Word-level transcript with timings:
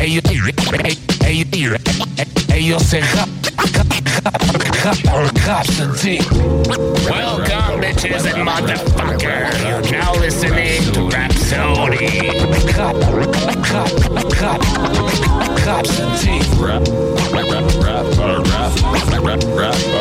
Hey, 0.00 0.06
you, 0.06 0.20
hey, 0.24 0.96
hey, 1.20 1.44
you, 1.52 1.76
hey, 2.48 2.60
yo, 2.60 2.78
say 2.78 3.02
cop, 3.02 3.28
Constantine. 5.44 6.24
Welcome, 7.04 7.82
bitches 7.82 8.24
and 8.24 8.48
motherfuckers. 8.48 9.60
You're 9.62 9.82
now 9.92 10.14
listening 10.14 10.80
to 10.94 11.06
Rhapsody. 11.10 12.30
Uh, 12.78 12.80
uh, 12.80 14.16
uh, 18.22 18.40
rap, 19.20 19.44
Rhapsody. 19.54 20.00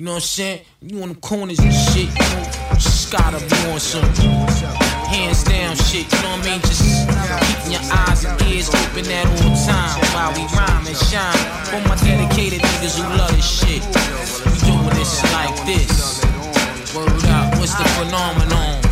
You 0.00 0.06
know 0.06 0.12
what 0.12 0.22
I'm 0.22 0.40
saying? 0.40 0.60
You 0.80 1.02
on 1.02 1.10
the 1.10 1.14
corners 1.16 1.58
and 1.58 1.74
shit, 1.74 2.08
you 2.08 2.74
just 2.80 3.12
gotta 3.12 3.36
be 3.36 3.70
on 3.70 3.78
some 3.78 4.02
hands 5.12 5.44
down 5.44 5.76
shit, 5.76 6.10
you 6.10 6.22
know 6.22 6.40
what 6.40 6.40
I 6.40 6.52
mean? 6.52 6.60
Just 6.62 6.80
keeping 6.80 7.72
your 7.72 7.84
eyes 8.08 8.24
and 8.24 8.40
ears 8.48 8.70
open 8.72 9.04
at 9.12 9.26
all 9.28 9.52
time 9.60 10.00
while 10.16 10.32
we 10.32 10.48
rhyme 10.56 10.86
and 10.86 10.96
shine. 10.96 11.36
For 11.68 11.86
my 11.86 11.96
dedicated 11.96 12.62
niggas 12.62 12.96
who 12.96 13.04
love 13.18 13.36
this 13.36 13.44
shit, 13.44 13.84
we 14.48 14.72
doing 14.72 14.88
this 14.96 15.20
like 15.34 15.66
this. 15.68 16.24
Word 16.96 17.12
up, 17.28 17.58
what's 17.60 17.74
the 17.74 17.84
phenomenon? 18.00 18.89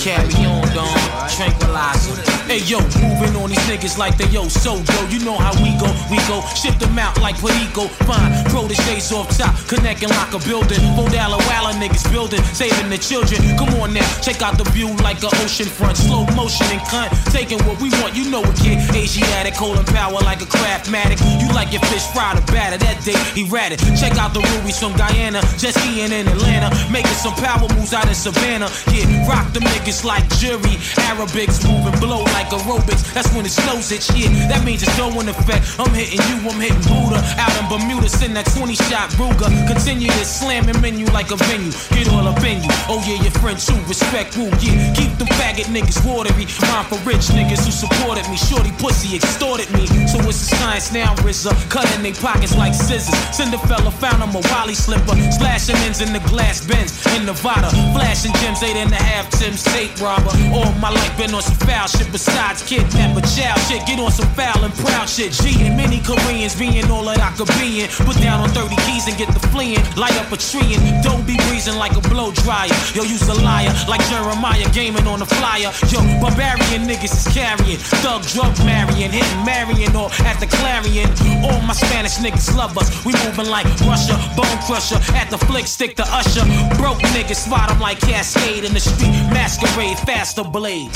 Carry 0.00 0.46
on, 0.46 0.62
dog, 0.72 0.96
tranquilizer. 1.28 2.16
Hey 2.48 2.64
yo, 2.64 2.80
moving 3.04 3.36
on 3.36 3.50
these 3.50 3.60
niggas 3.68 3.98
like 3.98 4.16
they 4.16 4.26
yo 4.32 4.48
so 4.48 4.74
yo. 4.74 4.98
You 5.12 5.20
know 5.20 5.36
how 5.36 5.52
we 5.62 5.76
go, 5.76 5.92
we 6.10 6.16
go, 6.26 6.40
ship 6.56 6.74
them 6.80 6.98
out 6.98 7.20
like 7.20 7.36
Perico. 7.36 7.86
Fine, 8.08 8.32
proteges 8.48 9.12
off 9.12 9.28
top, 9.36 9.54
connect 9.68 10.02
and 10.02 10.10
lock 10.16 10.32
a 10.32 10.40
building. 10.48 10.80
Bodala 10.96 11.36
Walla 11.46 11.76
niggas 11.76 12.10
building, 12.10 12.42
saving 12.56 12.88
the 12.88 12.96
children. 12.96 13.38
Come 13.60 13.68
on 13.78 13.92
now, 13.92 14.08
check 14.24 14.40
out 14.40 14.56
the 14.56 14.64
view 14.72 14.88
like 15.04 15.22
a 15.22 15.28
ocean 15.44 15.68
front, 15.68 15.98
slow 15.98 16.24
motion 16.34 16.66
and 16.72 16.80
cunt. 16.88 17.12
Taking 17.30 17.60
what 17.68 17.78
we 17.78 17.90
want, 18.00 18.16
you 18.16 18.30
know 18.30 18.42
it, 18.42 18.56
kid. 18.56 18.80
Asiatic, 18.96 19.54
holding 19.54 19.84
power 19.92 20.18
like 20.24 20.40
a 20.40 20.48
craftmatic. 20.48 21.20
You 21.38 21.52
like 21.52 21.72
your 21.72 21.84
fish 21.92 22.08
fried 22.16 22.38
or 22.38 22.46
batter, 22.48 22.78
that 22.78 23.04
day 23.04 23.20
he 23.36 23.44
ratted. 23.46 23.78
Check 24.00 24.16
out 24.16 24.32
the 24.32 24.40
rubies 24.56 24.80
from 24.80 24.96
Guyana, 24.96 25.44
just 25.60 25.76
being 25.84 26.10
in 26.10 26.26
Atlanta, 26.26 26.72
making 26.90 27.20
some 27.20 27.36
power 27.36 27.68
moves 27.76 27.92
out 27.92 28.08
in 28.08 28.14
Savannah. 28.14 28.72
Yeah, 28.90 29.28
rock 29.28 29.52
the 29.52 29.60
niggas 29.60 29.89
like 30.04 30.22
jury, 30.38 30.78
Arabics 31.10 31.66
moving 31.66 31.98
blow 31.98 32.22
like 32.38 32.46
aerobics. 32.54 33.02
That's 33.12 33.26
when 33.34 33.44
it 33.44 33.50
snows 33.50 33.90
it, 33.90 34.06
shit. 34.06 34.30
That 34.46 34.62
means 34.64 34.82
it's 34.86 34.96
going 34.96 35.26
effect. 35.26 35.66
I'm 35.82 35.90
hitting 35.90 36.22
you, 36.30 36.46
I'm 36.46 36.62
hitting 36.62 36.78
Buddha. 36.86 37.18
Out 37.42 37.50
in 37.58 37.66
Bermuda, 37.66 38.08
send 38.08 38.36
that 38.38 38.46
20 38.54 38.78
shot 38.86 39.10
Ruger. 39.18 39.50
Continue 39.66 40.06
to 40.06 40.24
slamming 40.24 40.80
menu 40.80 41.06
like 41.10 41.34
a 41.34 41.36
venue. 41.50 41.74
Get 41.90 42.06
all 42.14 42.22
up 42.22 42.38
in 42.46 42.62
you. 42.62 42.70
Oh 42.86 43.02
yeah, 43.02 43.18
your 43.18 43.34
friend 43.42 43.58
too. 43.58 43.74
Respect 43.90 44.38
woo, 44.38 44.46
yeah. 44.62 44.94
Keep 44.94 45.18
them 45.18 45.26
faggot 45.34 45.66
niggas 45.74 45.98
watery. 46.06 46.46
Mine 46.70 46.86
for 46.86 47.02
rich 47.02 47.26
niggas 47.34 47.66
who 47.66 47.74
supported 47.74 48.22
me. 48.30 48.38
Shorty 48.38 48.70
pussy 48.78 49.18
extorted 49.18 49.66
me. 49.74 49.90
So 50.06 50.22
it's 50.30 50.38
a 50.46 50.54
science 50.54 50.94
now, 50.94 51.18
RZA. 51.26 51.50
Cutting 51.66 52.02
they 52.06 52.14
pockets 52.14 52.54
like 52.54 52.74
scissors. 52.74 53.18
Send 53.34 53.52
a 53.54 53.58
fella, 53.66 53.90
found 53.90 54.22
him 54.22 54.38
a 54.38 54.42
Wally 54.54 54.78
slipper. 54.78 55.18
Splashing 55.34 55.76
ends 55.82 56.00
in 56.00 56.14
the 56.14 56.22
glass 56.30 56.62
bins 56.62 56.94
in 57.18 57.26
Nevada. 57.26 57.74
Flashing 57.90 58.32
gems, 58.38 58.62
eight 58.62 58.78
and 58.78 58.92
a 58.94 59.02
half 59.02 59.26
Tim's 59.34 59.64
tape 59.80 60.00
robber. 60.00 60.32
All 60.52 60.72
my 60.76 60.90
life 60.90 61.14
been 61.16 61.32
on 61.34 61.42
some 61.42 61.56
foul 61.66 61.86
shit 61.88 62.10
besides 62.12 62.62
kidnap 62.62 63.16
a 63.16 63.22
child 63.32 63.60
shit. 63.66 63.80
Get 63.86 63.98
on 63.98 64.12
some 64.12 64.28
foul 64.36 64.64
and 64.64 64.74
proud 64.84 65.08
shit. 65.08 65.32
G 65.32 65.56
and 65.64 65.76
many 65.76 66.00
Koreans 66.00 66.54
being 66.54 66.90
all 66.90 67.04
that 67.04 67.20
I 67.20 67.30
could 67.36 67.48
be 67.56 67.82
in. 67.82 67.88
Put 67.88 68.16
down 68.20 68.40
on 68.44 68.50
30 68.50 68.76
keys 68.84 69.08
and 69.08 69.16
get 69.16 69.28
the 69.32 69.40
fleeing. 69.48 69.80
Light 69.96 70.16
up 70.20 70.32
a 70.32 70.36
tree 70.36 70.74
and 70.76 70.82
don't 71.02 71.24
be 71.26 71.36
breezing 71.48 71.76
like 71.76 71.96
a 71.96 72.04
blow 72.12 72.32
dryer. 72.44 72.76
Yo, 72.94 73.02
use 73.04 73.26
a 73.28 73.36
liar 73.40 73.72
like 73.88 74.02
Jeremiah 74.10 74.68
gaming 74.72 75.06
on 75.06 75.20
the 75.20 75.28
flyer. 75.38 75.72
Yo, 75.88 76.00
barbarian 76.20 76.84
niggas 76.84 77.14
is 77.16 77.28
carrying. 77.32 77.80
Thug 78.04 78.22
drug 78.34 78.52
marrying, 78.64 79.10
hitting 79.10 79.44
marrying 79.44 79.94
or 79.96 80.10
at 80.28 80.36
the 80.40 80.48
clarion. 80.58 81.08
All 81.46 81.60
my 81.64 81.74
Spanish 81.74 82.20
niggas 82.20 82.52
love 82.56 82.76
us. 82.76 82.88
We 83.04 83.12
moving 83.24 83.48
like 83.48 83.66
Russia, 83.88 84.16
bone 84.36 84.60
crusher. 84.66 85.00
At 85.16 85.30
the 85.30 85.38
flick 85.48 85.66
stick 85.66 85.96
to 85.96 86.04
usher. 86.20 86.44
Broke 86.76 87.00
niggas 87.16 87.40
spot 87.46 87.70
'em 87.70 87.80
like 87.80 87.98
Cascade 88.00 88.64
in 88.64 88.74
the 88.74 88.80
street. 88.80 89.14
Masquerade, 89.32 89.69
faster 90.04 90.44
blade. 90.44 90.90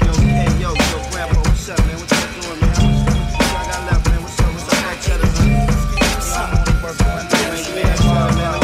Yo, 0.00 0.12
hey, 0.22 0.48
yo, 0.60 0.72
yo, 0.72 0.98
grandpa, 1.10 1.40
what's 1.40 1.68
up, 1.68 1.78
man? 1.86 1.96
What 1.98 2.10
you 2.10 2.16
doing, 2.42 2.60
man? 2.60 2.74
How 2.74 2.82
much 2.84 3.04
what 3.06 3.52
you 3.52 3.72
got 3.72 3.82
left, 3.90 4.04
man? 4.08 4.22
What's 4.22 4.40
up, 4.40 4.52
what's 4.52 4.68
up, 4.68 4.78
that 4.80 4.98
cheddar, 5.02 5.30
man? 5.38 5.66
Man. 7.74 7.94
Man, 8.34 8.54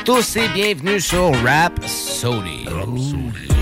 tous 0.03 0.35
et 0.35 0.47
bienvenue 0.49 0.99
sur 0.99 1.31
Rap 1.43 1.73
Sody. 1.85 2.65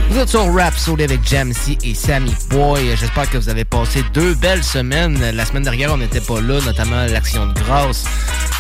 Vous 0.09 0.17
êtes 0.17 0.29
sur 0.29 0.53
Rap 0.53 0.73
Sody 0.75 1.03
avec 1.03 1.27
Jamsey 1.27 1.77
et 1.83 1.93
Sammy 1.93 2.33
Boy. 2.49 2.95
J'espère 2.95 3.29
que 3.29 3.37
vous 3.37 3.49
avez 3.49 3.65
passé 3.65 4.03
deux 4.13 4.33
belles 4.35 4.63
semaines. 4.63 5.19
La 5.33 5.45
semaine 5.45 5.63
dernière, 5.63 5.93
on 5.93 5.97
n'était 5.97 6.21
pas 6.21 6.39
là, 6.39 6.59
notamment 6.65 7.05
l'Action 7.05 7.47
de 7.47 7.53
grâce. 7.53 8.05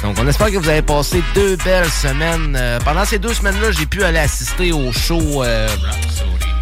Donc, 0.03 0.17
on 0.19 0.27
espère 0.27 0.51
que 0.51 0.57
vous 0.57 0.69
avez 0.69 0.81
passé 0.81 1.23
deux 1.33 1.55
belles 1.57 1.89
semaines. 1.89 2.55
Euh, 2.57 2.79
pendant 2.83 3.05
ces 3.05 3.19
deux 3.19 3.33
semaines-là, 3.33 3.71
j'ai 3.71 3.85
pu 3.85 4.03
aller 4.03 4.19
assister 4.19 4.71
au 4.71 4.91
show. 4.91 5.43
euh, 5.43 5.67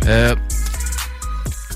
euh, 0.06 0.36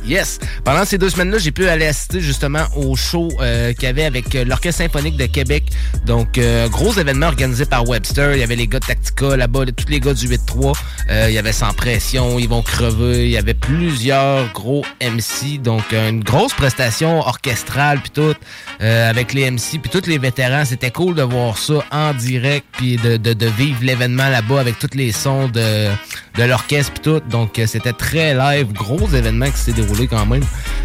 Yes. 0.06 0.40
Pendant 0.64 0.84
ces 0.86 0.98
deux 0.98 1.10
semaines-là, 1.10 1.38
j'ai 1.38 1.52
pu 1.52 1.68
aller 1.68 1.86
assister 1.86 2.22
justement 2.22 2.66
au 2.76 2.96
show 2.96 3.30
euh, 3.40 3.74
qu'il 3.74 3.84
y 3.84 3.88
avait 3.88 4.04
avec 4.06 4.34
euh, 4.36 4.44
l'Orchestre 4.44 4.82
symphonique 4.82 5.16
de 5.16 5.28
Québec. 5.28 5.66
Donc, 6.06 6.38
euh, 6.38 6.68
gros 6.70 6.94
événement 6.94 7.28
organisé 7.28 7.66
par 7.66 7.88
Webster. 7.88 8.34
Il 8.34 8.40
y 8.40 8.44
avait 8.44 8.56
les 8.56 8.68
gars 8.68 8.80
de 8.80 8.86
Tactica 8.86 9.38
là-bas, 9.38 9.66
tous 9.78 9.90
les 9.90 10.00
gars 10.00 10.14
du 10.14 10.28
8-3. 10.28 10.74
Euh, 11.10 11.26
il 11.30 11.34
y 11.34 11.38
avait 11.38 11.52
Sans 11.52 11.74
Pression, 11.74 12.40
Ils 12.40 12.50
vont 12.50 12.62
crever. 12.62 13.26
Il 13.26 13.32
y 13.32 13.38
avait 13.38 13.54
plusieurs 13.54 14.52
gros 14.54 14.84
MC. 15.02 15.62
Donc, 15.62 15.84
une 15.92 16.24
grosse 16.24 16.54
prestation 16.54 17.20
orchestrale 17.20 18.00
puis 18.00 18.12
tout, 18.12 18.34
euh, 18.82 19.10
avec 19.10 19.34
les 19.34 19.50
MC 19.50 19.80
puis 19.82 19.92
tous 19.92 20.08
les 20.08 20.18
vétérans. 20.18 20.66
C'était 20.66 20.92
cool 20.92 21.16
de 21.16 21.24
voir 21.24 21.58
ça 21.58 21.84
en 21.92 22.14
direct 22.14 22.66
puis 22.72 22.98
de, 22.98 23.18
de, 23.18 23.34
de 23.34 23.46
vivre 23.46 23.80
l'événement 23.84 24.30
là-bas 24.30 24.60
avec 24.60 24.80
tous 24.80 24.96
les 24.96 25.12
sons 25.12 25.48
de, 25.48 25.90
de 26.38 26.44
l'orchestre 26.44 26.92
puis 26.94 27.02
tout. 27.02 27.20
Donc, 27.30 27.60
euh, 27.60 27.66
c'était 27.68 27.94
très 27.94 28.34
live. 28.34 28.72
Gros 28.74 29.08
événement 29.10 29.50
qui 29.52 29.58
s'est 29.58 29.74
déroulé 29.74 30.08
quand 30.08 30.26
même. 30.26 30.44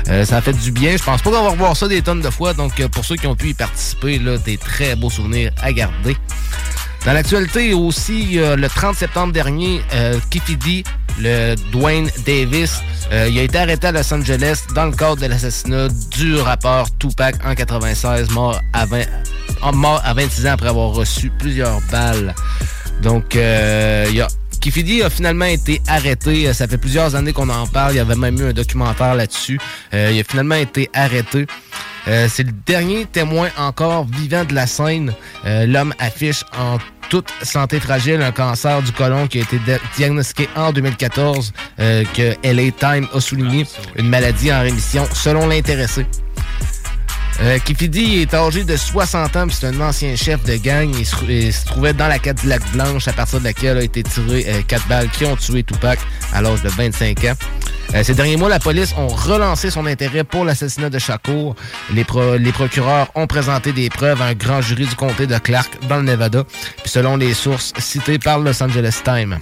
Euh, 0.08 0.24
ça 0.24 0.38
a 0.38 0.40
fait 0.40 0.52
du 0.52 0.70
bien. 0.72 0.96
Je 0.96 1.02
pense 1.02 1.22
pas 1.22 1.30
qu'on 1.30 1.42
va 1.44 1.50
revoir 1.50 1.76
ça 1.76 1.88
des 1.88 2.02
tonnes 2.02 2.20
de 2.20 2.30
fois. 2.30 2.52
Donc, 2.54 2.78
euh, 2.80 2.88
pour 2.88 3.04
ceux 3.04 3.16
qui 3.16 3.26
ont 3.26 3.36
pu 3.36 3.50
y 3.50 3.54
participer, 3.54 4.18
là, 4.18 4.38
des 4.38 4.56
très 4.58 4.96
beaux 4.96 5.10
souvenirs 5.10 5.52
à 5.62 5.72
garder. 5.72 6.16
Dans 7.04 7.12
l'actualité 7.12 7.72
aussi, 7.72 8.30
le 8.40 8.66
30 8.66 8.96
septembre 8.96 9.32
dernier, 9.32 9.80
euh, 9.94 10.18
Kifidi, 10.30 10.82
le 11.20 11.54
Dwayne 11.70 12.10
Davis, 12.26 12.80
il 13.12 13.38
a 13.38 13.42
été 13.42 13.58
arrêté 13.58 13.86
à 13.86 13.92
Los 13.92 14.12
Angeles 14.12 14.64
dans 14.74 14.86
le 14.86 14.92
cadre 14.92 15.16
de 15.16 15.26
l'assassinat 15.26 15.86
du 16.10 16.34
rappeur 16.34 16.86
Tupac 16.98 17.36
en 17.46 17.54
96, 17.54 18.30
mort 18.30 18.60
à, 18.72 18.86
20 18.86 19.02
en- 19.62 19.72
mort 19.72 20.02
à 20.04 20.14
26 20.14 20.48
ans 20.48 20.52
après 20.54 20.68
avoir 20.68 20.90
reçu 20.90 21.30
plusieurs 21.38 21.80
balles. 21.92 22.34
Donc, 23.02 23.34
il 23.36 24.14
y 24.16 24.20
a 24.20 24.26
Kifidi 24.66 25.00
a 25.04 25.10
finalement 25.10 25.44
été 25.44 25.80
arrêté. 25.86 26.48
Euh, 26.48 26.52
Ça 26.52 26.66
fait 26.66 26.76
plusieurs 26.76 27.14
années 27.14 27.32
qu'on 27.32 27.48
en 27.50 27.68
parle. 27.68 27.92
Il 27.92 27.96
y 27.98 28.00
avait 28.00 28.16
même 28.16 28.36
eu 28.40 28.46
un 28.48 28.52
documentaire 28.52 29.14
là-dessus. 29.14 29.60
Euh, 29.94 30.10
il 30.12 30.18
a 30.18 30.24
finalement 30.24 30.56
été 30.56 30.90
arrêté. 30.92 31.46
Euh, 32.08 32.26
c'est 32.28 32.42
le 32.42 32.50
dernier 32.66 33.04
témoin 33.04 33.48
encore 33.58 34.06
vivant 34.08 34.44
de 34.44 34.54
la 34.54 34.66
scène. 34.66 35.14
Euh, 35.44 35.66
L'homme 35.66 35.94
affiche 36.00 36.42
en 36.58 36.78
toute 37.10 37.32
santé 37.42 37.78
fragile 37.78 38.20
un 38.22 38.32
cancer 38.32 38.82
du 38.82 38.90
côlon 38.90 39.28
qui 39.28 39.38
a 39.38 39.42
été 39.42 39.56
di- 39.60 39.78
diagnostiqué 39.96 40.48
en 40.56 40.72
2014, 40.72 41.52
euh, 41.78 42.02
que 42.16 42.34
LA 42.42 42.72
Time 42.72 43.06
a 43.14 43.20
souligné 43.20 43.66
une 43.94 44.08
maladie 44.08 44.52
en 44.52 44.62
rémission 44.62 45.06
selon 45.14 45.46
l'intéressé. 45.46 46.06
Euh, 47.42 47.58
Kifidi 47.58 48.22
est 48.22 48.32
âgé 48.32 48.64
de 48.64 48.76
60 48.76 49.36
ans, 49.36 49.46
puis 49.46 49.56
c'est 49.60 49.66
un 49.66 49.80
ancien 49.80 50.16
chef 50.16 50.42
de 50.44 50.56
gang. 50.56 50.90
Il 50.98 51.04
se, 51.04 51.64
trouvait 51.66 51.92
dans 51.92 52.08
la 52.08 52.18
Cadillac 52.18 52.62
Blanche, 52.72 53.06
à 53.08 53.12
partir 53.12 53.40
de 53.40 53.44
laquelle 53.44 53.76
a 53.76 53.82
été 53.82 54.02
tiré 54.02 54.46
euh, 54.48 54.62
quatre 54.66 54.86
balles 54.88 55.08
qui 55.10 55.26
ont 55.26 55.36
tué 55.36 55.62
Tupac 55.62 55.98
à 56.32 56.40
l'âge 56.40 56.62
de 56.62 56.68
25 56.68 57.24
ans. 57.24 57.34
Euh, 57.94 58.02
ces 58.02 58.14
derniers 58.14 58.36
mois, 58.36 58.48
la 58.48 58.58
police 58.58 58.94
ont 58.96 59.08
relancé 59.08 59.70
son 59.70 59.86
intérêt 59.86 60.24
pour 60.24 60.44
l'assassinat 60.44 60.88
de 60.88 60.98
Shakur. 60.98 61.54
Les, 61.92 62.06
les 62.38 62.52
procureurs 62.52 63.08
ont 63.14 63.26
présenté 63.26 63.72
des 63.72 63.90
preuves 63.90 64.20
à 64.22 64.26
un 64.26 64.34
grand 64.34 64.62
jury 64.62 64.86
du 64.86 64.94
comté 64.94 65.26
de 65.26 65.36
Clark 65.38 65.70
dans 65.88 65.96
le 65.96 66.02
Nevada, 66.02 66.44
selon 66.84 67.16
les 67.16 67.34
sources 67.34 67.74
citées 67.78 68.18
par 68.18 68.38
Los 68.38 68.62
Angeles 68.62 69.00
Times. 69.04 69.38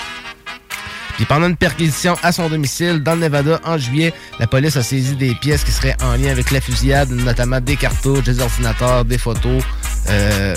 Puis 1.16 1.25
pendant 1.26 1.46
une 1.49 1.56
perquisition 1.56 2.16
à 2.22 2.32
son 2.32 2.49
domicile 2.49 3.02
dans 3.02 3.14
le 3.14 3.20
Nevada 3.20 3.61
en 3.64 3.78
juillet, 3.78 4.12
la 4.40 4.46
police 4.46 4.76
a 4.76 4.82
saisi 4.82 5.14
des 5.14 5.34
pièces 5.34 5.64
qui 5.64 5.70
seraient 5.70 5.96
en 6.02 6.16
lien 6.16 6.31
avec 6.31 6.50
la 6.50 6.61
fusillade, 6.61 7.11
notamment 7.11 7.61
des 7.61 7.76
cartouches, 7.76 8.25
des 8.25 8.40
ordinateurs, 8.40 9.05
des 9.05 9.19
photos. 9.19 9.62
Euh, 10.11 10.55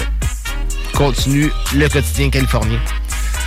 continue 0.93 1.51
le 1.75 1.87
quotidien 1.89 2.29
californien. 2.29 2.79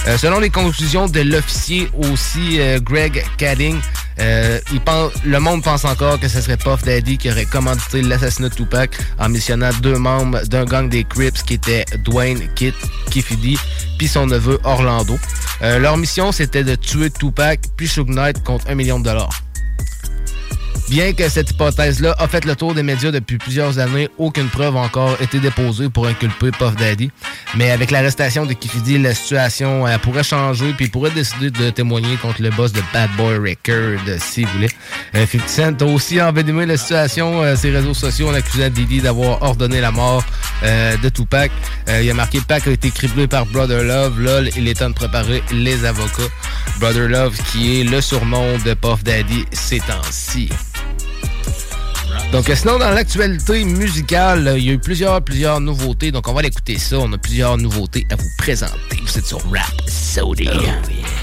Euh, 0.06 0.17
selon 0.17 0.41
les 0.41 0.50
conclusions 0.50 1.06
de 1.06 1.20
l'officier 1.20 1.91
aussi, 1.94 2.58
euh, 2.58 2.81
Greg 2.81 3.23
Cadding, 3.37 3.79
euh, 4.20 4.58
il 4.73 4.81
pense, 4.81 5.12
le 5.25 5.38
monde 5.41 5.62
pense 5.62 5.85
encore 5.85 6.19
que 6.19 6.29
ce 6.29 6.41
serait 6.41 6.56
Puff 6.56 6.82
Daddy 6.82 7.17
qui 7.19 7.31
aurait 7.31 7.47
commandité 7.47 8.02
l'assassinat 8.02 8.49
de 8.49 8.55
Tupac 8.55 8.99
en 9.19 9.29
missionnant 9.29 9.70
deux 9.82 9.97
membres 9.97 10.43
d'un 10.47 10.64
gang 10.64 10.88
des 10.88 11.05
Crips 11.05 11.43
qui 11.43 11.55
étaient 11.55 11.85
Dwayne 12.05 12.41
Kit 12.55 12.75
Kifidi 13.11 13.58
puis 13.99 14.08
son 14.08 14.26
neveu 14.26 14.58
Orlando. 14.64 15.19
Euh, 15.62 15.79
leur 15.79 15.97
mission, 15.97 16.32
c'était 16.32 16.64
de 16.64 16.75
tuer 16.75 17.11
Tupac 17.11 17.61
puis 17.76 17.88
Suge 17.88 18.06
Knight 18.08 18.43
contre 18.43 18.69
un 18.69 18.75
million 18.75 18.99
de 18.99 19.05
dollars. 19.05 19.43
Bien 20.91 21.13
que 21.13 21.29
cette 21.29 21.53
hypothèse-là 21.53 22.17
a 22.19 22.27
fait 22.27 22.45
le 22.45 22.57
tour 22.57 22.75
des 22.75 22.83
médias 22.83 23.13
depuis 23.13 23.39
plusieurs 23.39 23.79
années, 23.79 24.09
aucune 24.19 24.49
preuve 24.49 24.77
a 24.77 24.81
encore 24.81 25.17
été 25.23 25.39
déposée 25.39 25.89
pour 25.89 26.09
inculper 26.09 26.51
Puff 26.51 26.75
Daddy. 26.75 27.13
Mais 27.57 27.71
avec 27.71 27.93
l'arrestation 27.93 28.45
de 28.45 28.55
Kifidi, 28.55 28.99
la 28.99 29.15
situation 29.15 29.87
euh, 29.87 29.99
pourrait 29.99 30.25
changer, 30.25 30.73
puis 30.73 30.89
pourrait 30.89 31.13
décider 31.13 31.53
de 31.53 31.71
témoigner 31.71 32.17
contre 32.17 32.43
le 32.43 32.51
boss 32.51 32.73
de 32.73 32.83
Bad 32.93 33.09
Boy 33.17 33.37
Record, 33.39 34.01
s'il 34.19 34.49
voulait. 34.49 34.69
Euh, 35.15 35.27
50 35.27 35.49
Cent 35.49 35.83
a 35.83 35.85
aussi 35.85 36.21
envenimé 36.21 36.67
la 36.67 36.77
situation, 36.77 37.41
euh, 37.41 37.55
ses 37.55 37.71
réseaux 37.71 37.95
sociaux 37.95 38.29
en 38.29 38.35
accusant 38.35 38.69
Diddy 38.69 39.01
d'avoir 39.01 39.41
ordonné 39.43 39.81
la 39.81 39.93
mort 39.93 40.25
euh, 40.65 40.97
de 40.97 41.09
Tupac. 41.09 41.53
Euh, 41.89 42.03
il 42.03 42.11
a 42.11 42.15
marqué 42.15 42.41
Pac 42.41 42.67
a 42.67 42.71
été 42.71 42.91
criblé 42.91 43.29
par 43.29 43.47
Brother 43.47 43.85
Love. 43.85 44.21
Là, 44.21 44.41
il 44.57 44.67
est 44.67 44.75
temps 44.75 44.91
de 44.91 44.95
préparer 44.95 45.43
les 45.53 45.85
avocats. 45.85 46.31
Brother 46.81 47.09
Love, 47.09 47.37
qui 47.53 47.81
est 47.81 47.85
le 47.85 48.01
surnom 48.01 48.59
de 48.65 48.75
Puff 48.75 49.05
Daddy 49.05 49.45
ces 49.53 49.79
temps-ci. 49.79 50.51
Donc, 52.32 52.49
euh, 52.49 52.55
sinon, 52.55 52.79
dans 52.79 52.91
l'actualité 52.91 53.65
musicale, 53.65 54.47
euh, 54.47 54.59
il 54.59 54.65
y 54.65 54.71
a 54.71 54.75
eu 54.75 54.79
plusieurs, 54.79 55.21
plusieurs 55.21 55.61
nouveautés. 55.61 56.12
Donc, 56.12 56.29
on 56.29 56.32
va 56.32 56.41
aller 56.41 56.49
écouter 56.49 56.79
ça. 56.79 56.99
On 57.00 57.12
a 57.12 57.19
plusieurs 57.19 57.56
nouveautés 57.56 58.06
à 58.11 58.17
vous 58.17 58.31
présenter. 58.38 58.97
Vous 59.03 59.19
êtes 59.19 59.27
sur 59.27 59.41
Rap 59.50 59.75
Sody. 59.88 60.44
L'adrénaline 60.44 61.19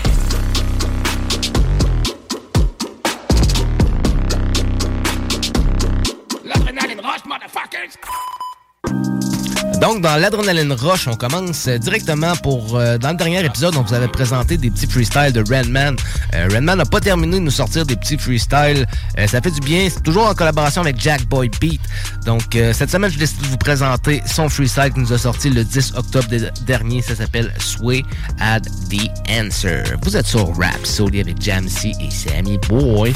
Donc, 9.88 10.02
dans 10.02 10.18
l'Adrenaline 10.18 10.74
Rush, 10.74 11.08
on 11.08 11.16
commence 11.16 11.66
euh, 11.70 11.78
directement 11.78 12.36
pour... 12.44 12.76
euh, 12.76 12.98
dans 12.98 13.12
le 13.12 13.16
dernier 13.16 13.46
épisode, 13.46 13.74
on 13.78 13.84
vous 13.84 13.94
avait 13.94 14.10
présenté 14.10 14.58
des 14.58 14.70
petits 14.70 14.86
freestyles 14.86 15.32
de 15.32 15.40
Redman. 15.40 15.96
Euh, 16.34 16.50
Redman 16.52 16.78
n'a 16.78 16.84
pas 16.86 17.00
terminé 17.00 17.38
de 17.40 17.44
nous 17.46 17.52
sortir 17.52 17.86
des 17.86 17.96
petits 17.96 18.18
freestyles. 18.18 18.86
Ça 19.28 19.40
fait 19.40 19.50
du 19.52 19.62
bien. 19.62 19.88
C'est 19.90 20.04
toujours 20.04 20.28
en 20.28 20.34
collaboration 20.34 20.82
avec 20.82 21.00
Jack 21.00 21.24
Boy 21.28 21.50
Beat. 21.62 21.80
Donc, 22.26 22.44
cette 22.74 22.92
semaine, 22.92 23.10
je 23.10 23.18
décide 23.18 23.40
de 23.44 23.48
vous 23.48 23.58
présenter 23.58 24.22
son 24.26 24.50
freestyle 24.50 24.92
qui 24.94 25.00
nous 25.00 25.14
a 25.14 25.18
sorti 25.18 25.50
le 25.50 25.64
10 25.64 25.94
octobre 25.96 26.28
de- 26.28 26.52
dernier. 26.66 27.02
Ça 27.02 27.16
s'appelle 27.16 27.54
Sway 27.58 28.04
at 28.42 28.60
the 28.90 29.08
Answer. 29.30 29.84
Vous 30.04 30.18
êtes 30.18 30.28
sur 30.28 30.54
Rap 30.58 30.86
Soli 30.86 31.22
avec 31.22 31.42
Jamsey 31.42 31.94
et 32.02 32.12
Sammy 32.12 32.58
Boy. 32.68 33.14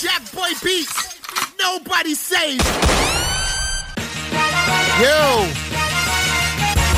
Jack 0.00 0.22
Boy 0.32 0.54
Beats! 0.62 1.08
Nobody 1.60 2.14
saves! 2.14 3.47
Yo! 4.98 5.46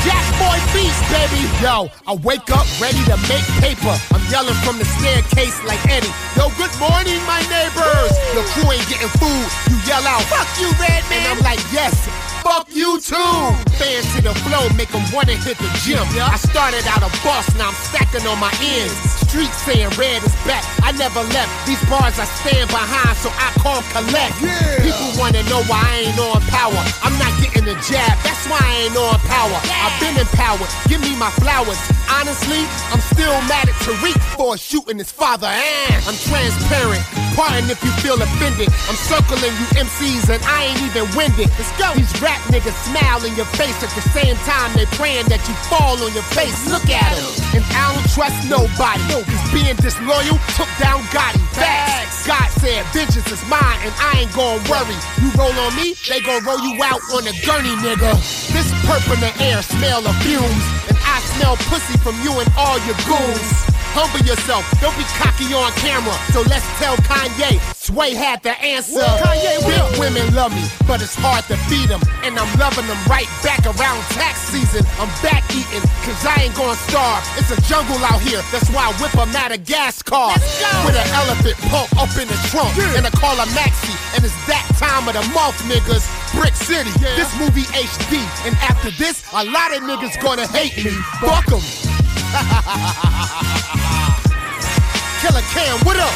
Jack 0.01 0.25
Boy 0.41 0.57
Beats, 0.73 1.01
baby! 1.13 1.45
Yo, 1.61 1.85
I 2.09 2.17
wake 2.25 2.49
up 2.49 2.65
ready 2.81 2.97
to 3.05 3.15
make 3.29 3.45
paper. 3.61 3.93
I'm 4.09 4.23
yelling 4.33 4.57
from 4.65 4.81
the 4.81 4.85
staircase 4.97 5.61
like 5.69 5.81
Eddie. 5.85 6.09
Yo, 6.33 6.49
good 6.57 6.73
morning, 6.81 7.21
my 7.29 7.41
neighbors! 7.53 8.13
Your 8.33 8.45
crew 8.53 8.73
ain't 8.73 8.87
getting 8.89 9.13
food. 9.21 9.45
You 9.69 9.77
yell 9.85 10.01
out, 10.09 10.25
fuck 10.25 10.49
you, 10.57 10.73
Redman! 10.81 11.13
And 11.13 11.37
I'm 11.37 11.41
like, 11.45 11.61
yes, 11.69 11.93
fuck 12.41 12.67
you 12.73 12.99
too! 12.99 13.37
Fans 13.77 14.05
to 14.15 14.21
the 14.21 14.33
flow, 14.45 14.65
make 14.75 14.89
them 14.89 15.05
wanna 15.13 15.37
hit 15.37 15.57
the 15.57 15.69
gym. 15.85 16.01
I 16.17 16.37
started 16.37 16.85
out 16.89 17.01
a 17.05 17.11
boss, 17.23 17.47
now 17.55 17.69
I'm 17.69 17.79
stacking 17.87 18.25
on 18.27 18.39
my 18.39 18.51
ends. 18.61 18.93
Street 19.25 19.53
saying 19.63 19.89
red 19.97 20.21
is 20.23 20.35
back. 20.43 20.65
I 20.83 20.91
never 20.91 21.21
left. 21.31 21.49
These 21.65 21.81
bars 21.87 22.19
I 22.19 22.25
stand 22.43 22.69
behind, 22.69 23.15
so 23.17 23.29
I 23.31 23.49
call 23.61 23.81
collect. 23.93 24.35
People 24.83 25.09
wanna 25.17 25.43
know 25.47 25.63
why 25.69 25.81
I 25.81 26.09
ain't 26.09 26.19
on 26.19 26.41
power. 26.51 26.81
I'm 27.05 27.15
not 27.17 27.31
getting 27.41 27.65
the 27.65 27.77
jab, 27.85 28.17
that's 28.25 28.43
why 28.49 28.59
I 28.59 28.89
ain't 28.89 28.97
on 28.97 29.17
power. 29.29 29.57
I've 29.81 29.95
been 30.01 30.17
empowered, 30.17 30.69
give 30.89 31.01
me 31.01 31.15
my 31.15 31.31
flowers. 31.39 31.79
Honestly, 32.11 32.61
I'm 32.91 33.01
still 33.13 33.33
mad 33.47 33.69
at 33.69 33.77
Tariq 33.87 34.19
for 34.35 34.57
shooting 34.57 34.97
his 34.97 35.11
father. 35.11 35.47
Eh, 35.47 35.95
I'm 36.05 36.17
transparent. 36.27 37.01
Pardon 37.35 37.69
if 37.69 37.81
you 37.83 37.91
feel 38.03 38.19
offended. 38.21 38.67
I'm 38.89 38.99
circling 38.99 39.55
you 39.55 39.67
MCs 39.79 40.29
and 40.29 40.43
I 40.43 40.69
ain't 40.69 40.81
even 40.83 41.07
winded. 41.15 41.49
Let's 41.57 41.71
go. 41.79 41.87
These 41.95 42.11
rap 42.21 42.30
niggas 42.53 42.77
smile 42.87 43.23
in 43.25 43.35
your 43.35 43.49
face 43.57 43.75
at 43.83 43.91
the 43.91 44.05
same 44.13 44.35
time 44.47 44.71
they 44.75 44.85
praying 44.95 45.27
that 45.27 45.41
you 45.47 45.55
fall 45.67 45.99
on 45.99 46.11
your 46.13 46.25
face. 46.31 46.55
Look 46.69 46.87
at 46.87 47.11
them. 47.17 47.59
And 47.59 47.63
I 47.75 47.91
don't 47.91 48.07
trust 48.13 48.47
nobody. 48.47 49.03
He's 49.27 49.47
being 49.51 49.75
disloyal, 49.79 50.37
took 50.55 50.71
down 50.79 51.03
Gotti. 51.11 51.41
Facts. 51.51 52.27
God 52.27 52.47
said, 52.61 52.85
vengeance 52.93 53.27
is 53.31 53.43
mine 53.49 53.79
and 53.83 53.93
I 53.97 54.23
ain't 54.23 54.33
gonna 54.33 54.61
worry. 54.69 54.97
You 55.19 55.33
roll 55.35 55.53
on 55.65 55.75
me, 55.75 55.97
they 56.07 56.21
gon' 56.21 56.43
roll 56.45 56.59
you 56.61 56.77
out 56.83 57.01
on 57.11 57.25
a 57.27 57.33
gurney, 57.43 57.75
nigga. 57.81 58.15
This 58.53 58.69
perp 58.85 59.03
in 59.13 59.19
the 59.19 59.33
air 59.43 59.61
smell 59.61 60.05
of 60.05 60.15
fumes. 60.21 60.65
And 60.87 60.97
I 61.01 61.19
smell 61.35 61.57
pussy 61.67 61.97
from 61.99 62.15
you 62.21 62.31
and 62.39 62.49
all 62.55 62.77
your 62.85 62.97
goons. 63.09 63.71
Humble 63.91 64.23
yourself, 64.23 64.63
don't 64.79 64.95
be 64.95 65.03
cocky 65.19 65.51
on 65.51 65.67
camera. 65.83 66.15
So 66.31 66.41
let's 66.47 66.63
tell 66.79 66.95
Kanye, 67.03 67.59
Sway 67.75 68.15
had 68.15 68.39
the 68.41 68.55
answer. 68.63 69.03
Kanye, 69.03 69.59
Big 69.67 69.99
women 69.99 70.23
love 70.31 70.55
me, 70.55 70.63
but 70.87 71.03
it's 71.03 71.15
hard 71.15 71.43
to 71.51 71.59
feed 71.67 71.91
them. 71.91 71.99
And 72.23 72.39
I'm 72.39 72.47
loving 72.55 72.87
them 72.87 72.99
right 73.11 73.27
back 73.43 73.67
around 73.67 73.99
tax 74.15 74.47
season. 74.47 74.87
I'm 74.95 75.11
back 75.19 75.43
eating, 75.51 75.83
cause 76.07 76.23
I 76.23 76.47
ain't 76.47 76.55
gonna 76.55 76.79
starve. 76.87 77.19
It's 77.35 77.51
a 77.51 77.59
jungle 77.67 77.99
out 78.07 78.23
here, 78.23 78.39
that's 78.55 78.71
why 78.71 78.87
I 78.87 78.91
whip 79.03 79.11
a 79.19 79.27
Madagascar. 79.27 80.39
With 80.87 80.95
an 80.95 81.09
elephant 81.11 81.59
pump 81.67 81.91
up 81.99 82.15
in 82.15 82.31
the 82.31 82.39
trunk, 82.47 82.71
and 82.95 83.03
I 83.03 83.11
call 83.11 83.35
a 83.35 83.47
Maxi. 83.51 83.91
And 84.15 84.23
it's 84.23 84.35
that 84.47 84.63
time 84.79 85.11
of 85.11 85.19
the 85.19 85.25
month, 85.35 85.59
niggas. 85.67 86.07
Brick 86.31 86.55
City, 86.55 86.91
yeah. 87.03 87.19
this 87.19 87.31
movie 87.35 87.67
HD. 87.75 88.23
And 88.47 88.55
after 88.63 88.91
this, 88.95 89.27
a 89.35 89.43
lot 89.43 89.75
of 89.75 89.83
niggas 89.83 90.15
gonna 90.23 90.47
hate 90.47 90.79
me. 90.79 90.91
Fuck 91.19 91.45
them. 91.51 91.90
Killer 95.19 95.43
Cam, 95.51 95.75
what 95.83 95.97
up? 95.97 96.13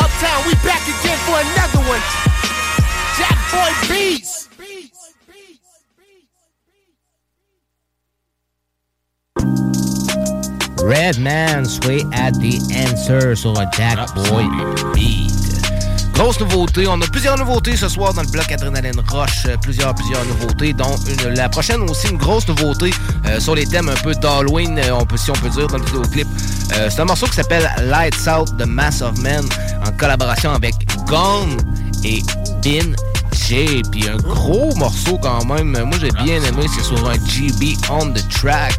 Uptown, 0.00 0.40
we 0.46 0.54
back 0.64 0.80
again 0.88 1.18
for 1.26 1.36
another 1.36 1.80
one. 1.86 2.00
Jack 3.18 3.36
Boy 3.52 3.70
Beats. 3.88 4.48
Redman, 10.82 11.66
Sway 11.66 12.00
at 12.12 12.32
the 12.40 12.58
Answer 12.74 13.36
sur 13.36 13.58
un 13.58 13.70
Jackboy 13.72 14.48
Beat. 14.94 15.43
Grosse 16.14 16.38
nouveauté, 16.38 16.86
on 16.86 17.00
a 17.00 17.06
plusieurs 17.08 17.36
nouveautés 17.36 17.76
ce 17.76 17.88
soir 17.88 18.14
dans 18.14 18.22
le 18.22 18.28
bloc 18.28 18.50
Adrenaline 18.50 19.00
Rush, 19.08 19.46
euh, 19.46 19.56
plusieurs, 19.60 19.92
plusieurs 19.96 20.24
nouveautés, 20.26 20.72
dont 20.72 20.94
la 21.34 21.48
prochaine 21.48 21.80
aussi 21.90 22.06
une 22.08 22.18
grosse 22.18 22.46
nouveauté 22.46 22.92
euh, 23.26 23.40
sur 23.40 23.56
les 23.56 23.66
thèmes 23.66 23.88
un 23.88 23.96
peu 23.96 24.14
d'Halloween, 24.14 24.78
euh, 24.78 24.92
on 24.92 25.04
peut, 25.04 25.16
si 25.16 25.32
on 25.32 25.34
peut 25.34 25.48
dire, 25.48 25.66
dans 25.66 25.78
le 25.78 25.84
vidéoclip. 25.84 26.28
C'est 26.70 27.00
un 27.00 27.04
morceau 27.04 27.26
qui 27.26 27.34
s'appelle 27.34 27.68
Lights 27.82 28.28
Out 28.28 28.56
de 28.56 28.64
Mass 28.64 29.02
of 29.02 29.18
Men 29.18 29.44
en 29.84 29.90
collaboration 29.92 30.52
avec 30.52 30.74
Gone 31.06 31.56
et 32.04 32.22
Bin 32.62 32.94
J. 33.32 33.82
Puis 33.90 34.08
un 34.08 34.16
gros 34.16 34.74
morceau 34.76 35.18
quand 35.18 35.44
même, 35.44 35.72
moi 35.72 35.98
j'ai 36.00 36.10
bien 36.22 36.42
aimé, 36.42 36.66
c'est 36.74 36.84
sur 36.84 37.08
un 37.08 37.14
GB 37.26 37.76
on 37.90 38.12
the 38.12 38.28
track. 38.28 38.78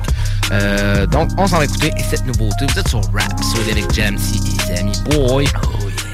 Donc 1.12 1.30
on 1.38 1.48
s'en 1.48 1.58
va 1.58 1.66
écouter 1.66 1.92
cette 2.10 2.26
nouveauté. 2.26 2.66
Vous 2.74 2.80
êtes 2.80 2.88
sur 2.88 3.02
Rap, 3.14 3.34
sur 3.44 3.62
avec 3.72 3.94
Jamsey 3.94 4.40
et 4.40 4.78
Sammy 4.78 4.94
Boy. 5.10 5.46
Night, 5.46 6.05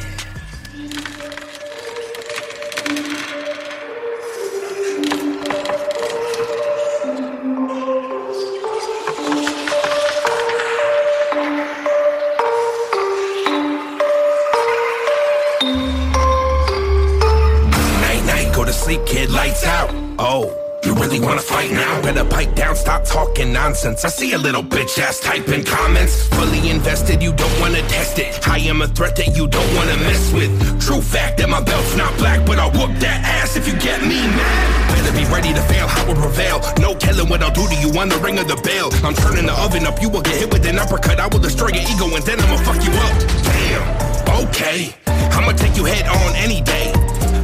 Oh. 20.23 20.55
You 20.85 20.93
really 20.95 21.19
wanna 21.19 21.41
fight 21.41 21.71
now? 21.71 22.01
Better 22.01 22.23
pipe 22.25 22.53
down, 22.55 22.75
stop 22.75 23.05
talking 23.05 23.51
nonsense. 23.51 24.05
I 24.05 24.09
see 24.09 24.33
a 24.33 24.37
little 24.37 24.63
bitch 24.63 24.99
ass 24.99 25.19
typing 25.19 25.63
comments. 25.63 26.27
Fully 26.29 26.69
invested, 26.69 27.21
you 27.23 27.33
don't 27.33 27.59
wanna 27.59 27.81
test 27.87 28.19
it. 28.19 28.47
I 28.47 28.57
am 28.59 28.81
a 28.83 28.87
threat 28.87 29.15
that 29.15 29.35
you 29.35 29.47
don't 29.47 29.75
wanna 29.75 29.97
mess 29.97 30.31
with. 30.31 30.51
True 30.79 31.01
fact 31.01 31.37
that 31.37 31.49
my 31.49 31.61
belt's 31.61 31.95
not 31.95 32.15
black, 32.17 32.45
but 32.45 32.59
I'll 32.59 32.71
whoop 32.71 32.97
that 32.99 33.21
ass 33.25 33.55
if 33.55 33.67
you 33.67 33.73
get 33.79 34.01
me 34.01 34.21
mad. 34.21 34.89
Better 34.93 35.13
be 35.17 35.25
ready 35.33 35.53
to 35.53 35.61
fail, 35.61 35.87
I 35.89 36.05
will 36.05 36.15
prevail. 36.15 36.61
No 36.79 36.93
telling 36.95 37.29
what 37.29 37.41
I'll 37.41 37.53
do 37.53 37.67
to 37.67 37.75
you 37.75 37.89
on 37.99 38.09
the 38.09 38.17
ring 38.17 38.37
of 38.37 38.47
the 38.47 38.57
bell. 38.57 38.89
I'm 39.03 39.15
turning 39.15 39.47
the 39.47 39.53
oven 39.53 39.85
up, 39.85 40.01
you 40.01 40.09
will 40.09 40.21
get 40.21 40.35
hit 40.35 40.53
with 40.53 40.65
an 40.67 40.77
uppercut. 40.77 41.19
I 41.19 41.27
will 41.27 41.41
destroy 41.41 41.69
your 41.69 41.85
ego 41.89 42.05
and 42.13 42.23
then 42.25 42.39
I'ma 42.39 42.57
fuck 42.57 42.81
you 42.85 42.93
up. 43.05 43.15
Damn, 43.49 44.45
okay. 44.45 44.93
I'ma 45.33 45.53
take 45.53 45.77
you 45.77 45.85
head 45.85 46.07
on 46.07 46.35
any 46.35 46.61
day. 46.61 46.93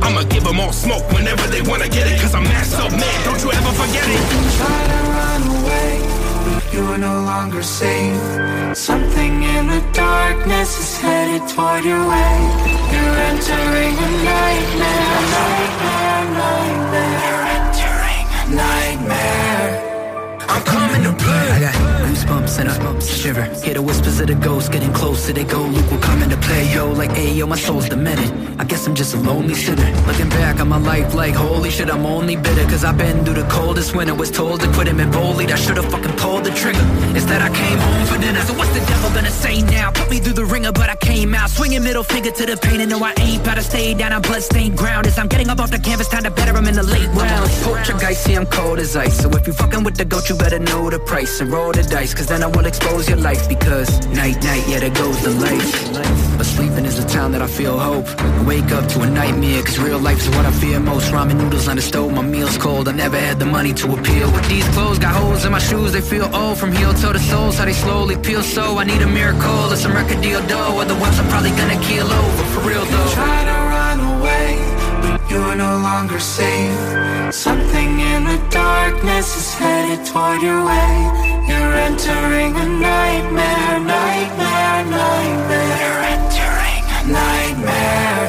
I'ma 0.02 0.24
give 0.24 0.44
them 0.44 0.60
all 0.60 0.74
smoke 0.74 1.06
whenever 1.12 1.46
they 1.48 1.62
wanna 1.62 1.90
get 1.90 2.08
it. 2.08 2.20
Cause 2.22 2.34
I'm 2.36 2.44
mass 2.44 2.74
up, 2.74 2.92
man. 2.92 3.18
Don't 3.26 3.42
you 3.44 3.52
ever 3.52 3.72
forget 3.82 4.06
it. 4.16 4.22
Try 4.60 4.80
to 4.94 5.00
run 5.18 5.42
away, 5.58 5.92
but 6.54 6.64
you're 6.74 6.98
no 6.98 7.16
longer 7.32 7.64
safe. 7.64 8.22
Something 8.76 9.44
in 9.44 9.68
the 9.68 9.82
darkness 9.94 10.70
is 10.80 10.98
headed 11.02 11.48
toward 11.50 11.84
your 11.84 12.04
way. 12.14 12.36
You're 12.94 13.18
entering 13.32 13.94
a 14.08 14.10
nightmare, 14.30 15.22
nightmare, 15.36 16.26
nightmare. 16.42 17.20
You're 17.28 17.48
entering 17.58 18.26
a 18.42 18.56
nightmare. 18.56 19.47
I'm 20.58 20.64
coming 20.64 21.04
to 21.04 21.14
play. 21.24 21.50
I 21.52 21.60
got 21.60 21.76
goosebumps 22.02 22.60
and 22.60 22.70
a 22.70 23.02
shiver. 23.02 23.44
Hear 23.66 23.76
the 23.76 23.82
whispers 23.82 24.20
of 24.20 24.28
the 24.28 24.34
ghosts 24.34 24.70
getting 24.70 24.92
closer. 24.92 25.32
They 25.32 25.44
go, 25.44 25.62
Luke 25.62 25.90
will 25.92 26.00
come 26.00 26.24
into 26.24 26.38
play, 26.38 26.74
yo. 26.74 26.92
Like, 26.92 27.12
hey, 27.12 27.34
yo, 27.34 27.46
my 27.46 27.56
soul's 27.58 27.90
demented. 27.90 28.32
I 28.60 28.64
guess 28.64 28.88
I'm 28.88 28.96
just 28.96 29.14
a 29.14 29.20
lonely 29.20 29.54
sinner. 29.54 29.90
Looking 30.08 30.30
back 30.30 30.60
on 30.60 30.70
my 30.70 30.80
life, 30.80 31.14
like, 31.14 31.36
holy 31.36 31.70
shit, 31.70 31.90
I'm 31.92 32.06
only 32.06 32.36
bitter. 32.36 32.64
Cause 32.72 32.84
I've 32.84 32.98
been 32.98 33.24
through 33.24 33.36
the 33.36 33.48
coldest 33.50 33.96
winter. 33.96 34.16
Was 34.16 34.32
told 34.32 34.62
to 34.62 34.68
quit 34.74 34.88
him 34.88 35.00
and 35.00 35.12
boldly. 35.12 35.46
I 35.46 35.56
should've 35.56 35.92
fucking 35.92 36.16
pulled 36.18 36.44
the 36.44 36.52
trigger. 36.52 36.86
Instead, 37.14 37.42
I 37.42 37.50
came 37.54 37.78
home 37.78 38.06
for 38.08 38.18
dinner. 38.18 38.42
So 38.42 38.54
what's 38.54 38.74
the 38.74 38.84
devil 38.88 39.12
gonna 39.12 39.30
say 39.30 39.62
now? 39.62 39.92
Put 39.92 40.10
me 40.10 40.20
through 40.20 40.38
the 40.42 40.46
ringer, 40.46 40.72
but 40.72 40.90
I 40.90 40.96
came 40.96 41.36
out. 41.36 41.52
Swinging 41.52 41.84
middle 41.84 42.04
finger 42.04 42.32
to 42.32 42.46
the 42.48 42.58
pain. 42.58 42.82
And 42.82 42.90
no, 42.90 42.98
I 43.04 43.14
ain't 43.20 43.44
about 43.44 43.56
to 43.56 43.62
stay 43.64 43.94
down 43.94 44.12
on 44.14 44.22
bloodstained 44.24 44.78
ground. 44.78 45.06
As 45.06 45.20
I'm 45.20 45.28
getting 45.28 45.50
up 45.50 45.60
off 45.60 45.70
the 45.70 45.80
canvas, 45.80 46.08
time 46.08 46.24
to 46.24 46.32
better 46.32 46.58
him 46.58 46.68
in 46.68 46.76
the 46.76 46.84
late 46.84 47.10
rounds. 47.10 47.64
Poltergeist, 47.64 48.24
see, 48.24 48.34
I'm 48.34 48.48
cold 48.48 48.80
as 48.80 48.96
ice. 48.96 49.22
So 49.22 49.30
if 49.32 49.46
you 49.46 49.54
fucking 49.54 49.84
with 49.84 49.98
the 49.98 50.06
goat, 50.06 50.30
you 50.30 50.36
better 50.36 50.47
know 50.56 50.90
the 50.90 51.00
price 51.00 51.42
and 51.42 51.52
roll 51.52 51.72
the 51.74 51.84
dice. 51.84 52.14
Cause 52.14 52.28
then 52.28 52.42
I 52.42 52.48
will 52.48 52.66
expose 52.66 53.10
your 53.10 53.18
life. 53.18 53.50
Because 53.50 53.90
night, 54.08 54.42
night, 54.44 54.64
yeah, 54.68 54.80
there 54.80 54.90
goes 54.90 55.22
the 55.22 55.32
light. 55.32 56.38
But 56.38 56.46
sleeping 56.46 56.86
is 56.86 56.96
the 57.02 57.08
time 57.08 57.32
that 57.34 57.42
I 57.42 57.48
feel 57.48 57.78
hope. 57.78 58.08
Wake 58.46 58.72
up 58.72 58.88
to 58.90 59.02
a 59.02 59.10
nightmare. 59.10 59.62
Cause 59.64 59.78
real 59.80 60.00
life 60.00 60.20
is 60.20 60.30
what 60.30 60.46
I 60.46 60.52
fear 60.52 60.80
most. 60.80 61.12
Ramen 61.12 61.38
noodles 61.38 61.68
on 61.68 61.76
the 61.76 61.82
stove, 61.82 62.14
my 62.14 62.22
meal's 62.22 62.58
cold. 62.58 62.88
I 62.88 62.94
never 62.94 63.20
had 63.20 63.40
the 63.40 63.46
money 63.46 63.74
to 63.74 63.94
appeal. 63.94 64.32
With 64.32 64.48
these 64.48 64.68
clothes, 64.70 65.00
got 65.00 65.14
holes 65.16 65.44
in 65.44 65.52
my 65.52 65.60
shoes, 65.60 65.92
they 65.92 66.02
feel 66.02 66.34
old. 66.34 66.58
From 66.58 66.72
heel 66.72 66.94
toe 66.94 67.14
to 67.14 67.20
soles, 67.20 67.58
how 67.58 67.66
they 67.66 67.74
slowly 67.74 68.16
peel. 68.16 68.42
So 68.42 68.78
I 68.78 68.86
need 68.86 69.02
a 69.02 69.08
miracle 69.08 69.74
or 69.74 69.76
some 69.76 69.94
record 69.94 70.22
deal 70.22 70.42
dough. 70.48 70.80
Otherwise, 70.80 71.20
I'm 71.20 71.28
probably 71.28 71.52
gonna 71.52 71.80
keel 71.84 72.08
over. 72.08 72.44
For 72.54 72.62
real 72.70 72.86
though. 72.86 73.12
Try 73.14 73.44
to 73.52 73.58
run 73.76 74.00
away, 74.16 74.50
but 75.02 75.30
you're 75.30 75.56
no 75.56 75.78
longer 75.80 76.20
safe. 76.20 77.07
Something 77.32 78.00
in 78.00 78.24
the 78.24 78.42
darkness 78.50 79.36
is 79.36 79.54
headed 79.54 80.06
toward 80.06 80.42
your 80.42 80.64
way. 80.66 81.44
You're 81.46 81.74
entering 81.74 82.56
a 82.56 82.66
nightmare, 82.66 83.80
nightmare, 83.82 84.86
nightmare. 84.86 85.78
You're 85.82 86.04
entering 86.16 86.84
a 86.88 87.12
nightmare. 87.12 88.24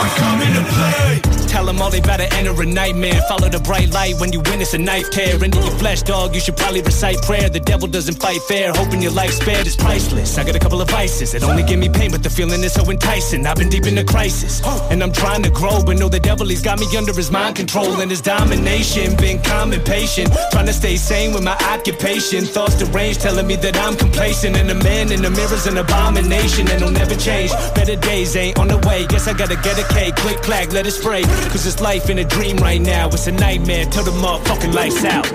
I'm 0.00 0.10
coming 0.20 0.52
to 0.52 0.64
play. 0.70 1.29
Tell 1.50 1.66
them 1.66 1.82
all 1.82 1.90
they 1.90 2.00
better 2.00 2.28
enter 2.36 2.54
a 2.62 2.64
nightmare. 2.64 3.20
Follow 3.28 3.48
the 3.48 3.58
bright 3.58 3.90
light 3.90 4.14
when 4.20 4.32
you 4.32 4.40
win, 4.46 4.60
it's 4.60 4.72
a 4.72 4.78
knife 4.78 5.10
tear. 5.10 5.42
Into 5.42 5.58
your 5.58 5.76
flesh, 5.82 6.02
dog, 6.02 6.32
you 6.32 6.40
should 6.40 6.56
probably 6.56 6.80
recite 6.80 7.20
prayer. 7.22 7.50
The 7.50 7.58
devil 7.58 7.88
doesn't 7.88 8.22
fight 8.22 8.40
fair. 8.42 8.72
Hoping 8.72 9.02
your 9.02 9.10
life 9.10 9.32
spared 9.32 9.66
is 9.66 9.74
priceless. 9.74 10.38
I 10.38 10.44
got 10.44 10.54
a 10.54 10.60
couple 10.60 10.80
of 10.80 10.88
vices 10.88 11.32
that 11.32 11.42
only 11.42 11.64
give 11.64 11.80
me 11.80 11.88
pain, 11.88 12.12
but 12.12 12.22
the 12.22 12.30
feeling 12.30 12.62
is 12.62 12.74
so 12.74 12.88
enticing. 12.88 13.44
I've 13.46 13.56
been 13.56 13.68
deep 13.68 13.86
in 13.86 13.98
a 13.98 14.04
crisis. 14.04 14.64
And 14.92 15.02
I'm 15.02 15.12
trying 15.12 15.42
to 15.42 15.50
grow, 15.50 15.82
but 15.82 15.98
know 15.98 16.08
the 16.08 16.20
devil, 16.20 16.46
he's 16.46 16.62
got 16.62 16.78
me 16.78 16.86
under 16.96 17.12
his 17.12 17.32
mind 17.32 17.56
control 17.56 18.00
and 18.00 18.10
his 18.10 18.20
domination. 18.20 19.16
Been 19.16 19.42
calm 19.42 19.72
and 19.72 19.84
patient. 19.84 20.30
Trying 20.52 20.66
to 20.66 20.72
stay 20.72 20.96
sane 20.96 21.34
with 21.34 21.42
my 21.42 21.56
occupation. 21.74 22.44
Thoughts 22.44 22.78
deranged, 22.78 23.22
telling 23.22 23.48
me 23.48 23.56
that 23.56 23.76
I'm 23.76 23.96
complacent. 23.96 24.56
And 24.56 24.70
the 24.70 24.76
man 24.76 25.10
in 25.10 25.20
the 25.20 25.30
mirror's 25.30 25.66
an 25.66 25.78
abomination, 25.78 26.68
and 26.70 26.80
it'll 26.80 26.92
never 26.92 27.16
change. 27.16 27.50
Better 27.74 27.96
days 27.96 28.36
ain't 28.36 28.56
on 28.58 28.68
the 28.68 28.78
way. 28.86 29.04
Guess 29.08 29.26
I 29.26 29.32
gotta 29.32 29.56
get 29.56 29.78
a 29.78 29.86
cake. 29.92 30.14
Click, 30.14 30.38
clack, 30.42 30.72
let 30.72 30.86
it 30.86 30.92
spray. 30.92 31.24
Cause 31.48 31.66
it's 31.66 31.80
life 31.80 32.10
in 32.10 32.18
a 32.18 32.24
dream 32.24 32.56
right 32.58 32.80
now. 32.80 33.08
It's 33.08 33.26
a 33.26 33.32
nightmare 33.32 33.86
till 33.86 34.04
the 34.04 34.10
motherfucking 34.12 34.74
lights 34.74 35.04
out. 35.04 35.26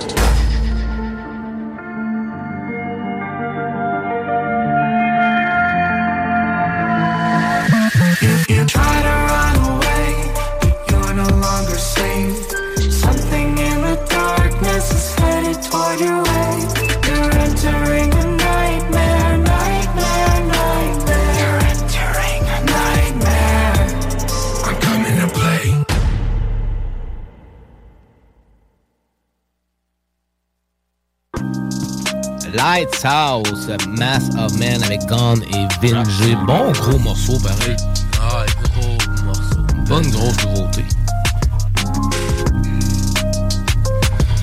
You, 8.49 8.65
try 8.65 9.01
to 9.01 9.15
run 9.31 9.55
away, 9.73 10.07
you're 10.89 11.13
no 11.13 11.27
longer 11.37 11.77
safe. 11.77 12.37
Something 12.91 13.57
in 13.57 13.81
the 13.81 14.05
darkness 14.09 14.91
is 14.91 15.15
faded 15.15 15.61
toward 15.63 15.99
you 15.99 16.34
Lights 32.55 33.03
House, 33.03 33.67
Mass 33.89 34.29
of 34.37 34.57
Men 34.57 34.81
avec 34.83 35.01
Gone 35.07 35.43
et 35.43 35.67
Vinge. 35.85 36.37
Bon 36.47 36.71
gros 36.71 36.97
morceau 36.99 37.37
pareil. 37.39 37.75
Ah, 38.21 38.45
gros 38.63 38.97
morceau. 39.25 39.61
Bonne 39.87 40.09
grosse 40.09 40.45
nouveauté. 40.45 40.85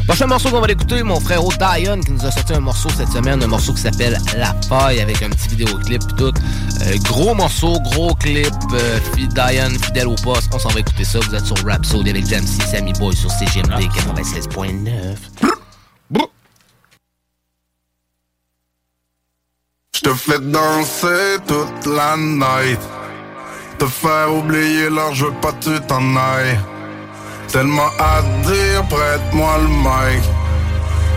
Prochain 0.06 0.26
morceau 0.26 0.50
qu'on 0.50 0.60
va 0.60 0.66
l'écouter, 0.66 1.02
mon 1.02 1.18
frère 1.20 1.40
Dion 1.42 2.00
qui 2.00 2.12
nous 2.12 2.26
a 2.26 2.30
sorti 2.30 2.52
un 2.52 2.60
morceau 2.60 2.90
cette 2.94 3.08
semaine, 3.08 3.42
un 3.42 3.46
morceau 3.46 3.72
qui 3.72 3.80
s'appelle 3.80 4.18
La 4.36 4.54
Faille 4.68 5.00
avec 5.00 5.22
un 5.22 5.30
petit 5.30 5.48
vidéoclip 5.48 6.02
et 6.02 6.16
tout. 6.16 6.32
Euh, 6.82 6.96
gros 7.04 7.34
morceau, 7.34 7.80
gros 7.80 8.14
clip, 8.16 8.52
euh, 8.74 8.98
Dion, 9.16 9.70
fidèle 9.80 10.08
au 10.08 10.16
poste. 10.16 10.50
On 10.52 10.58
s'en 10.58 10.68
va 10.68 10.80
écouter 10.80 11.04
ça. 11.04 11.18
Vous 11.20 11.34
êtes 11.34 11.46
sur 11.46 11.56
Rhapsody 11.64 12.10
avec 12.10 12.26
Jamsey, 12.28 12.62
Sammy 12.70 12.92
Boy 12.92 13.16
sur 13.16 13.30
CGMD 13.30 13.88
96.9. 13.88 15.61
Te 20.02 20.12
fais 20.14 20.40
danser 20.40 21.38
toute 21.46 21.86
la 21.86 22.16
night. 22.16 22.80
Te 23.78 23.86
faire 23.86 24.34
oublier 24.34 24.90
l'heure, 24.90 25.14
je 25.14 25.26
veux 25.26 25.40
pas 25.40 25.52
que 25.52 25.78
tu 25.78 25.86
t'en 25.86 26.16
ailles. 26.16 26.58
Tellement 27.48 27.90
à 28.00 28.22
dire, 28.42 28.82
prête-moi 28.88 29.58
le 29.58 29.68
mic. 29.68 30.22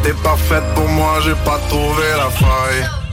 T'es 0.04 0.13
parfaite 0.24 0.63
pour 0.75 0.88
moi, 0.89 1.20
j'ai 1.24 1.34
pas 1.44 1.60
trouvé 1.68 2.04
la 2.15 2.30
faille. 2.30 3.05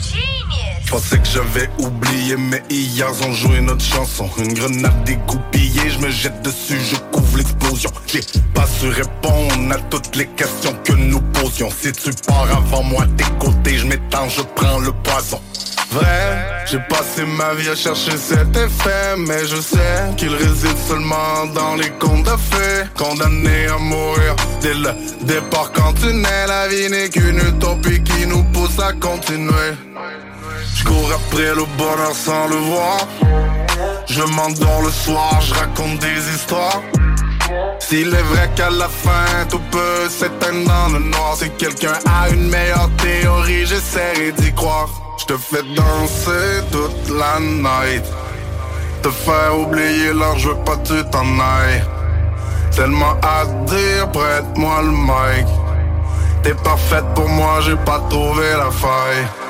Pensais 0.93 1.17
que 1.17 1.27
j'avais 1.27 1.71
oublié, 1.79 2.37
mais 2.37 2.63
hier 2.69 3.09
ont 3.27 3.33
joué 3.33 3.63
notre 3.63 3.83
chanson. 3.83 4.29
Une 4.37 4.53
grenade 4.53 5.05
dégoupillée, 5.05 5.89
je 5.89 5.99
me 5.99 6.11
jette 6.11 6.43
dessus, 6.43 6.79
je 6.79 6.97
couvre 7.11 7.39
l'explosion. 7.39 7.91
J'ai 8.07 8.21
pas 8.53 8.67
su 8.67 8.89
répondre 8.91 9.73
à 9.73 9.79
toutes 9.89 10.15
les 10.17 10.27
questions 10.27 10.77
que 10.85 10.93
nous 10.93 11.23
posions. 11.33 11.71
Si 11.71 11.93
tu 11.93 12.11
pars 12.27 12.47
avant 12.55 12.83
moi, 12.83 13.07
t'es 13.17 13.25
côtés, 13.39 13.79
je 13.79 13.87
m'étends, 13.87 14.29
je 14.29 14.43
prends 14.55 14.81
le 14.81 14.93
poison. 14.93 15.41
Vrai, 15.93 16.67
j'ai 16.71 16.81
passé 16.91 17.25
ma 17.25 17.55
vie 17.55 17.71
à 17.71 17.75
chercher 17.75 18.19
cet 18.19 18.55
effet, 18.55 19.17
mais 19.17 19.47
je 19.47 19.63
sais 19.63 20.13
qu'il 20.19 20.35
réside 20.35 20.77
seulement 20.87 21.47
dans 21.55 21.75
les 21.75 21.89
contes 21.93 22.25
de 22.25 22.37
fées. 22.37 22.85
Condamné 22.99 23.67
à 23.67 23.79
mourir 23.79 24.37
dès 24.61 24.75
le 24.75 24.91
départ 25.23 25.73
quand 25.73 25.95
tu 25.95 26.13
nais, 26.13 26.47
la 26.47 26.69
vie 26.69 26.91
n'est 26.91 27.09
qu'une 27.09 27.39
utopie 27.39 28.03
qui 28.03 28.27
nous 28.27 28.45
pousse 28.45 28.79
à 28.79 28.93
continuer. 28.93 29.73
Je 30.83 30.89
cours 30.89 31.13
après 31.13 31.55
le 31.55 31.65
bonheur 31.79 32.15
sans 32.15 32.49
le 32.49 32.57
voir. 32.57 32.99
Je 34.07 34.23
m'endors 34.23 34.83
le 34.83 34.91
soir, 34.91 35.41
je 35.41 35.55
raconte 35.55 35.99
des 36.01 36.35
histoires. 36.35 36.83
S'il 37.79 38.09
est 38.09 38.29
vrai 38.33 38.51
qu'à 38.57 38.71
la 38.71 38.89
fin 38.89 39.47
tout 39.49 39.61
peut 39.71 40.09
s'éteindre 40.09 40.67
dans 40.67 40.89
le 40.95 40.99
noir. 40.99 41.37
Si 41.37 41.51
quelqu'un 41.51 41.99
a 42.07 42.31
une 42.31 42.49
meilleure 42.49 42.91
théorie 42.97 43.67
j'essaierai 43.67 44.33
d'y 44.33 44.53
croire. 44.55 44.89
Je 45.19 45.27
te 45.27 45.37
fais 45.37 45.63
danser 45.63 46.65
toute 46.73 47.17
la 47.17 47.39
night. 47.39 48.05
Te 49.03 49.11
faire 49.11 49.59
oublier 49.59 50.13
l'heure 50.13 50.39
je 50.39 50.49
veux 50.49 50.65
pas 50.65 50.77
que 50.77 50.89
tu 50.89 51.11
t'en 51.11 51.27
ailles. 51.39 51.85
Tellement 52.75 53.17
à 53.23 53.45
dire 53.67 54.11
prête-moi 54.11 54.83
le 54.83 54.91
mic. 54.91 55.47
T'es 56.43 56.55
parfaite 56.55 57.05
pour 57.15 57.29
moi 57.29 57.61
j'ai 57.61 57.77
pas 57.77 58.01
trouvé 58.09 58.47
la 58.57 58.71
faille 58.71 59.42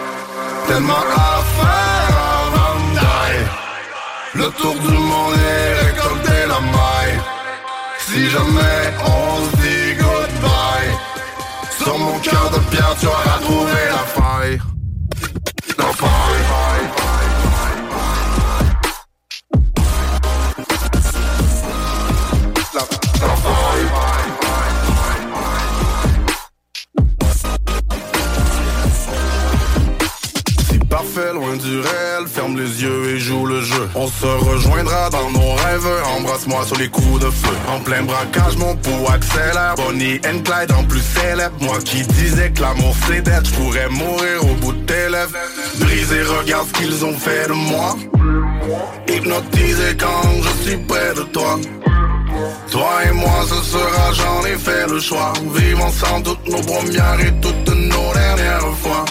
Tellement 0.69 0.95
à 0.95 1.43
faire 1.57 2.17
avant 2.45 2.79
die 2.95 4.39
Le 4.39 4.51
tour 4.61 4.75
du 4.75 4.97
monde 4.97 5.35
et 5.37 5.85
récolter 5.85 6.47
la 6.49 6.61
maille. 6.61 7.21
Si 7.99 8.31
jamais 8.31 8.95
on 9.05 9.45
se 9.45 9.57
dit 9.57 9.95
goodbye 9.99 10.91
Sur 11.79 11.99
mon 11.99 12.19
cœur 12.19 12.51
de 12.51 12.59
pierre 12.71 12.95
tu 13.01 13.07
auras 13.07 13.39
trouvé 13.41 13.73
la 13.91 14.05
faille 14.21 14.61
Parfait 31.15 31.33
loin 31.35 31.57
du 31.57 31.81
réel 31.81 32.27
Ferme 32.27 32.57
les 32.57 32.83
yeux 32.83 33.11
et 33.11 33.19
joue 33.19 33.45
le 33.45 33.61
jeu. 33.61 33.89
On 33.95 34.07
se 34.07 34.25
rejoindra 34.25 35.11
dans 35.11 35.31
nos 35.31 35.53
rêves 35.53 35.89
Embrasse-moi 36.17 36.65
sur 36.65 36.77
les 36.77 36.89
coups 36.89 37.21
de 37.21 37.31
feu. 37.31 37.55
En 37.69 37.81
plein 37.81 38.03
braquage 38.03 38.57
mon 38.57 38.75
pouls 38.77 39.09
accélère. 39.13 39.75
Bonnie 39.77 40.21
and 40.25 40.43
Clyde 40.43 40.73
en 40.73 40.85
plus 40.85 41.03
célèbre. 41.03 41.55
Moi 41.61 41.79
qui 41.85 42.03
disais 42.03 42.51
que 42.53 42.63
l'amour 42.63 42.95
c'est 43.07 43.21
d'être 43.21 43.47
Je 43.47 43.55
pourrais 43.55 43.89
mourir 43.91 44.43
au 44.43 44.55
bout 44.55 44.73
de 44.73 44.87
tes 44.87 45.09
lèvres. 45.11 45.37
Brisé 45.81 46.23
regarde 46.23 46.69
ce 46.69 46.81
qu'ils 46.81 47.05
ont 47.05 47.19
fait 47.19 47.49
de 47.49 47.53
moi. 47.53 47.97
Hypnotisé 49.09 49.97
quand 49.99 50.43
je 50.43 50.63
suis 50.63 50.79
près 50.79 51.13
de 51.15 51.23
toi. 51.25 51.59
Toi 52.71 52.91
et 53.07 53.13
moi 53.13 53.45
ce 53.49 53.71
sera 53.71 54.13
j'en 54.13 54.47
ai 54.47 54.57
fait 54.57 54.87
le 54.89 54.99
choix. 54.99 55.33
Vivre 55.55 55.85
ensemble 55.85 56.23
toutes 56.25 56.49
nos 56.49 56.63
premières 56.63 57.21
et 57.21 57.33
toutes 57.41 57.69
nos 57.69 58.13
dernières 58.15 58.77
fois 58.81 59.05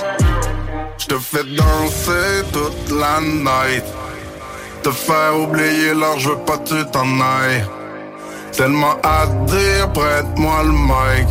Je 1.01 1.07
te 1.07 1.17
fais 1.17 1.43
danser 1.43 2.45
toute 2.53 2.91
la 2.91 3.19
night. 3.21 3.83
Te 4.83 4.91
faire 4.91 5.35
oublier 5.35 5.95
l'heure 5.95 6.19
je 6.19 6.29
veux 6.29 6.37
pas 6.45 6.59
que 6.59 6.69
tu 6.69 6.91
t'en 6.91 7.19
ailles. 7.19 7.65
Tellement 8.51 8.95
à 9.01 9.25
dire 9.25 9.91
prête-moi 9.93 10.61
le 10.63 10.71
mic. 10.71 11.27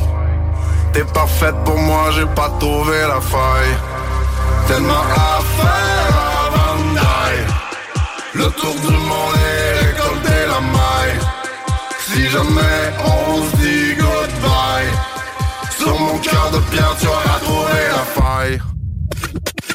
T'es 0.92 1.04
parfaite 1.04 1.54
pour 1.64 1.78
moi 1.78 2.10
j'ai 2.16 2.26
pas 2.34 2.50
trouvé 2.58 2.98
la 3.06 3.20
faille. 3.20 3.76
Tellement 4.66 5.06
à 5.14 5.40
faire 5.58 6.14
avant 6.46 6.82
Le 8.34 8.46
tour 8.50 8.74
du 8.74 8.96
monde 8.96 9.36
et 9.36 9.86
récolter 9.86 10.40
la 10.48 10.60
maille. 10.74 11.16
Si 12.08 12.28
jamais 12.28 12.92
on 13.04 13.42
se 13.44 13.56
dit 13.56 13.94
goodbye 13.94 14.90
Sur 15.78 15.96
mon 16.00 16.18
cœur 16.18 16.50
de 16.54 16.58
pierre 16.72 16.96
tu 17.00 17.06
auras 17.06 17.38
trouvé 17.38 17.80
la 17.92 18.20
faille 18.20 18.60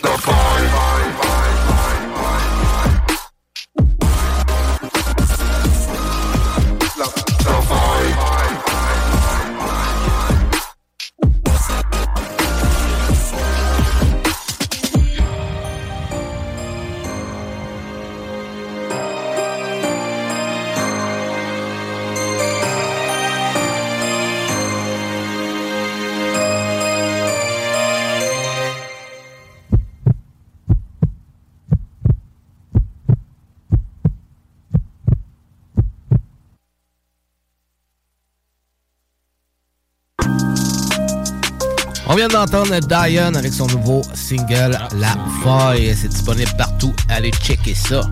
La 0.06 0.12
faille 0.18 0.95
On 42.16 42.18
vient 42.18 42.30
d'entendre 42.30 42.80
Diane 42.80 43.36
avec 43.36 43.52
son 43.52 43.68
nouveau 43.68 44.02
single 44.14 44.80
La 44.98 45.18
Faille. 45.44 45.94
C'est 46.02 46.08
disponible 46.08 46.50
partout. 46.58 46.94
Allez 47.10 47.32
checker 47.32 47.76
ça. 47.76 48.04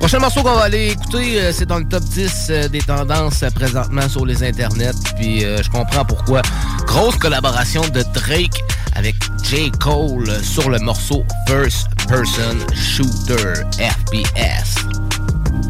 Prochain 0.00 0.18
morceau 0.18 0.42
qu'on 0.42 0.56
va 0.56 0.62
aller 0.62 0.88
écouter, 0.88 1.40
euh, 1.40 1.52
c'est 1.52 1.66
dans 1.66 1.78
le 1.78 1.84
top 1.84 2.02
10 2.02 2.46
euh, 2.50 2.68
des 2.68 2.80
tendances 2.80 3.44
euh, 3.44 3.50
présentement 3.50 4.08
sur 4.08 4.26
les 4.26 4.42
internets. 4.42 4.90
Puis 5.14 5.42
je 5.42 5.70
comprends 5.70 6.04
pourquoi. 6.04 6.42
Grosse 6.84 7.14
collaboration 7.14 7.82
de 7.90 8.02
Drake 8.12 8.60
avec 8.96 9.14
J. 9.44 9.70
Cole 9.78 10.28
sur 10.42 10.68
le 10.68 10.80
morceau 10.80 11.24
First 11.46 11.86
Person 12.08 12.58
Shooter 12.74 13.62
FPS. 13.78 14.82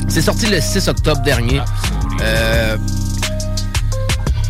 C'est 0.09 0.23
sorti 0.23 0.47
le 0.47 0.61
6 0.61 0.89
octobre 0.89 1.23
dernier. 1.23 1.61
Euh, 2.21 2.77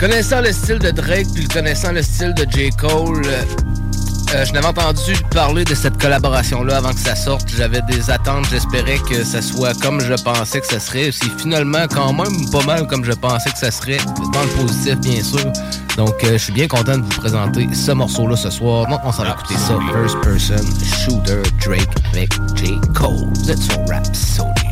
Connaissant 0.02 0.40
le 0.40 0.50
style 0.50 0.80
de 0.80 0.90
Drake, 0.90 1.28
puis 1.32 1.46
connaissant 1.46 1.92
le 1.92 2.02
style 2.02 2.34
de 2.34 2.44
J. 2.50 2.70
Cole, 2.70 3.22
euh, 3.24 4.44
je 4.44 4.52
n'avais 4.52 4.66
entendu 4.66 5.12
parler 5.30 5.62
de 5.62 5.76
cette 5.76 5.96
collaboration-là 5.96 6.78
avant 6.78 6.90
que 6.90 6.98
ça 6.98 7.14
sorte. 7.14 7.48
J'avais 7.56 7.82
des 7.82 8.10
attentes, 8.10 8.46
j'espérais 8.50 8.98
que 9.08 9.22
ça 9.22 9.40
soit 9.40 9.80
comme 9.80 10.00
je 10.00 10.14
pensais 10.14 10.60
que 10.60 10.66
ça 10.66 10.80
serait. 10.80 11.12
C'est 11.12 11.30
finalement 11.38 11.86
quand 11.88 12.12
même 12.14 12.50
pas 12.50 12.64
mal 12.64 12.88
comme 12.88 13.04
je 13.04 13.12
pensais 13.12 13.50
que 13.50 13.58
ça 13.58 13.70
serait, 13.70 13.98
dans 14.32 14.42
le 14.42 14.48
positif 14.60 14.96
bien 14.98 15.22
sûr. 15.22 15.52
Donc 15.96 16.14
euh, 16.24 16.32
je 16.32 16.38
suis 16.38 16.52
bien 16.52 16.66
content 16.66 16.98
de 16.98 17.02
vous 17.04 17.20
présenter 17.20 17.68
ce 17.72 17.92
morceau-là 17.92 18.34
ce 18.34 18.50
soir. 18.50 18.88
Donc 18.88 19.02
on 19.04 19.12
s'en 19.12 19.22
va 19.22 19.36
écouter 19.38 19.54
ça. 19.54 19.78
First 19.92 20.20
Person 20.22 20.66
Shooter 20.84 21.48
Drake 21.64 21.88
avec 22.12 22.32
J. 22.56 22.74
Cole. 22.92 23.28
Vous 23.36 23.50
êtes 23.52 23.62
sur 23.62 23.78
Rhapsody. 23.88 24.71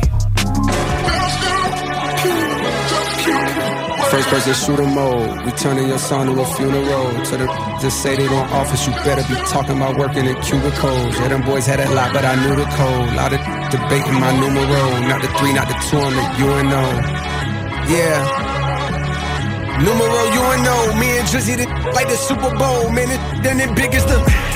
First 4.11 4.27
person 4.27 4.53
shooter 4.53 4.83
mode. 4.83 5.45
We 5.45 5.51
turning 5.53 5.87
your 5.87 5.97
son 5.97 6.27
to 6.27 6.41
a 6.41 6.45
funeral. 6.55 7.23
To 7.31 7.37
the 7.37 7.47
just 7.79 8.03
say 8.03 8.17
they 8.17 8.27
don't 8.27 8.51
office, 8.51 8.85
you 8.85 8.91
better 9.07 9.23
be 9.23 9.39
talking 9.47 9.77
about 9.77 9.95
working 9.95 10.25
in 10.25 10.35
cubicles. 10.41 11.15
Yeah, 11.15 11.29
them 11.29 11.43
boys 11.43 11.65
had 11.65 11.79
a 11.79 11.89
lot, 11.95 12.11
but 12.11 12.25
I 12.25 12.35
knew 12.35 12.53
the 12.53 12.67
code. 12.75 13.15
Lot 13.15 13.31
of 13.31 13.39
debating 13.71 14.19
my 14.19 14.35
numero. 14.35 14.99
Not 15.07 15.21
the 15.21 15.29
three, 15.39 15.53
not 15.53 15.69
the 15.69 15.79
two 15.87 15.95
on 15.95 16.11
the 16.11 16.25
UNO. 16.43 16.83
Yeah. 17.87 18.51
Numero 19.79 20.21
UNO, 20.43 20.99
me 20.99 21.17
and 21.17 21.27
Drizzy 21.29 21.55
like 21.93 22.09
the 22.09 22.17
Super 22.17 22.51
Bowl, 22.57 22.91
man. 22.91 23.07
It, 23.15 23.43
then 23.43 23.61
it 23.61 23.73
big 23.77 23.95
as 23.95 24.03
the. 24.03 24.50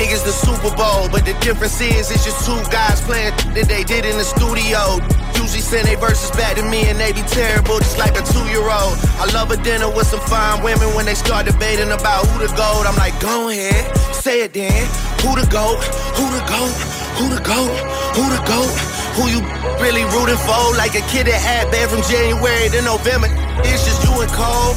Big 0.00 0.16
as 0.16 0.24
the 0.24 0.32
Super 0.32 0.72
Bowl, 0.80 1.12
but 1.12 1.28
the 1.28 1.36
difference 1.44 1.76
is 1.76 2.08
it's 2.08 2.24
just 2.24 2.48
two 2.48 2.56
guys 2.72 3.04
playing 3.04 3.36
that 3.52 3.68
they 3.68 3.84
did 3.84 4.08
in 4.08 4.16
the 4.16 4.24
studio. 4.24 4.96
Usually 5.36 5.60
send 5.60 5.84
they 5.84 5.92
verses 5.92 6.32
back 6.32 6.56
to 6.56 6.64
me 6.64 6.88
and 6.88 6.96
they 6.96 7.12
be 7.12 7.20
terrible, 7.28 7.76
just 7.84 8.00
like 8.00 8.16
a 8.16 8.24
two-year-old. 8.24 8.96
I 9.20 9.28
love 9.36 9.52
a 9.52 9.60
dinner 9.60 9.92
with 9.92 10.08
some 10.08 10.24
fine 10.24 10.64
women 10.64 10.88
when 10.96 11.04
they 11.04 11.12
start 11.12 11.44
debating 11.44 11.92
about 11.92 12.24
who 12.32 12.40
the 12.40 12.48
gold. 12.56 12.88
I'm 12.88 12.96
like, 12.96 13.12
go 13.20 13.52
ahead, 13.52 13.92
say 14.16 14.40
it 14.40 14.56
then. 14.56 14.72
Who 15.20 15.36
the 15.36 15.44
goat? 15.52 15.84
Who 16.16 16.24
the 16.32 16.44
goat? 16.48 16.72
Who 17.20 17.24
the 17.28 17.42
goat? 17.44 17.68
Who 18.16 18.24
the 18.32 18.40
goat? 18.48 18.72
Who 19.20 19.28
you 19.28 19.44
really 19.84 20.08
rooting 20.16 20.40
for? 20.48 20.80
Like 20.80 20.96
a 20.96 21.04
kid 21.12 21.28
that 21.28 21.36
had 21.44 21.68
bad 21.68 21.92
from 21.92 22.00
January 22.08 22.72
to 22.72 22.80
November. 22.88 23.28
It's 23.68 23.84
just 23.84 24.00
you 24.08 24.16
and 24.16 24.32
Cole. 24.32 24.72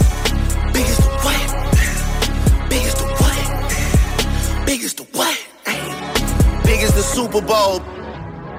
Big 0.75 0.83
the 7.03 7.15
Super 7.15 7.41
Bowl. 7.41 8.02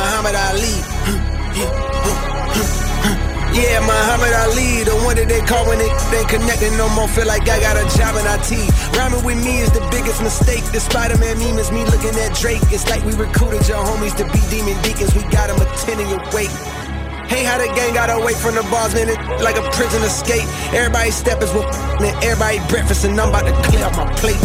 Muhammad 0.00 0.32
Ali. 0.48 0.76
Yeah, 3.52 3.84
Muhammad 3.84 4.32
Ali, 4.48 4.80
the 4.88 4.96
one 5.04 5.16
that 5.20 5.28
they 5.28 5.44
call 5.44 5.68
when 5.68 5.76
they 5.76 5.92
ain't 5.92 6.28
connected 6.32 6.72
no 6.80 6.88
more. 6.96 7.04
Feel 7.04 7.28
like 7.28 7.44
I 7.44 7.60
got 7.60 7.76
a 7.76 7.84
job 7.92 8.16
in 8.16 8.24
IT. 8.24 8.48
Rhyming 8.96 9.20
with 9.28 9.36
me 9.44 9.60
is 9.60 9.68
the 9.76 9.84
biggest 9.92 10.24
mistake. 10.24 10.64
The 10.72 10.80
Spider-Man 10.80 11.36
meme 11.36 11.60
is 11.60 11.68
me 11.68 11.84
looking 11.84 12.16
at 12.16 12.32
Drake. 12.32 12.64
It's 12.72 12.88
like 12.88 13.04
we 13.04 13.12
recruited 13.12 13.68
your 13.68 13.84
homies 13.84 14.16
to 14.16 14.24
be 14.32 14.40
demon 14.48 14.80
deacons. 14.80 15.12
We 15.12 15.20
got 15.28 15.52
them 15.52 15.60
attending 15.60 16.08
your 16.08 16.24
wake. 16.32 16.54
Hey, 17.28 17.44
how 17.44 17.60
the 17.60 17.68
gang 17.76 17.92
got 17.92 18.08
away 18.08 18.32
from 18.32 18.56
the 18.56 18.64
bars, 18.72 18.96
man, 18.96 19.12
it 19.12 19.20
like 19.44 19.60
a 19.60 19.62
prison 19.76 20.00
escape. 20.02 20.48
Everybody 20.72 21.12
step 21.12 21.44
is 21.44 21.52
with 21.52 21.68
and 22.00 22.16
everybody 22.24 22.58
breakfast, 22.72 23.04
and 23.04 23.20
I'm 23.20 23.28
about 23.28 23.44
to 23.44 23.54
clear 23.68 23.84
up 23.84 23.94
my 24.00 24.08
plate. 24.16 24.40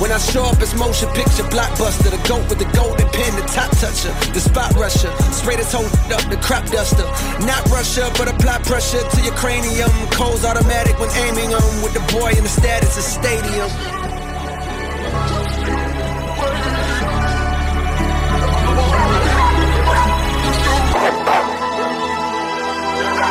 When 0.00 0.10
I 0.10 0.18
show 0.18 0.44
up, 0.44 0.60
it's 0.60 0.74
motion 0.74 1.08
picture 1.10 1.44
blockbuster. 1.44 2.10
The 2.10 2.20
goat 2.28 2.48
with 2.48 2.58
the 2.58 2.66
golden 2.76 3.08
pen, 3.08 3.36
the 3.36 3.46
top 3.46 3.70
toucher, 3.78 4.12
the 4.34 4.40
spot 4.40 4.74
rusher. 4.74 5.10
Spray 5.32 5.56
this 5.56 5.72
whole 5.72 5.86
up, 5.86 6.24
the 6.28 6.38
crop 6.42 6.66
duster. 6.66 7.04
Not 7.46 7.64
Russia, 7.70 8.10
but 8.18 8.28
apply 8.28 8.58
pressure 8.62 9.00
to 9.00 9.20
your 9.22 9.34
cranium. 9.34 9.90
Cold's 10.10 10.44
automatic 10.44 10.98
when 10.98 11.10
aiming 11.16 11.50
them 11.50 11.82
with 11.82 11.94
the 11.94 12.02
boy 12.12 12.32
in 12.32 12.42
the 12.42 12.50
status 12.50 12.98
of 12.98 13.04
stadium. 13.04 13.70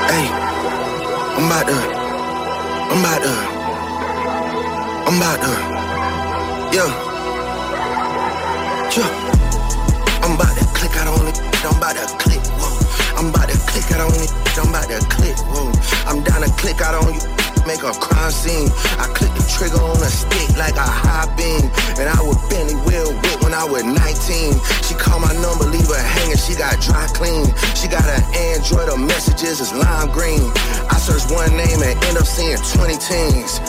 Hey, 0.08 0.28
I'm 1.36 1.46
about 1.46 1.68
to, 1.68 1.76
I'm 2.94 3.00
about 3.00 3.22
to, 3.24 3.53
I'm 5.06 5.18
about 5.18 5.40
uh, 5.40 5.44
to, 5.44 6.76
yeah, 6.76 6.90
yeah. 8.96 10.24
I'm 10.24 10.36
about 10.36 10.56
to 10.56 10.66
click 10.72 10.96
out 10.96 11.08
on 11.08 11.28
it, 11.28 11.38
I'm 11.66 11.78
about 11.78 11.96
to 12.00 12.08
click, 12.18 12.40
whoa. 12.56 12.72
I'm 13.20 13.30
about 13.30 13.50
to 13.50 13.58
click 13.68 13.92
out 13.92 14.00
on 14.00 14.16
it, 14.16 14.32
I'm 14.58 14.70
about 14.70 14.88
to 14.88 15.00
click, 15.12 15.36
whoa. 15.52 15.72
I'm 16.08 16.24
down 16.24 16.42
to 16.44 16.52
click 16.56 16.80
out 16.80 16.96
on 16.96 17.14
you, 17.14 17.20
make 17.68 17.84
a 17.84 17.92
crime 17.92 18.32
scene. 18.32 18.72
I 18.96 19.12
click 19.12 19.32
the 19.36 19.44
trigger 19.48 19.84
on 19.84 20.00
a 20.00 20.12
stick 20.12 20.56
like 20.56 20.76
a 20.76 20.88
high 20.88 21.28
beam. 21.36 21.68
And 22.00 22.08
I 22.08 22.20
would 22.24 22.40
Benny 22.48 22.76
Will 22.88 23.12
whip 23.12 23.44
when 23.44 23.54
I 23.54 23.64
was 23.64 23.84
19. 23.84 24.00
She 24.88 24.96
called 24.96 25.24
my 25.24 25.34
number, 25.44 25.68
leave 25.68 25.88
her 25.88 26.00
hanging, 26.00 26.38
she 26.38 26.56
got 26.56 26.80
dry 26.80 27.08
clean. 27.12 27.52
She 27.76 27.88
got 27.88 28.08
an 28.08 28.24
Android, 28.56 28.88
her 28.88 28.98
messages 28.98 29.60
is 29.60 29.72
lime 29.74 30.12
green. 30.12 30.44
I 30.88 30.96
search 30.96 31.28
one 31.32 31.52
name 31.56 31.84
and 31.84 31.96
end 32.08 32.18
up 32.18 32.28
seeing 32.28 32.56
20 32.56 32.98
teens. 33.04 33.60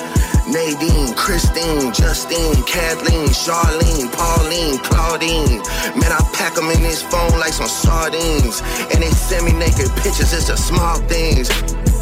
Nadine, 0.47 1.15
Christine, 1.15 1.93
Justine, 1.93 2.63
Kathleen, 2.65 3.29
Charlene, 3.33 4.13
Pauline, 4.13 4.79
Claudine. 4.79 5.63
Man, 5.97 6.13
I 6.13 6.21
pack 6.35 6.55
them 6.55 6.69
in 6.71 6.83
this 6.83 7.03
phone 7.03 7.41
like 7.41 7.53
some 7.53 7.69
sardines. 7.69 8.61
And 8.93 9.03
they 9.03 9.11
send 9.11 9.47
me 9.47 9.53
naked 9.53 9.89
pictures, 10.05 10.33
it's 10.33 10.49
the 10.49 10.57
small 10.57 10.99
things. 11.09 11.49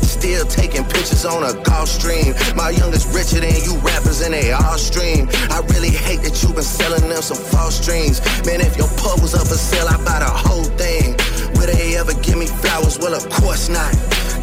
Still 0.02 0.44
taking 0.46 0.84
pictures 0.84 1.24
on 1.24 1.42
a 1.42 1.54
Gulfstream. 1.62 2.34
My 2.56 2.70
youngest 2.70 3.14
richer 3.14 3.40
than 3.40 3.54
you 3.62 3.78
rappers 3.78 4.20
and 4.20 4.34
they 4.34 4.52
all 4.52 4.78
stream. 4.78 5.28
I 5.50 5.62
really 5.74 5.90
hate 5.90 6.22
that 6.22 6.42
you 6.42 6.52
been 6.52 6.62
selling 6.62 7.08
them 7.08 7.22
some 7.22 7.38
false 7.50 7.84
dreams. 7.84 8.20
Man, 8.44 8.60
if 8.60 8.76
your 8.76 8.88
pub 8.98 9.20
was 9.22 9.34
up 9.34 9.46
for 9.46 9.58
sale, 9.58 9.86
I'd 9.88 10.04
buy 10.04 10.18
the 10.18 10.30
whole 10.30 10.66
thing. 10.78 11.14
Will 11.54 11.66
they 11.66 11.96
ever 11.96 12.14
give 12.22 12.38
me 12.38 12.46
flowers? 12.46 12.98
Well, 12.98 13.14
of 13.14 13.28
course 13.30 13.68
not. 13.68 13.90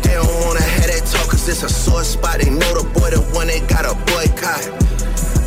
They 0.04 0.16
don't 0.16 0.28
wanna 0.44 0.64
have 0.64 0.88
that 0.88 1.04
talk 1.06 1.29
cause 1.40 1.50
it's 1.50 1.64
a 1.64 1.70
sore 1.70 2.04
spot. 2.04 2.40
They 2.40 2.50
know 2.50 2.72
the 2.76 2.84
boy 3.00 3.12
the 3.12 3.22
one 3.34 3.48
they 3.48 3.60
got 3.62 3.86
a 3.86 3.96
boycott. 4.12 4.64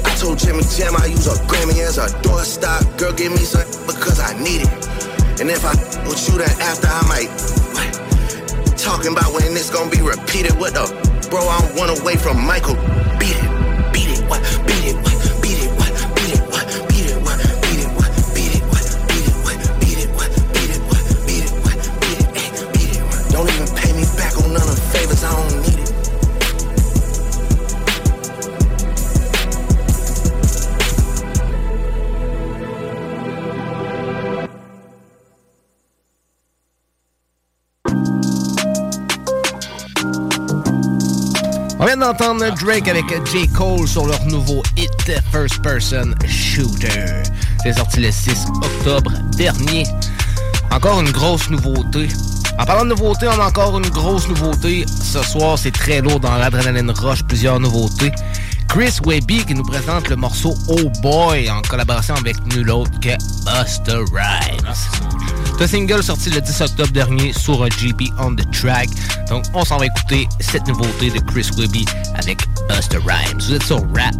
I 0.04 0.14
told 0.16 0.38
Jimmy 0.38 0.62
Jam 0.64 0.96
I 0.96 1.06
use 1.06 1.26
a 1.26 1.36
Grammy 1.44 1.80
as 1.84 1.98
a 1.98 2.06
doorstop. 2.22 2.98
Girl, 2.98 3.12
give 3.12 3.32
me 3.32 3.38
some 3.38 3.66
because 3.86 4.20
I 4.20 4.32
need 4.38 4.62
it. 4.62 4.72
And 5.40 5.50
if 5.50 5.64
I 5.64 5.74
with 6.08 6.22
you 6.28 6.38
then 6.38 6.50
after 6.60 6.88
I 6.88 7.02
might 7.08 7.30
what? 7.76 7.92
Talking 8.78 9.12
about 9.12 9.32
when 9.32 9.54
this 9.54 9.70
gonna 9.70 9.90
be 9.90 10.00
repeated. 10.00 10.52
What 10.58 10.74
the 10.74 10.86
bro, 11.30 11.40
I'm 11.48 11.76
one 11.76 11.90
away 11.90 12.16
from 12.16 12.40
Michael. 12.44 12.76
Beat 13.18 13.36
it, 13.36 13.61
d'entendre 41.96 42.50
Drake 42.54 42.88
avec 42.88 43.04
J. 43.26 43.48
Cole 43.48 43.86
sur 43.86 44.06
leur 44.06 44.24
nouveau 44.24 44.62
hit 44.76 44.90
First 45.30 45.60
Person 45.62 46.14
Shooter. 46.26 47.22
C'est 47.62 47.74
sorti 47.74 48.00
le 48.00 48.10
6 48.10 48.46
octobre 48.62 49.12
dernier. 49.36 49.84
Encore 50.70 51.00
une 51.00 51.10
grosse 51.10 51.50
nouveauté. 51.50 52.08
En 52.58 52.64
parlant 52.64 52.84
de 52.84 52.90
nouveauté, 52.90 53.26
on 53.28 53.40
a 53.40 53.46
encore 53.46 53.78
une 53.78 53.88
grosse 53.90 54.26
nouveauté. 54.28 54.86
Ce 54.86 55.22
soir, 55.22 55.58
c'est 55.58 55.70
très 55.70 56.00
lourd 56.00 56.20
dans 56.20 56.36
l'Adrenaline 56.36 56.90
Rush, 56.90 57.24
plusieurs 57.24 57.60
nouveautés. 57.60 58.12
Chris 58.72 59.00
Webby 59.04 59.44
qui 59.44 59.52
nous 59.54 59.64
présente 59.64 60.08
le 60.08 60.16
morceau 60.16 60.54
Oh 60.66 60.88
Boy 61.02 61.50
en 61.50 61.60
collaboration 61.60 62.14
avec 62.14 62.42
nul 62.54 62.70
autre 62.70 62.98
que 63.00 63.10
Buster 63.44 63.98
Rhymes. 64.10 64.66
Un 65.60 65.66
single 65.66 66.02
sorti 66.02 66.30
le 66.30 66.40
10 66.40 66.60
octobre 66.62 66.90
dernier 66.90 67.34
sur 67.34 67.68
GP 67.68 68.10
on 68.18 68.34
the 68.34 68.50
Track. 68.50 68.88
Donc 69.28 69.44
on 69.52 69.62
s'en 69.62 69.76
va 69.76 69.84
écouter 69.84 70.26
cette 70.40 70.66
nouveauté 70.68 71.10
de 71.10 71.18
Chris 71.18 71.50
Webby 71.58 71.84
avec 72.14 72.38
Buster 72.66 72.96
Rhymes. 73.06 73.38
Vous 73.40 73.52
êtes 73.52 73.62
sur 73.62 73.82
rap, 73.94 74.14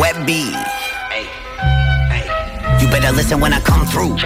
Webby. 0.00 0.54
You 2.80 2.88
better 2.88 3.12
listen 3.14 3.38
when 3.38 3.52
I 3.52 3.60
come 3.60 3.86
through. 3.86 4.16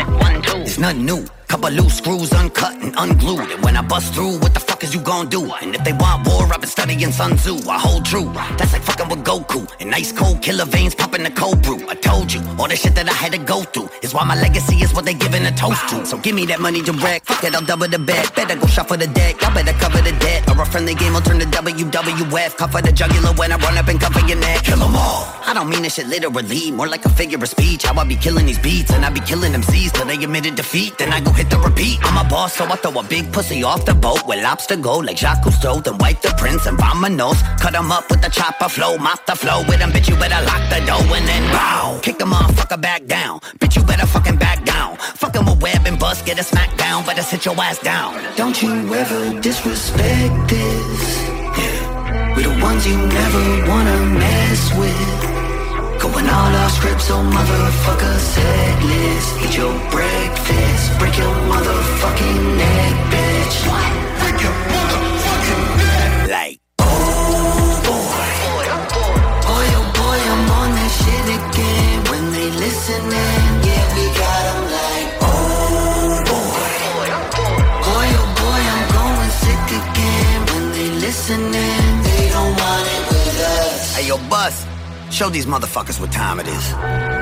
It's 0.62 0.78
nothing 0.78 1.04
new. 1.04 1.26
Couple 1.54 1.70
loose 1.70 1.98
screws 1.98 2.32
uncut 2.32 2.74
and 2.82 2.92
unglued. 2.98 3.48
And 3.52 3.62
when 3.62 3.76
I 3.76 3.82
bust 3.82 4.12
through, 4.12 4.38
what 4.40 4.54
the 4.54 4.58
fuck 4.58 4.82
is 4.82 4.92
you 4.92 5.00
gon' 5.00 5.28
do? 5.28 5.40
And 5.62 5.72
if 5.72 5.84
they 5.84 5.92
want 5.92 6.26
war, 6.26 6.52
I've 6.52 6.60
been 6.60 6.68
studying 6.68 7.12
Sun 7.12 7.36
Tzu. 7.36 7.70
I 7.70 7.78
hold 7.78 8.04
true. 8.04 8.28
That's 8.58 8.72
like 8.72 8.82
fucking 8.82 9.08
with 9.08 9.22
Goku. 9.24 9.64
And 9.78 9.94
ice 9.94 10.10
cold 10.10 10.42
killer 10.42 10.64
veins 10.64 10.96
popping 10.96 11.22
the 11.22 11.30
cold 11.30 11.62
brew. 11.62 11.78
I 11.88 11.94
told 11.94 12.32
you, 12.32 12.40
all 12.58 12.66
the 12.66 12.74
shit 12.74 12.96
that 12.96 13.08
I 13.08 13.12
had 13.12 13.30
to 13.34 13.38
go 13.38 13.62
through 13.62 13.88
is 14.02 14.12
why 14.12 14.24
my 14.24 14.34
legacy 14.34 14.82
is 14.82 14.92
what 14.92 15.04
they 15.04 15.14
giving 15.14 15.46
a 15.46 15.52
toast 15.52 15.88
to. 15.90 16.04
So 16.04 16.18
give 16.18 16.34
me 16.34 16.44
that 16.46 16.58
money 16.58 16.82
direct. 16.82 17.26
Fuck 17.26 17.44
it, 17.44 17.54
I'll 17.54 17.64
double 17.64 17.86
the 17.86 18.00
bet. 18.00 18.34
Better 18.34 18.56
go 18.56 18.66
shop 18.66 18.88
for 18.88 18.96
the 18.96 19.06
deck. 19.06 19.40
Y'all 19.40 19.54
better 19.54 19.74
cover 19.74 20.02
the 20.02 20.10
debt. 20.18 20.50
Or 20.50 20.60
a 20.60 20.66
friendly 20.66 20.96
game 20.96 21.12
will 21.12 21.20
turn 21.20 21.38
to 21.38 21.46
WWF. 21.46 22.56
Cover 22.56 22.82
the 22.82 22.90
jugular 22.90 23.32
when 23.34 23.52
I 23.52 23.58
run 23.58 23.78
up 23.78 23.86
and 23.86 24.00
cover 24.00 24.26
your 24.26 24.38
neck. 24.38 24.64
Kill 24.64 24.82
'em 24.82 24.96
all. 24.96 25.32
I 25.46 25.54
don't 25.54 25.68
mean 25.68 25.82
this 25.82 25.94
shit 25.94 26.08
literally. 26.08 26.72
More 26.72 26.88
like 26.88 27.04
a 27.04 27.10
figure 27.10 27.38
of 27.38 27.48
speech. 27.48 27.84
How 27.84 27.94
I 27.94 28.02
be 28.02 28.16
killing 28.16 28.46
these 28.46 28.58
beats. 28.58 28.90
And 28.90 29.04
I 29.04 29.10
be 29.10 29.20
killing 29.20 29.52
them 29.52 29.62
C's 29.62 29.92
till 29.92 30.06
they 30.06 30.16
admitted 30.16 30.56
defeat. 30.56 30.98
Then 30.98 31.12
I 31.12 31.20
go 31.20 31.30
hit 31.30 31.43
the 31.50 31.58
repeat. 31.58 31.98
I'm 32.02 32.24
a 32.24 32.28
boss, 32.28 32.54
so 32.54 32.64
I 32.64 32.76
throw 32.76 33.00
a 33.00 33.02
big 33.02 33.32
pussy 33.32 33.62
off 33.62 33.84
the 33.84 33.94
boat 33.94 34.26
with 34.26 34.42
lobster 34.42 34.76
go 34.76 34.98
like 34.98 35.18
Jacques 35.18 35.42
Cousteau. 35.42 35.82
Then 35.82 35.98
wipe 35.98 36.20
the 36.20 36.34
prints 36.38 36.66
and 36.66 36.76
bomb 36.76 37.04
a 37.04 37.08
nose. 37.08 37.40
Cut 37.60 37.74
'em 37.74 37.90
up 37.92 38.10
with 38.10 38.22
the 38.22 38.30
chopper 38.30 38.68
flow. 38.68 38.96
Mop 38.98 39.24
the 39.26 39.36
flow 39.36 39.58
with 39.68 39.78
them, 39.78 39.90
bitch. 39.92 40.08
You 40.08 40.16
better 40.16 40.44
lock 40.44 40.62
the 40.70 40.80
door 40.86 41.04
and 41.16 41.26
then 41.26 41.44
bow. 41.52 41.98
Kick 42.02 42.18
the 42.18 42.24
motherfucker 42.24 42.80
back 42.80 43.06
down. 43.06 43.40
Bitch, 43.58 43.76
you 43.76 43.82
better 43.82 44.06
fucking 44.06 44.36
back 44.36 44.64
down. 44.64 44.96
Fucking 45.22 45.44
with 45.44 45.60
web 45.62 45.86
and 45.86 45.98
bust, 45.98 46.24
get 46.26 46.38
a 46.38 46.44
smack 46.44 46.76
down. 46.76 47.04
Better 47.04 47.22
sit 47.22 47.44
your 47.44 47.58
ass 47.60 47.78
down. 47.78 48.10
Don't 48.36 48.62
you 48.62 48.72
ever 48.94 49.40
disrespect 49.40 50.48
this. 50.48 51.02
Yeah. 51.58 52.36
We 52.36 52.42
the 52.42 52.54
ones 52.62 52.86
you 52.86 52.96
never 52.96 53.68
wanna 53.70 53.98
mess 54.20 54.72
with. 54.78 55.43
Going 56.04 56.28
all 56.28 56.54
off 56.60 56.70
script, 56.76 57.00
so 57.00 57.16
oh, 57.16 57.22
motherfucker 57.24 58.16
set 58.18 58.76
list. 58.84 59.40
Eat 59.40 59.56
your 59.56 59.72
breakfast, 59.88 60.98
break 60.98 61.16
your 61.16 61.34
motherfucking 61.48 62.44
neck, 62.60 62.92
bitch. 63.08 63.56
Break 64.20 64.38
your 64.44 64.56
motherfucking 64.68 65.64
neck. 65.80 66.28
Like, 66.28 66.60
oh 66.80 66.84
oh 69.48 69.82
boy, 69.96 70.18
I'm 70.32 70.44
on 70.60 70.68
that 70.76 70.92
shit 71.00 71.26
again. 71.40 71.96
When 72.10 72.24
they 72.36 72.48
listening, 72.52 73.48
yeah, 73.64 73.84
we 73.96 74.04
got 74.20 74.42
'em 74.52 74.60
like, 74.76 75.08
oh 75.24 76.20
boy. 76.28 76.74
Boy, 77.88 78.08
oh 78.20 78.28
boy, 78.44 78.60
I'm 78.76 78.86
going 78.92 79.32
sick 79.42 79.66
again. 79.82 80.38
When 80.52 80.64
they 80.76 80.88
listening, 81.00 81.92
they 82.04 82.28
don't 82.28 82.52
want 82.60 82.86
it 82.92 83.02
with 83.08 83.40
us. 83.40 83.96
Hey, 83.96 84.04
yo, 84.08 84.18
bus. 84.28 84.73
Show 85.14 85.30
these 85.30 85.46
motherfuckers 85.46 86.00
what 86.00 86.10
time 86.10 86.40
it 86.40 86.48
is. 86.48 86.64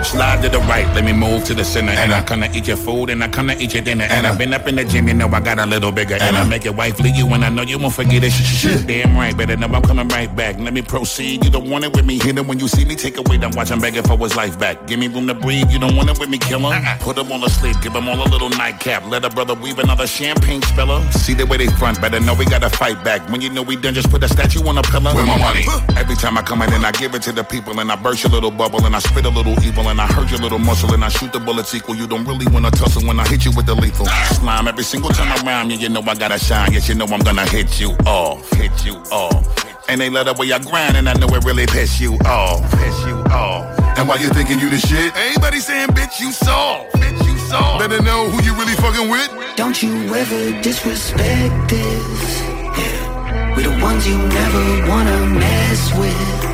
Slide 0.08 0.40
to 0.40 0.48
the 0.48 0.60
right, 0.60 0.86
let 0.94 1.04
me 1.04 1.12
move 1.12 1.44
to 1.44 1.52
the 1.52 1.62
center. 1.62 1.92
And 1.92 2.10
I 2.10 2.22
come 2.22 2.40
to 2.40 2.50
eat 2.56 2.66
your 2.66 2.78
food 2.78 3.10
and 3.10 3.22
I 3.22 3.28
come 3.28 3.48
to 3.48 3.62
eat 3.62 3.74
your 3.74 3.82
dinner. 3.82 4.04
And 4.08 4.26
I've 4.26 4.38
been 4.38 4.54
up 4.54 4.66
in 4.66 4.76
the 4.76 4.84
gym, 4.84 5.08
you 5.08 5.14
know 5.14 5.28
I 5.28 5.40
got 5.40 5.58
a 5.58 5.66
little 5.66 5.92
bigger. 5.92 6.14
And 6.14 6.34
I 6.34 6.48
make 6.48 6.64
your 6.64 6.72
wife 6.72 6.98
leave 7.00 7.16
you 7.16 7.26
and 7.26 7.44
I 7.44 7.50
know 7.50 7.60
you 7.60 7.78
won't 7.78 7.92
forget 7.92 8.24
it. 8.24 8.30
Shh, 8.30 8.42
shh, 8.42 8.80
shh. 8.80 8.82
Damn 8.86 9.14
right, 9.14 9.36
better 9.36 9.58
know 9.58 9.66
I'm 9.66 9.82
coming 9.82 10.08
right 10.08 10.34
back. 10.34 10.58
Let 10.58 10.72
me 10.72 10.80
proceed. 10.80 11.44
You 11.44 11.50
don't 11.50 11.68
want 11.68 11.84
it 11.84 11.94
with 11.94 12.06
me, 12.06 12.18
hit 12.18 12.38
him 12.38 12.48
when 12.48 12.58
you 12.58 12.66
see 12.66 12.86
me. 12.86 12.96
Take 12.96 13.18
away, 13.18 13.36
don't 13.36 13.54
watch 13.54 13.70
him 13.70 13.78
begging 13.78 14.04
for 14.04 14.16
his 14.16 14.36
life 14.36 14.58
back. 14.58 14.86
Give 14.86 14.98
me 14.98 15.08
room 15.08 15.26
to 15.26 15.34
breathe. 15.34 15.70
You 15.70 15.78
don't 15.78 15.94
want 15.94 16.08
it 16.08 16.18
with 16.18 16.30
me, 16.30 16.38
kill 16.38 16.60
him. 16.60 16.72
Uh-uh. 16.72 16.96
Put 17.00 17.18
him 17.18 17.30
on 17.30 17.44
a 17.44 17.50
sleep, 17.50 17.76
give 17.82 17.94
him 17.94 18.08
all 18.08 18.16
a 18.16 18.28
little 18.28 18.48
nightcap. 18.48 19.06
Let 19.10 19.26
a 19.26 19.28
brother 19.28 19.52
weave 19.52 19.78
another 19.78 20.06
champagne 20.06 20.62
speller. 20.62 21.02
See 21.12 21.34
the 21.34 21.44
way 21.44 21.58
they 21.58 21.66
front, 21.66 22.00
better 22.00 22.20
know 22.20 22.32
we 22.32 22.46
gotta 22.46 22.70
fight 22.70 23.04
back. 23.04 23.28
When 23.28 23.42
you 23.42 23.50
know 23.50 23.62
we 23.62 23.76
done, 23.76 23.92
just 23.92 24.10
put 24.10 24.24
a 24.24 24.28
statue 24.28 24.66
on 24.66 24.78
a 24.78 24.82
pillar. 24.82 25.14
With 25.14 25.26
my 25.26 25.38
money. 25.38 25.66
Every 25.98 26.16
time 26.16 26.38
I 26.38 26.42
come 26.42 26.62
in 26.62 26.72
and 26.72 26.86
I 26.86 26.92
give 26.92 27.14
it 27.14 27.20
to 27.22 27.32
the 27.32 27.44
people 27.44 27.78
and 27.82 27.90
I 27.90 27.96
burst 27.96 28.22
your 28.22 28.30
little 28.30 28.52
bubble 28.52 28.86
and 28.86 28.94
I 28.94 29.00
spit 29.00 29.26
a 29.26 29.28
little 29.28 29.60
evil 29.64 29.88
and 29.88 30.00
I 30.00 30.06
hurt 30.06 30.30
your 30.30 30.38
little 30.38 30.60
muscle 30.60 30.94
and 30.94 31.04
I 31.04 31.08
shoot 31.08 31.32
the 31.32 31.40
bullets 31.40 31.74
equal. 31.74 31.96
You 31.96 32.06
don't 32.06 32.24
really 32.24 32.46
wanna 32.46 32.70
tussle 32.70 33.04
when 33.06 33.18
I 33.18 33.26
hit 33.26 33.44
you 33.44 33.50
with 33.56 33.66
the 33.66 33.74
lethal 33.74 34.06
slime. 34.38 34.68
Every 34.68 34.84
single 34.84 35.10
time 35.10 35.30
around 35.44 35.70
you, 35.70 35.78
you 35.78 35.88
know 35.88 36.00
I 36.02 36.14
gotta 36.14 36.38
shine. 36.38 36.72
Yes, 36.72 36.88
you 36.88 36.94
know 36.94 37.06
I'm 37.06 37.20
gonna 37.20 37.44
hit 37.44 37.80
you 37.80 37.90
off, 38.06 38.48
hit 38.52 38.86
you 38.86 38.94
off. 39.10 39.44
And 39.88 40.00
they 40.00 40.08
let 40.10 40.26
the 40.26 40.34
way 40.34 40.52
I 40.52 40.60
grind 40.60 40.96
and 40.96 41.08
I 41.08 41.14
know 41.14 41.26
it 41.34 41.44
really 41.44 41.66
piss 41.66 42.00
you 42.00 42.14
off, 42.24 42.62
piss 42.70 42.98
you 43.04 43.16
off. 43.34 43.66
And 43.98 44.06
while 44.06 44.20
you 44.20 44.28
thinking 44.28 44.60
you 44.60 44.70
the 44.70 44.78
shit, 44.78 45.12
Everybody 45.16 45.58
saying, 45.58 45.88
bitch, 45.88 46.20
you 46.20 46.30
soft, 46.30 46.94
bitch, 46.94 47.26
you 47.26 47.36
soft. 47.50 47.80
better 47.80 48.00
know 48.00 48.30
who 48.30 48.40
you 48.44 48.54
really 48.54 48.76
fucking 48.76 49.10
with. 49.10 49.28
Don't 49.56 49.82
you 49.82 49.92
ever 50.14 50.62
disrespect 50.62 51.68
this. 51.68 52.40
Yeah. 52.78 53.56
We 53.56 53.64
the 53.64 53.76
ones 53.82 54.06
you 54.06 54.16
never 54.16 54.88
wanna 54.88 55.26
mess 55.34 55.92
with. 55.98 56.51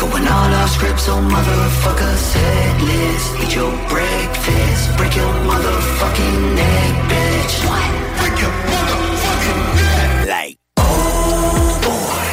Going 0.00 0.26
all 0.26 0.54
off 0.60 0.70
script, 0.70 0.98
so 0.98 1.14
motherfucker 1.20 2.14
set 2.16 2.80
list. 2.80 3.28
Eat 3.42 3.54
your 3.54 3.70
breakfast, 3.92 4.96
break 4.96 5.14
your 5.14 5.32
motherfucking 5.44 6.54
neck, 6.56 6.92
bitch. 7.10 7.54
Break 8.18 8.36
your 8.40 8.54
motherfucking 8.72 9.62
neck. 9.76 10.28
Like, 10.34 10.56
oh 10.78 10.82
boy. 11.84 12.28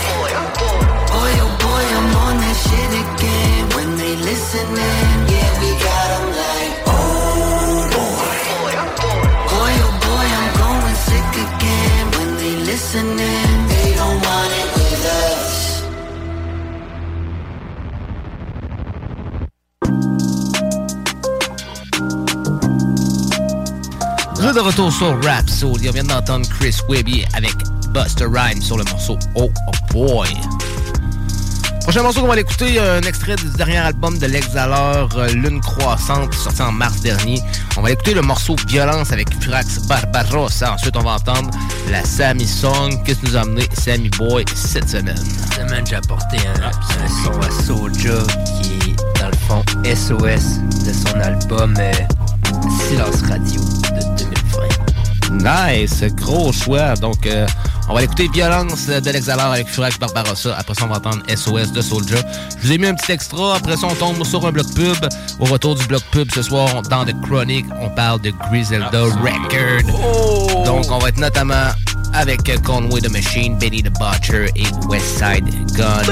Boy, 1.12 1.34
oh 1.44 1.52
boy, 1.60 1.84
oh, 1.92 1.98
I'm 1.98 2.16
on 2.26 2.36
that 2.44 2.58
shit 2.66 2.92
again. 3.04 3.62
When 3.76 3.90
they 3.98 4.16
listening, 4.16 5.08
yeah, 5.34 5.50
we 5.62 5.70
got 5.88 6.08
'em 6.16 6.28
like, 6.44 6.74
oh 6.88 7.84
boy. 7.96 8.40
Boy, 9.52 9.74
oh 9.88 9.94
boy, 10.08 10.26
I'm 10.40 10.52
going 10.64 10.98
sick 11.10 11.32
again. 11.48 12.04
When 12.16 12.30
they 12.42 12.56
listening, 12.72 13.67
Vous 24.48 24.52
êtes 24.52 24.64
de 24.64 24.66
retour 24.66 24.94
sur 24.94 25.22
Rap 25.26 25.50
Soul. 25.50 25.78
On 25.90 25.92
vient 25.92 26.06
d'entendre 26.06 26.48
Chris 26.48 26.78
Webby 26.88 27.26
avec 27.34 27.52
Buster 27.90 28.28
Rhymes 28.32 28.62
sur 28.62 28.78
le 28.78 28.86
morceau 28.86 29.20
Oh, 29.36 29.52
oh 29.68 29.72
Boy. 29.92 30.30
Prochain 31.82 32.02
morceau 32.02 32.22
qu'on 32.22 32.28
va 32.28 32.38
l'écouter, 32.38 32.80
un 32.80 33.02
extrait 33.02 33.36
du 33.36 33.50
dernier 33.58 33.80
album 33.80 34.18
de 34.18 34.26
l'Exhaleur, 34.26 35.10
euh, 35.18 35.28
Lune 35.34 35.60
Croissante, 35.60 36.34
sorti 36.34 36.62
en 36.62 36.72
mars 36.72 37.02
dernier. 37.02 37.42
On 37.76 37.82
va 37.82 37.92
écouter 37.92 38.14
le 38.14 38.22
morceau 38.22 38.56
Violence 38.70 39.12
avec 39.12 39.28
Furax 39.44 39.80
Barbarossa. 39.86 40.76
Ensuite, 40.76 40.96
on 40.96 41.04
va 41.04 41.16
entendre 41.16 41.52
la 41.92 42.06
Sammy 42.06 42.48
Song. 42.48 43.04
Qu'est-ce 43.04 43.20
que 43.20 43.28
nous 43.28 43.36
a 43.36 43.42
amené 43.42 43.64
Sammy 43.74 44.10
Boy 44.18 44.46
cette 44.56 44.88
semaine? 44.88 45.18
Cette 45.18 45.68
semaine, 45.68 45.86
j'ai 45.86 45.96
apporté 45.96 46.38
un, 46.38 46.68
un 46.68 47.08
son 47.26 47.38
à 47.42 47.50
qui 48.62 48.92
est, 48.92 49.20
dans 49.20 49.28
le 49.28 49.38
fond, 49.46 49.64
SOS 49.84 50.60
de 50.86 50.94
son 50.94 51.20
album 51.20 51.74
euh, 51.78 51.92
Silence 52.88 53.22
Radio 53.24 53.60
de 53.62 54.00
2020. 54.00 54.17
Nice, 55.38 56.04
gros 56.16 56.52
choix. 56.52 56.96
Donc, 56.96 57.26
euh, 57.26 57.46
on 57.90 57.94
va 57.94 58.04
écouter 58.04 58.28
Violence 58.34 58.88
de 58.88 59.10
l'Exhaleur 59.10 59.52
avec 59.52 59.68
Furax 59.68 59.98
Barbarossa. 60.00 60.56
Après 60.58 60.74
ça, 60.74 60.86
on 60.86 60.88
va 60.88 60.98
entendre 60.98 61.22
SOS 61.34 61.72
de 61.72 61.82
Soulja. 61.82 62.18
Je 62.62 62.68
vous 62.68 62.74
ai 62.74 62.78
mis 62.78 62.88
un 62.88 62.96
petit 62.96 63.12
extra. 63.12 63.56
Après 63.56 63.78
ça, 63.78 63.88
on 63.88 63.96
tombe 63.96 64.24
sur 64.26 64.46
un 64.46 64.52
bloc 64.52 64.68
pub. 64.74 64.98
Au 65.40 65.46
retour 65.46 65.76
du 65.76 65.86
bloc 65.86 66.04
pub 66.12 66.30
ce 66.34 66.42
soir, 66.42 66.82
dans 66.84 67.06
The 67.06 67.14
Chronic, 67.22 67.66
on 67.82 67.90
parle 67.90 68.22
de 68.22 68.32
Griselda 68.50 69.04
Record. 69.04 70.66
Donc, 70.66 70.86
on 70.92 70.98
va 71.00 71.10
être 71.10 71.20
notamment 71.20 71.72
avec 72.14 72.52
Conway 72.64 73.02
the 73.02 73.12
Machine, 73.12 73.58
Betty 73.58 73.84
the 73.84 73.92
Butcher 74.00 74.50
et 74.56 74.66
Westside 74.90 75.46
Gun. 75.74 76.04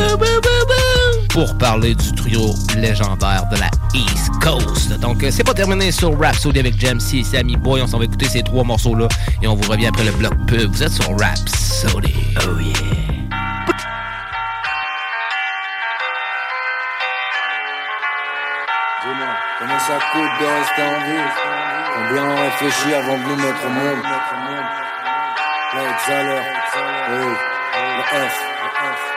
Pour 1.35 1.57
parler 1.57 1.93
du 1.95 2.13
trio 2.13 2.55
légendaire 2.77 3.43
de 3.51 3.57
la 3.57 3.69
East 3.93 4.31
Coast. 4.41 4.97
Donc, 5.01 5.21
euh, 5.21 5.29
c'est 5.29 5.43
pas 5.43 5.53
terminé 5.53 5.91
sur 5.91 6.17
Rhapsody 6.17 6.59
avec 6.59 6.79
Jamsey 6.79 7.17
et 7.17 7.23
Sammy 7.25 7.57
Boy. 7.57 7.81
On 7.81 7.87
s'en 7.87 7.97
va 7.99 8.05
écouter 8.05 8.29
ces 8.29 8.41
trois 8.41 8.63
morceaux-là 8.63 9.09
et 9.41 9.47
on 9.47 9.53
vous 9.53 9.69
revient 9.69 9.87
après 9.87 10.05
le 10.05 10.13
bloc 10.13 10.33
pub. 10.47 10.71
Vous 10.71 10.81
êtes 10.81 10.93
sur 10.93 11.09
Rhapsody. 11.19 12.15
Oh 12.37 12.57
yeah. 12.57 12.73
Comment 19.59 19.79
ça 19.79 19.99
coûte 20.13 20.39
de 20.39 20.45
rester 20.45 20.83
en 20.83 20.99
vie? 21.03 21.27
Combien 21.95 22.23
on 22.23 22.35
réfléchit 22.43 22.93
avant 22.93 23.17
de 23.17 23.23
nous 23.23 23.35
mettre 23.35 23.65
au 23.65 23.69
monde? 23.69 24.03
Le 27.09 27.29
F. 28.29 29.14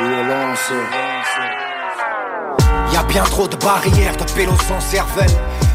Violence. 0.00 0.72
Y 2.92 2.96
a 2.96 3.02
bien 3.02 3.24
trop 3.24 3.48
de 3.48 3.56
barrières 3.56 4.16
de 4.16 4.24
pélos 4.32 4.56
sans 4.68 4.80
cervelle 4.80 5.26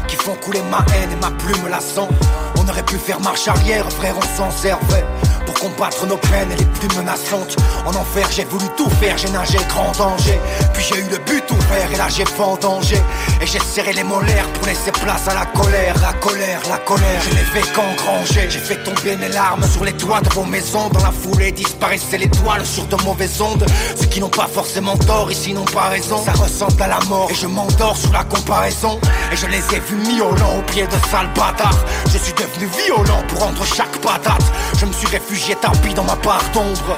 qui 0.08 0.16
font 0.16 0.34
couler 0.36 0.62
ma 0.70 0.78
haine 0.94 1.12
et 1.12 1.16
ma 1.16 1.30
plume 1.30 1.68
la 1.68 1.80
sang. 1.80 2.08
On 2.56 2.66
aurait 2.68 2.82
pu 2.84 2.96
faire 2.96 3.20
marche 3.20 3.48
arrière, 3.48 3.90
frère, 3.92 4.14
on 4.16 4.36
s'en 4.36 4.50
servait. 4.50 5.04
Pour 5.46 5.54
combattre 5.54 6.06
nos 6.06 6.16
peines 6.16 6.50
et 6.52 6.56
les 6.56 6.64
plus 6.64 6.88
menaçantes. 6.96 7.56
En 7.84 7.90
enfer, 7.90 8.26
j'ai 8.30 8.44
voulu 8.44 8.64
tout 8.76 8.88
faire, 9.00 9.16
j'ai 9.18 9.30
nagé 9.30 9.58
grand 9.68 9.92
danger. 9.92 10.40
Puis 10.72 10.84
j'ai 10.88 11.00
eu 11.00 11.08
le 11.10 11.18
but 11.18 11.44
ouvert 11.50 11.92
et 11.92 11.96
là 11.96 12.08
j'ai 12.08 12.24
vendangé. 12.36 12.96
Et 13.40 13.46
j'ai 13.46 13.60
serré 13.60 13.92
les 13.92 14.04
molaires 14.04 14.46
pour 14.54 14.66
laisser 14.66 14.90
place 14.92 15.28
à 15.28 15.34
la 15.34 15.46
colère, 15.46 15.94
la 16.00 16.12
colère, 16.14 16.60
la 16.68 16.78
colère. 16.78 17.20
Je 17.28 17.34
n'ai 17.34 17.44
fait 17.44 17.72
qu'engranger, 17.72 18.48
j'ai 18.48 18.58
fait 18.58 18.82
tomber 18.82 19.16
mes 19.16 19.28
larmes 19.28 19.64
sur 19.66 19.84
les 19.84 19.92
toits 19.92 20.20
de 20.20 20.28
vos 20.30 20.44
maisons. 20.44 20.88
Dans 20.88 21.02
la 21.02 21.12
foulée 21.12 21.52
disparaissaient 21.52 22.18
l'étoile 22.18 22.64
sur 22.64 22.86
de 22.86 22.96
mauvaises 23.04 23.40
ondes. 23.40 23.66
Ceux 23.96 24.06
qui 24.06 24.20
n'ont 24.20 24.28
pas 24.28 24.48
forcément 24.48 24.96
tort 24.96 25.30
ici 25.30 25.52
n'ont 25.52 25.64
pas 25.64 25.88
raison. 25.88 26.22
Ça 26.24 26.32
ressemble 26.32 26.82
à 26.82 26.88
la 26.88 27.00
mort 27.08 27.28
et 27.30 27.34
je 27.34 27.46
m'endors 27.46 27.96
sous 27.96 28.12
la 28.12 28.24
comparaison. 28.24 28.98
Et 29.32 29.36
je 29.36 29.46
les 29.46 29.58
ai 29.74 29.80
vus 29.80 29.96
miaulants 29.96 30.58
au 30.58 30.62
pied 30.62 30.86
de 30.86 31.08
sales 31.10 31.30
bâtards. 31.34 31.84
Je 32.12 32.18
suis 32.18 32.32
devenu 32.32 32.66
violent 32.84 33.22
pour 33.28 33.40
rendre 33.40 33.64
chaque 33.64 33.98
patate. 33.98 34.44
Je 34.78 34.86
me 34.86 34.92
suis 34.92 35.06
réfugié 35.08 35.33
tapis 35.60 35.94
dans 35.94 36.04
ma 36.04 36.16
part 36.16 36.44
d'ombre. 36.52 36.96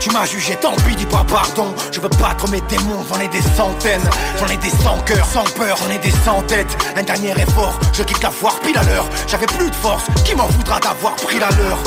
Tu 0.00 0.10
m'as 0.10 0.24
jugé, 0.24 0.56
tant 0.56 0.74
pis, 0.86 0.96
dis 0.96 1.04
pas 1.04 1.24
pardon. 1.28 1.74
Je 1.92 2.00
veux 2.00 2.08
battre 2.08 2.48
mes 2.48 2.62
démons, 2.62 3.04
j'en 3.08 3.20
ai 3.20 3.28
des 3.28 3.42
centaines. 3.54 4.00
J'en 4.38 4.46
ai 4.46 4.56
des 4.56 4.70
sans 4.70 4.98
cœur, 5.04 5.26
sans 5.26 5.44
peur, 5.58 5.76
j'en 5.76 5.90
ai 5.90 5.98
des 5.98 6.10
sans 6.24 6.40
tête. 6.42 6.74
Un 6.96 7.02
dernier 7.02 7.32
effort, 7.32 7.78
je 7.92 8.02
quitte 8.02 8.22
la 8.22 8.30
foire 8.30 8.58
pile 8.60 8.78
à 8.78 8.82
l'heure. 8.84 9.04
J'avais 9.26 9.46
plus 9.46 9.68
de 9.68 9.74
force, 9.74 10.04
qui 10.24 10.34
m'en 10.34 10.46
voudra 10.46 10.80
d'avoir 10.80 11.14
pris 11.16 11.38
la 11.38 11.50
leur? 11.50 11.78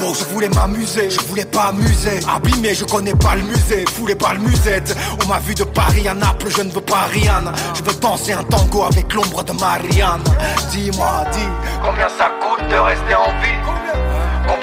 Gros, 0.00 0.14
je 0.14 0.24
voulais 0.32 0.48
m'amuser, 0.48 1.10
je 1.10 1.20
voulais 1.26 1.44
pas 1.44 1.64
amuser. 1.64 2.20
Abîmé, 2.34 2.74
je 2.74 2.86
connais 2.86 3.14
pas 3.14 3.34
le 3.34 3.42
musée, 3.42 3.84
foulé 3.94 4.14
pas 4.14 4.32
le 4.32 4.40
musette. 4.40 4.96
On 5.22 5.28
m'a 5.28 5.38
vu 5.38 5.54
de 5.54 5.64
Paris 5.64 6.08
à 6.08 6.14
Naples, 6.14 6.48
je 6.48 6.62
ne 6.62 6.70
veux 6.70 6.80
pas 6.80 7.06
rien. 7.12 7.44
Je 7.74 7.82
veux 7.82 7.98
danser 8.00 8.32
un 8.32 8.44
tango 8.44 8.84
avec 8.84 9.12
l'ombre 9.12 9.42
de 9.44 9.52
Marianne. 9.52 10.24
Dis-moi, 10.70 11.24
dis, 11.32 11.48
combien 11.84 12.08
ça 12.08 12.30
coûte 12.40 12.66
de 12.66 12.76
rester 12.76 13.14
en 13.14 13.28
vie? 13.42 13.67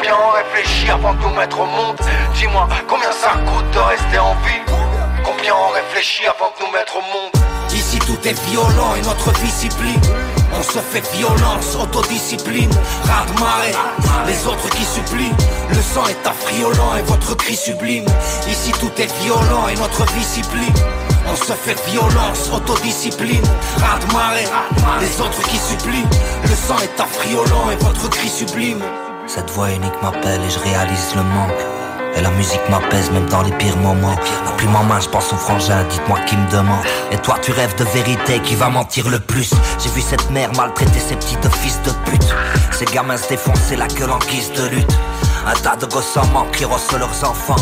Combien 0.06 0.24
on 0.24 0.34
réfléchit 0.34 0.92
avant 0.92 1.16
de 1.16 1.20
nous 1.20 1.34
mettre 1.34 1.60
au 1.60 1.66
monde. 1.66 1.98
Dis-moi, 2.36 2.68
combien 2.88 3.12
ça 3.12 3.32
coûte 3.40 3.72
de 3.72 3.80
rester 3.80 4.20
en 4.20 4.36
vie? 4.46 4.62
Combien 5.24 5.56
on 5.56 5.74
réfléchit 5.74 6.28
avant 6.28 6.54
de 6.60 6.64
nous 6.64 6.72
mettre 6.72 6.98
au 6.98 7.02
monde? 7.02 7.32
Ici 7.74 7.98
tout 7.98 8.20
est 8.24 8.40
violent 8.52 8.94
et 8.96 9.02
notre 9.02 9.32
discipline. 9.42 10.00
On 10.54 10.62
se 10.62 10.78
fait 10.78 11.02
violence, 11.18 11.76
autodiscipline. 11.76 12.70
Marée, 13.40 13.74
les 14.28 14.46
autres 14.46 14.70
qui 14.70 14.86
supplient. 14.86 15.34
Le 15.70 15.82
sang 15.82 16.06
est 16.06 16.28
affriolant 16.28 16.98
et 17.00 17.02
votre 17.02 17.36
cri 17.36 17.56
sublime. 17.56 18.06
Ici 18.48 18.74
tout 18.80 19.02
est 19.02 19.12
violent 19.24 19.68
et 19.70 19.76
notre 19.76 20.06
discipline. 20.14 20.76
On 21.28 21.36
se 21.36 21.54
fait 21.54 21.82
violence, 21.90 22.52
autodiscipline, 22.54 23.42
marée, 24.14 24.46
les 25.02 25.20
autres 25.20 25.42
qui 25.50 25.58
supplient, 25.58 26.06
le 26.44 26.56
sang 26.56 26.78
est 26.84 27.02
affriolant 27.02 27.72
et 27.72 27.84
votre 27.84 28.08
cri 28.12 28.30
sublime. 28.30 28.84
Cette 29.28 29.50
voix 29.50 29.72
unique 29.72 30.02
m'appelle 30.04 30.42
et 30.42 30.50
je 30.50 30.60
réalise 30.60 31.16
le 31.16 31.24
manque. 31.24 31.52
Et 32.16 32.22
la 32.22 32.30
musique 32.32 32.62
m'apaise 32.70 33.12
même 33.12 33.26
dans 33.26 33.42
les 33.42 33.52
pires 33.54 33.76
moments. 33.78 34.16
Plus 34.58 34.68
ma 34.68 34.84
main, 34.84 35.00
je 35.00 35.10
pense 35.10 35.34
au 35.34 35.36
frangin, 35.36 35.84
dites-moi 35.90 36.20
qui 36.28 36.38
me 36.38 36.50
demande. 36.50 36.86
Et 37.12 37.18
toi, 37.18 37.38
tu 37.42 37.52
rêves 37.52 37.76
de 37.76 37.84
vérité, 37.86 38.40
qui 38.40 38.56
va 38.56 38.70
mentir 38.70 39.10
le 39.10 39.20
plus 39.20 39.52
J'ai 39.80 39.90
vu 39.90 40.02
cette 40.02 40.30
mère 40.30 40.54
maltraiter 40.56 41.00
ses 41.00 41.16
petits 41.16 41.38
fils 41.62 41.82
de 41.84 41.92
pute. 42.10 42.36
Ces 42.72 42.86
gamins 42.86 43.18
se 43.18 43.28
défoncer 43.28 43.76
la 43.76 43.88
gueule 43.88 44.12
en 44.12 44.20
guise 44.20 44.52
de 44.54 44.68
lutte. 44.68 44.98
Un 45.48 45.54
tas 45.54 45.76
de 45.76 45.86
gosses 45.88 46.18
en 46.18 46.26
manque 46.28 46.52
qui 46.52 46.66
reçoivent 46.66 47.00
leurs 47.00 47.30
enfants. 47.30 47.56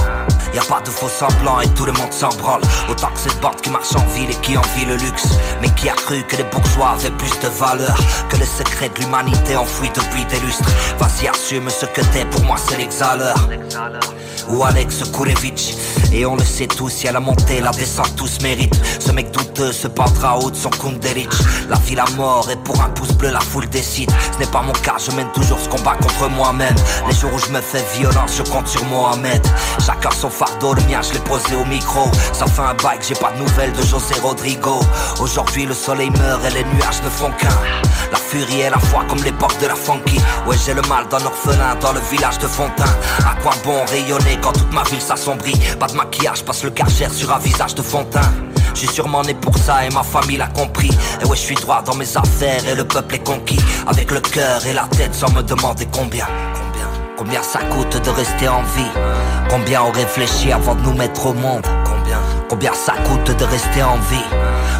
Y 0.53 0.59
a 0.59 0.63
pas 0.63 0.81
de 0.81 0.89
faux 0.89 1.09
semblants 1.09 1.61
et 1.61 1.67
tout 1.69 1.85
le 1.85 1.93
monde 1.93 2.13
s'en 2.13 2.29
branle. 2.29 2.61
Autant 2.89 3.07
que 3.07 3.19
cette 3.19 3.39
bande 3.41 3.59
qui 3.61 3.71
marche 3.71 3.95
en 3.95 4.05
ville 4.13 4.29
et 4.29 4.35
qui 4.35 4.55
envie 4.55 4.85
le 4.85 4.95
luxe. 4.97 5.27
Mais 5.61 5.69
qui 5.69 5.89
a 5.89 5.93
cru 5.93 6.23
que 6.23 6.35
les 6.35 6.43
bourgeois 6.43 6.91
avaient 6.91 7.11
plus 7.11 7.39
de 7.39 7.47
valeur 7.47 7.97
que 8.29 8.37
les 8.37 8.45
secrets 8.45 8.89
de 8.89 8.99
l'humanité 8.99 9.55
enfouis 9.55 9.89
depuis 9.89 10.25
des 10.25 10.39
lustres. 10.45 10.69
Vas-y, 10.99 11.27
assume 11.27 11.69
ce 11.69 11.85
que 11.87 12.01
t'es, 12.01 12.25
pour 12.25 12.43
moi 12.43 12.57
c'est 12.57 12.77
l'exhaleur. 12.77 13.35
Ou 14.49 14.63
Alex 14.63 15.03
Kurevich. 15.11 15.75
Et 16.11 16.25
on 16.27 16.35
le 16.35 16.43
sait 16.43 16.67
tous, 16.67 17.03
y 17.03 17.07
a 17.07 17.11
la 17.11 17.19
montée, 17.19 17.59
la 17.59 17.71
descente, 17.71 18.15
tous 18.15 18.39
méritent. 18.41 18.79
Ce 18.99 19.11
mec 19.11 19.31
douteux 19.31 19.71
se 19.71 19.87
pendra 19.87 20.37
haut 20.37 20.51
de 20.51 20.55
son 20.55 20.69
Kunderich. 20.69 21.33
La 21.69 21.77
vie, 21.77 21.95
la 21.95 22.05
mort, 22.17 22.47
et 22.51 22.55
pour 22.57 22.79
un 22.81 22.89
pouce 22.89 23.13
bleu, 23.13 23.31
la 23.31 23.39
foule 23.39 23.67
décide. 23.69 24.11
Ce 24.33 24.37
n'est 24.37 24.51
pas 24.51 24.61
mon 24.61 24.73
cas, 24.73 24.97
je 25.03 25.15
mène 25.15 25.31
toujours 25.31 25.57
ce 25.59 25.69
combat 25.69 25.95
contre 25.95 26.29
moi-même. 26.29 26.75
Les 27.07 27.15
jours 27.15 27.33
où 27.33 27.39
je 27.39 27.49
me 27.51 27.61
fais 27.61 27.83
violence, 27.97 28.33
je 28.37 28.43
compte 28.43 28.67
sur 28.67 28.85
Mohamed. 28.85 29.41
Chacun 29.83 30.11
son 30.11 30.29
fardeau, 30.43 30.73
le 30.73 30.81
mien, 30.83 31.01
je 31.01 31.13
l'ai 31.13 31.19
posé 31.19 31.55
au 31.55 31.65
micro. 31.65 32.09
Ça 32.33 32.45
fait 32.45 32.61
un 32.61 32.73
que 32.73 33.05
j'ai 33.07 33.15
pas 33.15 33.31
de 33.31 33.39
nouvelles 33.39 33.73
de 33.73 33.81
José 33.81 34.15
Rodrigo. 34.21 34.79
Aujourd'hui, 35.19 35.65
le 35.65 35.73
soleil 35.73 36.09
meurt 36.09 36.43
et 36.45 36.49
les 36.49 36.63
nuages 36.75 37.01
ne 37.03 37.09
font 37.09 37.31
qu'un. 37.39 37.57
La 38.11 38.17
furie 38.17 38.61
et 38.61 38.69
la 38.69 38.79
foi 38.79 39.03
comme 39.07 39.23
l'époque 39.23 39.57
de 39.61 39.67
la 39.67 39.75
funky. 39.75 40.19
Ouais, 40.45 40.57
j'ai 40.65 40.73
le 40.73 40.81
mal 40.83 41.07
d'un 41.07 41.25
orphelin 41.25 41.75
dans 41.79 41.93
le 41.93 42.01
village 42.11 42.37
de 42.39 42.47
Fontaine. 42.47 42.95
À 43.25 43.35
quoi 43.41 43.53
bon 43.63 43.85
rayonner 43.89 44.37
quand 44.41 44.51
toute 44.51 44.73
ma 44.73 44.83
ville 44.83 45.01
s'assombrit? 45.01 45.57
Pas 45.79 45.87
de 45.87 45.93
maquillage, 45.93 46.43
passe 46.43 46.63
le 46.63 46.71
gargère 46.71 47.13
sur 47.13 47.33
un 47.33 47.39
visage 47.39 47.75
de 47.75 47.81
Fontaine. 47.81 48.51
Je 48.73 48.79
suis 48.79 48.87
sûrement 48.87 49.21
né 49.21 49.33
pour 49.35 49.57
ça 49.57 49.85
et 49.85 49.89
ma 49.91 50.03
famille 50.03 50.37
l'a 50.37 50.47
compris. 50.47 50.91
Et 51.21 51.25
ouais, 51.25 51.37
je 51.37 51.41
suis 51.41 51.55
droit 51.55 51.81
dans 51.83 51.95
mes 51.95 52.17
affaires 52.17 52.67
et 52.67 52.75
le 52.75 52.85
peuple 52.85 53.15
est 53.15 53.23
conquis. 53.23 53.59
Avec 53.87 54.11
le 54.11 54.19
cœur 54.19 54.65
et 54.65 54.73
la 54.73 54.87
tête 54.87 55.15
sans 55.15 55.31
me 55.31 55.41
demander. 55.41 55.87
Combien? 55.91 56.27
Combien 57.17 57.43
ça 57.43 57.59
coûte 57.59 58.03
de 58.03 58.09
rester 58.09 58.49
en 58.49 58.63
vie? 58.75 59.42
Combien 59.49 59.83
on 59.83 59.91
réfléchit 59.91 60.51
avant 60.51 60.75
de 60.75 60.81
nous 60.81 60.93
mettre 60.93 61.27
au 61.27 61.33
monde 61.33 61.65
Combien 61.85 62.19
Combien 62.49 62.73
ça 62.73 62.93
coûte 62.93 63.37
de 63.37 63.45
rester 63.45 63.83
en 63.83 63.97
vie 63.97 64.29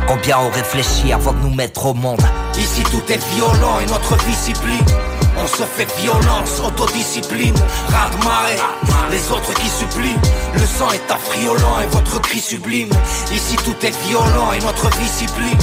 Combien 0.08 0.40
on 0.40 0.50
réfléchit 0.50 1.14
avant 1.14 1.34
de 1.34 1.40
nous 1.40 1.54
mettre 1.56 1.86
au 1.86 1.94
monde 1.94 2.22
Ici 2.58 2.84
tout 2.84 3.04
est 3.12 3.24
violent 3.36 3.80
et 3.82 3.86
notre 3.86 4.16
discipline 4.26 4.86
on 5.42 5.48
se 5.48 5.64
fait 5.64 5.92
violence, 6.00 6.62
autodiscipline, 6.66 7.56
rade 7.90 8.24
marée, 8.24 8.58
les 9.12 9.32
autres 9.32 9.54
qui 9.54 9.68
supplient. 9.68 10.20
Le 10.54 10.66
sang 10.66 10.92
est 10.92 11.12
affriolant 11.12 11.80
et 11.82 11.88
votre 11.88 12.22
cri 12.22 12.40
sublime. 12.40 12.90
Ici 13.32 13.56
tout 13.58 13.76
est 13.86 13.98
violent 14.08 14.54
et 14.54 14.60
notre 14.64 14.90
discipline. 15.00 15.58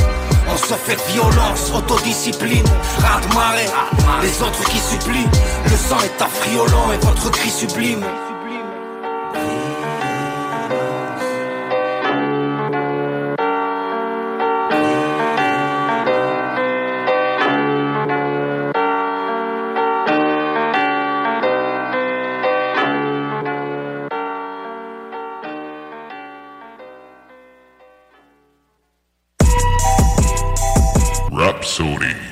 On 0.52 0.56
se 0.56 0.74
fait 0.74 1.00
violence, 1.12 1.70
autodiscipline, 1.74 2.66
rade 2.98 3.34
marée, 3.34 3.68
les 4.22 4.42
autres 4.42 4.64
qui 4.64 4.78
supplient. 4.78 5.28
Le 5.64 5.76
sang 5.76 6.00
est 6.04 6.22
affriolant 6.22 6.92
et 6.92 6.98
votre 7.04 7.30
cri 7.30 7.50
sublime. 7.50 8.04
Rapsodie. 31.60 32.29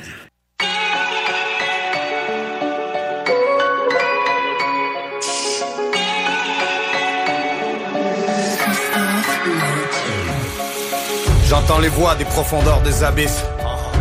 J'entends 11.69 11.81
les 11.81 11.89
voix 11.89 12.15
des 12.15 12.25
profondeurs 12.25 12.81
des 12.81 13.03
abysses. 13.03 13.43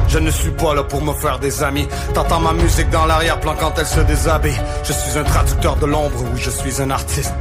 Je 0.08 0.18
ne 0.18 0.30
suis 0.30 0.52
pas 0.52 0.74
là 0.74 0.84
pour 0.84 1.02
me 1.02 1.12
faire 1.12 1.38
des 1.38 1.62
amis. 1.62 1.86
T'entends 2.14 2.40
ma 2.40 2.54
musique 2.54 2.88
dans 2.88 3.04
l'arrière-plan 3.04 3.56
quand 3.60 3.74
elle 3.76 3.84
se 3.84 4.00
déshabille. 4.00 4.58
Je 4.84 4.94
suis 4.94 5.18
un 5.18 5.22
traducteur 5.22 5.76
de 5.76 5.84
l'ombre, 5.84 6.16
oui, 6.32 6.40
je 6.40 6.48
suis 6.48 6.80
un 6.80 6.88
artiste. 6.90 7.34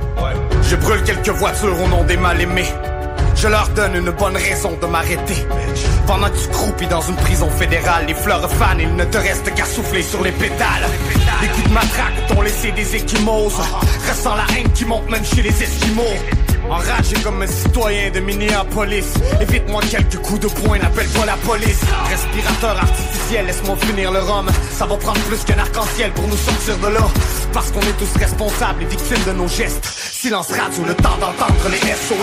Je 0.63 0.75
brûle 0.75 1.01
quelques 1.03 1.29
voitures 1.29 1.81
au 1.81 1.87
nom 1.87 2.03
des 2.03 2.17
mal-aimés. 2.17 2.67
Je 3.37 3.47
leur 3.47 3.69
donne 3.69 3.95
une 3.95 4.11
bonne 4.11 4.35
raison 4.35 4.77
de 4.81 4.85
m'arrêter. 4.85 5.47
Pendant 6.05 6.27
que 6.27 6.37
tu 6.37 6.49
croupis 6.49 6.87
dans 6.87 6.99
une 6.99 7.15
prison 7.15 7.49
fédérale, 7.49 8.07
les 8.07 8.13
fleurs 8.13 8.51
fanent, 8.51 8.81
il 8.81 8.93
ne 8.97 9.05
te 9.05 9.17
reste 9.17 9.53
qu'à 9.55 9.63
souffler 9.63 10.01
sur 10.01 10.21
les 10.23 10.33
pétales. 10.33 10.89
Des 11.39 11.47
coups 11.47 11.69
de 11.69 11.73
matraque 11.73 12.27
t'ont 12.27 12.41
laissé 12.41 12.73
des 12.73 12.97
échymoses. 12.97 13.61
Ressens 14.09 14.35
la 14.35 14.57
haine 14.57 14.69
qui 14.73 14.83
monte 14.83 15.09
même 15.09 15.23
chez 15.23 15.41
les 15.41 15.63
esquimaux. 15.63 16.03
Enragé 16.69 17.15
comme 17.23 17.41
un 17.41 17.47
citoyen 17.47 18.11
de 18.11 18.19
Minneapolis. 18.19 19.13
Évite-moi 19.41 19.81
quelques 19.89 20.17
coups 20.17 20.41
de 20.41 20.47
poing, 20.47 20.77
n'appelle 20.79 21.07
pas 21.07 21.25
la 21.25 21.37
police. 21.37 21.79
Respirateur 22.09 22.77
artificiel, 22.77 23.45
laisse-moi 23.45 23.77
finir 23.77 24.11
le 24.11 24.19
rhum. 24.19 24.47
Ça 24.77 24.85
va 24.85 24.97
prendre 24.97 25.19
plus 25.21 25.43
qu'un 25.45 25.59
arc-en-ciel 25.59 26.11
pour 26.11 26.27
nous 26.27 26.37
sortir 26.37 26.77
de 26.77 26.87
là. 26.87 27.07
Parce 27.53 27.71
qu'on 27.71 27.81
est 27.81 27.97
tous 27.97 28.19
responsables 28.19 28.83
et 28.83 28.85
victimes 28.85 29.23
de 29.25 29.31
nos 29.31 29.47
gestes. 29.47 29.85
Silence 29.85 30.51
radio, 30.51 30.83
le 30.85 30.95
temps 30.95 31.17
d'entendre 31.21 31.69
les 31.69 31.77
SOS 31.77 32.17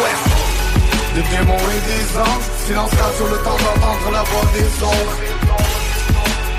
Des 1.14 1.22
démons 1.22 1.56
et 1.56 1.80
des 1.88 2.18
anges 2.18 2.48
Silence 2.66 2.90
radio, 2.90 3.26
le 3.30 3.38
temps 3.38 3.56
d'entendre 3.56 4.10
la 4.12 4.22
voix 4.24 4.44
des 4.52 4.84
ombres 4.84 5.33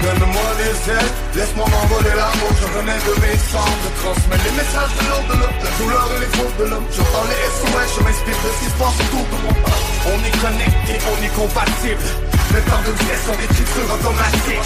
Donne-moi 0.05 0.49
les 0.61 0.91
ailes, 0.93 1.11
laisse-moi 1.33 1.65
m'envoler 1.65 2.13
l'amour 2.13 2.53
Je 2.61 2.67
remets 2.77 3.01
de 3.09 3.13
mes 3.25 3.37
cendres, 3.49 3.81
je 3.81 3.89
transmets 4.05 4.37
les 4.45 4.53
messages 4.53 4.93
de 5.01 5.03
l'ordre 5.09 5.33
de 5.33 5.39
l'homme 5.41 5.57
La 5.65 5.71
douleur 5.81 6.05
et 6.13 6.19
les 6.21 6.31
fautes 6.37 6.57
de 6.61 6.65
l'homme. 6.69 6.85
Je 6.93 7.01
parle 7.09 7.27
les 7.33 7.41
SOS, 7.57 7.89
je 7.97 8.01
m'inspire 8.05 8.37
de 8.37 8.49
ce 8.53 8.57
qui 8.61 8.69
se 8.69 8.77
passe 8.77 8.97
autour 9.01 9.25
de 9.25 9.37
mon 9.41 9.53
On 10.13 10.19
est 10.21 10.37
connecté, 10.45 10.93
on 11.09 11.17
est 11.25 11.33
compatible 11.33 12.05
Mes 12.53 12.61
temps 12.69 12.83
de 12.85 12.91
vitesse 13.01 13.23
sont 13.25 13.33
des 13.33 13.49
titres 13.49 13.81
automatiques 13.97 14.61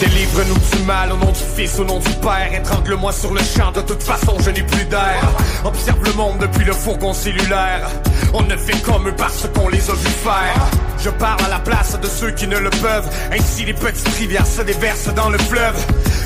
Délivre-nous 0.00 0.58
du 0.76 0.82
mal 0.84 1.12
au 1.12 1.16
nom 1.16 1.32
Fils, 1.54 1.78
au 1.78 1.84
nom 1.84 2.00
du 2.00 2.10
Père. 2.14 2.52
Étrangle-moi 2.52 3.12
sur 3.12 3.32
le 3.32 3.40
champ, 3.40 3.70
de 3.70 3.80
toute 3.80 4.02
façon 4.02 4.36
je 4.40 4.50
n'ai 4.50 4.62
plus 4.62 4.84
d'air. 4.86 5.22
Observe 5.64 6.02
le 6.04 6.12
monde 6.14 6.38
depuis 6.38 6.64
le 6.64 6.72
fourgon 6.72 7.12
cellulaire. 7.12 7.88
On 8.32 8.42
ne 8.42 8.56
fait 8.56 8.80
comme 8.82 9.08
eux 9.08 9.14
parce 9.16 9.46
qu'on 9.54 9.68
les 9.68 9.88
a 9.88 9.92
vus 9.92 10.08
faire. 10.08 10.70
Je 10.98 11.10
parle 11.10 11.44
à 11.44 11.48
la 11.48 11.60
place 11.60 11.98
de 12.00 12.06
ceux 12.06 12.32
qui 12.32 12.48
ne 12.48 12.58
le 12.58 12.70
peuvent. 12.70 13.08
Ainsi 13.32 13.64
les 13.64 13.74
petites 13.74 14.16
rivières 14.16 14.46
se 14.46 14.62
déversent 14.62 15.14
dans 15.14 15.28
le 15.28 15.38
fleuve. 15.38 15.76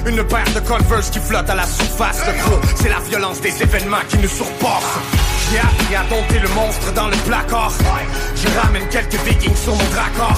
Une 0.06 0.24
paire 0.24 0.50
de 0.54 0.60
Converse 0.60 1.10
qui 1.10 1.18
flotte 1.18 1.50
à 1.50 1.54
la 1.54 1.66
surface. 1.66 2.22
C'est 2.76 2.88
la 2.88 3.00
violence 3.00 3.40
des 3.40 3.62
événements 3.62 4.04
qui 4.08 4.18
nous 4.18 4.28
surpassent. 4.28 5.37
J'ai 5.50 5.58
appris 5.58 5.94
à 5.96 6.02
dompter 6.10 6.38
le 6.40 6.48
monstre 6.50 6.92
dans 6.92 7.08
le 7.08 7.16
placard. 7.26 7.72
Je 8.36 8.48
ramène 8.60 8.86
quelques 8.88 9.18
vikings 9.24 9.56
sur 9.56 9.74
mon 9.74 9.88
dracor. 9.94 10.36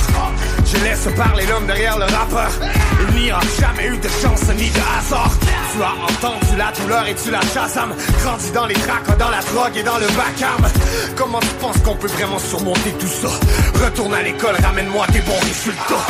Je 0.64 0.76
laisse 0.84 1.08
parler 1.16 1.46
l'homme 1.46 1.66
derrière 1.66 1.98
le 1.98 2.04
rappeur. 2.04 2.50
Il 3.08 3.22
n'y 3.22 3.30
a 3.30 3.40
jamais 3.58 3.86
eu 3.86 3.98
de 3.98 4.08
chance 4.22 4.42
ni 4.56 4.70
de 4.70 4.80
hasard. 4.98 5.32
Tu 5.72 5.82
as 5.82 5.94
entendu 6.04 6.56
la 6.56 6.70
douleur 6.72 7.06
et 7.08 7.14
tu 7.14 7.30
la 7.30 7.40
chasames. 7.40 7.94
Grandi 8.22 8.50
dans 8.52 8.66
les 8.66 8.74
tracas, 8.74 9.16
dans 9.16 9.30
la 9.30 9.40
drogue 9.40 9.76
et 9.76 9.82
dans 9.82 9.98
le 9.98 10.06
vacarme. 10.06 10.66
Comment 11.16 11.40
tu 11.40 11.54
penses 11.60 11.78
qu'on 11.78 11.96
peut 11.96 12.08
vraiment 12.08 12.38
surmonter 12.38 12.92
tout 13.00 13.08
ça? 13.08 13.30
Retourne 13.84 14.14
à 14.14 14.22
l'école, 14.22 14.56
ramène-moi 14.62 15.06
des 15.08 15.20
bons 15.20 15.40
résultats. 15.40 16.06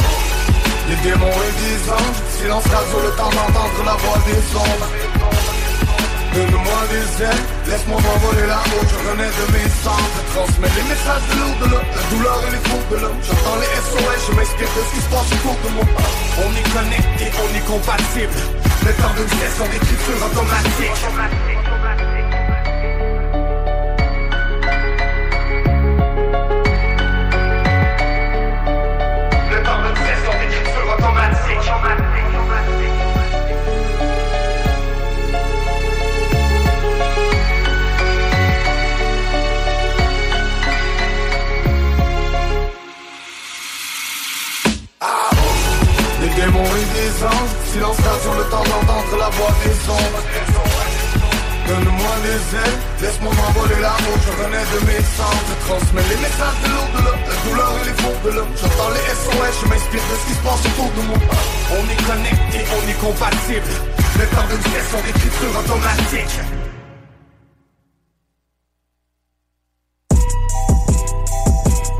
Les 0.88 0.96
démons 0.96 1.26
et 1.26 1.54
des 1.62 1.90
anges, 1.90 2.20
silence 2.38 2.64
radio, 2.64 2.98
le 3.02 3.16
temps 3.16 3.30
d'entendre 3.30 3.84
la 3.86 3.94
voix 3.94 4.18
des 4.26 4.56
ombres. 4.56 5.09
Donne-moi 6.34 6.80
des 6.90 7.24
ailes, 7.24 7.44
laisse-moi 7.66 7.98
m'envoler 8.00 8.46
là-haut, 8.46 8.84
je 8.86 8.98
renais 9.10 9.32
de 9.34 9.44
mes 9.52 9.68
cendres 9.82 10.14
Je 10.14 10.32
transmets 10.34 10.74
les 10.78 10.86
messages 10.86 11.26
de 11.26 11.34
l'au-delà, 11.42 11.80
la 11.82 12.02
douleur 12.10 12.38
et 12.46 12.50
les 12.54 12.62
fous 12.70 12.86
de 12.90 12.96
l'homme. 13.02 13.20
J'entends 13.26 13.58
les 13.58 13.72
SOS, 13.82 14.20
je 14.28 14.32
m'inspire 14.36 14.70
de 14.70 14.82
ce 14.86 14.90
qui 14.94 15.00
se 15.02 15.10
passe 15.10 15.30
autour 15.34 15.56
de 15.58 15.68
moi 15.74 15.86
On 16.38 16.50
est 16.54 16.68
connecté, 16.70 17.24
on 17.34 17.50
est 17.50 17.66
compatible. 17.66 18.38
Le 18.86 18.92
temps 18.94 19.14
d'une 19.18 19.32
session 19.42 19.66
d'écriture 19.74 20.18
automatique 20.24 21.69
anges, 47.24 47.54
silence 47.72 47.96
radio, 48.00 48.30
le 48.38 48.44
temps 48.50 48.64
d'entendre 48.64 49.16
la 49.18 49.28
voix 49.30 49.52
des 49.64 49.76
ombres. 49.90 50.22
Donne-moi 51.70 52.14
des 52.26 52.56
ailes, 52.56 52.78
laisse-moi 53.00 53.32
m'envoler 53.32 53.80
là-haut, 53.80 54.18
je 54.26 54.32
renais 54.42 54.66
de 54.74 54.78
mes 54.86 55.02
cendres. 55.14 55.46
Je 55.48 55.66
transmets 55.66 56.08
les 56.10 56.16
messages 56.16 56.58
de 56.64 56.68
l'au-delà, 56.74 57.14
la 57.14 57.36
douleur 57.46 57.72
et 57.78 57.84
les 57.86 57.96
faux 58.02 58.18
de 58.24 58.30
l'homme 58.34 58.52
J'entends 58.60 58.90
les 58.90 59.06
SOS, 59.14 59.54
je 59.62 59.66
m'inspire 59.68 60.02
de 60.10 60.16
ce 60.18 60.26
qui 60.26 60.34
se 60.34 60.42
passe 60.42 60.66
autour 60.66 60.90
de 60.96 61.02
moi. 61.06 61.18
On 61.70 61.84
est 61.86 62.02
connecté, 62.10 62.58
on 62.74 62.82
est 62.90 62.98
compatible 62.98 63.70
Le 64.18 64.26
temps 64.34 64.48
d'une 64.50 64.66
session 64.72 64.98
d'écriture 65.06 65.52
automatique 65.60 66.40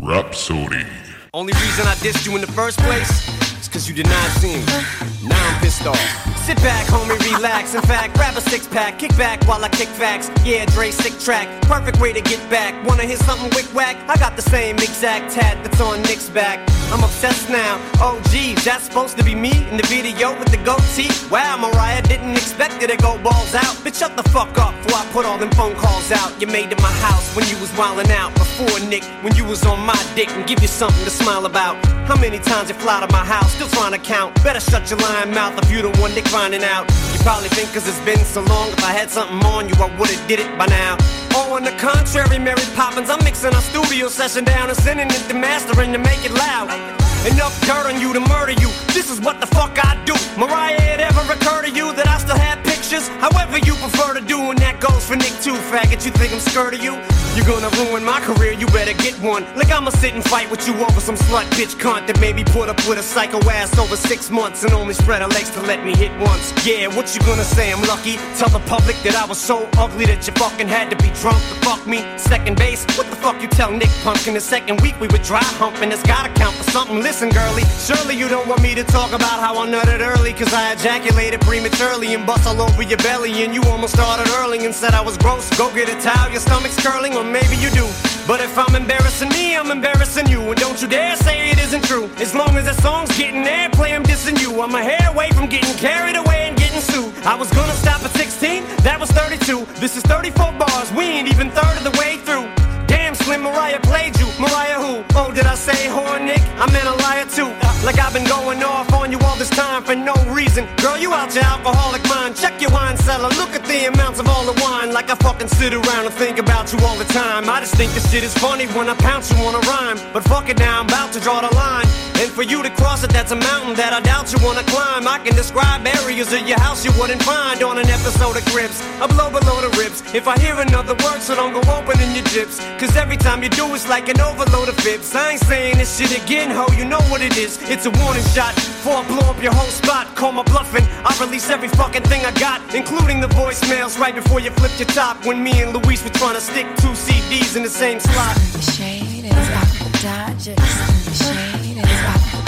Rhapsody. 0.02 0.84
Only 1.32 1.52
reason 1.52 1.86
I 1.86 1.94
dissed 2.02 2.26
you 2.26 2.34
in 2.34 2.40
the 2.40 2.50
first 2.50 2.78
place 2.78 3.49
cause 3.70 3.88
you 3.88 3.94
did 3.94 4.06
not 4.06 4.30
see 4.32 4.56
me. 4.56 5.28
Now 5.28 5.48
I'm 5.48 5.60
pissed 5.60 5.86
off. 5.86 5.98
Sit 6.38 6.56
back, 6.58 6.86
homie, 6.86 7.18
relax. 7.34 7.74
In 7.74 7.82
fact, 7.82 8.14
grab 8.16 8.36
a 8.36 8.40
six 8.40 8.66
pack, 8.66 8.98
kick 8.98 9.16
back 9.16 9.46
while 9.46 9.64
I 9.64 9.68
kick 9.68 9.88
facts. 9.88 10.30
Yeah, 10.44 10.64
Dre, 10.66 10.90
sick 10.90 11.18
track. 11.20 11.48
Perfect 11.62 12.00
way 12.00 12.12
to 12.12 12.20
get 12.20 12.40
back. 12.50 12.74
Wanna 12.86 13.04
hear 13.04 13.16
something 13.16 13.50
wick 13.50 13.66
whack? 13.74 13.96
I 14.08 14.16
got 14.16 14.36
the 14.36 14.42
same 14.42 14.76
exact 14.76 15.32
tat 15.32 15.62
that's 15.62 15.80
on 15.80 16.02
Nick's 16.02 16.28
back. 16.28 16.58
I'm 16.92 17.04
obsessed 17.04 17.48
now. 17.48 17.78
Oh, 18.00 18.20
geez, 18.30 18.64
that's 18.64 18.84
supposed 18.84 19.16
to 19.18 19.24
be 19.24 19.34
me 19.34 19.52
in 19.70 19.76
the 19.76 19.86
video 19.86 20.36
with 20.38 20.50
the 20.50 20.56
goatee. 20.58 21.10
Wow, 21.30 21.56
Mariah 21.56 22.02
didn't 22.02 22.32
expect 22.32 22.82
it 22.82 22.90
to 22.90 22.96
go 22.96 23.16
balls 23.22 23.54
out. 23.54 23.76
Bitch, 23.86 24.00
shut 24.00 24.16
the 24.16 24.24
fuck 24.30 24.58
up 24.58 24.74
before 24.82 24.98
I 24.98 25.06
put 25.12 25.24
all 25.24 25.38
them 25.38 25.50
phone 25.52 25.76
calls 25.76 26.10
out. 26.10 26.40
You 26.40 26.48
made 26.48 26.72
in 26.72 26.82
my 26.82 26.90
house 27.06 27.34
when 27.36 27.46
you 27.48 27.56
was 27.60 27.70
wildin' 27.78 28.10
out. 28.10 28.34
Before 28.34 28.80
Nick, 28.88 29.04
when 29.22 29.36
you 29.36 29.44
was 29.44 29.64
on 29.64 29.78
my 29.86 30.00
dick 30.16 30.30
and 30.30 30.46
give 30.46 30.62
you 30.62 30.68
something 30.68 31.04
to 31.04 31.10
smile 31.10 31.46
about. 31.46 31.76
How 32.10 32.16
many 32.16 32.40
times 32.40 32.68
you 32.68 32.74
fly 32.74 32.98
to 33.06 33.12
my 33.12 33.24
house, 33.24 33.54
still 33.54 33.68
trying 33.68 33.92
to 33.92 33.98
count? 33.98 34.34
Better 34.42 34.58
shut 34.58 34.90
your 34.90 34.98
lying 34.98 35.32
mouth 35.32 35.56
if 35.62 35.70
you 35.70 35.82
the 35.82 35.90
one 36.00 36.12
they 36.12 36.22
grinding 36.22 36.64
out. 36.64 36.90
You 37.12 37.20
probably 37.20 37.50
think 37.50 37.72
cause 37.72 37.86
it's 37.86 38.00
been 38.04 38.24
so 38.24 38.42
long, 38.42 38.68
if 38.70 38.82
I 38.82 38.90
had 38.90 39.10
something 39.10 39.38
on 39.46 39.68
you, 39.68 39.74
I 39.78 39.94
would've 39.96 40.26
did 40.26 40.40
it 40.40 40.58
by 40.58 40.66
now. 40.66 40.96
Oh, 41.34 41.54
on 41.54 41.62
the 41.62 41.70
contrary, 41.78 42.40
Mary 42.40 42.66
Poppins, 42.74 43.10
I'm 43.10 43.22
mixing 43.22 43.54
our 43.54 43.62
studio 43.62 44.08
session 44.08 44.42
down 44.42 44.70
and 44.70 44.78
sending 44.78 45.06
it 45.06 45.22
to 45.28 45.34
mastering 45.34 45.92
to 45.92 45.98
make 45.98 46.24
it 46.24 46.32
loud 46.32 46.79
like 46.80 47.00
it. 47.02 47.09
Enough 47.26 47.60
dirt 47.66 47.84
on 47.84 48.00
you 48.00 48.14
to 48.14 48.20
murder 48.20 48.52
you. 48.52 48.68
This 48.94 49.10
is 49.10 49.20
what 49.20 49.40
the 49.40 49.46
fuck 49.46 49.76
I 49.84 50.02
do. 50.06 50.14
Mariah, 50.40 50.74
it 50.80 51.00
ever 51.00 51.20
occur 51.32 51.60
to 51.62 51.70
you 51.70 51.92
that 51.92 52.08
I 52.08 52.16
still 52.16 52.38
have 52.38 52.64
pictures? 52.64 53.08
However 53.20 53.58
you 53.58 53.74
prefer 53.74 54.14
to 54.14 54.22
do, 54.22 54.40
and 54.50 54.58
that 54.60 54.80
goes 54.80 55.04
for 55.06 55.16
Nick 55.16 55.36
too, 55.44 55.52
faggot. 55.68 56.04
You 56.06 56.12
think 56.12 56.32
I'm 56.32 56.40
scared 56.40 56.72
of 56.72 56.82
you? 56.82 56.96
You're 57.36 57.46
gonna 57.46 57.68
ruin 57.76 58.02
my 58.04 58.20
career, 58.20 58.52
you 58.52 58.66
better 58.68 58.94
get 58.94 59.14
one. 59.20 59.44
Like 59.54 59.70
I'ma 59.70 59.90
sit 59.90 60.14
and 60.14 60.24
fight 60.24 60.50
with 60.50 60.66
you 60.66 60.74
over 60.74 61.00
some 61.00 61.14
slut 61.14 61.44
bitch 61.54 61.76
cunt 61.76 62.06
that 62.08 62.18
made 62.20 62.34
me 62.34 62.42
put 62.42 62.68
up 62.68 62.76
with 62.88 62.98
a 62.98 63.02
psycho 63.02 63.38
ass 63.50 63.78
over 63.78 63.96
six 63.96 64.30
months 64.30 64.64
and 64.64 64.72
only 64.72 64.94
spread 64.94 65.20
her 65.22 65.28
legs 65.28 65.50
to 65.50 65.60
let 65.60 65.84
me 65.84 65.94
hit 65.94 66.10
once. 66.18 66.52
Yeah, 66.66 66.88
what 66.88 67.14
you 67.14 67.20
gonna 67.20 67.44
say? 67.44 67.70
I'm 67.70 67.82
lucky. 67.82 68.16
Tell 68.34 68.48
the 68.48 68.64
public 68.66 68.96
that 69.04 69.14
I 69.14 69.26
was 69.26 69.38
so 69.38 69.68
ugly 69.78 70.06
that 70.06 70.26
you 70.26 70.32
fucking 70.34 70.68
had 70.68 70.90
to 70.90 70.96
be 70.96 71.10
drunk 71.20 71.38
to 71.50 71.54
fuck 71.66 71.86
me. 71.86 72.00
Second 72.16 72.56
base, 72.56 72.84
what 72.96 73.06
the 73.10 73.16
fuck 73.16 73.40
you 73.42 73.48
tell 73.48 73.70
Nick 73.70 73.90
Punk 74.02 74.26
in 74.26 74.34
the 74.34 74.40
second 74.40 74.80
week 74.80 74.98
we 74.98 75.06
were 75.06 75.22
dry 75.22 75.44
humping? 75.60 75.92
It's 75.92 76.02
gotta 76.02 76.32
count 76.34 76.56
for 76.56 76.68
something. 76.70 77.00
Listen, 77.10 77.30
girlie, 77.30 77.64
surely 77.80 78.14
you 78.14 78.28
don't 78.28 78.46
want 78.46 78.62
me 78.62 78.72
to 78.72 78.84
talk 78.84 79.10
about 79.10 79.40
how 79.40 79.58
I 79.58 79.66
nutted 79.66 79.98
early, 79.98 80.32
cause 80.32 80.54
I 80.54 80.74
ejaculated 80.74 81.40
prematurely 81.40 82.14
and 82.14 82.24
bust 82.24 82.46
all 82.46 82.62
over 82.62 82.82
your 82.82 82.98
belly, 82.98 83.42
and 83.42 83.52
you 83.52 83.60
almost 83.64 83.94
started 83.94 84.32
early 84.36 84.64
and 84.64 84.72
said 84.72 84.94
I 84.94 85.00
was 85.00 85.18
gross. 85.18 85.50
Go 85.58 85.74
get 85.74 85.88
a 85.88 86.00
towel, 86.00 86.30
your 86.30 86.38
stomach's 86.38 86.80
curling, 86.80 87.16
or 87.16 87.24
maybe 87.24 87.56
you 87.56 87.68
do. 87.70 87.84
But 88.28 88.40
if 88.40 88.56
I'm 88.56 88.76
embarrassing 88.76 89.30
me, 89.30 89.56
I'm 89.56 89.72
embarrassing 89.72 90.28
you. 90.28 90.40
And 90.40 90.60
don't 90.60 90.80
you 90.80 90.86
dare 90.86 91.16
say 91.16 91.50
it 91.50 91.58
isn't 91.58 91.82
true. 91.82 92.08
As 92.18 92.32
long 92.32 92.56
as 92.56 92.66
that 92.66 92.80
song's 92.80 93.10
getting 93.18 93.42
airplay, 93.42 93.92
I'm 93.92 94.04
dissing 94.04 94.40
you. 94.40 94.62
I'm 94.62 94.76
a 94.76 94.82
hair 94.82 95.10
away 95.10 95.30
from 95.32 95.48
getting 95.48 95.74
carried 95.78 96.14
away 96.14 96.46
and 96.46 96.56
getting 96.56 96.80
sued. 96.80 97.12
I 97.26 97.34
was 97.34 97.50
gonna 97.50 97.74
stop 97.74 98.04
at 98.04 98.12
16, 98.12 98.62
that 98.84 99.00
was 99.00 99.10
32. 99.10 99.66
This 99.80 99.96
is 99.96 100.04
34 100.04 100.52
bars, 100.52 100.92
we 100.92 101.06
ain't 101.06 101.26
even 101.26 101.50
third 101.50 101.76
of 101.76 101.82
the 101.82 101.98
way 101.98 102.18
through. 102.18 102.69
Damn, 103.00 103.14
Slim 103.14 103.42
Mariah 103.42 103.80
played 103.80 104.14
you. 104.20 104.26
Mariah 104.38 104.78
who? 104.78 105.02
Oh, 105.16 105.32
did 105.32 105.46
I 105.46 105.54
say 105.54 105.88
whore, 105.88 106.20
Nick? 106.22 106.42
I 106.60 106.70
meant 106.70 106.86
a 106.86 106.94
liar 107.00 107.24
too. 107.24 107.48
Uh, 107.48 107.80
like 107.82 107.98
I've 107.98 108.12
been 108.12 108.28
going 108.28 108.62
off 108.62 108.92
on 108.92 109.10
you 109.10 109.18
all 109.20 109.36
this 109.36 109.48
time 109.48 109.82
for 109.82 109.96
no 109.96 110.12
reason. 110.28 110.68
Girl, 110.76 110.98
you 110.98 111.10
out 111.14 111.34
your 111.34 111.44
alcoholic 111.44 112.04
mind. 112.10 112.36
Check 112.36 112.60
your 112.60 112.70
wine 112.70 112.98
cellar. 112.98 113.30
Look 113.40 113.56
at 113.56 113.64
the 113.64 113.86
amounts 113.86 114.20
of 114.20 114.28
all 114.28 114.44
the 114.44 114.56
wine. 114.60 114.92
Like 114.92 115.08
I 115.08 115.14
fucking 115.14 115.48
sit 115.48 115.72
around 115.72 116.04
and 116.04 116.14
think 116.14 116.38
about 116.38 116.72
you 116.74 116.78
all 116.84 116.96
the 116.98 117.08
time. 117.10 117.48
I 117.48 117.60
just 117.60 117.74
think 117.74 117.90
this 117.92 118.04
shit 118.12 118.22
is 118.22 118.36
funny 118.36 118.66
when 118.76 118.86
I 118.90 118.94
pounce 118.96 119.32
you 119.32 119.38
on 119.46 119.54
a 119.54 119.62
rhyme. 119.64 119.98
But 120.12 120.22
fuck 120.24 120.50
it 120.50 120.58
now, 120.58 120.80
I'm 120.80 120.86
about 120.86 121.10
to 121.14 121.20
draw 121.20 121.40
the 121.40 121.54
line. 121.56 121.86
And 122.20 122.30
for 122.30 122.42
you 122.42 122.62
to 122.62 122.68
cross 122.68 123.02
it, 123.02 123.10
that's 123.10 123.32
a 123.32 123.40
mountain 123.50 123.74
that 123.76 123.94
I 123.94 124.00
doubt 124.00 124.30
you 124.30 124.38
wanna 124.44 124.62
climb. 124.64 125.08
I 125.08 125.18
can 125.24 125.34
describe 125.34 125.86
areas 125.86 126.34
of 126.34 126.46
your 126.46 126.60
house 126.60 126.84
you 126.84 126.92
wouldn't 127.00 127.22
find 127.22 127.62
on 127.62 127.78
an 127.78 127.88
episode 127.88 128.36
of 128.36 128.44
Grips. 128.52 128.84
I 129.00 129.06
blow 129.06 129.30
below 129.30 129.58
the 129.64 129.72
ribs. 129.80 130.02
If 130.14 130.28
I 130.28 130.38
hear 130.38 130.54
another 130.60 130.94
word, 131.02 131.22
so 131.22 131.34
don't 131.34 131.54
go 131.54 131.62
opening 131.72 132.12
your 132.14 132.28
jips. 132.28 132.60
Cause 132.78 132.89
every 132.96 133.16
time 133.16 133.42
you 133.42 133.48
do, 133.48 133.74
it's 133.74 133.88
like 133.88 134.08
an 134.08 134.20
overload 134.20 134.68
of 134.68 134.76
fibs. 134.76 135.14
I 135.14 135.32
ain't 135.32 135.40
saying 135.40 135.78
this 135.78 135.98
shit 135.98 136.16
again, 136.22 136.50
ho, 136.50 136.66
you 136.76 136.84
know 136.84 137.00
what 137.10 137.20
it 137.20 137.36
is. 137.36 137.58
It's 137.70 137.86
a 137.86 137.90
warning 137.90 138.24
shot 138.34 138.54
before 138.54 138.96
I 138.96 139.06
blow 139.06 139.30
up 139.30 139.42
your 139.42 139.52
whole 139.52 139.70
spot. 139.70 140.14
Call 140.16 140.32
my 140.32 140.42
bluffing. 140.44 140.84
I 141.04 141.16
release 141.20 141.50
every 141.50 141.68
fucking 141.68 142.02
thing 142.04 142.24
I 142.24 142.32
got, 142.32 142.74
including 142.74 143.20
the 143.20 143.28
voicemails 143.28 143.98
right 143.98 144.14
before 144.14 144.40
you 144.40 144.50
flipped 144.50 144.78
your 144.78 144.88
top. 144.88 145.24
When 145.26 145.42
me 145.42 145.62
and 145.62 145.72
Luis 145.72 146.02
were 146.02 146.10
trying 146.10 146.34
to 146.34 146.40
stick 146.40 146.66
two 146.76 146.94
CDs 146.94 147.56
in 147.56 147.62
the 147.62 147.68
same 147.68 148.00
slot. 148.00 148.34
The 148.36 148.62
Shade 148.62 149.24
is 149.24 149.30
about 149.30 149.68
the 149.78 149.98
Dodgers. 150.02 151.18
Shade 151.18 151.78
is 151.78 152.39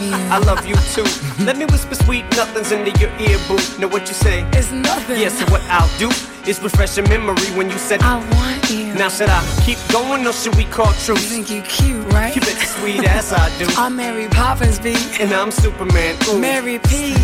you. 0.00 0.12
I 0.30 0.38
love 0.38 0.66
you 0.66 0.76
too. 0.94 1.06
Let 1.44 1.56
me 1.56 1.64
whisper 1.66 1.94
sweet 1.94 2.24
nothings 2.36 2.72
into 2.72 2.90
your 3.00 3.10
ear, 3.20 3.38
boo. 3.48 3.58
Know 3.78 3.88
what 3.88 4.08
you 4.08 4.14
say? 4.14 4.44
It's 4.52 4.70
nothing. 4.72 5.20
Yeah, 5.20 5.28
so 5.28 5.44
what 5.50 5.62
I'll 5.68 5.90
do 5.98 6.08
is 6.48 6.62
refresh 6.62 6.96
your 6.96 7.08
memory 7.08 7.48
when 7.56 7.70
you 7.70 7.78
said 7.78 8.02
I 8.02 8.16
want 8.34 8.70
you. 8.70 8.94
Now 8.94 9.08
should 9.08 9.28
I 9.28 9.40
keep 9.64 9.78
going 9.90 10.26
or 10.26 10.32
should 10.32 10.54
we 10.56 10.64
call 10.64 10.92
truce? 11.04 11.22
You 11.22 11.42
think 11.42 11.50
you 11.50 11.62
cute, 11.62 12.12
right? 12.12 12.34
You 12.34 12.40
bet 12.40 12.56
sweet 12.56 13.04
ass 13.04 13.32
I 13.32 13.50
do. 13.58 13.66
I'm 13.76 13.96
Mary 13.96 14.28
Poppins, 14.28 14.78
B. 14.78 14.94
And 15.20 15.32
I'm 15.32 15.50
Superman. 15.50 16.16
Ooh. 16.28 16.38
Mary 16.38 16.78
P. 16.78 17.14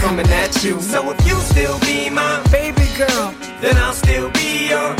Coming 0.00 0.28
at 0.28 0.62
you. 0.62 0.80
So 0.80 1.10
if 1.10 1.26
you 1.26 1.36
still 1.40 1.78
be 1.80 2.10
my 2.10 2.42
baby 2.50 2.86
girl, 2.96 3.34
then 3.60 3.76
I'll 3.76 3.92
still 3.92 4.30
be 4.32 4.68
your 4.68 4.96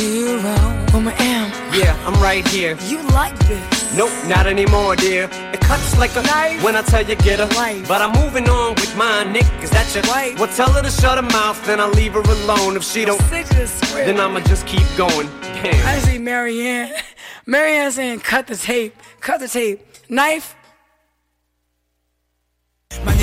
hero. 0.00 0.56
Where 0.92 1.14
I 1.14 1.22
am. 1.22 1.50
Yeah, 1.74 1.94
I'm 2.06 2.14
right 2.20 2.46
here. 2.48 2.76
You 2.86 3.02
like 3.20 3.36
this? 3.46 3.94
Nope, 3.96 4.10
not 4.26 4.46
anymore, 4.46 4.96
dear. 4.96 5.24
It 5.52 5.60
cuts 5.60 5.96
like 5.98 6.14
a 6.16 6.22
knife 6.22 6.62
when 6.64 6.74
I 6.76 6.82
tell 6.82 7.04
you 7.08 7.16
get 7.16 7.38
a 7.40 7.46
life. 7.56 7.86
But 7.86 8.00
I'm 8.02 8.12
moving 8.22 8.48
on 8.48 8.74
with 8.74 8.96
my 8.96 9.24
Nick. 9.24 9.46
Is 9.62 9.70
that 9.70 9.92
your 9.94 10.04
wife? 10.08 10.38
Well, 10.38 10.52
tell 10.54 10.70
her 10.72 10.82
to 10.82 10.90
shut 10.90 11.16
her 11.16 11.22
mouth, 11.22 11.58
then 11.66 11.80
I'll 11.80 11.90
leave 11.90 12.14
her 12.14 12.20
alone. 12.20 12.76
If 12.76 12.84
she 12.84 13.04
don't, 13.04 13.20
Stick 13.22 13.46
to 13.46 13.54
the 13.54 13.66
script. 13.66 14.06
then 14.06 14.18
I'ma 14.20 14.40
just 14.40 14.66
keep 14.66 14.86
going. 14.96 15.28
Damn. 15.42 15.86
I 15.86 15.98
see 15.98 16.18
Marianne. 16.18 16.92
Marianne 17.46 17.90
saying, 17.92 18.20
cut 18.20 18.46
the 18.46 18.56
tape, 18.56 18.94
cut 19.20 19.40
the 19.40 19.48
tape. 19.48 19.80
Knife. 20.08 20.54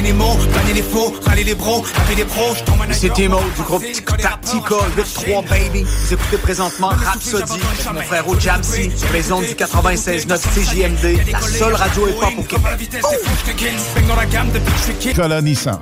Les 0.08 0.14
mots, 0.14 0.38
les 0.74 0.82
faux, 0.82 1.14
râler 1.26 1.44
les 1.44 1.54
bros, 1.54 1.84
les 2.16 2.24
pros, 2.24 2.56
je 2.56 2.64
t'en 2.64 2.78
C'est 2.92 3.12
Timo 3.12 3.42
du 3.58 3.62
groupe 3.64 3.84
Tactical 4.22 4.78
8-3 4.96 5.50
Baby. 5.50 5.84
Vous 5.84 6.14
écoutez 6.14 6.38
présentement 6.38 6.88
Rhapsody 6.88 7.60
avec 7.62 7.94
mon 7.94 8.02
frère 8.02 8.24
sur 8.26 9.12
les 9.12 9.32
ondes 9.34 9.44
du 9.46 9.54
96.9 9.54 10.38
CJMD, 10.38 11.30
la 11.30 11.42
seule 11.42 11.74
radio 11.74 12.08
hip-hop 12.08 12.34
au 12.38 12.44
Québec. 12.44 12.90
Colonisant. 15.14 15.82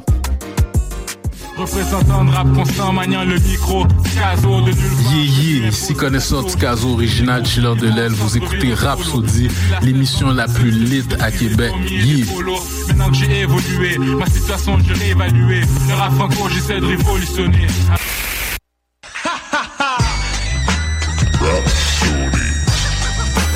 Représentant 1.58 2.26
de 2.26 2.32
rap 2.32 2.54
constant, 2.54 2.92
maniant 2.92 3.24
le 3.24 3.40
micro, 3.40 3.86
Caso 4.14 4.60
de 4.62 4.72
nulle 4.72 4.76
Yeah, 5.10 5.62
yeah, 5.62 5.70
ici 5.70 5.94
connaisseur 5.94 6.44
du 6.44 6.56
Caso 6.58 6.90
original 6.94 7.46
Chiller 7.46 7.76
de 7.80 7.88
l'aile, 7.88 8.12
vous 8.12 8.36
écoutez 8.36 8.74
Rhapsody, 8.74 9.48
l'émission 9.82 10.32
la 10.32 10.48
plus 10.50 10.72
lit 10.72 11.06
à 11.22 11.32
Québec. 11.32 11.72
Yeah. 11.90 12.26
polo. 12.34 12.58
Maintenant 12.90 13.10
que 13.10 13.16
j'ai 13.16 13.42
évolué, 13.42 13.98
ma 13.98 14.26
situation 14.26 14.78
j'ai 14.86 14.94
réévalué. 14.94 15.62
Le 15.88 15.94
rap 15.94 16.14
franco, 16.16 16.50
j'essaie 16.50 16.82
de 16.82 16.88
révolutionner. 16.88 17.68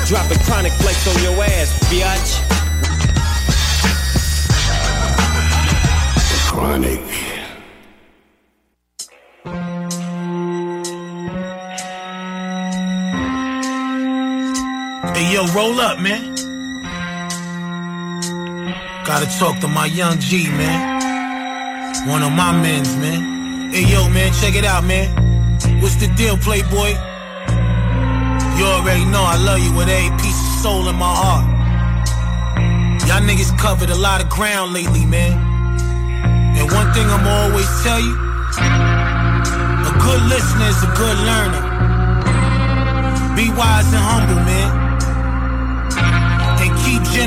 Dropping 0.08 0.38
chronic 0.38 0.72
flakes 0.80 1.06
on 1.06 1.22
your 1.22 1.42
ass, 1.42 1.70
biatch. 1.90 2.40
Chronic. 6.48 7.09
Yo, 15.40 15.54
roll 15.54 15.80
up, 15.80 15.98
man. 16.00 16.34
Gotta 19.04 19.26
talk 19.38 19.58
to 19.60 19.68
my 19.68 19.86
young 19.86 20.18
G, 20.18 20.48
man. 20.48 22.08
One 22.08 22.22
of 22.22 22.32
my 22.32 22.52
men's, 22.52 22.96
man. 22.96 23.72
Hey 23.72 23.84
yo, 23.90 24.08
man, 24.08 24.32
check 24.32 24.54
it 24.54 24.64
out, 24.64 24.84
man. 24.84 25.08
What's 25.80 25.96
the 25.96 26.08
deal, 26.16 26.36
Playboy? 26.36 26.90
You 28.58 28.64
already 28.66 29.04
know 29.06 29.22
I 29.24 29.36
love 29.42 29.60
you 29.60 29.72
with 29.74 29.88
every 29.88 30.16
piece 30.18 30.38
of 30.38 30.62
soul 30.62 30.88
in 30.88 30.96
my 30.96 31.14
heart. 31.22 31.46
Y'all 33.08 33.22
niggas 33.22 33.56
covered 33.58 33.90
a 33.90 33.96
lot 33.96 34.22
of 34.22 34.28
ground 34.28 34.72
lately, 34.72 35.06
man. 35.06 35.32
And 36.56 36.70
one 36.70 36.92
thing 36.92 37.06
I'ma 37.06 37.48
always 37.48 37.68
tell 37.82 38.00
you, 38.00 38.14
a 39.88 39.92
good 40.04 40.22
listener 40.28 40.68
is 40.68 40.82
a 40.82 40.92
good 41.00 41.18
learner. 41.28 41.62
Be 43.34 43.48
wise 43.50 43.88
and 43.92 44.04
humble, 44.04 44.42
man. 44.44 44.89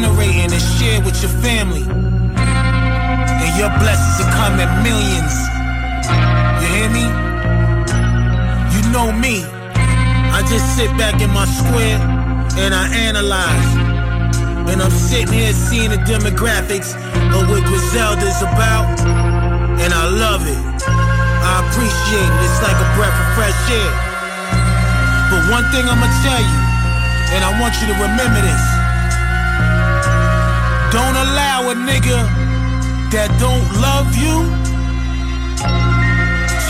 And 0.04 0.12
generating 0.12 0.52
and 0.52 0.62
share 0.76 1.00
with 1.02 1.16
your 1.24 1.32
family. 1.40 1.84
And 1.88 3.52
your 3.56 3.72
blessings 3.80 4.20
will 4.20 4.34
come 4.36 4.60
in 4.60 4.68
millions. 4.84 5.34
You 6.60 6.68
hear 6.76 6.90
me? 6.92 7.08
You 8.76 8.82
know 8.92 9.16
me. 9.16 9.48
I 10.36 10.44
just 10.50 10.76
sit 10.76 10.92
back 10.98 11.22
in 11.22 11.32
my 11.32 11.46
square 11.46 12.00
and 12.60 12.76
I 12.76 12.92
analyze. 12.92 13.72
And 14.68 14.82
I'm 14.82 14.92
sitting 14.92 15.32
here 15.32 15.54
seeing 15.54 15.92
the 15.92 16.04
demographics 16.04 16.92
of 17.32 17.50
what 17.50 17.64
Griselda's 17.64 18.42
about. 18.42 19.00
And 19.80 19.94
I 19.94 20.06
love 20.10 20.44
it. 20.44 20.84
I 20.84 21.64
appreciate 21.64 22.28
it. 22.28 22.44
It's 22.44 22.60
like 22.60 22.76
a 22.76 22.90
breath 23.00 23.16
of 23.24 23.28
fresh 23.40 23.62
air. 23.72 23.94
But 25.32 25.48
one 25.48 25.64
thing 25.72 25.88
I'ma 25.88 26.12
tell 26.28 26.44
you, 26.44 26.60
and 27.40 27.42
I 27.44 27.56
want 27.62 27.74
you 27.80 27.88
to 27.88 27.96
remember 28.04 28.42
this. 28.42 28.83
Don't 30.94 31.18
allow 31.18 31.72
a 31.72 31.74
nigga 31.74 32.22
that 33.10 33.34
don't 33.42 33.66
love 33.82 34.14
you 34.14 34.46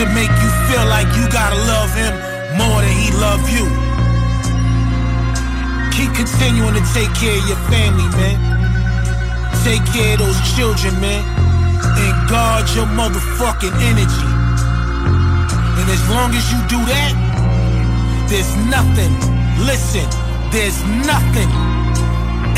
to 0.00 0.04
make 0.16 0.32
you 0.32 0.50
feel 0.64 0.80
like 0.88 1.04
you 1.12 1.28
gotta 1.28 1.60
love 1.68 1.92
him 1.92 2.16
more 2.56 2.80
than 2.80 2.96
he 2.96 3.12
love 3.20 3.44
you. 3.52 3.68
Keep 5.92 6.16
continuing 6.16 6.72
to 6.72 6.80
take 6.96 7.12
care 7.12 7.36
of 7.36 7.44
your 7.52 7.60
family, 7.68 8.08
man. 8.16 8.40
Take 9.60 9.84
care 9.92 10.16
of 10.16 10.24
those 10.24 10.40
children, 10.56 10.96
man. 11.04 11.20
And 11.84 12.16
guard 12.24 12.64
your 12.72 12.88
motherfucking 12.96 13.76
energy. 13.76 14.28
And 15.84 15.86
as 15.92 16.00
long 16.08 16.32
as 16.32 16.48
you 16.48 16.56
do 16.72 16.80
that, 16.88 17.12
there's 18.32 18.56
nothing, 18.72 19.12
listen, 19.68 20.08
there's 20.48 20.80
nothing 21.04 21.73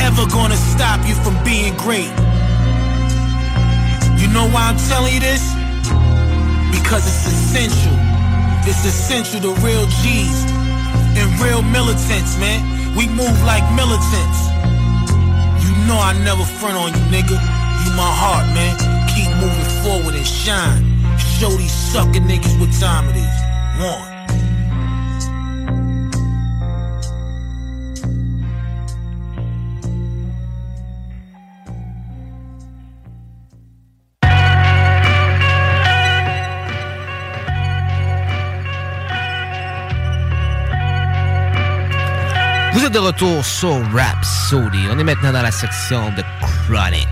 ever 0.00 0.26
gonna 0.26 0.56
stop 0.56 1.06
you 1.06 1.14
from 1.14 1.36
being 1.44 1.76
great. 1.76 2.10
You 4.20 4.28
know 4.32 4.48
why 4.48 4.72
I'm 4.72 4.78
telling 4.88 5.14
you 5.14 5.20
this? 5.20 5.42
Because 6.72 7.04
it's 7.06 7.26
essential. 7.26 7.96
It's 8.68 8.84
essential 8.84 9.40
to 9.40 9.52
real 9.62 9.86
G's 10.02 10.38
and 11.18 11.28
real 11.40 11.62
militants, 11.62 12.36
man. 12.38 12.60
We 12.96 13.06
move 13.08 13.36
like 13.44 13.64
militants. 13.74 14.40
You 15.62 15.70
know 15.86 15.98
I 16.00 16.12
never 16.24 16.44
front 16.58 16.76
on 16.76 16.88
you, 16.92 17.04
nigga. 17.12 17.36
You 17.38 17.90
my 17.94 18.12
heart, 18.22 18.46
man. 18.54 18.74
Keep 19.14 19.30
moving 19.36 19.70
forward 19.84 20.14
and 20.14 20.26
shine. 20.26 20.82
Show 21.18 21.50
these 21.50 21.72
sucker 21.72 22.20
niggas 22.20 22.58
what 22.58 22.72
time 22.80 23.08
it 23.10 23.16
is. 23.16 23.36
One. 23.84 24.15
De 42.90 42.98
retour 42.98 43.44
sur 43.44 43.80
Rhapsody. 43.92 44.86
On 44.92 44.98
est 44.98 45.04
maintenant 45.04 45.32
dans 45.32 45.42
la 45.42 45.50
section 45.50 46.10
de 46.10 46.22
Chronic. 46.40 47.06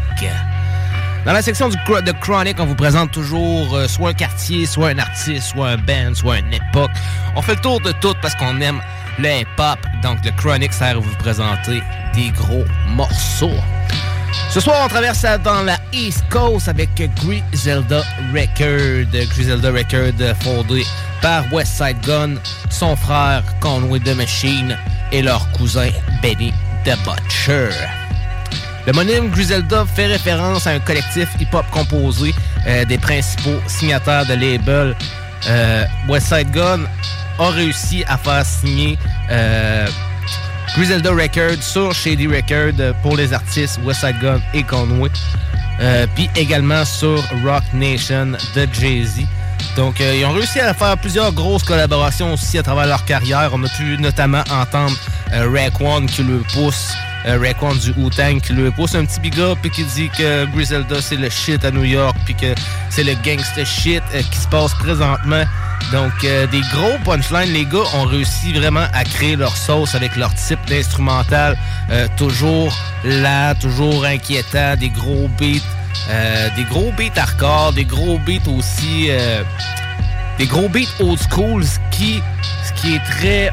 Dans 1.25 1.33
la 1.33 1.43
section 1.43 1.69
du 1.69 1.77
de 1.77 2.13
Chronic, 2.21 2.61
on 2.61 2.67
vous 2.67 2.75
présente 2.77 3.11
toujours 3.11 3.75
euh, 3.75 3.89
soit 3.89 4.11
un 4.11 4.15
quartier, 4.15 4.67
soit 4.67 4.91
un 4.91 4.99
artiste, 4.99 5.49
soit 5.49 5.71
un 5.71 5.77
band, 5.77 6.15
soit 6.15 6.39
une 6.39 6.53
époque. 6.53 6.91
On 7.35 7.43
fait 7.43 7.57
le 7.57 7.61
tour 7.61 7.81
de 7.81 7.93
tout 7.93 8.15
parce 8.23 8.35
qu'on 8.37 8.61
aime 8.61 8.81
le 9.19 9.29
hip-hop. 9.29 9.79
Donc 10.03 10.25
le 10.25 10.31
Chronic 10.33 10.73
sert 10.73 10.97
à 10.97 11.01
vous 11.01 11.17
présenter 11.17 11.83
des 12.15 12.31
gros 12.31 12.65
morceaux. 12.91 13.59
Ce 14.51 14.61
soir, 14.61 14.77
on 14.85 14.89
traverse 14.89 15.27
dans 15.43 15.63
la 15.63 15.79
East 15.93 16.23
Coast 16.31 16.69
avec 16.69 16.91
Griselda 16.95 18.03
Record. 18.33 19.11
Griselda 19.31 19.71
Record 19.73 20.21
euh, 20.21 20.35
fondé 20.37 20.85
par 21.21 21.45
Westside 21.53 22.01
Gun, 22.07 22.35
son 22.71 22.95
frère 22.95 23.43
Conway 23.61 23.99
the 23.99 24.15
Machine 24.15 24.77
et 25.13 25.23
leur 25.23 25.51
cousin 25.53 25.89
Benny 26.23 26.53
the 26.85 26.97
Butcher. 27.05 27.71
Le 28.87 28.93
monime 28.93 29.31
Griselda 29.31 29.87
fait 29.87 30.07
référence 30.07 30.67
à 30.67 30.71
un 30.71 30.79
collectif 30.79 31.29
hip-hop 31.41 31.65
composé 31.71 32.35
euh, 32.67 32.85
des 32.85 32.99
principaux 32.99 33.59
signataires 33.67 34.27
de 34.27 34.35
label. 34.35 34.95
Euh, 35.49 35.85
Westside 36.09 36.51
Gun 36.51 36.81
a 37.39 37.51
réussi 37.51 38.05
à 38.07 38.19
faire 38.19 38.45
signer 38.45 38.99
euh, 39.31 39.87
Griselda 40.77 41.11
Records 41.13 41.63
sur 41.63 41.95
Shady 41.95 42.27
Records 42.27 42.95
pour 43.03 43.17
les 43.17 43.33
artistes 43.33 43.81
Westside 43.85 44.19
Gun 44.21 44.41
et 44.53 44.63
Conway. 44.63 45.11
Puis 46.15 46.29
également 46.37 46.85
sur 46.85 47.23
Rock 47.43 47.65
Nation 47.73 48.33
de 48.55 48.69
Jay-Z. 48.73 49.23
Donc, 49.77 50.01
euh, 50.01 50.17
ils 50.17 50.25
ont 50.25 50.33
réussi 50.33 50.61
à 50.61 50.75
faire 50.75 50.97
plusieurs 50.99 51.33
grosses 51.33 51.65
collaborations 51.65 52.33
aussi 52.33 52.59
à 52.59 52.63
travers 52.63 52.87
leur 52.87 53.05
carrière. 53.05 53.51
On 53.53 53.63
a 53.65 53.69
pu 53.69 53.99
notamment 53.99 54.43
entendre 54.51 54.97
euh, 55.33 55.49
Raekwon 55.51 56.07
qui 56.07 56.23
le 56.23 56.43
pousse, 56.53 56.95
euh, 57.27 57.39
Raekwon 57.39 57.75
du 57.77 57.93
Wu-Tang 57.97 58.41
qui 58.41 58.53
le 58.53 58.71
pousse 58.71 58.95
un 58.95 59.05
petit 59.07 59.19
big 59.19 59.41
up 59.41 59.59
et 59.65 59.71
qui 59.71 59.83
dit 59.85 60.11
que 60.11 60.45
Griselda 60.47 61.01
c'est 61.01 61.17
le 61.17 61.31
shit 61.31 61.65
à 61.65 61.71
New 61.71 61.85
York 61.85 62.15
puis 62.27 62.35
que 62.35 62.55
c'est 62.91 63.05
le 63.05 63.15
gangster 63.25 63.65
shit 63.65 64.03
euh, 64.15 64.23
qui 64.31 64.39
se 64.39 64.49
passe 64.49 64.75
présentement. 64.75 65.45
Donc, 65.93 66.13
euh, 66.25 66.47
des 66.47 66.61
gros 66.73 66.99
punchlines. 67.05 67.53
Les 67.53 67.65
gars 67.65 67.85
ont 67.95 68.05
réussi 68.05 68.53
vraiment 68.53 68.87
à 68.93 69.05
créer 69.05 69.37
leur 69.37 69.57
sauce 69.57 69.95
avec 69.95 70.17
leur 70.17 70.35
type 70.35 70.59
d'instrumental. 70.69 71.57
toujours 72.17 72.75
là, 73.05 73.55
toujours 73.55 74.05
inquiétant, 74.05 74.77
des 74.77 74.89
gros 74.91 75.29
beats. 75.39 75.61
Euh, 76.11 76.49
des 76.57 76.65
gros 76.65 76.93
beats 76.93 77.19
hardcore, 77.21 77.73
des 77.73 77.85
gros 77.85 78.19
beats 78.19 78.49
aussi... 78.49 79.07
euh, 79.11 79.43
des 80.39 80.47
gros 80.47 80.69
beats 80.69 81.01
old 81.01 81.19
school, 81.31 81.65
ce 81.65 81.79
qui, 81.91 82.21
ce 82.65 82.73
qui 82.81 82.97
est 82.97 83.05
très 83.05 83.53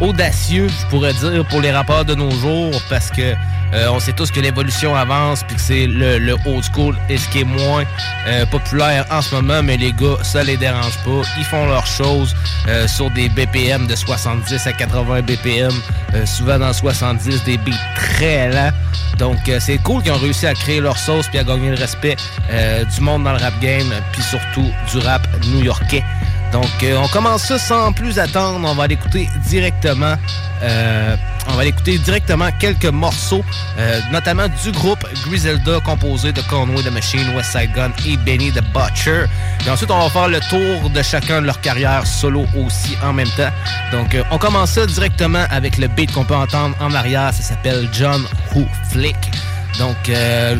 audacieux, 0.00 0.68
je 0.68 0.86
pourrais 0.86 1.12
dire, 1.12 1.44
pour 1.48 1.60
les 1.60 1.70
rappeurs 1.70 2.04
de 2.04 2.14
nos 2.14 2.30
jours, 2.30 2.80
parce 2.88 3.10
que 3.10 3.34
euh, 3.74 3.88
on 3.90 4.00
sait 4.00 4.12
tous 4.12 4.30
que 4.30 4.40
l'évolution 4.40 4.94
avance, 4.94 5.42
puis 5.42 5.56
que 5.56 5.60
c'est 5.60 5.86
le, 5.86 6.36
old 6.46 6.64
school 6.72 6.96
et 7.08 7.16
ce 7.16 7.28
qui 7.28 7.40
est 7.40 7.44
moins 7.44 7.84
euh, 8.28 8.46
populaire 8.46 9.06
en 9.10 9.20
ce 9.22 9.34
moment, 9.34 9.62
mais 9.62 9.76
les 9.76 9.92
gars, 9.92 10.16
ça 10.22 10.42
les 10.42 10.56
dérange 10.56 10.96
pas. 11.04 11.22
Ils 11.38 11.44
font 11.44 11.66
leurs 11.66 11.86
choses 11.86 12.34
euh, 12.68 12.86
sur 12.86 13.10
des 13.10 13.28
BPM 13.28 13.86
de 13.86 13.96
70 13.96 14.66
à 14.66 14.72
80 14.72 15.22
BPM, 15.22 15.72
souvent 16.24 16.58
dans 16.58 16.72
70, 16.72 17.44
des 17.44 17.58
beats 17.58 17.72
très 17.94 18.50
lents. 18.50 18.72
Donc 19.18 19.38
c'est 19.60 19.78
cool 19.78 20.02
qu'ils 20.02 20.12
ont 20.12 20.18
réussi 20.18 20.46
à 20.46 20.54
créer 20.54 20.80
leur 20.80 20.98
sauce 20.98 21.26
puis 21.28 21.38
à 21.38 21.44
gagner 21.44 21.70
le 21.70 21.76
respect 21.76 22.16
du 22.50 23.00
monde 23.00 23.24
dans 23.24 23.32
le 23.32 23.38
rap 23.38 23.58
game, 23.60 23.92
puis 24.12 24.22
surtout 24.22 24.70
du 24.92 24.98
rap 24.98 25.26
new-yorkais. 25.46 26.04
Donc, 26.52 26.68
on 26.82 27.08
commence 27.08 27.44
ça 27.44 27.58
sans 27.58 27.92
plus 27.92 28.18
attendre. 28.18 28.66
On 28.68 28.74
va 28.74 28.86
l'écouter 28.86 29.28
directement. 29.46 30.14
On 31.48 31.54
va 31.54 31.64
l'écouter 31.64 31.98
directement 31.98 32.48
quelques 32.58 32.86
morceaux, 32.86 33.44
euh, 33.78 34.00
notamment 34.12 34.46
du 34.62 34.72
groupe 34.72 35.04
Griselda, 35.26 35.80
composé 35.84 36.32
de 36.32 36.40
Conway 36.42 36.82
the 36.82 36.90
Machine, 36.90 37.34
West 37.34 37.52
Side 37.52 37.72
Gun 37.74 37.90
et 38.06 38.16
Benny 38.16 38.52
the 38.52 38.62
Butcher. 38.72 39.26
Et 39.66 39.70
ensuite, 39.70 39.90
on 39.90 39.98
va 39.98 40.10
faire 40.10 40.28
le 40.28 40.40
tour 40.40 40.90
de 40.90 41.02
chacun 41.02 41.40
de 41.40 41.46
leur 41.46 41.60
carrière 41.60 42.06
solo 42.06 42.46
aussi 42.56 42.96
en 43.02 43.12
même 43.12 43.30
temps. 43.36 43.50
Donc, 43.92 44.14
euh, 44.14 44.22
on 44.30 44.38
commence 44.38 44.72
ça 44.72 44.86
directement 44.86 45.44
avec 45.50 45.78
le 45.78 45.88
beat 45.88 46.12
qu'on 46.12 46.24
peut 46.24 46.36
entendre 46.36 46.74
en 46.80 46.92
arrière. 46.94 47.32
Ça 47.32 47.42
s'appelle 47.42 47.88
John 47.92 48.24
Who 48.54 48.66
Flick. 48.90 49.16
Donc, 49.78 49.96
euh, 50.08 50.56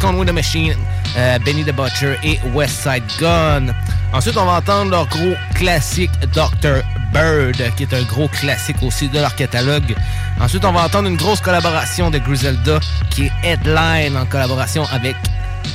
Conway 0.00 0.26
the 0.26 0.32
Machine, 0.32 0.74
euh, 1.16 1.38
Benny 1.44 1.64
the 1.64 1.72
Butcher 1.72 2.16
et 2.22 2.38
West 2.54 2.82
Side 2.82 3.04
Gun. 3.20 3.66
Ensuite, 4.12 4.36
on 4.36 4.44
va 4.44 4.58
entendre 4.58 4.90
leur 4.90 5.06
gros 5.08 5.34
classique 5.54 6.10
Dr. 6.32 6.82
Bird, 7.12 7.56
qui 7.76 7.82
est 7.82 7.94
un 7.94 8.02
gros 8.02 8.28
classique 8.28 8.82
aussi 8.82 9.08
de 9.08 9.18
leur 9.18 9.34
catalogue. 9.34 9.94
Ensuite, 10.40 10.64
on 10.64 10.72
va 10.72 10.84
entendre 10.84 11.08
une 11.08 11.16
grosse 11.16 11.40
collaboration 11.40 12.10
de 12.10 12.18
Griselda, 12.18 12.80
qui 13.10 13.26
est 13.26 13.32
Headline 13.42 14.16
en 14.16 14.26
collaboration 14.26 14.84
avec... 14.92 15.16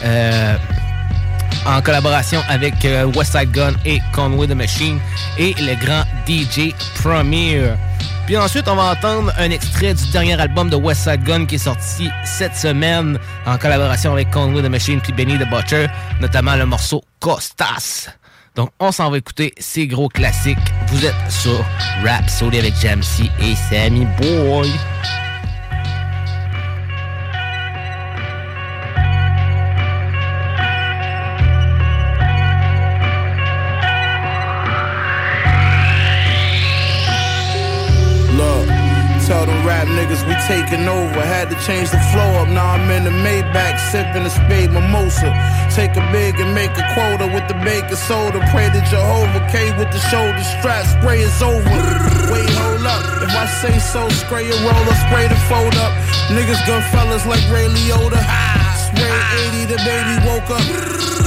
euh, 0.03 0.57
en 1.65 1.81
collaboration 1.81 2.41
avec 2.47 2.85
euh, 2.85 3.11
Gun 3.51 3.73
et 3.85 3.99
Conway 4.13 4.47
the 4.47 4.55
Machine 4.55 4.99
et 5.37 5.53
le 5.59 5.75
grand 5.75 6.03
DJ 6.27 6.73
Premier. 7.01 7.73
Puis 8.29 8.37
ensuite, 8.37 8.67
on 8.67 8.75
va 8.75 8.91
entendre 8.91 9.33
un 9.39 9.49
extrait 9.49 9.95
du 9.95 10.07
dernier 10.11 10.39
album 10.39 10.69
de 10.69 10.75
West 10.75 11.01
Side 11.01 11.23
Gun 11.23 11.47
qui 11.47 11.55
est 11.55 11.57
sorti 11.57 12.11
cette 12.23 12.55
semaine 12.55 13.17
en 13.47 13.57
collaboration 13.57 14.13
avec 14.13 14.29
Conway 14.29 14.61
the 14.61 14.69
Machine 14.69 15.01
puis 15.01 15.11
Benny 15.11 15.39
the 15.39 15.49
Butcher, 15.49 15.87
notamment 16.21 16.55
le 16.55 16.67
morceau 16.67 17.03
Costas. 17.19 18.09
Donc, 18.53 18.69
on 18.79 18.91
s'en 18.91 19.09
va 19.09 19.17
écouter 19.17 19.51
ces 19.57 19.87
gros 19.87 20.09
classiques. 20.09 20.59
Vous 20.89 21.03
êtes 21.07 21.15
sur 21.27 21.57
Rap 22.05 22.29
Soli 22.29 22.59
avec 22.59 22.75
Jamsey 22.79 23.31
et 23.41 23.55
Sammy 23.55 24.05
Boy. 24.21 24.69
Niggas 39.97 40.23
we 40.27 40.35
taking 40.47 40.87
over. 40.87 41.21
Had 41.21 41.49
to 41.49 41.57
change 41.65 41.89
the 41.89 41.99
flow 42.11 42.29
up. 42.41 42.49
Now 42.49 42.75
I'm 42.75 42.89
in 42.89 43.03
the 43.03 43.15
Maybach, 43.25 43.77
sipping 43.91 44.25
a 44.25 44.29
spade 44.29 44.71
mimosa. 44.71 45.29
Take 45.73 45.95
a 45.97 46.05
big 46.11 46.39
and 46.39 46.53
make 46.53 46.71
a 46.77 46.85
quota 46.93 47.27
with 47.27 47.47
the 47.47 47.57
baking 47.65 47.95
soda. 47.95 48.39
Pray 48.51 48.69
to 48.69 48.81
Jehovah 48.89 49.43
K 49.51 49.71
with 49.77 49.91
the 49.91 50.01
shoulder 50.11 50.43
strap. 50.43 50.85
Spray 50.85 51.21
is 51.21 51.41
over. 51.41 51.63
Wait, 52.31 52.49
hold 52.57 52.85
up. 52.85 53.03
If 53.23 53.33
I 53.33 53.45
say 53.61 53.79
so, 53.79 54.07
spray 54.09 54.49
a 54.49 54.57
roller, 54.65 54.95
spray 55.07 55.27
the 55.27 55.39
fold 55.49 55.75
up. 55.85 55.93
Niggas 56.29 56.61
gun 56.67 56.81
fellas 56.91 57.25
like 57.25 57.43
Ray 57.49 57.67
Liotta. 57.67 58.21
Spray 58.89 59.13
80, 59.53 59.65
the 59.65 59.77
baby 59.85 60.15
woke 60.25 60.49
up. 60.49 61.18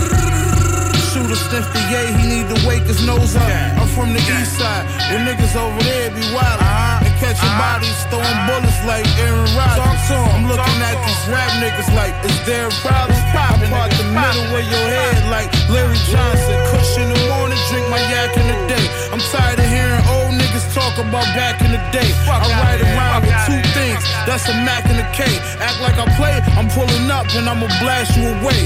Shooter 1.12 1.36
sniff 1.36 1.68
the 1.76 1.82
yay, 1.92 2.08
he 2.08 2.24
need 2.24 2.48
to 2.48 2.56
wake 2.64 2.88
his 2.88 3.04
nose 3.04 3.36
up. 3.36 3.44
I'm 3.44 3.84
from 3.92 4.16
the 4.16 4.22
east 4.32 4.56
side, 4.56 4.88
where 5.12 5.20
niggas 5.20 5.52
over 5.52 5.76
there 5.84 6.08
be 6.08 6.24
wild. 6.32 6.56
And 7.04 7.12
catching 7.20 7.52
bodies, 7.60 8.00
throwing 8.08 8.40
bullets 8.48 8.80
like 8.88 9.04
Aaron 9.20 9.44
Rodgers. 9.52 10.08
I'm 10.08 10.48
looking 10.48 10.80
at 10.80 10.96
these 11.04 11.22
rap 11.28 11.52
niggas 11.60 11.92
like, 11.92 12.16
is 12.24 12.32
there 12.48 12.72
a 12.72 12.74
problem? 12.80 13.12
I 13.12 13.68
part 13.68 13.92
the 14.00 14.08
middle 14.08 14.56
of 14.56 14.64
your 14.64 14.86
head 14.88 15.28
like 15.28 15.52
Larry 15.68 16.00
Johnson. 16.08 16.56
Kush 16.72 16.96
in 16.96 17.12
the 17.12 17.20
morning, 17.28 17.60
drink 17.68 17.84
my 17.92 18.00
yak 18.08 18.32
in 18.40 18.48
the 18.48 18.56
day. 18.64 18.86
I'm 19.12 19.20
tired 19.20 19.60
of 19.60 19.68
hearing 19.68 20.00
old 20.08 20.32
niggas 20.32 20.64
talk 20.72 20.96
about 20.96 21.28
back 21.36 21.60
in 21.60 21.76
the 21.76 21.82
day. 21.92 22.08
I 22.24 22.40
ride 22.56 22.80
around 22.80 23.28
with 23.28 23.36
two 23.44 23.60
things, 23.76 24.00
that's 24.24 24.48
a 24.48 24.56
Mac 24.64 24.88
and 24.88 24.96
a 24.96 25.08
K. 25.12 25.28
Act 25.60 25.76
like 25.84 26.00
I 26.00 26.08
play, 26.16 26.40
I'm 26.56 26.72
pulling 26.72 27.12
up 27.12 27.28
and 27.36 27.44
I'ma 27.44 27.68
blast 27.84 28.16
you 28.16 28.32
away. 28.32 28.64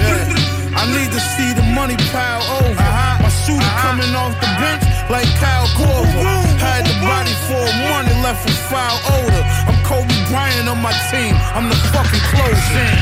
Yeah. 0.00 0.35
I 0.76 0.84
need 0.92 1.08
to 1.08 1.20
see 1.32 1.56
the 1.56 1.64
money 1.72 1.96
pile 2.12 2.44
over. 2.60 2.76
Uh-huh. 2.76 3.24
My 3.24 3.32
shooter 3.32 3.64
uh-huh. 3.64 3.96
coming 3.96 4.12
off 4.12 4.36
the 4.44 4.50
bench 4.60 4.84
like 5.08 5.24
Kyle 5.40 5.64
Korver. 5.72 6.20
Had 6.60 6.84
the 6.84 6.96
body 7.00 7.32
for 7.48 7.56
a 7.56 7.74
money 7.88 8.12
left 8.20 8.44
with 8.44 8.60
foul 8.68 9.00
odor. 9.08 9.44
I'm 9.72 9.78
Kobe 9.88 10.12
Bryant 10.28 10.68
on 10.68 10.80
my 10.84 10.92
team. 11.08 11.32
I'm 11.56 11.72
the 11.72 11.78
fucking 11.96 12.24
closing. 12.28 12.92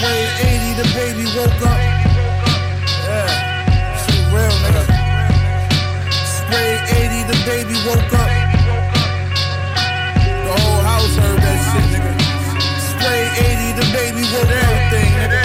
Spray 0.00 0.24
80, 0.40 0.80
the 0.80 0.88
baby 0.96 1.24
woke 1.36 1.60
up. 1.68 1.80
Yeah, 3.04 3.28
shit 4.00 4.24
real, 4.32 4.56
nigga. 4.64 4.84
Spray 6.16 6.80
80, 6.96 7.28
the 7.28 7.38
baby 7.44 7.76
woke 7.84 8.12
up. 8.16 8.30
The 10.48 10.52
whole 10.64 10.80
house 10.80 11.12
heard 11.20 11.40
that 11.44 11.58
shit, 11.60 11.86
nigga. 11.92 12.12
Spray 12.88 13.22
80, 13.52 13.84
the 13.84 13.86
baby 13.92 14.24
woke 14.32 14.48
up. 14.48 14.64
Everything, 14.64 15.12
nigga. 15.20 15.43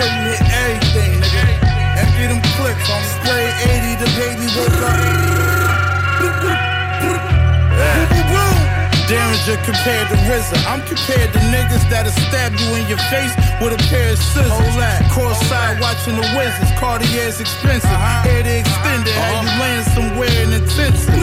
Sure 0.00 0.08
you 0.08 0.32
hit 0.32 0.40
everything, 0.48 1.12
nigga. 1.20 1.44
And 2.00 2.08
them 2.32 2.40
clicks 2.56 2.88
on 2.88 3.04
spray 3.20 3.52
80, 3.68 4.00
the 4.00 4.08
baby 4.16 4.48
woke 4.56 4.80
up. 4.80 4.96
Derringer 9.12 9.60
compared 9.60 10.08
to 10.08 10.16
RZA. 10.24 10.56
I'm 10.72 10.80
compared 10.88 11.34
to 11.34 11.40
niggas 11.52 11.84
that'll 11.92 12.16
stab 12.30 12.56
you 12.56 12.80
in 12.80 12.88
your 12.88 13.02
face 13.12 13.36
with 13.60 13.76
a 13.76 13.80
pair 13.92 14.12
of 14.12 14.18
scissors. 14.18 14.48
Hold 14.48 14.80
that. 14.80 15.04
Courtside 15.12 15.82
watching 15.82 16.16
the 16.16 16.24
Wizards. 16.32 16.72
Cartier's 16.80 17.38
expensive. 17.38 17.90
Uh-huh. 17.90 18.22
Hair 18.24 18.44
to 18.44 18.58
extend 18.60 19.04
it. 19.04 19.12
How 19.12 19.36
uh-huh. 19.36 19.44
you 19.44 19.60
land 19.60 19.84
somewhere 19.92 20.32
in 20.40 20.52
intensive. 20.56 21.12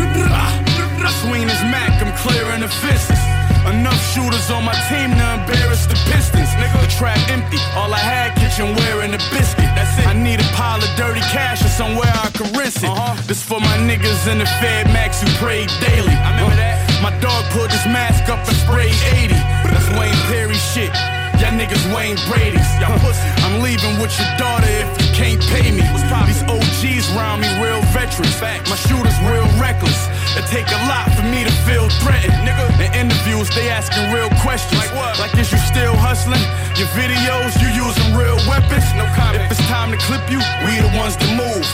I 1.01 1.09
swing 1.25 1.47
this 1.47 1.63
Mac, 1.63 1.97
I'm 1.97 2.13
clearing 2.17 2.61
the 2.61 2.67
fences. 2.67 3.36
Enough 3.67 3.99
shooters 4.15 4.47
on 4.49 4.63
my 4.63 4.71
team 4.87 5.11
to 5.11 5.27
embarrass 5.35 5.85
the 5.91 5.99
Pistons. 6.07 6.47
Nigga, 6.55 6.79
the 6.79 6.87
trap 6.87 7.19
empty. 7.27 7.59
All 7.75 7.91
I 7.91 7.99
had 7.99 8.31
kitchenware 8.39 9.03
and 9.03 9.11
a 9.11 9.19
biscuit. 9.27 9.67
That's 9.75 9.91
it. 9.99 10.07
I 10.07 10.13
need 10.15 10.39
a 10.39 10.47
pile 10.55 10.79
of 10.79 10.87
dirty 10.95 11.19
cash 11.35 11.59
or 11.59 11.67
somewhere 11.67 12.07
I 12.07 12.31
can 12.31 12.47
rinse 12.55 12.79
it. 12.79 12.87
Uh-huh. 12.87 13.19
This 13.27 13.43
for 13.43 13.59
my 13.59 13.75
niggas 13.83 14.23
in 14.31 14.39
the 14.39 14.47
Fed 14.63 14.87
Max 14.95 15.19
who 15.19 15.27
pray 15.35 15.67
daily. 15.83 16.15
I 16.15 16.31
remember 16.31 16.55
uh, 16.55 16.63
that. 16.63 16.79
My 17.03 17.11
dog 17.19 17.43
pulled 17.51 17.71
his 17.71 17.83
mask 17.91 18.31
up 18.31 18.39
and 18.47 18.55
sprayed 18.55 18.95
80. 19.19 19.35
That's 19.35 19.91
Wayne 19.99 20.15
Perry 20.31 20.55
shit. 20.55 20.95
Y'all 21.43 21.51
niggas 21.51 21.83
Wayne 21.91 22.15
Brady's. 22.31 22.71
Y'all 22.79 22.95
pussy. 23.03 23.19
I'm 23.43 23.59
leaving 23.59 23.99
with 23.99 24.15
your 24.15 24.31
daughter 24.39 24.71
if 24.79 24.89
you 24.95 25.11
can't 25.11 25.43
pay 25.51 25.75
me. 25.75 25.83
These 25.83 26.41
OGs 26.47 27.05
round 27.19 27.43
me 27.43 27.51
real 27.59 27.83
veterans. 27.91 28.31
My 28.39 28.79
shooters 28.79 29.19
real 29.27 29.45
reckless. 29.59 30.07
It 30.39 30.47
take 30.47 30.71
a 30.71 30.81
lot 30.87 31.11
for 31.13 31.27
me 31.27 31.43
to 31.43 31.53
feel 31.67 31.89
threatened. 32.01 32.33
Nigga, 32.47 32.67
in 32.97 33.09
they 33.55 33.69
asking 33.69 34.11
real 34.11 34.29
questions. 34.41 34.79
Like 34.79 34.93
what? 34.95 35.19
Like 35.19 35.33
is 35.37 35.51
you 35.51 35.59
still 35.59 35.95
hustling? 35.95 36.41
Your 36.79 36.87
videos 36.93 37.53
you 37.59 37.69
using 37.73 38.15
real 38.15 38.37
weapons? 38.47 38.85
No 38.95 39.05
comment. 39.17 39.43
If 39.45 39.57
it's 39.57 39.67
time 39.67 39.91
to 39.91 39.99
clip 40.07 40.23
you, 40.29 40.39
we 40.63 40.79
the 40.79 40.91
ones 40.95 41.15
to 41.17 41.27
move. 41.35 41.65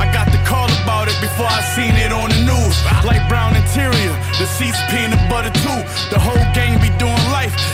I 0.00 0.08
got 0.12 0.32
the 0.32 0.40
call 0.48 0.72
about 0.82 1.08
it 1.08 1.18
before 1.20 1.48
I 1.48 1.60
seen 1.76 1.94
it 2.00 2.12
on 2.12 2.30
the 2.32 2.40
news. 2.48 2.76
Like 3.04 3.22
brown 3.28 3.56
interior, 3.56 4.14
the 4.40 4.46
seats 4.46 4.80
peanut 4.88 5.20
butter 5.28 5.52
too. 5.62 5.80
The 6.08 6.18
whole 6.18 6.42
gang 6.56 6.80
be 6.80 6.88
doing 6.96 7.11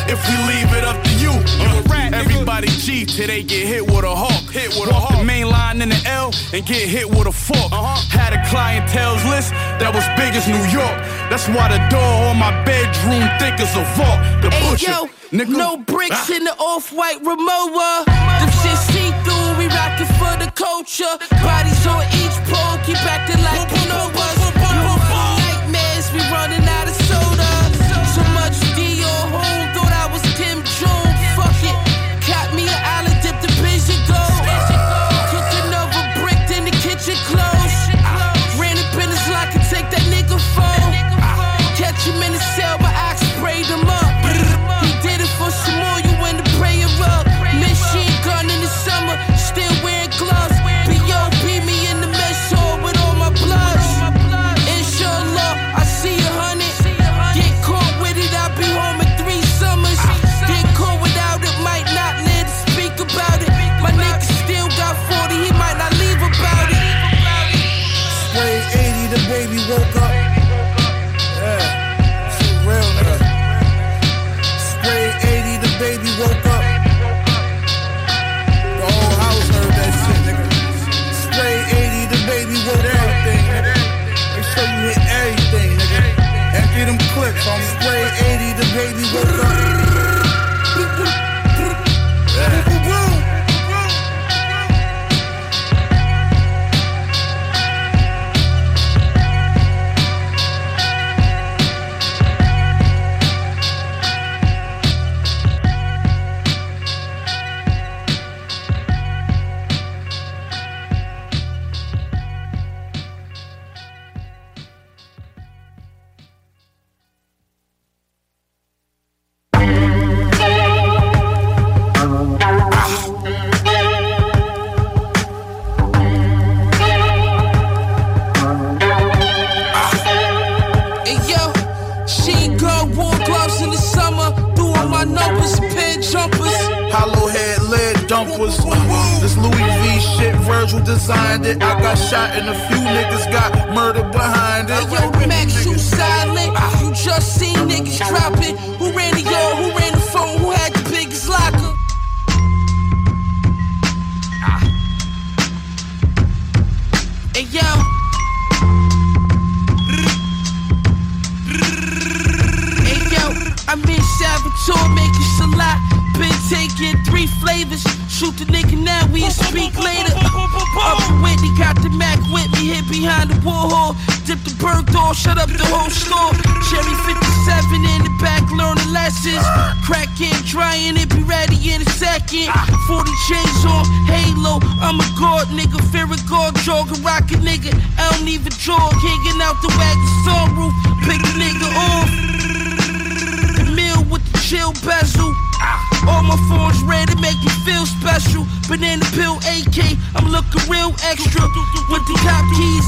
if 0.08 0.18
we 0.28 0.34
leave 0.50 0.70
it 0.78 0.84
up 0.84 1.02
to 1.04 1.12
you. 1.18 1.30
Uh, 1.60 2.10
everybody 2.12 2.68
G 2.68 3.04
till 3.04 3.26
they 3.26 3.42
get 3.42 3.66
hit 3.66 3.82
with 3.86 4.04
a 4.04 4.14
hawk. 4.14 4.42
Hit 4.52 4.68
with 4.70 4.88
Walk 4.90 4.90
a 4.90 4.94
hawk. 4.94 5.18
the 5.18 5.24
main 5.24 5.48
line 5.48 5.82
in 5.82 5.90
the 5.90 6.00
L 6.06 6.32
and 6.52 6.64
get 6.66 6.88
hit 6.88 7.08
with 7.08 7.26
a 7.26 7.32
fork. 7.32 7.70
Had 8.10 8.32
a 8.32 8.42
clientele's 8.50 9.24
list 9.26 9.50
that 9.80 9.92
was 9.94 10.04
big 10.16 10.34
as 10.34 10.46
New 10.48 10.64
York. 10.72 10.96
That's 11.30 11.46
why 11.48 11.68
the 11.68 11.80
door 11.90 12.12
on 12.30 12.38
my 12.38 12.52
bedroom 12.64 13.22
thick 13.38 13.60
as 13.60 13.72
a 13.76 13.84
vault. 13.96 14.18
The 14.42 14.50
Hey 14.50 14.70
butcher, 14.70 14.90
yo, 14.90 15.08
nigga. 15.32 15.56
no 15.56 15.76
bricks 15.76 16.30
Ah. 16.30 16.36
in 16.36 16.44
the 16.44 16.54
off-white 16.56 17.20
Rimowa. 17.22 18.04
Them 18.40 18.50
shit 18.62 18.78
see 18.90 19.10
through, 19.24 19.48
we 19.60 19.66
rockin' 19.68 20.06
for 20.18 20.34
the 20.42 20.50
culture. 20.54 21.14
Bodies 21.44 21.86
on 21.86 22.02
each 22.22 22.36
pole, 22.48 22.78
keep 22.86 22.98
acting 23.04 23.42
like 23.44 23.68
you 23.76 23.88
know 23.92 24.08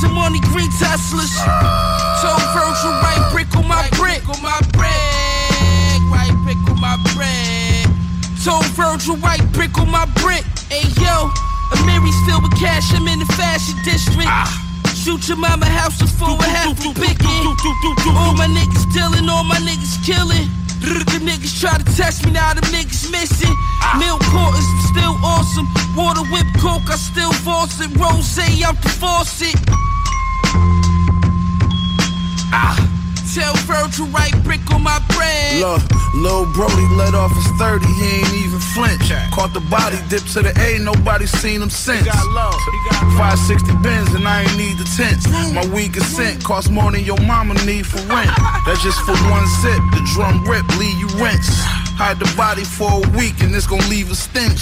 and 0.04 0.14
money 0.14 0.40
green 0.52 0.70
Teslas. 0.78 1.32
Told 2.20 2.42
Virgil, 2.52 2.92
right 3.00 3.24
brick 3.32 3.50
on 3.56 3.66
my 3.66 3.88
brick. 3.96 4.22
On 4.28 4.40
my 4.42 4.60
brick, 4.76 6.00
right 6.12 6.34
brick 6.44 6.60
on 6.68 6.80
my 6.80 6.96
brick. 7.14 7.86
Told 8.44 8.66
Virgil, 8.76 9.16
right 9.18 9.42
brick 9.52 9.76
on 9.78 9.90
my 9.90 10.06
brick. 10.22 10.44
Hey 10.68 10.86
yo, 11.00 11.28
a 11.72 11.76
Amiri's 11.76 12.16
filled 12.26 12.42
with 12.42 12.56
cash, 12.58 12.92
I'm 12.94 13.08
in 13.08 13.18
the 13.18 13.30
fashion 13.36 13.76
district. 13.84 14.30
Shoot 14.96 15.28
your 15.28 15.38
mama 15.38 15.66
house 15.66 15.98
before 15.98 16.36
a 16.36 16.44
half 16.44 16.76
a 16.84 16.92
picking. 16.92 17.44
All 18.16 18.34
my 18.36 18.46
niggas 18.46 18.84
dealing, 18.92 19.28
all 19.28 19.44
my 19.44 19.56
niggas 19.56 19.96
killing. 20.04 20.48
The 20.80 21.20
niggas 21.20 21.60
try 21.60 21.76
to 21.76 21.84
test 21.96 22.24
me, 22.24 22.32
now 22.32 22.54
the 22.54 22.60
niggas 22.72 23.10
missing. 23.10 23.54
Milk 23.98 24.20
quarters, 24.32 24.64
still 24.88 25.16
awesome. 25.24 25.68
Water 25.96 26.24
whip 26.32 26.46
coke, 26.58 26.88
I 26.88 26.96
still 26.96 27.32
force 27.32 27.80
it. 27.80 27.92
Rose, 27.96 28.38
out 28.64 28.80
the 28.82 28.88
faucet. 29.40 29.56
Ah, 32.52 32.76
tell 33.34 33.54
Virgil 33.64 34.06
right 34.06 34.34
brick 34.44 34.60
on 34.72 34.82
my 34.82 34.98
bread. 35.16 35.60
Look, 35.60 35.82
Lil 36.14 36.46
Brody 36.52 36.86
let 36.96 37.14
off 37.14 37.32
his 37.34 37.46
30, 37.58 37.86
he 37.86 38.20
ain't 38.20 38.34
even 38.34 38.60
flinch. 38.74 39.12
Caught 39.32 39.54
the 39.54 39.60
body, 39.70 39.96
dip 40.08 40.22
to 40.34 40.42
the 40.42 40.52
A, 40.60 40.78
nobody 40.78 41.26
seen 41.26 41.62
him 41.62 41.70
since. 41.70 42.06
560 42.06 43.76
bins 43.82 44.12
and 44.14 44.26
I 44.26 44.42
ain't 44.42 44.56
need 44.56 44.76
the 44.78 44.88
tents. 44.96 45.28
My 45.54 45.66
weed 45.74 45.94
consent 45.94 46.42
cost 46.44 46.70
more 46.70 46.90
than 46.90 47.04
your 47.04 47.20
mama 47.20 47.54
need 47.64 47.86
for 47.86 48.00
rent. 48.12 48.30
That's 48.66 48.82
just 48.82 49.00
for 49.06 49.16
one 49.30 49.46
sip, 49.62 49.80
the 49.92 50.02
drum 50.14 50.44
rip, 50.44 50.66
leave 50.78 50.98
you 50.98 51.08
rinse. 51.22 51.89
Hide 52.00 52.18
the 52.18 52.32
body 52.34 52.64
for 52.64 52.88
a 52.88 53.04
week 53.12 53.44
and 53.44 53.54
it's 53.54 53.66
gon' 53.66 53.84
leave 53.92 54.10
a 54.10 54.14
stench. 54.14 54.56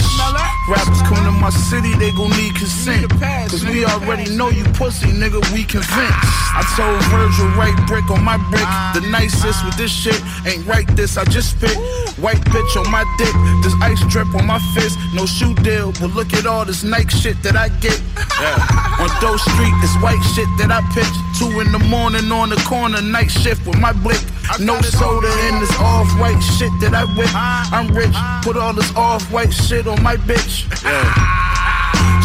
Rappers 0.67 1.01
come 1.07 1.23
to 1.23 1.31
my 1.31 1.49
city, 1.49 1.95
they 1.95 2.11
gon' 2.11 2.35
need 2.35 2.53
consent. 2.53 3.09
Cause 3.47 3.63
we 3.63 3.85
already 3.85 4.35
know 4.35 4.49
you 4.49 4.65
pussy, 4.75 5.07
nigga, 5.07 5.39
we 5.55 5.63
convinced. 5.63 6.19
I 6.51 6.67
told 6.75 6.99
Virgil, 7.07 7.47
right 7.55 7.73
brick 7.87 8.11
on 8.11 8.23
my 8.25 8.35
brick. 8.51 8.67
The 8.91 9.07
nicest 9.09 9.63
with 9.63 9.77
this 9.77 9.89
shit 9.89 10.19
ain't 10.45 10.67
right 10.67 10.85
this, 10.97 11.15
I 11.15 11.23
just 11.23 11.51
spit. 11.55 11.77
White 12.19 12.43
bitch 12.51 12.75
on 12.75 12.91
my 12.91 13.07
dick, 13.17 13.33
this 13.63 13.73
ice 13.81 14.03
drip 14.11 14.27
on 14.35 14.45
my 14.45 14.59
fist. 14.75 14.99
No 15.15 15.25
shoe 15.25 15.55
deal, 15.63 15.93
but 15.93 16.11
look 16.11 16.33
at 16.33 16.45
all 16.45 16.65
this 16.65 16.83
Nike 16.83 17.15
shit 17.15 17.41
that 17.43 17.55
I 17.55 17.69
get. 17.79 17.99
Yeah. 18.39 18.55
On 19.03 19.11
Doe 19.19 19.35
Street, 19.35 19.75
this 19.81 19.91
white 19.99 20.23
shit 20.31 20.47
that 20.63 20.71
I 20.71 20.79
pitch. 20.95 21.11
Two 21.35 21.59
in 21.59 21.73
the 21.73 21.79
morning 21.91 22.31
on 22.31 22.47
the 22.47 22.55
corner, 22.63 23.01
night 23.01 23.29
shift 23.29 23.67
with 23.67 23.77
my 23.77 23.91
blick. 23.91 24.21
No 24.63 24.79
soda 24.81 25.27
in 25.51 25.59
this 25.59 25.75
off-white 25.75 26.39
shit 26.39 26.71
that 26.79 26.95
I 26.95 27.03
whip. 27.19 27.28
I'm 27.35 27.93
rich, 27.93 28.15
put 28.43 28.57
all 28.57 28.73
this 28.73 28.95
off-white 28.95 29.53
shit 29.53 29.87
on 29.87 30.01
my 30.01 30.15
bitch. 30.15 30.65
Yeah. 30.83 31.49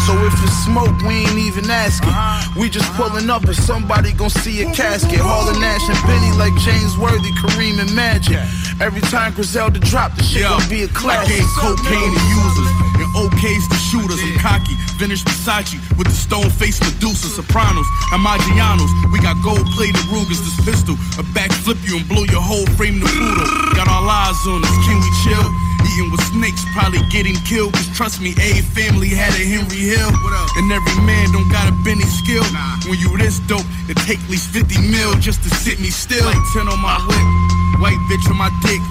So 0.05 0.13
if 0.25 0.33
it's 0.43 0.53
smoke, 0.65 0.95
we 1.01 1.25
ain't 1.25 1.39
even 1.39 1.69
asking. 1.69 2.09
Uh-huh. 2.09 2.59
We 2.59 2.69
just 2.69 2.91
pulling 2.93 3.29
up 3.29 3.43
and 3.43 3.55
somebody 3.55 4.13
gon' 4.13 4.29
see 4.29 4.61
a 4.61 4.71
casket. 4.71 5.19
Hauling 5.19 5.59
Nash 5.59 5.81
and 5.89 5.97
Benny 6.05 6.31
like 6.37 6.53
James 6.61 6.97
Worthy, 6.97 7.31
Kareem 7.41 7.79
and 7.79 7.93
Magic. 7.95 8.37
Every 8.79 9.01
time 9.01 9.33
Griselda 9.33 9.79
drop, 9.79 10.15
the 10.15 10.23
shit 10.23 10.43
gon' 10.43 10.69
be 10.69 10.83
a 10.83 10.87
classic. 10.89 11.37
gave 11.37 11.47
cocaine 11.57 12.13
to 12.13 12.21
users 12.29 12.94
OKs 13.15 13.65
to 13.71 13.77
shooters. 13.79 14.19
I'm 14.19 14.35
cocky, 14.43 14.75
vintage 14.99 15.23
Versace 15.23 15.79
with 15.95 16.11
the 16.11 16.17
stone 16.17 16.51
face 16.51 16.77
Medusa, 16.83 17.31
Sopranos, 17.31 17.87
and 18.11 18.19
Maggianos. 18.19 18.91
We 19.11 19.23
got 19.23 19.39
gold 19.39 19.63
plated 19.71 20.03
Rugers, 20.11 20.43
this 20.43 20.59
pistol, 20.67 20.99
a 21.15 21.23
backflip 21.31 21.79
you 21.87 21.97
and 21.97 22.07
blow 22.11 22.27
your 22.27 22.43
whole 22.43 22.67
frame 22.75 22.99
to 22.99 23.07
poodle. 23.07 23.47
Got 23.73 23.87
all 23.87 24.03
eyes 24.03 24.35
on 24.45 24.61
us, 24.61 24.75
can 24.83 24.99
we 24.99 25.11
chill? 25.23 25.47
Eating 25.87 26.11
with 26.11 26.23
snakes, 26.35 26.59
probably 26.75 26.99
getting 27.07 27.39
killed. 27.47 27.71
Cause 27.71 27.87
trust 27.95 28.19
me, 28.19 28.35
a 28.35 28.59
family 28.75 29.07
had 29.07 29.31
a 29.39 29.43
Henry 29.47 29.95
Hill. 29.95 30.11
And 30.59 30.67
every 30.71 30.97
man 31.07 31.31
don't 31.31 31.47
got 31.47 31.71
a 31.71 31.75
Benny 31.87 32.03
skill. 32.19 32.43
When 32.89 32.99
you 32.99 33.15
this 33.17 33.39
dope, 33.47 33.65
it 33.87 33.95
take 34.03 34.19
at 34.19 34.29
least 34.29 34.51
50 34.51 34.75
mil 34.91 35.15
just 35.23 35.43
to 35.43 35.49
sit 35.55 35.79
me 35.79 35.87
still. 35.87 36.25
Like 36.25 36.43
10 36.51 36.67
on 36.67 36.79
my 36.83 36.99
whip, 37.07 37.79
white 37.79 37.99
bitch 38.11 38.27
on 38.27 38.37
my 38.37 38.51
dick, 38.63 38.81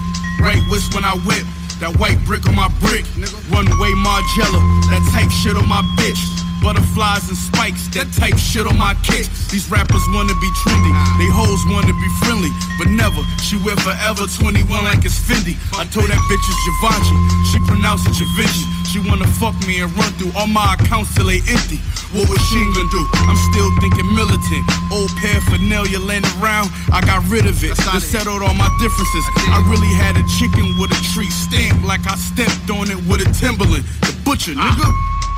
right 0.41 0.61
wrist 0.71 0.93
when 0.95 1.05
I 1.05 1.13
whip. 1.29 1.45
That 1.83 1.91
white 1.99 2.23
brick 2.23 2.47
on 2.47 2.55
my 2.55 2.71
brick, 2.79 3.03
runway 3.51 3.91
Margiela, 3.99 4.63
that 4.87 5.03
type 5.11 5.27
shit 5.27 5.59
on 5.59 5.67
my 5.67 5.83
bitch. 5.99 6.17
Butterflies 6.63 7.27
and 7.27 7.37
spikes, 7.37 7.91
that 7.91 8.07
type 8.15 8.39
shit 8.39 8.65
on 8.65 8.79
my 8.79 8.95
kicks. 9.03 9.27
These 9.51 9.69
rappers 9.69 10.01
wanna 10.15 10.33
be 10.39 10.49
trendy, 10.63 10.93
they 11.19 11.27
hoes 11.27 11.61
wanna 11.67 11.91
be 11.91 12.09
friendly, 12.23 12.49
but 12.79 12.87
never. 12.87 13.19
She 13.43 13.59
wear 13.59 13.75
forever 13.83 14.23
21 14.23 14.65
like 14.87 15.03
it's 15.03 15.19
Fendi. 15.19 15.59
I 15.75 15.83
told 15.91 16.07
that 16.07 16.21
bitch 16.31 16.45
it's 16.47 16.61
Givenchy, 16.63 17.15
she 17.51 17.59
pronounced 17.67 18.07
it 18.07 18.15
Givenchy. 18.15 18.84
She 18.95 19.01
wanna 19.09 19.27
fuck 19.27 19.59
me 19.67 19.81
and 19.81 19.91
run 19.97 20.09
through 20.13 20.31
all 20.39 20.47
my 20.47 20.73
accounts 20.79 21.13
till 21.15 21.25
they 21.25 21.43
empty. 21.51 21.83
What 22.15 22.29
was 22.29 22.39
she 22.47 22.55
gonna 22.55 22.87
do? 22.87 23.03
I'm 23.27 23.35
still 23.51 23.67
thinking 23.83 24.07
militant. 24.15 24.63
Old 24.89 25.11
paraphernalia 25.19 25.99
laying 25.99 26.23
around, 26.39 26.71
I 26.93 27.01
got 27.01 27.27
rid 27.27 27.45
of 27.45 27.61
it. 27.61 27.77
I 27.91 27.99
settled 27.99 28.41
all 28.41 28.53
my 28.53 28.71
differences. 28.79 29.25
I 29.51 29.59
really 29.67 29.91
had 29.99 30.15
a 30.15 30.23
chicken 30.39 30.79
with 30.79 30.95
a 30.95 31.01
tree 31.11 31.29
stamp, 31.29 31.83
like 31.83 32.07
I 32.07 32.15
stepped 32.15 32.69
on 32.71 32.89
it 32.89 32.95
with 33.03 33.19
a 33.19 33.27
Timberland. 33.33 33.83
The 34.07 34.15
butcher, 34.23 34.53
nigga. 34.53 34.87
Rapsodie. 34.87 35.34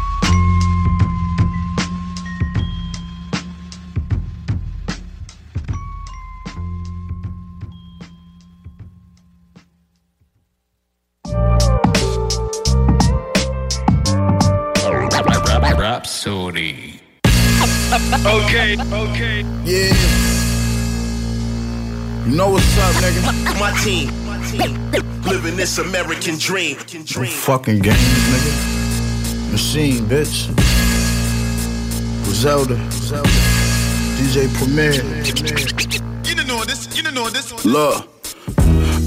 Okay, 18.07 18.77
okay. 18.79 19.41
Yeah. 19.65 19.93
You 22.25 22.35
know 22.37 22.51
what's 22.51 22.77
up, 22.77 22.95
nigga? 23.03 23.59
My 23.59 23.71
team, 23.83 24.09
living 25.23 25.57
this 25.57 25.77
American 25.77 26.37
dream. 26.37 26.77
Fucking 26.77 27.79
games, 27.79 27.97
nigga. 27.97 29.51
Machine, 29.51 30.05
bitch. 30.05 30.47
Griselda. 32.23 32.75
DJ 34.15 34.47
Premier. 34.57 34.93
You 36.23 36.35
don't 36.35 36.47
know 36.47 36.63
this. 36.63 36.87
You 36.95 37.03
don't 37.03 37.13
know 37.13 37.29
this. 37.29 37.65
Look. 37.65 38.16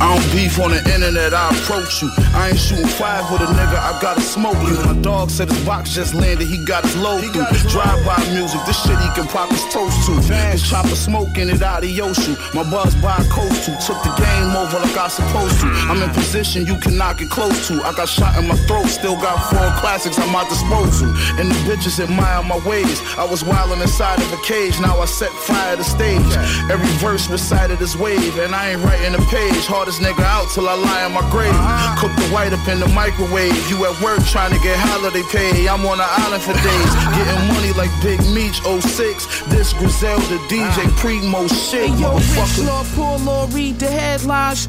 I 0.00 0.08
don't 0.16 0.32
beef 0.32 0.58
on 0.58 0.70
the 0.70 0.80
internet, 0.88 1.34
I 1.34 1.52
approach 1.52 2.00
you. 2.00 2.08
I 2.32 2.48
ain't 2.48 2.58
shooting 2.58 2.88
five 2.88 3.30
with 3.30 3.42
a 3.42 3.52
nigga, 3.52 3.76
I 3.76 4.00
gotta 4.00 4.22
smoke 4.22 4.56
you. 4.64 4.80
My 4.88 4.96
dog 5.02 5.28
said 5.30 5.50
his 5.50 5.62
box 5.66 5.92
just 5.92 6.14
landed, 6.14 6.48
he 6.48 6.64
got 6.64 6.84
his 6.84 6.96
load 6.96 7.20
through. 7.32 7.44
Drive 7.68 8.00
by 8.06 8.16
music, 8.32 8.60
this 8.64 8.80
shit 8.80 8.96
he 8.96 9.10
can 9.12 9.28
pop 9.28 9.50
his 9.50 9.62
toast 9.68 10.06
to. 10.06 10.16
His 10.50 10.62
chopper 10.64 10.96
smoking 10.96 11.50
it 11.50 11.60
out 11.62 11.84
of 11.84 11.90
Yoshu. 11.90 12.32
My 12.54 12.64
buzz 12.70 12.94
by 12.96 13.20
coast 13.28 13.66
to. 13.66 13.76
Took 13.84 14.00
the 14.02 14.12
game 14.16 14.56
over 14.56 14.78
like 14.80 14.96
I 14.96 15.08
supposed 15.08 15.60
to. 15.60 15.66
I'm 15.92 16.00
in 16.02 16.08
position 16.10 16.66
you 16.66 16.76
can 16.80 16.96
knock 16.96 17.20
it 17.20 17.28
close 17.28 17.68
to. 17.68 17.82
I 17.84 17.92
got 17.92 18.08
shot 18.08 18.38
in 18.38 18.48
my 18.48 18.56
throat, 18.64 18.86
still 18.86 19.16
got 19.16 19.36
four 19.52 19.68
classics 19.80 20.18
at 20.18 20.32
my 20.32 20.48
disposal. 20.48 21.08
And 21.36 21.50
the 21.50 21.58
bitches 21.68 22.00
admire 22.00 22.42
my 22.42 22.56
ways. 22.66 23.00
I 23.18 23.24
was 23.24 23.42
wildin' 23.42 23.82
inside 23.82 24.18
of 24.18 24.32
a 24.32 24.40
cage, 24.44 24.80
now 24.80 24.98
I 24.98 25.04
set 25.04 25.30
fire 25.30 25.76
to 25.76 25.84
stage. 25.84 26.32
Every 26.72 26.88
verse 27.04 27.28
recited 27.28 27.82
as 27.82 27.96
wave, 27.96 28.38
and 28.38 28.54
I 28.54 28.72
ain't 28.72 28.82
writing 28.82 29.14
a 29.14 29.22
page. 29.28 29.66
Hardest 29.90 30.06
nigga 30.06 30.22
out 30.22 30.48
till 30.50 30.68
I 30.68 30.74
lie 30.74 31.04
in 31.06 31.12
my 31.12 31.26
grave. 31.30 31.50
Cook 31.98 32.14
the 32.14 32.30
white 32.30 32.52
up 32.52 32.62
in 32.68 32.78
the 32.78 32.86
microwave. 32.94 33.58
You 33.68 33.84
at 33.86 34.00
work 34.00 34.22
trying 34.24 34.54
to 34.54 34.60
get 34.62 34.78
holiday 34.78 35.22
pay. 35.32 35.66
I'm 35.66 35.84
on 35.84 35.98
the 35.98 36.06
island 36.06 36.42
for 36.44 36.54
days. 36.54 36.92
Getting 37.18 37.48
money 37.50 37.72
like 37.74 37.90
Big 38.00 38.20
Meech 38.30 38.62
06. 38.62 39.50
This 39.50 39.72
Griselda 39.72 40.38
DJ 40.46 40.86
Primo 40.96 41.48
shit, 41.48 41.90
Hey, 41.90 42.00
yo, 42.00 42.14
Rich 42.14 42.22
motherfucker. 42.22 42.66
Lord, 42.66 42.86
poor 42.94 43.18
Lord, 43.18 43.52
read 43.52 43.80
the 43.80 43.90
headlines. 43.90 44.68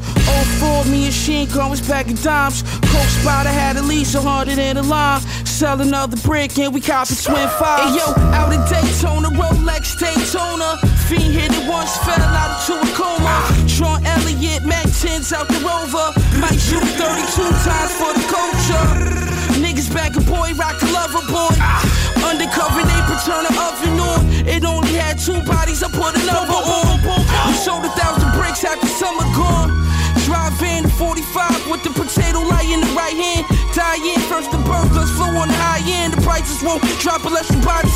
04, 0.58 0.86
me 0.86 1.04
and 1.04 1.14
Sheen 1.14 1.46
Khan 1.46 1.70
was 1.70 1.80
packing 1.80 2.16
dimes. 2.16 2.62
Coke 2.90 3.12
Spider 3.22 3.50
had 3.50 3.76
at 3.76 3.84
least 3.84 4.16
a 4.16 4.20
hundred 4.20 4.58
in 4.58 4.74
the 4.74 4.82
line. 4.82 5.20
Sell 5.46 5.80
another 5.80 6.16
brick 6.26 6.58
and 6.58 6.74
we 6.74 6.80
copy 6.80 7.14
twin 7.14 7.48
five. 7.60 7.94
Hey, 7.94 7.98
yo, 7.98 8.10
out 8.34 8.52
in 8.52 8.58
Daytona, 8.66 9.28
Rolex 9.28 9.94
Daytona. 10.02 10.78
Fiend 11.06 11.32
hit 11.32 11.52
it 11.52 11.68
once, 11.70 11.96
fell 11.98 12.18
out 12.18 12.58
into 12.58 12.74
a 12.74 12.96
coma. 12.96 13.61
Sean 13.72 14.04
Elliott, 14.04 14.64
Mac 14.68 14.84
10s 14.84 15.32
out 15.32 15.48
the 15.48 15.56
rover. 15.64 16.12
Might 16.36 16.60
shoot 16.60 16.84
32 17.00 17.40
times 17.64 17.92
for 17.96 18.12
the 18.12 18.24
culture. 18.28 18.84
Niggas 19.64 19.88
back 19.88 20.12
a 20.14 20.20
boy, 20.20 20.52
rock 20.60 20.76
a 20.82 20.88
lover 20.92 21.24
boy. 21.32 21.56
Undercover, 22.20 22.84
they 22.84 23.02
the 23.08 23.52
oven 23.56 23.96
on. 23.96 24.20
It 24.44 24.64
only 24.64 24.92
had 24.92 25.18
two 25.18 25.40
bodies, 25.48 25.82
I 25.82 25.88
put 25.88 26.12
another 26.20 26.52
on. 26.52 27.00
We 27.48 27.54
sold 27.56 27.84
a 27.84 27.92
thousand 27.96 28.32
bricks 28.36 28.62
after 28.62 28.86
summer 28.86 29.24
gone. 29.32 29.72
Drive 30.28 30.60
in 30.62 30.88
45 30.88 31.70
with 31.70 31.82
the 31.82 31.90
potato 31.96 32.40
light 32.44 32.68
in 32.68 32.80
the 32.80 32.92
right 32.92 33.16
hand. 33.16 33.61
Die 33.92 34.14
in 34.14 34.20
first 34.20 34.50
the 34.50 34.56
burglars 34.64 35.10
flow 35.16 35.28
on 35.36 35.48
the 35.48 35.54
high 35.54 35.84
end. 35.84 36.14
The 36.14 36.20
prices 36.22 36.62
won't 36.62 36.80
drop 37.00 37.24
unless 37.26 37.50
you 37.52 37.60
buy 37.60 37.82
10. 37.84 37.92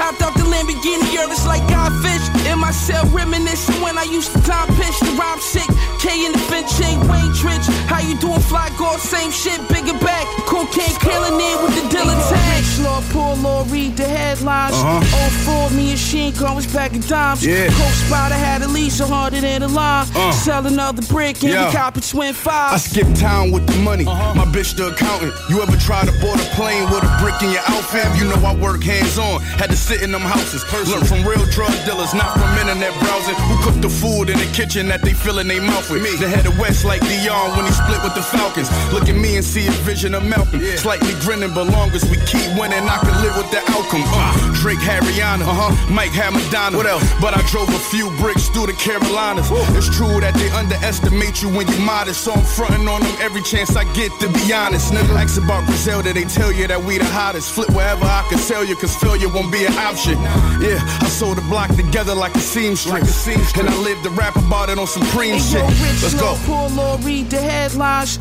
Hopped 0.00 0.22
out 0.22 0.32
the 0.40 0.44
Lamborghini, 0.48 1.04
girl, 1.12 1.28
it's 1.30 1.44
like 1.46 1.60
Godfish. 1.68 2.24
In 2.50 2.58
my 2.58 2.70
cell, 2.70 3.04
reminiscing 3.12 3.76
when 3.82 3.98
I 3.98 4.04
used 4.04 4.32
to 4.32 4.40
time 4.42 4.68
pitch. 4.80 4.96
The 5.00 5.12
rhyme 5.20 5.40
sick, 5.40 5.68
K 6.00 6.24
in 6.24 6.32
the 6.32 6.40
bench, 6.48 6.72
ain't 6.80 7.04
Wayne 7.12 7.32
Trench. 7.36 7.66
How 7.92 8.00
you 8.00 8.16
doing, 8.16 8.40
fly 8.40 8.70
girl? 8.78 8.96
Same 8.96 9.30
shit, 9.30 9.60
bigger 9.68 9.92
back. 10.00 10.24
Cocaine 10.48 10.96
killing 11.04 11.36
it 11.36 11.56
with 11.60 11.74
the 11.76 11.84
Dylan 11.92 12.16
tag. 12.32 12.64
Lord, 12.80 13.04
poor 13.12 13.36
Lord, 13.36 13.68
read 13.70 13.96
the 13.98 14.04
headlines. 14.08 14.74
Uh-huh. 14.76 15.68
04, 15.68 15.76
me 15.76 15.90
and 15.90 15.98
Sheen 16.00 16.32
Khan 16.32 16.56
was 16.56 16.66
back 16.72 16.94
in 16.94 17.00
dimes. 17.02 17.44
Yeah. 17.44 17.68
Coke 17.68 17.92
Spider 18.08 18.34
had 18.34 18.62
at 18.62 18.70
least 18.70 19.00
a 19.00 19.06
hundred 19.06 19.44
in 19.44 19.60
the 19.60 19.68
line. 19.68 20.06
Uh. 20.16 20.32
Sell 20.32 20.66
another 20.66 21.02
brick 21.02 21.42
and 21.42 21.52
Yeah. 21.52 21.66
we 21.68 21.72
copy 21.76 22.00
twin 22.00 22.30
I 22.30 22.32
fives. 22.32 22.84
skip 22.84 23.06
town 23.14 23.50
with 23.52 23.66
the 23.66 23.76
money. 23.82 24.04
My 24.04 24.46
bitch 24.48 24.74
the 24.76 24.88
accountant. 24.88 25.33
You 25.48 25.60
ever 25.60 25.76
try 25.76 26.04
to 26.04 26.12
board 26.24 26.40
a 26.40 26.48
plane 26.56 26.88
with 26.88 27.04
a 27.04 27.12
brick 27.20 27.36
in 27.42 27.50
your 27.50 27.64
outfit? 27.68 28.08
You 28.16 28.24
know 28.24 28.40
I 28.40 28.54
work 28.56 28.82
hands 28.82 29.18
on. 29.18 29.40
Had 29.60 29.70
to 29.70 29.76
sit 29.76 30.02
in 30.02 30.10
them 30.10 30.22
houses. 30.22 30.64
Learn 30.88 31.04
from 31.04 31.20
real 31.26 31.44
drug 31.52 31.72
dealers, 31.84 32.14
not 32.14 32.32
from 32.32 32.48
internet 32.56 32.96
browsing. 33.00 33.36
Who 33.48 33.56
cook 33.60 33.76
the 33.80 33.90
food 33.90 34.30
in 34.30 34.38
the 34.38 34.48
kitchen 34.56 34.88
that 34.88 35.02
they 35.02 35.12
fill 35.12 35.38
in 35.38 35.48
their 35.48 35.60
mouth 35.60 35.90
with? 35.90 36.02
Me. 36.02 36.16
They 36.16 36.28
headed 36.28 36.56
west 36.58 36.84
like 36.84 37.02
Deion 37.02 37.56
when 37.56 37.66
he 37.66 37.72
split 37.72 38.02
with 38.02 38.14
the 38.14 38.22
Falcons. 38.22 38.72
Look 38.92 39.08
at 39.08 39.16
me 39.16 39.36
and 39.36 39.44
see 39.44 39.66
a 39.66 39.74
vision 39.84 40.14
of 40.14 40.24
Malcolm. 40.24 40.60
Slightly 40.76 41.12
grinning, 41.20 41.52
but 41.52 41.68
long 41.68 41.90
as 41.90 42.04
we 42.08 42.16
keep 42.24 42.48
winning, 42.56 42.84
I 42.88 42.98
can 43.04 43.16
live 43.20 43.36
with 43.36 43.50
the 43.50 43.60
outcome. 43.72 44.04
Uh, 44.06 44.32
Drake 44.64 44.80
had 44.80 45.02
Rihanna, 45.04 45.44
uh-huh. 45.44 45.92
Mike 45.92 46.12
had 46.12 46.32
Madonna. 46.32 46.76
What 46.76 46.86
else? 46.86 47.04
But 47.20 47.34
I 47.36 47.42
drove 47.52 47.68
a 47.68 47.82
few 47.92 48.08
bricks 48.16 48.48
through 48.48 48.66
the 48.66 48.76
Carolinas. 48.80 49.48
It's 49.76 49.92
true 49.92 50.20
that 50.20 50.34
they 50.34 50.48
underestimate 50.50 51.42
you 51.42 51.48
when 51.52 51.68
you 51.68 51.78
modest, 51.84 52.24
so 52.24 52.32
I'm 52.32 52.44
fronting 52.44 52.88
on 52.88 53.02
them 53.02 53.16
every 53.20 53.42
chance 53.42 53.76
I 53.76 53.84
get. 53.92 54.10
To 54.20 54.28
be 54.32 54.52
honest, 54.52 54.92
nigga, 54.92 55.14
ask 55.24 55.42
about 55.42 55.64
Griselda, 55.66 56.12
they 56.12 56.24
tell 56.24 56.52
you 56.52 56.66
that 56.66 56.82
we 56.82 56.98
the 56.98 57.04
hottest. 57.04 57.52
Flip 57.52 57.68
wherever 57.70 58.04
I 58.04 58.26
can 58.28 58.38
sell 58.38 58.64
you, 58.64 58.76
cause 58.76 58.94
failure 58.96 59.28
won't 59.28 59.50
be 59.50 59.64
an 59.64 59.72
option. 59.74 60.14
Yeah, 60.60 60.78
I 61.00 61.08
sold 61.08 61.38
the 61.38 61.42
block 61.42 61.74
together 61.76 62.14
like 62.14 62.34
a 62.34 62.38
seamstress, 62.38 63.26
and 63.56 63.68
I 63.68 63.76
lived 63.78 64.04
to 64.04 64.10
rap 64.10 64.36
about 64.36 64.68
it 64.68 64.78
on 64.78 64.86
Supreme 64.86 65.34
Hey, 65.34 65.38
shit. 65.40 65.60
yo, 65.60 65.66
Rich 65.66 66.02
Let's 66.02 66.14
go. 66.14 66.26
Lord, 66.26 66.40
poor 66.44 66.68
Lord, 66.70 67.04
read 67.04 67.30
the 67.30 67.40
headlines. 67.40 68.18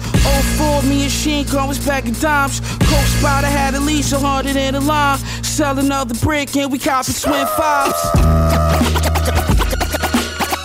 04, 0.57 0.83
me 0.83 1.03
and 1.03 1.11
Sheen 1.11 1.45
Khan 1.45 1.67
was 1.67 1.83
back 1.85 2.05
in 2.05 2.13
dimes. 2.13 2.59
Coke 2.59 3.09
Spider 3.19 3.47
had 3.47 3.75
at 3.75 3.81
least 3.81 4.13
a 4.13 4.19
hundred 4.19 4.55
in 4.55 4.73
the 4.73 4.81
line. 4.81 5.19
Sell 5.43 5.77
another 5.77 6.15
brick 6.15 6.55
and 6.55 6.71
we 6.71 6.79
copy 6.79 7.13
twin 7.13 7.45
fives. 7.57 8.01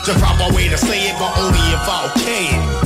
The 0.06 0.14
proper 0.18 0.54
way 0.54 0.68
to 0.68 0.78
say 0.78 1.10
it, 1.10 1.18
but 1.18 1.36
only 1.38 1.58
if 1.58 1.84
I 1.84 2.12
can. 2.24 2.77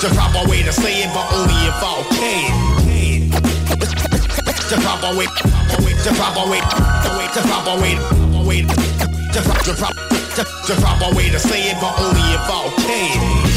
The 0.00 0.08
proper 0.14 0.48
way 0.48 0.62
to 0.62 0.72
say 0.72 1.02
it, 1.04 1.12
but 1.12 1.30
only 1.34 1.52
if 1.68 1.74
I 1.76 2.02
can. 2.16 3.30
The 4.70 4.76
proper 4.80 5.14
way, 5.18 5.26
the 5.26 6.12
proper 6.16 6.50
way, 6.50 6.60
the 7.04 7.10
way, 7.18 7.28
the 7.34 7.42
proper 7.44 7.76
way, 7.82 7.94
the 8.32 8.42
way, 8.48 8.62
the 8.62 9.42
proper, 9.44 9.92
the 10.36 10.44
the 10.68 10.74
proper 10.80 11.14
way 11.14 11.28
to 11.28 11.38
say 11.38 11.70
it, 11.70 11.76
but 11.82 12.00
only 12.00 12.20
if 12.32 12.48
I 12.48 12.70
can. 12.80 13.50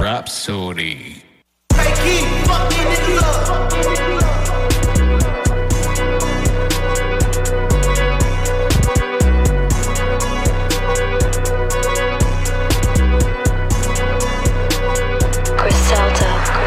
Rapsodie. 0.00 1.19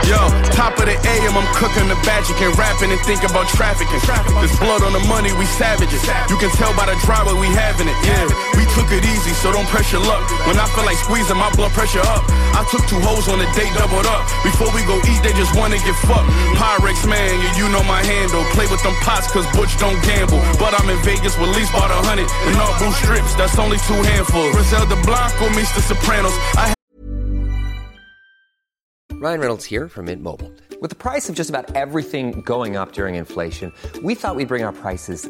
Yo, 0.03 0.19
top 0.51 0.77
of 0.77 0.85
the 0.85 0.93
AM, 0.93 1.33
I'm 1.33 1.47
cooking 1.55 1.87
the 1.87 1.95
magic 2.05 2.37
and 2.43 2.53
rapping 2.59 2.91
and 2.91 2.99
think 3.01 3.23
about 3.23 3.47
trafficking. 3.47 3.99
There's 4.37 4.53
blood 4.59 4.83
on 4.83 4.93
the 4.93 4.99
money, 5.07 5.31
we 5.33 5.45
savages. 5.57 6.03
You 6.29 6.37
can 6.37 6.51
tell 6.59 6.75
by 6.75 6.85
the 6.85 6.95
driver 7.07 7.33
we 7.33 7.47
having 7.47 7.87
it. 7.87 7.97
Yeah, 8.03 8.27
we 8.59 8.67
took 8.75 8.91
it 8.91 9.01
easy, 9.01 9.31
so 9.31 9.51
don't 9.51 9.67
pressure 9.71 9.99
luck. 9.99 10.21
When 10.45 10.59
I 10.59 10.67
feel 10.75 10.85
like 10.85 10.97
squeezing 10.97 11.37
my 11.37 11.49
blood 11.55 11.71
pressure 11.71 12.03
up, 12.03 12.21
I 12.53 12.63
took 12.69 12.85
two 12.85 13.01
hoes 13.01 13.27
on 13.27 13.41
a 13.41 13.47
date, 13.57 13.73
doubled 13.73 14.05
up. 14.05 14.23
Before 14.45 14.69
we 14.71 14.85
go 14.85 14.97
eat, 15.09 15.21
they 15.25 15.33
just 15.33 15.53
wanna 15.57 15.77
get 15.81 15.97
fucked. 16.05 16.29
Pyrex 16.57 17.03
man, 17.09 17.33
yeah, 17.41 17.57
you 17.57 17.65
know 17.73 17.83
my 17.83 18.01
handle. 18.05 18.45
Play 18.53 18.67
with 18.69 18.81
them 18.83 18.95
pots, 19.01 19.31
cause 19.31 19.45
Butch 19.57 19.73
don't 19.77 19.99
gamble. 20.05 20.39
But 20.61 20.77
I'm 20.77 20.89
in 20.89 20.99
Vegas 21.03 21.37
with 21.37 21.51
least 21.55 21.73
about 21.73 21.91
a 21.91 21.99
hundred. 22.05 22.29
And 22.47 22.55
all 22.61 22.73
blue 22.77 22.93
strips, 22.93 23.33
that's 23.35 23.57
only 23.57 23.77
two 23.89 23.99
handfuls. 24.13 24.53
Griselda 24.53 24.95
Blanco 25.01 25.49
meets 25.57 25.73
the 25.73 25.81
Sopranos. 25.81 26.35
I 26.55 26.73
Ryan 29.23 29.39
Reynolds 29.39 29.63
here 29.63 29.87
from 29.87 30.05
Mint 30.05 30.21
Mobile. 30.21 30.51
With 30.81 30.89
the 30.89 30.97
price 30.97 31.29
of 31.29 31.35
just 31.35 31.49
about 31.49 31.77
everything 31.77 32.41
going 32.41 32.75
up 32.75 32.91
during 32.91 33.15
inflation, 33.15 33.71
we 34.03 34.15
thought 34.15 34.35
we'd 34.35 34.49
bring 34.49 34.65
our 34.65 34.73
prices 34.73 35.29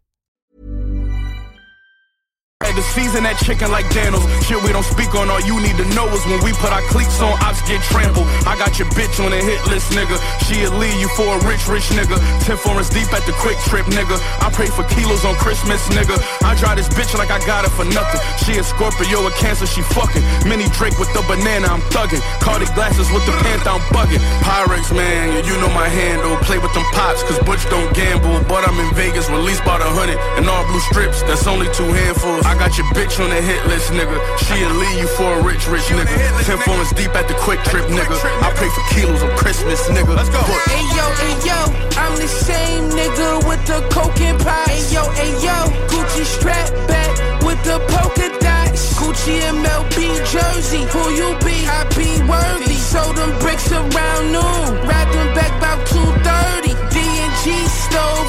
Hey, 2.71 2.79
the 2.79 2.87
season 2.95 3.27
that 3.27 3.35
chicken 3.35 3.67
like 3.67 3.83
Daniels. 3.91 4.23
Shit 4.47 4.55
we 4.63 4.71
don't 4.71 4.87
speak 4.87 5.11
on. 5.11 5.27
All 5.27 5.43
you 5.43 5.59
need 5.59 5.75
to 5.75 5.83
know 5.91 6.07
is 6.15 6.23
when 6.23 6.39
we 6.39 6.55
put 6.55 6.71
our 6.71 6.79
cleats 6.87 7.19
on, 7.19 7.35
ops 7.43 7.59
get 7.67 7.83
trampled. 7.91 8.23
I 8.47 8.55
got 8.55 8.79
your 8.79 8.87
bitch 8.95 9.19
on 9.19 9.35
the 9.35 9.43
hit 9.43 9.59
list, 9.67 9.91
nigga. 9.91 10.15
She'll 10.47 10.71
leave 10.79 10.95
you 10.95 11.11
for 11.19 11.35
a 11.35 11.39
rich, 11.43 11.67
rich 11.67 11.91
nigga. 11.91 12.15
Ten 12.47 12.55
foreigns 12.55 12.87
deep 12.87 13.11
at 13.11 13.27
the 13.27 13.35
quick 13.43 13.59
trip, 13.67 13.83
nigga. 13.91 14.15
I 14.39 14.47
pray 14.55 14.71
for 14.71 14.87
kilos 14.87 15.27
on 15.27 15.35
Christmas, 15.35 15.83
nigga. 15.91 16.15
I 16.47 16.55
drive 16.55 16.79
this 16.79 16.87
bitch 16.95 17.11
like 17.19 17.27
I 17.27 17.43
got 17.43 17.67
it 17.67 17.75
for 17.75 17.83
nothing. 17.83 18.23
She 18.39 18.55
a 18.55 18.63
Scorpio, 18.63 19.27
a 19.27 19.31
Cancer, 19.35 19.67
she 19.67 19.83
fucking. 19.91 20.23
Mini 20.47 20.71
Drake 20.71 20.95
with 20.95 21.11
the 21.11 21.27
banana, 21.27 21.67
I'm 21.67 21.83
thugging. 21.91 22.23
Cardi 22.39 22.71
glasses 22.71 23.11
with 23.11 23.27
the 23.27 23.35
panther, 23.43 23.75
I'm 23.75 23.83
bugging. 23.91 24.23
Pyrex, 24.47 24.95
man, 24.95 25.43
you 25.43 25.59
know 25.59 25.67
my 25.75 25.91
handle. 25.91 26.39
Play 26.47 26.55
with 26.63 26.71
them 26.71 26.87
pops, 26.95 27.19
cause 27.27 27.35
Butch 27.43 27.67
don't 27.67 27.91
gamble. 27.91 28.39
But 28.47 28.63
I'm 28.63 28.79
in 28.79 28.95
Vegas, 28.95 29.27
released 29.27 29.67
by 29.67 29.75
the 29.75 29.91
hundred. 29.91 30.15
And 30.39 30.47
all 30.47 30.63
blue 30.71 30.79
strips, 30.87 31.19
that's 31.27 31.43
only 31.51 31.67
two 31.75 31.91
handfuls. 31.91 32.47
I 32.47 32.60
got 32.61 32.77
your 32.77 32.85
bitch 32.93 33.17
on 33.17 33.29
the 33.33 33.41
hit 33.41 33.65
list, 33.65 33.89
nigga. 33.89 34.13
She'll 34.45 34.75
leave 34.77 34.99
you 35.01 35.09
for 35.17 35.25
a 35.33 35.41
rich, 35.41 35.65
rich 35.65 35.89
nigga. 35.97 36.13
Ten 36.45 36.59
phones 36.61 36.93
deep 36.93 37.09
at 37.17 37.27
the 37.27 37.33
quick 37.41 37.59
trip, 37.65 37.85
nigga. 37.89 38.13
I 38.45 38.53
pray 38.53 38.69
for 38.69 38.83
kilos 38.93 39.23
on 39.23 39.35
Christmas, 39.35 39.81
nigga. 39.89 40.13
Let's 40.13 40.29
go. 40.29 40.41
Hey 40.69 40.85
yo, 40.93 41.05
hey 41.25 41.35
yo, 41.41 41.57
I'm 41.97 42.13
the 42.21 42.29
same 42.29 42.93
nigga 42.93 43.41
with 43.49 43.65
the 43.65 43.81
coke 43.89 44.21
and 44.21 44.37
pie. 44.45 44.69
Hey 44.69 44.93
yo, 44.93 45.09
hey 45.17 45.33
yo, 45.41 45.57
Gucci 45.89 46.23
strap 46.23 46.69
back 46.85 47.09
with 47.41 47.57
the 47.65 47.81
polka 47.89 48.29
dots. 48.37 48.93
Gucci 48.93 49.41
MLB 49.41 50.21
jersey, 50.29 50.85
who 50.93 51.03
you 51.17 51.33
be? 51.41 51.65
I 51.65 51.81
be 51.97 52.21
worthy. 52.29 52.77
Sold 52.77 53.17
them 53.17 53.33
bricks 53.39 53.71
around 53.71 54.23
noon, 54.29 54.85
wrapped 54.85 55.13
them 55.13 55.33
back 55.33 55.51
about 55.57 55.81
2:30. 55.89 56.77
D&G 56.93 57.45
stove, 57.81 58.27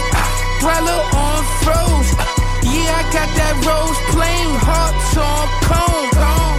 dweller 0.60 1.02
on 1.20 1.44
froze. 1.60 2.41
I 3.02 3.10
got 3.10 3.30
that 3.34 3.56
rose 3.66 3.98
plain, 4.14 4.46
hearts 4.62 5.18
on 5.18 5.46
cone. 5.66 6.06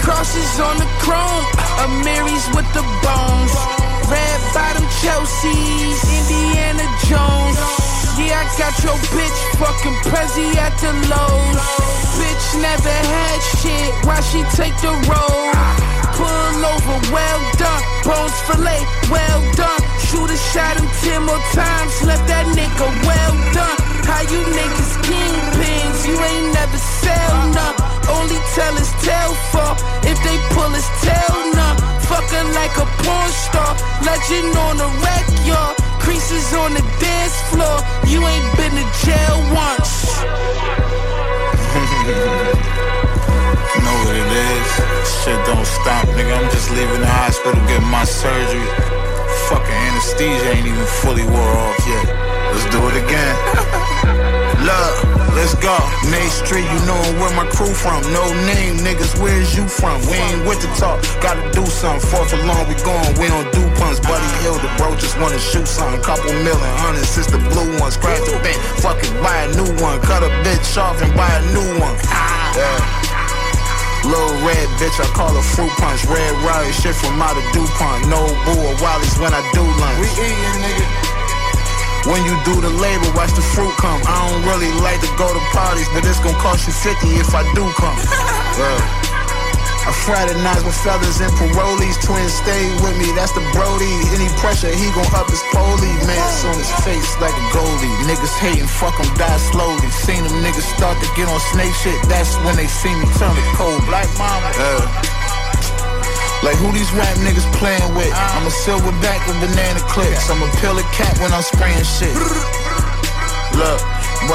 Crosses 0.03 0.59
on 0.59 0.75
the 0.75 0.89
chrome, 0.99 1.47
a 1.79 1.87
Mary's 2.03 2.43
with 2.51 2.67
the 2.75 2.83
bones. 2.99 3.55
Red 4.11 4.39
bottom 4.51 4.83
Chelsea's, 4.99 6.03
Indiana 6.03 6.83
Jones. 7.07 7.55
Yeah, 8.19 8.43
I 8.43 8.45
got 8.59 8.75
your 8.83 8.99
bitch 9.15 9.39
fucking 9.55 9.95
Prezi 10.03 10.51
at 10.59 10.75
the 10.83 10.91
lows. 11.07 11.63
Bitch 12.19 12.47
never 12.59 12.91
had 12.91 13.39
shit, 13.63 13.91
why 14.03 14.19
she 14.27 14.43
take 14.59 14.75
the 14.83 14.91
road? 15.07 15.55
Pull 16.19 16.59
over, 16.59 16.99
well 17.07 17.41
done. 17.55 17.83
Bones 18.03 18.35
fillet, 18.51 18.83
well 19.07 19.39
done. 19.55 19.79
Shoot 20.11 20.27
a 20.27 20.37
shot 20.51 20.75
him 20.75 20.91
ten 21.07 21.23
more 21.23 21.39
times, 21.55 22.03
left 22.03 22.27
that 22.27 22.51
nigga 22.51 22.87
well 23.07 23.35
done. 23.55 24.03
How 24.04 24.22
you 24.22 24.41
niggas 24.43 24.93
kingpins, 25.08 25.99
you 26.08 26.16
ain't 26.20 26.54
never 26.54 26.78
sell 26.78 27.36
none. 27.56 27.76
Only 28.12 28.39
tell 28.56 28.76
his 28.76 28.91
tail 29.04 29.32
for 29.51 29.72
if 30.04 30.18
they 30.24 30.38
pull 30.51 30.72
his 30.76 30.88
tail 31.01 31.36
none. 31.56 31.78
Fucking 32.12 32.49
like 32.54 32.76
a 32.78 32.88
porn 33.01 33.32
star, 33.32 33.72
legend 34.04 34.56
on 34.68 34.78
the 34.78 34.89
wreck, 35.01 35.26
y'all. 35.47 35.74
Creases 36.04 36.54
on 36.54 36.74
the 36.74 36.84
dance 36.99 37.38
floor, 37.49 37.80
you 38.12 38.20
ain't 38.28 38.49
been 38.58 38.76
to 38.76 38.86
jail 39.06 39.38
once. 39.56 39.93
Know 43.84 43.97
what 44.06 44.16
it 44.16 44.32
is? 44.32 44.68
Shit 45.24 45.39
don't 45.45 45.66
stop, 45.66 46.06
nigga. 46.16 46.38
I'm 46.38 46.49
just 46.51 46.70
leaving 46.72 47.01
the 47.01 47.08
hospital 47.08 47.60
getting 47.68 47.88
my 47.88 48.04
surgery. 48.04 48.68
Fucking 49.49 49.80
anesthesia 49.88 50.49
ain't 50.51 50.68
even 50.68 50.86
fully 50.86 51.24
wore 51.24 51.58
off 51.58 51.88
yet. 51.88 52.32
Let's 52.54 52.70
do 52.70 52.80
it 52.86 53.01
again. 53.01 53.34
Look, 54.62 54.93
let's 55.34 55.58
go. 55.58 55.74
Main 56.14 56.30
Street, 56.30 56.64
you 56.64 56.80
know 56.86 57.01
where 57.18 57.34
my 57.34 57.49
crew 57.49 57.74
from. 57.74 57.99
No 58.14 58.24
name, 58.45 58.78
niggas, 58.86 59.18
where's 59.18 59.58
you 59.58 59.68
from? 59.68 59.99
We 60.06 60.16
ain't 60.22 60.45
with 60.45 60.62
the 60.62 60.70
talk, 60.78 61.01
gotta 61.18 61.41
do 61.49 61.66
something. 61.66 61.99
Fourth 62.14 62.32
along, 62.32 62.70
we 62.70 62.78
going, 62.86 63.12
we 63.18 63.28
don't 63.28 63.49
do 63.51 63.64
punts. 63.82 63.99
Buddy 63.99 64.30
Hill, 64.45 64.56
the 64.62 64.70
bro 64.78 64.93
just 64.95 65.18
wanna 65.20 65.39
shoot 65.39 65.68
something. 65.68 65.99
Couple 66.06 66.32
million, 66.45 66.74
hundred, 66.78 67.04
since 67.10 67.28
the 67.28 67.41
blue 67.51 67.74
one. 67.82 67.91
Scratch 67.91 68.22
the 68.24 68.38
bank, 68.45 68.56
fuck 68.80 69.01
it, 69.01 69.12
buy 69.20 69.36
a 69.43 69.49
new 69.58 69.68
one. 69.82 69.99
Cut 70.06 70.22
a 70.22 70.30
bitch 70.45 70.78
off 70.78 71.01
and 71.01 71.12
buy 71.18 71.28
a 71.28 71.43
new 71.58 71.82
one. 71.82 71.97
Yeah. 72.54 73.04
Little 74.06 74.36
red 74.45 74.68
bitch, 74.80 74.95
I 75.01 75.08
call 75.12 75.34
her 75.34 75.41
fruit 75.41 75.72
punch. 75.82 76.06
Red 76.06 76.32
riot 76.45 76.76
shit 76.76 76.95
from 76.95 77.20
out 77.20 77.36
of 77.36 77.43
DuPont. 77.51 78.08
No 78.08 78.20
or 78.22 78.76
Wally's 78.80 79.18
when 79.18 79.34
I 79.34 79.41
do 79.51 79.64
lunch. 79.64 79.99
We 79.99 80.08
eatin', 80.24 80.62
nigga. 80.62 81.03
When 82.04 82.20
you 82.28 82.36
do 82.43 82.60
the 82.60 82.70
labor, 82.70 83.08
watch 83.16 83.32
the 83.32 83.45
fruit 83.56 83.72
come. 83.80 84.01
I 84.04 84.28
don't 84.28 84.43
really 84.43 84.72
like 84.84 84.99
to 84.99 85.12
go 85.16 85.28
to 85.32 85.43
parties, 85.56 85.88
but 85.95 86.04
it's 86.04 86.20
gonna 86.20 86.36
cost 86.43 86.68
you 86.68 86.74
50 86.76 87.08
if 87.16 87.32
I 87.34 87.43
do 87.56 87.64
come. 87.80 87.97
Yeah. 88.54 89.04
I 89.84 89.91
fraternize 89.91 90.64
with 90.64 90.78
fellas 90.80 91.20
and 91.20 91.34
parolees. 91.36 91.97
Twins 92.06 92.32
stay 92.32 92.70
with 92.86 92.95
me, 92.95 93.12
that's 93.18 93.34
the 93.34 93.43
Brody. 93.51 93.91
Any 94.16 94.30
pressure, 94.39 94.70
he 94.72 94.88
gon' 94.95 95.10
up 95.12 95.28
his 95.28 95.43
poli. 95.51 95.91
Mance 96.08 96.45
on 96.45 96.56
his 96.56 96.72
face 96.88 97.12
like 97.20 97.36
a 97.36 97.45
goalie. 97.51 97.91
Niggas 98.08 98.32
hating, 98.39 98.70
fuck 98.70 98.95
him, 98.95 99.10
die 99.18 99.41
slowly. 99.51 99.89
Seen 99.89 100.24
them 100.24 100.38
niggas 100.39 100.70
start 100.78 100.95
to 101.01 101.08
get 101.18 101.28
on 101.28 101.39
snake 101.51 101.74
shit. 101.82 101.97
That's 102.08 102.38
when 102.47 102.56
they 102.56 102.68
see 102.68 102.95
me 102.95 103.10
turn 103.20 103.36
to 103.36 103.43
cold. 103.60 103.84
Black 103.89 104.08
mama. 104.16 104.54
Yeah. 104.56 105.14
Like 106.43 106.57
who 106.57 106.73
these 106.73 106.91
rap 106.91 107.15
niggas 107.23 107.47
playing 107.55 107.95
with? 107.95 108.11
I'm 108.11 108.45
a 108.45 108.51
silverback 108.51 109.25
with 109.27 109.39
banana 109.39 109.79
clips. 109.87 110.29
I'm 110.29 110.43
a 110.43 110.51
pill 110.59 110.77
a 110.77 110.83
cat 110.91 111.17
when 111.19 111.31
I'm 111.31 111.41
spraying 111.41 111.85
shit. 111.87 112.13
Look, 113.55 113.79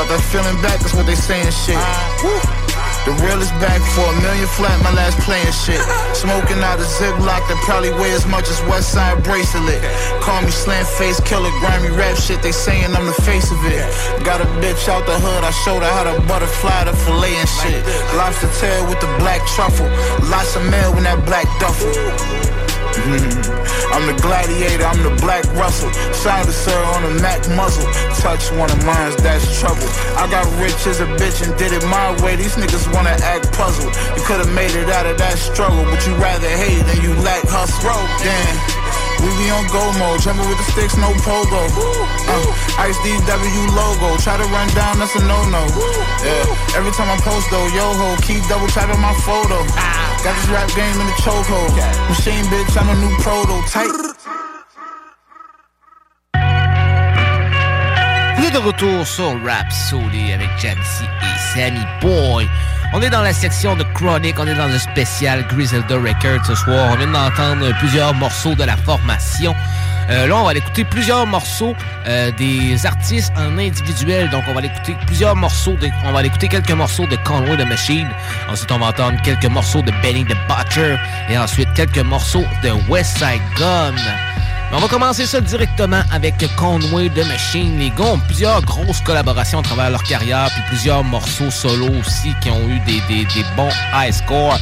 that 0.08 0.20
feeling 0.32 0.56
back 0.62 0.82
is 0.84 0.94
what 0.94 1.04
they 1.04 1.14
saying 1.14 1.52
shit. 1.52 1.76
The 3.04 3.12
real 3.24 3.40
is 3.40 3.50
back 3.62 3.80
for 3.94 4.04
a 4.04 4.16
million 4.20 4.48
flat, 4.58 4.76
my 4.82 4.92
last 4.92 5.18
playing 5.20 5.52
shit. 5.52 5.80
Smoking 6.14 6.60
out 6.62 6.78
a 6.78 6.86
ziplock 6.98 7.46
that 7.48 7.58
probably 7.64 7.90
weigh 7.94 8.12
as 8.12 8.26
much 8.26 8.48
as 8.48 8.60
West 8.68 8.92
Side 8.92 9.22
bracelet. 9.24 9.80
Call 10.20 10.42
me 10.42 10.50
slant 10.50 10.86
face 10.86 11.20
killer, 11.20 11.50
grimy 11.60 11.90
rap 11.90 12.16
shit. 12.16 12.42
They 12.42 12.52
saying 12.52 12.94
I'm 12.94 13.06
the 13.06 13.18
face 13.22 13.50
of 13.50 13.58
it. 13.64 13.80
Got 14.24 14.40
a 14.40 14.48
bitch 14.60 14.88
out 14.88 15.06
the 15.06 15.16
hood, 15.18 15.44
I 15.44 15.50
showed 15.64 15.82
her 15.82 15.92
how 15.92 16.04
to 16.10 16.20
butterfly 16.26 16.84
the 16.84 16.94
fillet 16.94 17.36
and 17.36 17.48
shit. 17.48 17.80
Lobster 18.16 18.50
tail 18.60 18.86
with 18.88 19.00
the 19.00 19.10
black 19.18 19.46
truffle. 19.46 19.88
Lots 20.28 20.56
of 20.56 20.64
mail 20.70 20.96
in 20.98 21.04
that 21.04 21.24
black 21.24 21.46
duffel. 21.60 22.57
I'm 23.94 24.06
the 24.06 24.18
gladiator, 24.20 24.84
I'm 24.84 25.02
the 25.02 25.14
black 25.22 25.44
Russell. 25.54 25.92
Silencer 26.12 26.76
on 26.94 27.04
a 27.04 27.12
Mac 27.22 27.46
muzzle. 27.54 27.86
Touch 28.18 28.50
one 28.52 28.70
of 28.70 28.84
mine, 28.84 29.14
that's 29.22 29.46
trouble. 29.60 29.86
I 30.18 30.26
got 30.30 30.46
rich 30.58 30.86
as 30.86 31.00
a 31.00 31.06
bitch 31.18 31.46
and 31.46 31.56
did 31.58 31.72
it 31.72 31.84
my 31.86 32.10
way. 32.22 32.36
These 32.36 32.56
niggas 32.56 32.92
wanna 32.92 33.14
act 33.22 33.52
puzzled. 33.52 33.94
You 34.16 34.22
could've 34.26 34.52
made 34.52 34.74
it 34.74 34.88
out 34.90 35.06
of 35.06 35.18
that 35.18 35.38
struggle, 35.38 35.84
but 35.86 36.06
you 36.06 36.14
rather 36.16 36.48
hate 36.48 36.82
than 36.86 37.02
you 37.02 37.14
lack 37.22 37.46
hustle. 37.46 37.94
Damn. 38.22 38.78
We 39.22 39.30
be 39.34 39.50
on 39.50 39.66
go 39.74 39.82
mode, 39.98 40.22
jumping 40.22 40.46
with 40.46 40.58
the 40.58 40.68
sticks, 40.70 40.96
no 40.96 41.10
pogo. 41.26 41.66
Uh, 42.30 42.82
Ice 42.86 42.98
DW 43.02 43.64
logo, 43.74 44.16
try 44.22 44.38
to 44.38 44.46
run 44.46 44.68
down, 44.78 44.98
that's 44.98 45.14
a 45.16 45.22
no-no. 45.26 45.66
Yeah. 46.22 46.78
Every 46.78 46.92
time 46.94 47.10
I 47.10 47.18
post 47.22 47.50
though, 47.50 47.66
yo 47.74 47.94
ho, 47.98 48.14
keep 48.22 48.46
double 48.46 48.68
tapping 48.68 49.00
my 49.00 49.14
photo. 49.26 49.58
Got 50.24 50.34
de 58.50 58.58
retour 58.58 59.06
sur 59.06 59.30
Rap 59.44 59.70
Soli 59.70 60.32
avec 60.32 60.48
Jamsey 60.58 61.04
et 61.04 61.38
Sammy 61.54 61.84
Boy. 62.00 62.48
On 62.94 63.02
est 63.02 63.10
dans 63.10 63.20
la 63.20 63.32
section 63.32 63.76
de 63.76 63.84
Chronic, 63.94 64.36
on 64.38 64.46
est 64.46 64.54
dans 64.54 64.66
le 64.66 64.78
spécial 64.78 65.46
Griselda 65.48 65.96
Records 65.96 66.46
ce 66.46 66.54
soir. 66.54 66.88
On 66.92 66.96
vient 66.96 67.12
d'entendre 67.12 67.70
plusieurs 67.78 68.14
morceaux 68.14 68.54
de 68.54 68.64
la 68.64 68.76
formation. 68.76 69.54
Euh, 70.10 70.26
là, 70.26 70.36
on 70.36 70.44
va 70.44 70.50
aller 70.50 70.60
écouter 70.60 70.84
plusieurs 70.84 71.26
morceaux 71.26 71.74
euh, 72.06 72.30
des 72.32 72.86
artistes 72.86 73.32
en 73.36 73.58
individuel. 73.58 74.30
Donc, 74.30 74.44
on 74.48 74.52
va 74.52 74.58
aller 74.58 74.68
écouter 74.68 74.96
plusieurs 75.06 75.36
morceaux. 75.36 75.74
De, 75.74 75.88
on 76.06 76.12
va 76.12 76.22
quelques 76.22 76.70
morceaux 76.70 77.06
de 77.06 77.16
Conway 77.16 77.56
the 77.56 77.68
Machine. 77.68 78.08
Ensuite, 78.50 78.72
on 78.72 78.78
va 78.78 78.86
entendre 78.86 79.20
quelques 79.22 79.46
morceaux 79.46 79.82
de 79.82 79.92
Benny 80.02 80.24
the 80.24 80.36
Butcher. 80.48 80.96
Et 81.28 81.36
ensuite, 81.36 81.68
quelques 81.74 81.98
morceaux 81.98 82.44
de 82.62 82.70
West 82.88 83.18
Side 83.18 83.42
Gun. 83.58 83.94
Mais 84.70 84.76
on 84.76 84.80
va 84.80 84.88
commencer 84.88 85.24
ça 85.24 85.40
directement 85.40 86.02
avec 86.12 86.34
Conway 86.56 87.08
de 87.08 87.22
Machine. 87.22 87.78
Les 87.78 87.88
gars 87.90 88.12
ont 88.12 88.18
plusieurs 88.18 88.60
grosses 88.62 89.00
collaborations 89.00 89.60
à 89.60 89.62
travers 89.62 89.88
leur 89.90 90.02
carrière, 90.02 90.48
puis 90.52 90.62
plusieurs 90.68 91.02
morceaux 91.04 91.50
solo 91.50 91.86
aussi 92.00 92.34
qui 92.42 92.50
ont 92.50 92.68
eu 92.68 92.78
des, 92.80 93.00
bons 93.56 93.70
high 93.94 94.12
scores. 94.12 94.58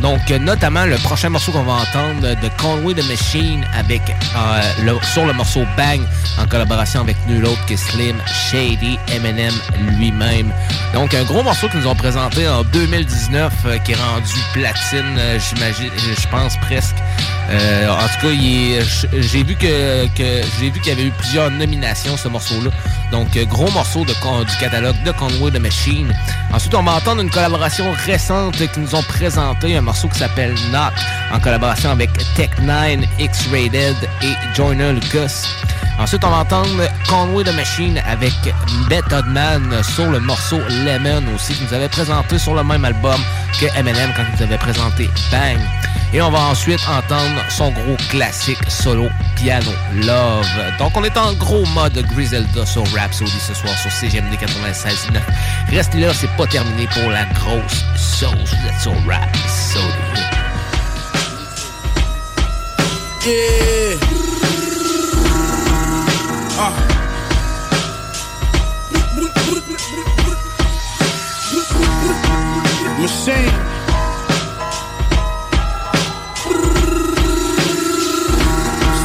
Donc, 0.00 0.26
notamment 0.30 0.86
le 0.86 0.96
prochain 0.96 1.28
morceau 1.28 1.52
qu'on 1.52 1.64
va 1.64 1.72
entendre 1.74 2.20
de 2.34 2.48
Conway 2.62 2.94
the 2.94 3.06
Machine 3.06 3.62
avec 3.74 4.00
euh, 4.08 4.62
le, 4.84 4.96
sur 5.12 5.26
le 5.26 5.34
morceau 5.34 5.64
Bang 5.76 6.00
en 6.38 6.46
collaboration 6.46 7.02
avec 7.02 7.16
nul 7.26 7.44
autre 7.44 7.64
que 7.66 7.76
Slim 7.76 8.16
Shady 8.26 8.98
Eminem 9.14 9.52
lui-même. 9.98 10.50
Donc, 10.94 11.12
un 11.12 11.24
gros 11.24 11.42
morceau 11.42 11.68
qu'ils 11.68 11.80
nous 11.80 11.88
ont 11.88 11.94
présenté 11.94 12.48
en 12.48 12.62
2019 12.64 13.52
euh, 13.66 13.78
qui 13.78 13.92
est 13.92 13.96
rendu 13.96 14.32
platine, 14.54 15.14
euh, 15.18 15.38
j'imagine, 15.38 15.90
je 15.98 16.28
pense 16.28 16.56
presque. 16.58 16.96
En 17.50 18.08
tout 18.08 18.28
cas, 18.28 18.32
est- 18.32 19.20
j'ai 19.42 19.48
vu 19.48 19.56
que, 19.56 20.42
j'ai 20.60 20.70
vu 20.70 20.80
qu'il 20.80 20.88
y 20.88 20.92
avait 20.92 21.04
eu 21.04 21.10
plusieurs 21.10 21.50
nominations 21.50 22.16
ce 22.16 22.28
morceau-là. 22.28 22.70
Donc, 23.10 23.36
euh, 23.36 23.44
gros 23.44 23.68
morceau 23.72 24.04
de, 24.04 24.12
du 24.44 24.56
catalogue 24.58 24.94
de 25.04 25.10
Conway 25.10 25.50
the 25.50 25.58
Machine. 25.58 26.14
Ensuite, 26.52 26.74
on 26.74 26.82
va 26.82 26.92
entendre 26.92 27.22
une 27.22 27.30
collaboration 27.30 27.86
récente 28.06 28.56
qu'ils 28.56 28.82
nous 28.82 28.94
ont 28.94 29.02
présenté, 29.02 29.76
un 29.76 29.80
morceau 29.80 30.06
qui 30.08 30.20
s'appelle 30.20 30.54
Knock, 30.70 30.92
en 31.32 31.40
collaboration 31.40 31.90
avec 31.90 32.10
Tech9, 32.36 33.04
X-Rated 33.18 33.96
et 34.22 34.54
Joyner 34.54 34.92
Lucas. 34.92 35.48
Ensuite, 35.98 36.24
on 36.24 36.30
va 36.30 36.38
entendre 36.38 36.88
Conway 37.08 37.42
the 37.42 37.54
Machine 37.54 38.00
avec 38.06 38.32
Method 38.88 39.26
Man 39.26 39.82
sur 39.82 40.08
le 40.08 40.20
morceau 40.20 40.60
Lemon 40.68 41.22
aussi, 41.34 41.54
qui 41.54 41.64
nous 41.64 41.74
avait 41.74 41.88
présenté 41.88 42.38
sur 42.38 42.54
le 42.54 42.62
même 42.62 42.84
album 42.84 43.20
que 43.60 43.66
Eminem 43.76 44.10
quand 44.16 44.22
il 44.22 44.36
nous 44.36 44.42
avait 44.44 44.58
présenté 44.58 45.10
Bang. 45.32 45.58
Et 46.14 46.20
on 46.20 46.30
va 46.30 46.40
ensuite 46.40 46.80
entendre 46.88 47.42
son 47.48 47.70
gros 47.70 47.96
classique 48.10 48.58
solo 48.68 49.08
Piano 49.36 49.70
Love. 49.94 50.46
Donc 50.78 50.96
on 50.96 51.04
est 51.04 51.16
en 51.16 51.32
gros 51.34 51.64
mode 51.66 51.96
Griselda 52.14 52.66
sur 52.66 52.84
Rhapsody 52.94 53.40
ce 53.40 53.54
soir 53.54 53.76
sur 53.78 53.90
CGMD 53.90 54.34
96.9. 54.34 55.18
Restez 55.70 56.00
là, 56.00 56.12
c'est 56.14 56.30
pas 56.36 56.46
terminé 56.46 56.86
pour 56.88 57.10
la 57.10 57.24
grosse 57.26 57.84
sauce. 57.96 58.30
Vous 58.32 58.68
êtes 58.68 58.80
sur 58.80 58.92
Rhapsody. 59.06 60.22
Yeah. 63.24 64.22
Machine. 73.02 73.71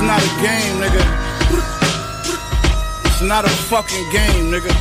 Not 0.08 0.24
a 0.24 0.42
game, 0.42 0.80
nigga. 0.80 1.04
It's 3.06 3.22
not 3.22 3.44
a 3.44 3.50
fucking 3.50 4.10
game, 4.10 4.50
nigga. 4.50 4.72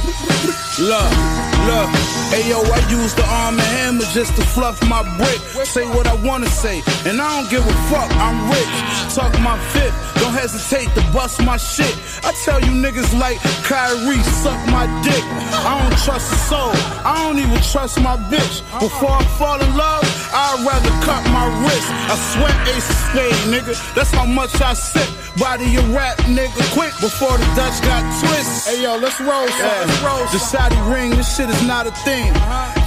Look, 0.78 1.55
look. 1.66 1.90
Hey 2.30 2.48
yo, 2.50 2.58
I 2.62 2.80
use 2.90 3.14
the 3.14 3.26
arm 3.26 3.58
and 3.58 3.70
hammer 3.78 4.06
just 4.14 4.34
to 4.36 4.42
fluff 4.42 4.80
my 4.88 5.02
brick. 5.18 5.40
Say 5.66 5.86
what 5.86 6.06
I 6.06 6.14
wanna 6.14 6.48
say, 6.48 6.82
and 7.04 7.20
I 7.20 7.26
don't 7.34 7.50
give 7.50 7.64
a 7.66 7.76
fuck. 7.90 8.10
I'm 8.16 8.38
rich. 8.50 9.14
Talk 9.14 9.32
my 9.40 9.58
fifth. 9.72 9.94
Don't 10.20 10.32
hesitate 10.32 10.88
to 10.94 11.02
bust 11.12 11.42
my 11.44 11.56
shit. 11.56 11.94
I 12.24 12.32
tell 12.44 12.60
you 12.60 12.72
niggas 12.72 13.12
like 13.18 13.38
Kyrie, 13.68 14.22
suck 14.42 14.58
my 14.72 14.86
dick. 15.02 15.24
I 15.64 15.78
don't 15.80 15.98
trust 16.04 16.32
a 16.32 16.38
soul. 16.50 16.72
I 17.04 17.22
don't 17.22 17.38
even 17.38 17.60
trust 17.72 18.00
my 18.00 18.16
bitch. 18.32 18.62
Before 18.80 19.10
I 19.10 19.24
fall 19.38 19.60
in 19.60 19.76
love, 19.76 20.04
I'd 20.32 20.64
rather 20.66 20.92
cut 21.04 21.22
my 21.30 21.46
wrist. 21.62 21.88
I 22.12 22.16
sweat 22.32 22.56
ace 22.74 22.88
of 22.88 22.98
spade, 23.06 23.40
nigga. 23.52 23.74
That's 23.94 24.10
how 24.10 24.26
much 24.26 24.60
I 24.60 24.72
sip. 24.74 25.08
Body 25.38 25.66
your 25.66 25.84
rap, 25.92 26.16
nigga, 26.24 26.62
quick 26.72 26.92
before 27.00 27.36
the 27.36 27.44
Dutch 27.54 27.76
got 27.82 28.02
twist. 28.20 28.68
Hey 28.68 28.82
yo, 28.82 28.96
let's 28.96 29.20
roll, 29.20 29.46
yeah. 29.60 29.84
let's 29.84 30.00
roll. 30.00 30.24
The 30.32 30.38
Saudi 30.38 30.80
ring, 30.90 31.10
this 31.10 31.36
shit 31.36 31.50
is 31.50 31.55
not 31.64 31.86
a 31.86 31.92
thing. 32.04 32.32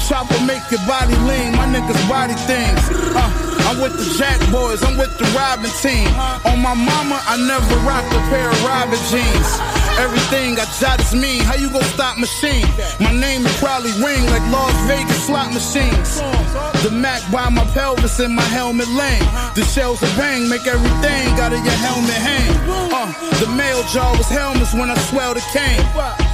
Chopper 0.08 0.40
make 0.46 0.64
your 0.70 0.82
body 0.86 1.16
lean, 1.26 1.56
my 1.56 1.66
niggas 1.66 2.02
body 2.10 2.34
things. 2.50 2.82
Uh, 3.16 3.50
I'm 3.70 3.82
with 3.82 3.94
the 3.94 4.06
Jack 4.18 4.40
boys, 4.52 4.82
I'm 4.84 4.98
with 4.98 5.14
the 5.18 5.26
Robin 5.38 5.70
team. 5.82 6.10
On 6.46 6.58
my 6.62 6.74
mama, 6.74 7.22
I 7.26 7.38
never 7.38 7.76
rocked 7.86 8.12
a 8.14 8.22
pair 8.30 8.50
of 8.50 8.60
Robin 8.66 9.00
jeans. 9.10 9.50
Everything 10.00 10.58
I 10.58 10.66
jot 10.80 11.00
is 11.02 11.14
mean. 11.14 11.42
How 11.44 11.56
you 11.56 11.70
gon' 11.70 11.84
stop 11.94 12.18
machine? 12.18 12.66
My 13.00 13.12
name 13.12 13.44
will 13.44 13.60
probably 13.60 13.92
ring 14.02 14.26
like 14.28 14.44
Las 14.50 14.74
Vegas 14.88 15.26
slot 15.26 15.54
machines. 15.54 16.20
The 16.84 16.92
Mac 16.92 17.22
by 17.32 17.50
my 17.50 17.66
pelvis 17.76 18.20
and 18.20 18.34
my 18.34 18.48
helmet 18.50 18.88
lane. 18.90 19.24
The 19.56 19.64
shells 19.64 20.02
of 20.02 20.10
bang 20.18 20.48
make 20.50 20.66
everything 20.66 21.28
out 21.40 21.54
of 21.54 21.60
your 21.64 21.80
helmet 21.86 22.16
hang. 22.16 22.50
Uh, 22.92 23.12
the 23.40 23.48
mail 23.56 23.84
jar 23.92 24.16
was 24.18 24.28
helmets 24.28 24.74
when 24.74 24.90
I 24.90 24.98
swell 25.10 25.34
the 25.34 25.44
cane. 25.52 26.29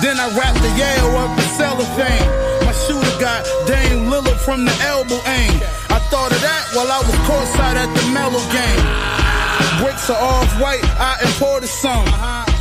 Then 0.00 0.18
I 0.18 0.26
wrapped 0.36 0.60
the 0.60 0.70
Yale 0.74 1.16
up 1.16 1.38
in 1.38 1.44
cellophane. 1.54 2.28
My 2.66 2.72
shooter 2.72 3.16
got 3.20 3.44
Dame 3.66 4.10
Lillard 4.10 4.38
from 4.38 4.64
the 4.64 4.74
elbow 4.82 5.20
aim. 5.26 5.60
I 5.88 5.98
thought 6.10 6.32
of 6.32 6.40
that 6.42 6.70
while 6.74 6.90
I 6.90 6.98
was 6.98 7.14
courtside 7.28 7.76
at 7.78 7.90
the 7.94 8.04
Mellow 8.10 8.42
game. 8.50 8.82
Bricks 9.80 10.10
are 10.10 10.20
off 10.20 10.50
white, 10.60 10.84
I 10.98 11.18
imported 11.22 11.68
some. 11.68 12.51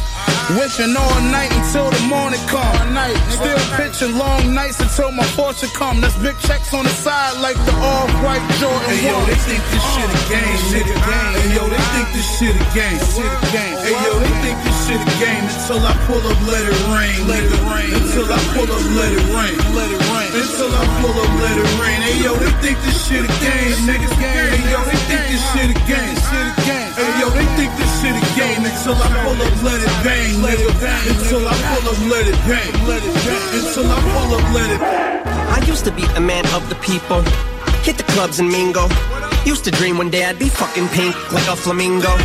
Whipping 0.49 0.97
all 0.97 1.21
night 1.31 1.53
until 1.53 1.89
the 1.89 2.01
morning 2.09 2.41
come. 2.47 2.75
Still 3.29 3.61
pitching 3.77 4.17
long 4.17 4.53
nights 4.53 4.79
until 4.81 5.11
my 5.11 5.23
fortune 5.37 5.69
come. 5.69 6.01
That's 6.01 6.17
big 6.17 6.37
checks 6.39 6.73
on 6.73 6.83
the 6.83 6.91
side 6.91 7.39
like 7.39 7.55
the 7.63 7.71
all-white 7.79 8.43
Jordan 8.59 8.83
Hey 8.89 9.07
yo, 9.07 9.15
they 9.25 9.39
think 9.47 9.63
this 9.71 9.85
shit 9.95 10.09
a 10.09 10.19
game, 10.27 10.43
uh, 10.43 10.73
nigga. 10.73 10.95
Hey 11.39 11.55
yo, 11.55 11.63
they 11.69 11.83
think 11.95 12.07
this 12.11 12.27
shit 12.35 12.55
a 12.57 12.65
game. 12.75 12.99
Shit 12.99 13.31
a 13.31 13.39
game. 13.55 13.77
Hey 13.79 13.95
yo, 13.95 14.11
they 14.19 14.33
think 14.43 14.57
this 14.65 14.77
shit 14.83 14.99
a 14.99 15.09
game 15.23 15.45
until 15.45 15.81
I 15.87 15.93
pull 16.09 16.23
up, 16.25 16.39
let 16.49 16.63
it 16.67 16.79
rain, 16.91 17.17
let 17.31 17.43
it 17.47 17.61
rain. 17.71 17.91
Until 17.95 18.27
I 18.27 18.39
pull 18.51 18.67
up, 18.67 18.83
let 18.97 19.11
it 19.13 19.25
rain, 19.31 19.55
let 19.77 19.87
it 19.87 20.01
rain. 20.11 20.29
Until 20.35 20.71
I 20.73 20.83
pull 20.99 21.15
up, 21.15 21.31
let 21.39 21.55
it 21.55 21.69
rain. 21.79 21.99
Hey 22.01 22.17
yo, 22.27 22.35
they 22.35 22.51
think 22.59 22.77
this 22.83 22.97
shit 23.07 23.23
a 23.23 23.31
game, 23.39 23.71
niggas. 23.87 24.11
Hey 24.19 24.59
yo, 24.67 24.83
they 24.83 24.99
think 25.07 25.23
this 25.31 25.43
shit 25.55 25.69
a 25.71 25.77
game. 25.87 26.15
Shit 26.27 26.47
a 26.49 26.55
game. 26.67 26.91
Hey 26.91 27.11
yo, 27.23 27.27
they 27.31 27.47
think 27.55 27.71
this 27.79 27.91
shit 28.03 28.15
a 28.19 28.23
game 28.35 28.67
until 28.67 28.99
I 28.99 29.07
pull 29.23 29.39
up, 29.39 29.55
let 29.63 29.79
it 29.79 29.95
bang, 30.03 30.30
let 30.39 30.59
it 30.59 30.73
bang. 30.79 31.07
Until 31.09 31.47
I 31.47 31.53
pull 31.67 31.89
up, 31.91 31.99
let 32.11 32.27
it 32.27 32.39
bang, 32.47 32.87
let 32.87 33.01
it 33.03 33.15
bang. 33.25 33.43
Until 33.59 33.85
I 33.91 33.99
pull 34.13 34.35
up, 34.37 34.53
let 34.53 34.69
it. 34.69 34.81
I 34.81 35.65
used 35.67 35.85
to 35.85 35.91
be 35.91 36.03
a 36.15 36.21
man 36.21 36.45
of 36.53 36.67
the 36.69 36.75
people. 36.75 37.21
Hit 37.83 37.97
the 37.97 38.03
clubs 38.13 38.39
and 38.39 38.49
mingle. 38.49 38.89
Used 39.45 39.63
to 39.65 39.71
dream 39.71 39.97
one 39.97 40.09
day 40.09 40.25
I'd 40.25 40.39
be 40.39 40.49
fucking 40.49 40.87
pink 40.89 41.15
like 41.31 41.47
a 41.47 41.55
flamingo. 41.55 42.15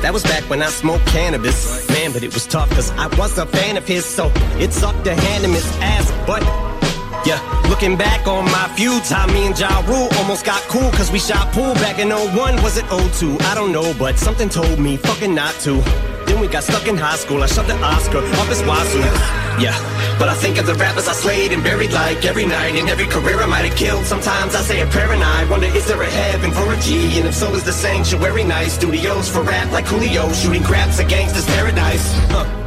That 0.00 0.12
was 0.12 0.22
back 0.22 0.48
when 0.50 0.62
I 0.62 0.68
smoked 0.68 1.06
cannabis. 1.06 1.88
Man, 1.88 2.12
but 2.12 2.22
it 2.22 2.32
was 2.34 2.46
tough 2.46 2.70
cause 2.70 2.90
I 2.92 3.06
was 3.16 3.38
a 3.38 3.46
fan 3.46 3.76
of 3.76 3.86
his, 3.86 4.04
so 4.04 4.30
it's 4.56 4.82
up 4.82 5.02
to 5.04 5.14
hand 5.14 5.44
him 5.44 5.52
his 5.52 5.66
ass. 5.80 6.10
But 6.26 6.42
yeah, 7.26 7.40
looking 7.70 7.96
back 7.96 8.26
on 8.26 8.44
my 8.46 8.68
feuds, 8.76 9.10
how 9.10 9.26
me 9.26 9.46
and 9.46 9.58
Ja 9.58 9.82
Rule 9.86 10.08
almost 10.18 10.44
got 10.44 10.60
cool 10.62 10.90
cause 10.92 11.10
we 11.10 11.18
shot 11.18 11.52
pool 11.52 11.74
back 11.74 11.98
in 11.98 12.10
01. 12.10 12.62
Was 12.62 12.76
it 12.76 12.84
02? 12.86 13.38
I 13.40 13.54
don't 13.54 13.72
know, 13.72 13.94
but 13.98 14.18
something 14.18 14.48
told 14.48 14.78
me 14.78 14.96
fucking 14.96 15.34
not 15.34 15.54
to. 15.60 15.82
We 16.40 16.48
got 16.48 16.64
stuck 16.64 16.86
in 16.88 16.96
high 16.96 17.16
school. 17.16 17.42
I 17.42 17.46
shoved 17.46 17.68
the 17.68 17.76
Oscar 17.82 18.18
up 18.18 18.48
his 18.48 18.62
wazoo. 18.62 19.00
Yeah, 19.58 19.76
but 20.18 20.28
I 20.28 20.34
think 20.34 20.58
of 20.58 20.66
the 20.66 20.74
rappers 20.74 21.06
I 21.06 21.12
slayed 21.12 21.52
and 21.52 21.62
buried 21.62 21.92
like 21.92 22.24
every 22.24 22.44
night. 22.44 22.74
In 22.74 22.88
every 22.88 23.06
career 23.06 23.40
I 23.40 23.46
might 23.46 23.64
have 23.64 23.76
killed. 23.76 24.04
Sometimes 24.04 24.54
I 24.54 24.62
say 24.62 24.80
a 24.80 24.86
prayer 24.86 25.12
and 25.12 25.22
I 25.22 25.48
wonder 25.48 25.66
is 25.66 25.86
there 25.86 26.02
a 26.02 26.10
heaven 26.10 26.50
for 26.50 26.72
a 26.72 26.76
G? 26.80 27.18
And 27.18 27.28
if 27.28 27.34
so, 27.34 27.54
is 27.54 27.64
the 27.64 27.72
sanctuary 27.72 28.44
nice? 28.44 28.74
Studios 28.74 29.28
for 29.28 29.42
rap 29.42 29.70
like 29.72 29.86
Julio, 29.86 30.32
shooting 30.32 30.64
craps 30.64 30.98
at 30.98 31.08
gangsters 31.08 31.46
paradise. 31.46 32.12
Huh. 32.30 32.63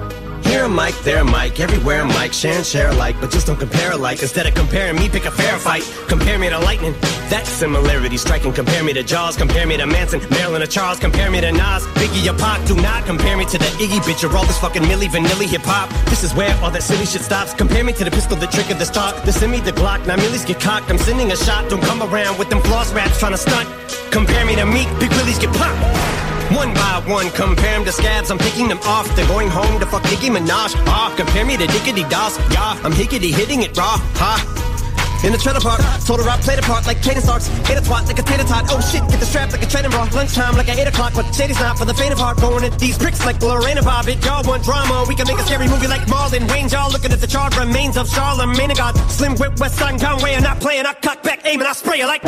Here 0.48 0.64
a 0.64 0.70
mic, 0.70 0.96
there 1.04 1.22
a 1.22 1.26
mic, 1.26 1.60
everywhere 1.60 2.02
a 2.04 2.08
mic, 2.08 2.32
share 2.32 2.56
and 2.56 2.66
share 2.66 2.90
alike, 2.90 3.18
but 3.20 3.30
just 3.30 3.48
don't 3.48 3.60
compare 3.60 3.92
alike. 3.92 4.22
Instead 4.22 4.48
of 4.48 4.56
comparing 4.56 4.96
me, 4.96 5.10
pick 5.10 5.26
a 5.26 5.32
fair 5.32 5.58
fight. 5.60 5.84
Compare 6.08 6.40
me 6.40 6.50
to 6.50 6.58
lightning, 6.60 6.94
that 7.30 7.44
similarity 7.46 8.16
striking. 8.16 8.54
Compare 8.54 8.82
me 8.84 8.94
to 8.94 9.04
Jaws, 9.04 9.36
compare 9.36 9.68
me 9.68 9.76
to 9.76 9.86
Manson, 9.86 10.22
Marilyn 10.30 10.62
or 10.62 10.66
Charles, 10.66 11.00
compare 11.00 11.30
me 11.30 11.42
to 11.42 11.52
Nas, 11.52 11.84
Biggie 12.00 12.32
or 12.32 12.38
Pac. 12.38 12.66
Do 12.66 12.76
not 12.78 13.06
compare 13.06 13.36
me 13.36 13.44
to 13.44 13.58
the 13.58 13.66
Iggy 13.84 14.00
bitch 14.08 14.24
or 14.24 14.36
all 14.38 14.46
this 14.46 14.58
fucking 14.60 14.84
Milli 14.84 15.08
Vanilli 15.08 15.48
hip 15.48 15.64
hop. 15.66 15.90
This 16.10 16.24
is 16.24 16.34
where 16.34 16.56
all 16.64 16.72
that 16.72 16.84
silly 16.84 17.06
shit 17.06 17.24
stops. 17.24 17.54
Compare 17.54 17.84
me 17.84 17.92
to 17.94 18.06
the 18.06 18.12
pistol 18.12 18.38
that 18.38 18.50
triggered 18.50 18.80
the 18.80 18.86
stock. 18.86 19.22
The 19.26 19.34
semi, 19.34 19.60
the 19.60 19.74
Glock, 19.74 20.08
now 20.08 20.16
Millies 20.16 20.46
get 20.46 20.62
cocked. 20.62 20.90
I'm 20.90 20.98
sending 20.98 21.30
a 21.34 21.36
shot, 21.36 21.70
don't 21.70 21.84
come 21.84 22.02
around 22.02 22.40
with 22.40 22.50
them 22.50 22.62
floss 22.62 22.94
raps 22.94 23.20
trying 23.20 23.34
to 23.34 23.38
stunt. 23.38 23.68
Compare 24.12 24.46
me 24.46 24.56
to 24.56 24.66
Meek, 24.66 24.88
Big 25.00 25.12
Willies 25.12 25.40
get 25.40 25.54
popped. 25.54 26.27
One 26.56 26.74
by 26.74 27.04
one, 27.08 27.30
compare 27.32 27.74
them 27.76 27.86
to 27.86 27.92
scabs, 27.92 28.32
I'm 28.32 28.38
picking 28.38 28.68
them 28.68 28.80
off. 28.84 29.14
They're 29.16 29.28
going 29.28 29.50
home 29.50 29.80
to 29.80 29.86
fuck 29.86 30.04
Nicki 30.06 30.30
Minaj. 30.30 30.76
Ah, 30.88 31.14
compare 31.18 31.46
me 31.46 31.58
to 31.58 31.66
Dickety 31.68 32.10
Doss. 32.10 32.38
Yeah, 32.52 32.80
I'm 32.84 32.94
hickety 32.94 33.34
hitting 33.34 33.64
it 33.64 33.78
raw. 33.78 33.98
Ha. 34.16 34.64
In 35.24 35.32
the 35.32 35.38
trailer 35.38 35.60
park, 35.60 35.82
told 36.06 36.22
her 36.22 36.30
I 36.30 36.38
played 36.38 36.60
a 36.60 36.62
part 36.62 36.86
like 36.86 37.02
Kaden 37.02 37.22
Starks. 37.22 37.50
Ate 37.70 37.78
a 37.78 37.82
twat 37.82 38.06
like 38.06 38.20
a 38.20 38.22
tater 38.22 38.44
tot. 38.44 38.66
Oh 38.70 38.80
shit, 38.80 39.02
get 39.10 39.20
the 39.20 39.26
strap 39.26 39.52
like 39.52 39.64
a 39.64 39.66
training 39.66 39.90
bra. 39.90 40.08
Lunchtime 40.14 40.56
like 40.56 40.70
at 40.70 40.78
8 40.78 40.88
o'clock, 40.88 41.14
but 41.16 41.26
Shady's 41.34 41.60
not 41.60 41.78
for 41.78 41.86
the 41.86 41.94
faint 41.94 42.14
of 42.14 42.20
heart. 42.20 42.38
Going 42.38 42.64
at 42.64 42.78
these 42.78 42.98
bricks 42.98 43.26
like 43.26 43.42
Lorena 43.42 43.82
Bobbitt. 43.82 44.24
Y'all 44.24 44.44
want 44.46 44.64
drama, 44.64 45.06
we 45.08 45.16
can 45.16 45.26
make 45.28 45.40
a 45.40 45.44
scary 45.44 45.68
movie 45.68 45.88
like 45.88 46.02
Marlon 46.06 46.48
Wayans. 46.48 46.72
Y'all 46.72 46.92
looking 46.92 47.12
at 47.12 47.20
the 47.20 47.28
charred 47.28 47.58
remains 47.58 47.98
of 47.98 48.08
Charlamagne 48.08 48.78
God. 48.78 48.96
Slim 49.10 49.36
Whip, 49.36 49.60
West 49.60 49.78
Side 49.80 50.00
Conway, 50.00 50.36
I'm 50.36 50.44
not 50.44 50.60
playing. 50.60 50.86
I 50.86 50.94
cock 50.94 51.24
back, 51.24 51.42
aim, 51.46 51.60
and 51.60 51.68
I 51.68 51.74
spray 51.74 51.98
you 51.98 52.06
like. 52.06 52.22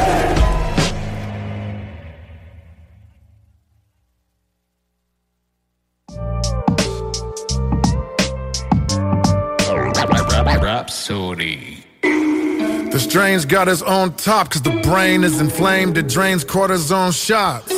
Sodi. 10.90 11.84
The 12.02 13.00
strain's 13.00 13.46
got 13.46 13.68
his 13.68 13.84
own 13.84 14.14
top, 14.14 14.52
cause 14.52 14.62
the 14.62 14.80
brain 14.82 15.24
is 15.24 15.40
inflamed, 15.40 15.98
it 15.98 16.08
drains 16.08 16.44
cortisone 16.44 17.14
shots. 17.14 17.74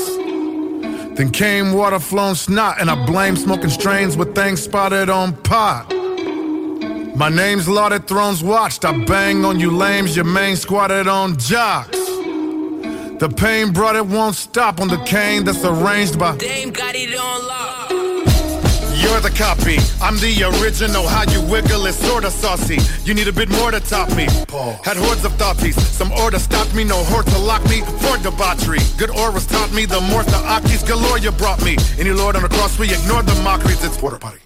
Then 1.16 1.30
came 1.32 1.74
water 1.74 2.00
flown 2.00 2.36
snot, 2.36 2.80
and 2.80 2.90
I 2.90 3.06
blame 3.06 3.36
smoking 3.36 3.70
strains 3.70 4.16
with 4.16 4.34
things 4.34 4.62
spotted 4.64 5.10
on 5.10 5.36
pot. 5.44 5.94
My 7.16 7.30
name's 7.30 7.68
lauded, 7.68 8.08
thrones 8.08 8.42
watched. 8.42 8.86
I 8.86 9.04
bang 9.06 9.44
on 9.46 9.60
you 9.60 9.70
lames, 9.70 10.16
your 10.16 10.26
main 10.26 10.56
squatted 10.56 11.08
on 11.08 11.38
jocks. 11.38 11.98
The 13.22 13.32
pain 13.36 13.72
brought 13.74 13.96
it 13.96 14.06
won't 14.06 14.36
stop 14.36 14.80
on 14.80 14.88
the 14.88 14.98
cane 15.04 15.44
that's 15.44 15.64
arranged 15.64 16.18
by. 16.18 16.38
Dame 16.38 16.72
got 16.72 16.96
it 16.96 17.16
on 17.16 17.48
lock. 17.48 17.71
You're 19.12 19.20
the 19.20 19.30
copy. 19.32 19.76
I'm 20.02 20.16
the 20.24 20.32
original. 20.56 21.06
How 21.06 21.30
you 21.30 21.42
wiggle 21.42 21.86
is 21.86 21.98
sorta 21.98 22.32
saucy. 22.32 22.78
You 23.04 23.14
need 23.14 23.28
a 23.28 23.34
bit 23.34 23.50
more 23.50 23.70
to 23.70 23.82
top 23.82 24.08
me. 24.16 24.24
Had 24.86 24.96
hordes 24.96 25.26
of 25.26 25.34
thoughties. 25.34 25.78
Some 25.78 26.14
order 26.14 26.40
stopped 26.40 26.74
me. 26.74 26.86
No 26.86 27.04
horde 27.04 27.28
to 27.28 27.38
lock 27.38 27.62
me. 27.66 27.82
For 28.00 28.16
debauchery. 28.24 28.80
Good 28.98 29.10
auras 29.10 29.46
taught 29.48 29.74
me. 29.74 29.84
The 29.86 30.00
more 30.00 30.24
the 30.24 30.40
Akis 30.56 30.88
galore 30.88 31.18
you 31.18 31.32
brought 31.34 31.62
me. 31.62 31.76
Any 32.00 32.12
lord 32.12 32.38
on 32.38 32.44
the 32.44 32.48
cross, 32.48 32.80
we 32.80 32.86
ignore 32.86 33.22
the 33.22 33.36
mockeries. 33.44 33.84
It's 33.84 34.02
water 34.02 34.18
potty. 34.18 34.40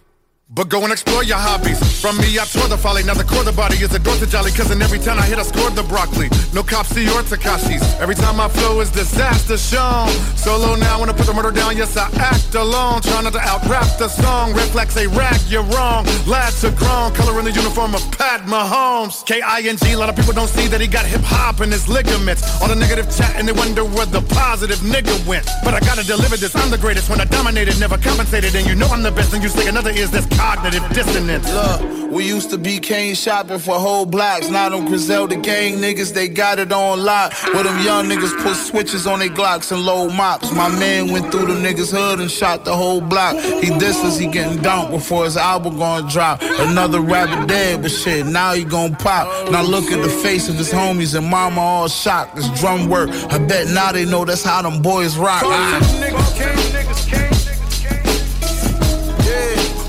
But 0.48 0.70
go 0.70 0.84
and 0.84 0.92
explore 0.92 1.24
your 1.24 1.38
hobbies. 1.42 1.82
From 2.00 2.18
me, 2.20 2.38
I 2.38 2.46
tore 2.46 2.70
the 2.70 2.78
folly. 2.78 3.02
Now 3.02 3.16
the 3.16 3.24
core 3.24 3.44
the 3.44 3.52
body 3.52 3.78
is 3.78 3.92
a 3.96 4.00
door 4.00 4.14
to 4.16 4.28
jolly. 4.28 4.52
Cause 4.52 4.70
in 4.70 4.80
every 4.80 5.00
town 5.00 5.18
I 5.18 5.24
hit, 5.24 5.40
I 5.40 5.44
scored 5.44 5.74
the 5.74 5.82
broccoli. 5.82 6.30
No 6.54 6.62
cops 6.62 6.90
see 6.90 7.10
or 7.10 7.26
Takashis. 7.26 7.82
Every 8.00 8.14
time 8.14 8.40
I 8.40 8.48
flow 8.48 8.80
is 8.80 8.92
disaster 8.92 9.58
shown. 9.58 10.08
Solo 10.38 10.76
now, 10.76 11.02
when 11.02 11.10
I 11.10 11.14
put 11.14 11.26
the 11.26 11.34
murder 11.34 11.50
down, 11.50 11.76
yes, 11.76 11.98
I 11.98 12.14
act 12.22 12.54
alone. 12.54 13.02
Try 13.02 13.24
not 13.24 13.34
to 13.34 13.40
out 13.40 13.66
rap 13.66 13.90
the 13.98 14.08
song. 14.08 14.54
Reflex 14.54 14.96
a 14.98 15.10
rag, 15.10 15.42
you're 15.50 15.66
wrong. 15.74 16.06
Lad 16.28 16.54
to 16.62 16.70
grown, 16.78 17.12
color 17.16 17.40
in 17.40 17.46
the 17.46 17.52
uniform 17.52 17.96
of 17.96 18.06
Pat 18.16 18.46
Mahomes. 18.46 19.26
K 19.26 19.42
I 19.42 19.62
N 19.66 19.78
G, 19.78 19.94
a 19.94 19.98
lot 19.98 20.10
of 20.10 20.16
people 20.16 20.34
don't 20.34 20.48
see 20.48 20.68
that 20.68 20.80
he 20.80 20.86
got 20.86 21.08
hip 21.08 21.26
hop 21.26 21.62
in 21.62 21.72
his 21.72 21.90
ligaments. 21.90 22.46
All 22.62 22.68
the 22.68 22.76
negative 22.76 23.10
chat 23.10 23.36
and 23.36 23.48
they 23.48 23.52
wonder 23.52 23.84
where 23.84 24.06
the 24.06 24.22
positive 24.30 24.78
nigga 24.86 25.18
went. 25.26 25.50
But 25.64 25.74
I 25.74 25.80
gotta 25.80 26.06
deliver 26.06 26.38
this, 26.38 26.56
I'm 26.56 26.70
the 26.70 26.78
greatest. 26.78 27.10
When 27.10 27.20
I 27.20 27.26
dominated, 27.26 27.80
never 27.80 27.98
compensated. 27.98 28.54
And 28.54 28.68
you 28.68 28.76
know 28.76 28.88
I'm 28.88 29.02
the 29.02 29.12
best, 29.12 29.34
and 29.34 29.42
you 29.42 29.50
say 29.50 29.68
another 29.68 29.90
is 29.90 30.12
this 30.12 30.28
cognitive 30.38 30.88
dissonance. 30.94 31.52
Look, 31.52 32.12
we 32.12 32.26
used 32.26 32.50
to 32.52 32.58
be 32.58 32.80
cane 32.80 33.16
shopping 33.16 33.60
for 33.60 33.76
whole 33.76 34.06
blocks. 34.06 34.50
Now 34.50 34.70
them 34.70 34.86
Griselda 34.86 35.36
gang 35.36 35.76
niggas, 35.76 36.14
they 36.14 36.28
got 36.28 36.60
it 36.60 36.72
on 36.72 37.04
lock. 37.04 37.34
Where 37.54 37.64
them 37.64 37.84
young 37.84 38.06
niggas 38.06 38.42
put 38.44 38.56
switches 38.56 39.08
on 39.08 39.20
their 39.20 39.30
Glocks 39.30 39.72
and 39.72 39.82
low 39.82 40.10
mops. 40.10 40.52
My 40.54 40.70
man 40.80 41.12
went 41.12 41.32
through 41.32 41.48
the 41.48 41.54
niggas 41.54 41.92
hood 41.92 42.20
and 42.20 42.32
shot 42.32 42.64
the 42.64 42.76
whole 42.76 43.02
block. 43.02 43.36
He 43.36 43.78
disses, 43.78 44.18
he 44.18 44.28
getting 44.28 44.62
dumped 44.62 44.92
before 44.92 45.26
his 45.26 45.36
album 45.36 45.78
gonna 45.78 46.10
drop. 46.10 46.42
Another 46.42 47.02
rapper 47.02 47.46
dead, 47.48 47.82
but 47.82 47.92
shit, 47.92 48.26
now 48.26 48.54
he 48.54 48.64
gon' 48.64 48.96
pop. 48.96 49.52
Now 49.52 49.64
look 49.64 49.92
at 49.92 50.02
the 50.02 50.10
face 50.10 50.48
of 50.48 50.56
his 50.56 50.72
homies 50.72 51.16
and 51.16 51.28
mama 51.28 51.60
all 51.60 51.88
shocked. 51.88 52.36
This 52.36 52.48
drum 52.60 52.90
work, 52.90 53.10
I 53.10 53.38
bet 53.40 53.68
now 53.70 53.92
they 53.92 54.06
know 54.06 54.26
that's 54.26 54.44
how 54.44 54.62
them 54.62 54.82
boys 54.82 55.18
rock. 55.18 55.44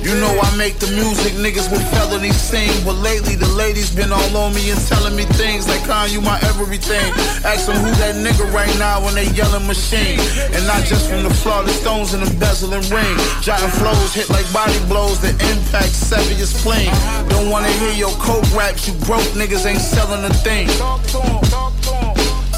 You 0.07 0.15
know 0.23 0.31
I 0.39 0.55
make 0.55 0.79
the 0.79 0.87
music, 0.95 1.35
niggas 1.35 1.67
with 1.67 1.83
felonies 1.91 2.39
sing. 2.41 2.71
But 2.87 2.95
lately 3.03 3.35
the 3.35 3.51
ladies 3.59 3.91
been 3.91 4.13
all 4.13 4.37
on 4.37 4.55
me 4.55 4.71
and 4.71 4.79
telling 4.87 5.17
me 5.17 5.25
things 5.35 5.67
like, 5.67 5.83
Con, 5.83 6.09
you 6.13 6.21
my 6.21 6.39
everything. 6.47 7.11
Ask 7.43 7.67
them 7.67 7.75
who 7.83 7.91
that 7.99 8.15
nigga 8.15 8.47
right 8.55 8.71
now 8.79 9.03
when 9.03 9.17
they 9.17 9.27
yelling 9.35 9.67
machine. 9.67 10.23
And 10.55 10.63
not 10.65 10.87
just 10.87 11.11
from 11.11 11.25
the 11.25 11.35
floor, 11.43 11.65
the 11.65 11.75
stones 11.75 12.15
and 12.15 12.23
embezzling 12.23 12.87
ring. 12.87 13.17
Jotting 13.43 13.75
flows 13.83 14.15
hit 14.15 14.31
like 14.31 14.47
body 14.53 14.79
blows 14.87 15.19
that 15.27 15.35
impact 15.43 15.91
sever 15.91 16.35
your 16.39 16.47
spleen. 16.47 16.95
Don't 17.27 17.51
wanna 17.51 17.73
hear 17.83 17.91
your 17.99 18.15
coke 18.23 18.47
raps, 18.55 18.87
you 18.87 18.95
broke 19.11 19.27
niggas 19.35 19.67
ain't 19.67 19.83
selling 19.83 20.23
a 20.23 20.31
thing. 20.47 20.69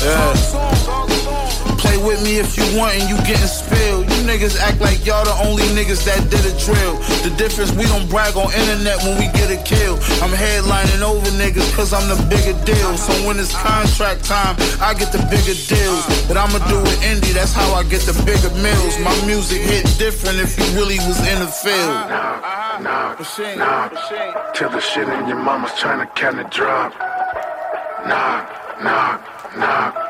Yeah. 0.04 1.17
Play 1.78 1.96
with 1.98 2.22
me 2.26 2.38
if 2.42 2.58
you 2.58 2.66
want 2.74 2.98
and 2.98 3.06
you 3.08 3.16
getting 3.22 3.46
spilled. 3.46 4.10
You 4.10 4.18
niggas 4.26 4.58
act 4.58 4.80
like 4.80 5.06
y'all 5.06 5.24
the 5.24 5.34
only 5.46 5.62
niggas 5.78 6.04
that 6.04 6.18
did 6.26 6.42
a 6.42 6.54
drill. 6.58 6.98
The 7.22 7.30
difference, 7.38 7.70
we 7.72 7.86
don't 7.86 8.08
brag 8.10 8.36
on 8.36 8.50
internet 8.50 8.98
when 9.06 9.14
we 9.18 9.30
get 9.38 9.48
a 9.54 9.58
kill. 9.62 9.94
I'm 10.18 10.34
headlining 10.34 11.02
over 11.06 11.30
niggas 11.38 11.70
cause 11.74 11.94
I'm 11.94 12.06
the 12.10 12.18
bigger 12.26 12.58
deal. 12.66 12.98
So 12.98 13.14
when 13.26 13.38
it's 13.38 13.54
contract 13.54 14.24
time, 14.24 14.58
I 14.82 14.94
get 14.94 15.14
the 15.14 15.22
bigger 15.30 15.54
deals. 15.70 16.02
But 16.26 16.36
I'ma 16.36 16.58
do 16.66 16.82
it 16.82 16.98
indie, 17.06 17.32
that's 17.32 17.54
how 17.54 17.72
I 17.74 17.84
get 17.84 18.02
the 18.02 18.14
bigger 18.26 18.50
mills. 18.58 18.98
My 18.98 19.14
music 19.26 19.62
hit 19.62 19.86
different 19.98 20.38
if 20.42 20.58
you 20.58 20.66
really 20.74 20.98
was 21.06 21.22
in 21.30 21.38
the 21.38 21.46
field. 21.46 21.94
Knock, 22.10 22.82
knock, 22.82 23.22
knock. 23.56 24.54
Till 24.54 24.70
the 24.70 24.80
shit 24.80 25.08
in 25.08 25.28
your 25.28 25.38
mama's 25.38 25.72
trying 25.78 26.04
to 26.04 26.10
count 26.14 26.38
it 26.38 26.50
drop. 26.50 26.92
Knock, 28.06 28.82
knock, 28.82 29.22
knock. 29.56 30.07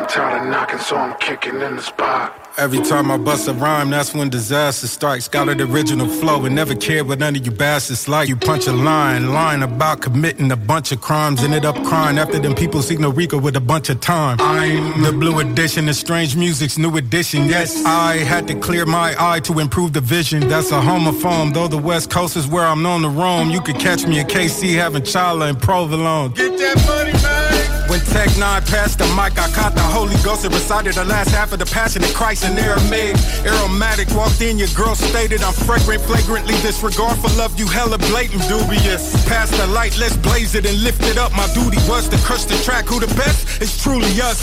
I'm 0.00 0.06
tired 0.06 0.42
of 0.42 0.48
knocking, 0.48 0.78
so 0.78 0.96
I'm 0.96 1.14
kicking 1.18 1.60
in 1.60 1.76
the 1.76 1.82
spot. 1.82 2.34
Every 2.56 2.80
time 2.80 3.10
I 3.10 3.18
bust 3.18 3.48
a 3.48 3.52
rhyme, 3.52 3.90
that's 3.90 4.14
when 4.14 4.30
disaster 4.30 4.86
strikes. 4.86 5.28
Got 5.28 5.50
an 5.50 5.60
original 5.60 6.08
flow 6.08 6.46
and 6.46 6.54
never 6.54 6.74
cared 6.74 7.06
what 7.06 7.18
none 7.18 7.36
of 7.36 7.44
you 7.44 7.52
bastards 7.52 8.08
like. 8.08 8.26
You 8.26 8.36
punch 8.36 8.66
a 8.66 8.72
line, 8.72 9.34
lying 9.34 9.62
about 9.62 10.00
committing 10.00 10.50
a 10.52 10.56
bunch 10.56 10.90
of 10.90 11.02
crimes, 11.02 11.44
ended 11.44 11.66
up 11.66 11.76
crying 11.84 12.18
after 12.18 12.38
them 12.38 12.54
people 12.54 12.80
see 12.80 12.96
no 12.96 13.10
Rico 13.10 13.38
with 13.38 13.56
a 13.56 13.60
bunch 13.60 13.90
of 13.90 14.00
time. 14.00 14.38
I'm 14.40 15.02
the 15.02 15.12
blue 15.12 15.38
edition 15.38 15.86
of 15.86 15.96
strange 15.96 16.34
music's 16.34 16.78
new 16.78 16.96
edition. 16.96 17.46
Yes, 17.46 17.84
I 17.84 18.16
had 18.16 18.48
to 18.48 18.54
clear 18.54 18.86
my 18.86 19.14
eye 19.18 19.40
to 19.40 19.58
improve 19.58 19.92
the 19.92 20.00
vision. 20.00 20.48
That's 20.48 20.70
a 20.70 20.80
homophone, 20.80 21.52
though 21.52 21.68
the 21.68 21.78
West 21.78 22.10
Coast 22.10 22.38
is 22.38 22.46
where 22.46 22.66
I'm 22.66 22.82
known 22.82 23.02
to 23.02 23.10
roam. 23.10 23.50
You 23.50 23.60
could 23.60 23.78
catch 23.78 24.06
me 24.06 24.18
in 24.18 24.26
KC 24.26 24.76
having 24.76 25.02
Chala 25.02 25.50
and 25.50 25.60
provolone. 25.60 26.32
Get 26.32 26.56
that 26.56 26.86
money, 26.86 27.12
man. 27.22 27.49
When 27.90 27.98
Tech 28.06 28.30
N9ne 28.38 28.70
passed 28.70 28.98
the 29.02 29.06
mic, 29.18 29.34
I 29.34 29.50
caught 29.50 29.74
the 29.74 29.82
Holy 29.82 30.14
Ghost 30.22 30.44
and 30.44 30.54
recited 30.54 30.94
the 30.94 31.04
last 31.04 31.34
half 31.34 31.50
of 31.50 31.58
the 31.58 31.66
Passion 31.66 32.04
of 32.04 32.14
Christ 32.14 32.46
in 32.46 32.56
Aramaic. 32.56 33.18
Aromatic 33.42 34.06
walked 34.14 34.40
in, 34.40 34.58
your 34.62 34.70
girl 34.78 34.94
stated 34.94 35.42
I'm 35.42 35.52
fragrant, 35.52 36.00
flagrantly 36.06 36.54
disregardful 36.62 37.34
of 37.42 37.58
you 37.58 37.66
hella 37.66 37.98
blatant, 37.98 38.46
dubious. 38.46 39.10
Pass 39.26 39.50
the 39.50 39.66
light, 39.66 39.98
let's 39.98 40.16
blaze 40.18 40.54
it 40.54 40.66
and 40.66 40.78
lift 40.84 41.02
it 41.02 41.18
up. 41.18 41.32
My 41.34 41.50
duty 41.52 41.82
was 41.90 42.08
to 42.10 42.18
crush 42.22 42.44
the 42.44 42.54
track. 42.62 42.86
Who 42.86 43.00
the 43.00 43.10
best? 43.18 43.60
It's 43.60 43.82
truly 43.82 44.06
us. 44.22 44.38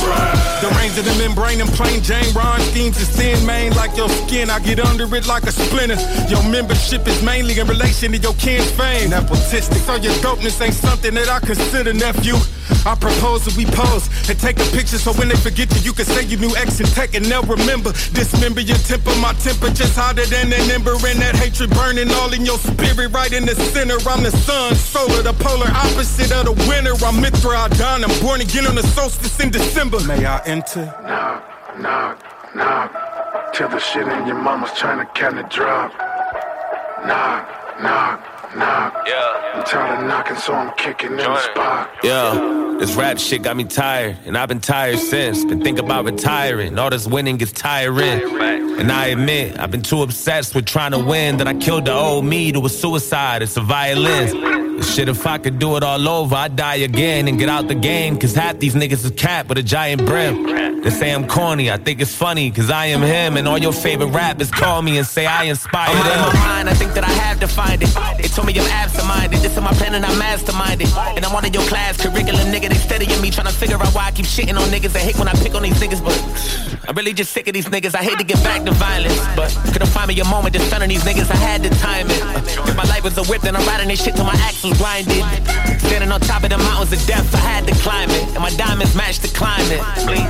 The 0.60 0.68
reins 0.76 0.98
of 0.98 1.06
the 1.06 1.16
membrane 1.16 1.62
and 1.62 1.70
plain 1.72 2.04
Jane 2.04 2.28
rhyme 2.36 2.60
schemes 2.76 3.00
is 3.00 3.08
thin, 3.08 3.40
main 3.46 3.72
like 3.80 3.96
your 3.96 4.10
skin. 4.10 4.50
I 4.50 4.60
get 4.60 4.82
under 4.82 5.08
it 5.16 5.26
like 5.26 5.44
a 5.44 5.54
splinter. 5.54 5.96
Your 6.28 6.44
membership 6.52 7.08
is 7.08 7.24
mainly 7.24 7.58
in 7.58 7.66
relation 7.66 8.12
to 8.12 8.18
your 8.18 8.34
kin's 8.34 8.70
fame. 8.72 9.12
Nepotistic, 9.12 9.88
so 9.88 9.96
your 9.96 10.12
dopeness 10.20 10.60
ain't 10.60 10.76
something 10.76 11.14
that 11.14 11.30
I 11.30 11.40
consider 11.40 11.94
nephew. 11.94 12.36
I 12.86 12.96
propose 12.96 13.37
that 13.46 13.56
we 13.58 13.66
pose 13.66 14.08
and 14.30 14.40
take 14.40 14.60
a 14.60 14.68
picture 14.72 14.98
so 14.98 15.14
when 15.14 15.28
they 15.30 15.36
forget 15.36 15.70
you, 15.76 15.82
you 15.82 15.94
can 15.94 16.06
say 16.06 16.24
you 16.24 16.38
knew 16.38 16.54
X 16.56 16.80
and 16.80 16.90
Tech 16.90 17.14
and 17.16 17.26
they'll 17.26 17.44
remember. 17.44 17.92
Dismember 18.14 18.62
your 18.62 18.78
temper, 18.90 19.14
my 19.22 19.34
temper 19.34 19.70
just 19.70 19.96
hotter 19.96 20.26
than 20.26 20.52
an 20.54 20.72
ember, 20.72 20.94
and 20.94 21.20
that 21.22 21.36
hatred 21.36 21.70
burning 21.72 22.12
all 22.12 22.34
in 22.34 22.46
your 22.46 22.58
spirit, 22.58 23.12
right 23.12 23.32
in 23.32 23.46
the 23.46 23.56
center. 23.56 23.98
I'm 24.10 24.24
the 24.24 24.32
sun, 24.32 24.76
solar, 24.76 25.22
the 25.22 25.34
polar 25.34 25.68
opposite 25.68 26.32
of 26.32 26.46
the 26.46 26.56
winter. 26.70 26.94
I'm 27.06 27.22
Mithra, 27.22 27.58
I 27.58 27.68
dine, 27.70 28.04
I'm 28.04 28.22
born 28.22 28.42
again 28.42 28.68
on 28.68 28.76
the 28.76 28.84
solstice 28.84 29.40
in 29.40 29.50
December. 29.52 30.00
May 30.06 30.26
I 30.26 30.42
enter? 30.46 30.86
Knock, 31.04 31.80
knock, 31.80 32.56
knock. 32.56 33.54
Till 33.54 33.70
the 33.70 33.80
shit 33.80 34.08
in 34.08 34.28
your 34.28 34.40
mama's 34.40 34.72
trying 34.74 35.00
to 35.00 35.12
count 35.14 35.38
it 35.38 35.50
drop. 35.50 35.92
Knock, 37.06 37.82
knock, 37.82 38.37
knock. 38.58 38.94
Yeah. 39.08 39.54
I'm 39.56 39.64
tired 39.64 40.02
of 40.02 40.08
knocking, 40.08 40.36
so 40.38 40.54
I'm 40.54 40.76
kicking 40.76 41.12
in 41.12 41.18
the 41.18 41.38
spot. 41.40 41.90
Yeah, 42.04 42.78
this 42.80 42.96
rap 42.96 43.18
shit 43.18 43.42
got 43.42 43.58
me 43.58 43.64
tired, 43.64 44.18
and 44.26 44.38
I've 44.38 44.50
been 44.50 44.60
tired 44.60 45.00
since. 45.00 45.44
Been 45.46 45.64
thinking 45.64 45.86
about 45.86 46.06
retiring. 46.06 46.78
All 46.78 46.90
this 46.90 47.08
winning 47.08 47.38
gets 47.38 47.52
tiring. 47.52 48.22
And 48.80 48.92
I 48.92 49.08
admit, 49.08 49.60
I've 49.60 49.72
been 49.72 49.82
too 49.82 50.04
obsessed 50.04 50.54
with 50.54 50.68
trying 50.68 50.92
to 50.92 51.00
win 51.00 51.38
that 51.38 51.48
I 51.48 51.56
killed 51.56 51.86
the 51.86 51.94
old 51.94 52.26
me 52.26 52.52
to 52.52 52.64
a 52.66 52.70
suicide. 52.70 53.42
It's 53.42 53.58
a 53.58 53.62
violin. 53.62 54.57
Shit, 54.82 55.10
if 55.10 55.26
I 55.26 55.38
could 55.38 55.60
do 55.60 55.76
it 55.76 55.84
all 55.84 56.08
over, 56.08 56.36
I'd 56.36 56.56
die 56.56 56.76
again 56.76 57.28
and 57.28 57.40
get 57.40 57.50
out 57.50 57.68
the 57.68 57.76
game. 57.76 58.18
Cause 58.18 58.34
half 58.34 58.60
these 58.60 58.76
niggas 58.76 59.04
is 59.06 59.12
cat 59.12 59.48
with 59.48 59.58
a 59.58 59.64
giant 59.64 60.06
brim. 60.06 60.82
They 60.82 60.92
say 60.92 61.14
I'm 61.14 61.28
corny, 61.28 61.72
I 61.72 61.78
think 61.78 62.00
it's 62.00 62.14
funny, 62.14 62.50
cause 62.52 62.70
I 62.70 62.88
am 62.88 63.02
him. 63.02 63.38
And 63.38 63.48
all 63.48 63.58
your 63.58 63.74
favorite 63.74 64.08
rappers 64.08 64.52
call 64.52 64.82
me 64.82 64.98
and 64.98 65.06
say 65.06 65.26
I 65.26 65.44
inspired 65.44 65.96
I'm 65.96 66.06
them. 66.06 66.34
my 66.34 66.40
mind, 66.48 66.70
I 66.70 66.74
think 66.74 66.94
that 66.94 67.04
I 67.04 67.10
have 67.10 67.40
to 67.40 67.48
find 67.48 67.82
it. 67.82 67.90
They 68.22 68.28
told 68.28 68.48
me 68.48 68.54
I'm 68.58 68.66
absent-minded. 68.66 69.40
This 69.40 69.58
is 69.58 69.62
my 69.62 69.74
plan 69.74 69.96
and 69.96 70.06
I'm 70.06 70.20
masterminded. 70.20 70.96
And 71.16 71.26
I'm 71.26 71.34
one 71.34 71.46
of 71.46 71.54
your 71.54 71.64
class 71.64 71.98
curriculum, 71.98 72.48
nigga. 72.54 72.70
They 72.70 72.76
studying 72.76 73.20
me, 73.22 73.32
trying 73.32 73.48
to 73.48 73.54
figure 73.54 73.78
out 73.78 73.94
why 73.94 74.06
I 74.06 74.12
keep 74.12 74.26
shitting 74.26 74.58
on 74.58 74.70
niggas. 74.70 74.94
They 74.94 75.02
hate 75.02 75.18
when 75.18 75.28
I 75.28 75.34
pick 75.34 75.56
on 75.56 75.64
these 75.64 75.80
niggas, 75.82 76.04
but 76.04 76.18
I'm 76.88 76.96
really 76.96 77.14
just 77.14 77.34
sick 77.34 77.48
of 77.48 77.54
these 77.54 77.66
niggas. 77.66 77.96
I 77.96 78.04
hate 78.04 78.20
to 78.20 78.24
get 78.24 78.42
back 78.44 78.64
to 78.64 78.72
violence, 78.72 79.20
but 79.36 79.50
couldn't 79.74 79.90
find 79.90 80.08
me 80.08 80.20
a 80.20 80.26
moment 80.26 80.56
to 80.56 80.62
stun 80.62 80.84
on 80.84 80.90
these 80.90 81.04
niggas. 81.04 81.30
I 81.32 81.36
had 81.36 81.64
to 81.64 81.70
time 81.82 82.08
it. 82.10 82.22
If 82.70 82.78
my 82.78 82.84
life 82.84 83.04
was 83.04 83.18
a 83.18 83.24
whip, 83.24 83.42
then 83.42 83.56
I'm 83.56 83.66
riding 83.68 83.90
this 83.90 84.04
shit 84.04 84.16
till 84.16 84.26
my 84.26 84.38
axles 84.72 84.78
blinded. 84.78 85.82
Standing 85.82 86.12
on 86.12 86.20
top 86.22 86.44
of 86.44 86.50
the 86.50 86.58
mountains 86.58 86.94
of 86.94 87.06
death, 87.08 87.34
I 87.36 87.40
had 87.40 87.68
to 87.68 87.74
climb 87.82 88.10
it. 88.10 88.24
And 88.30 88.40
my 88.40 88.50
diamonds 88.52 88.96
match 88.96 89.20
the 89.20 89.28
climate. 89.30 89.82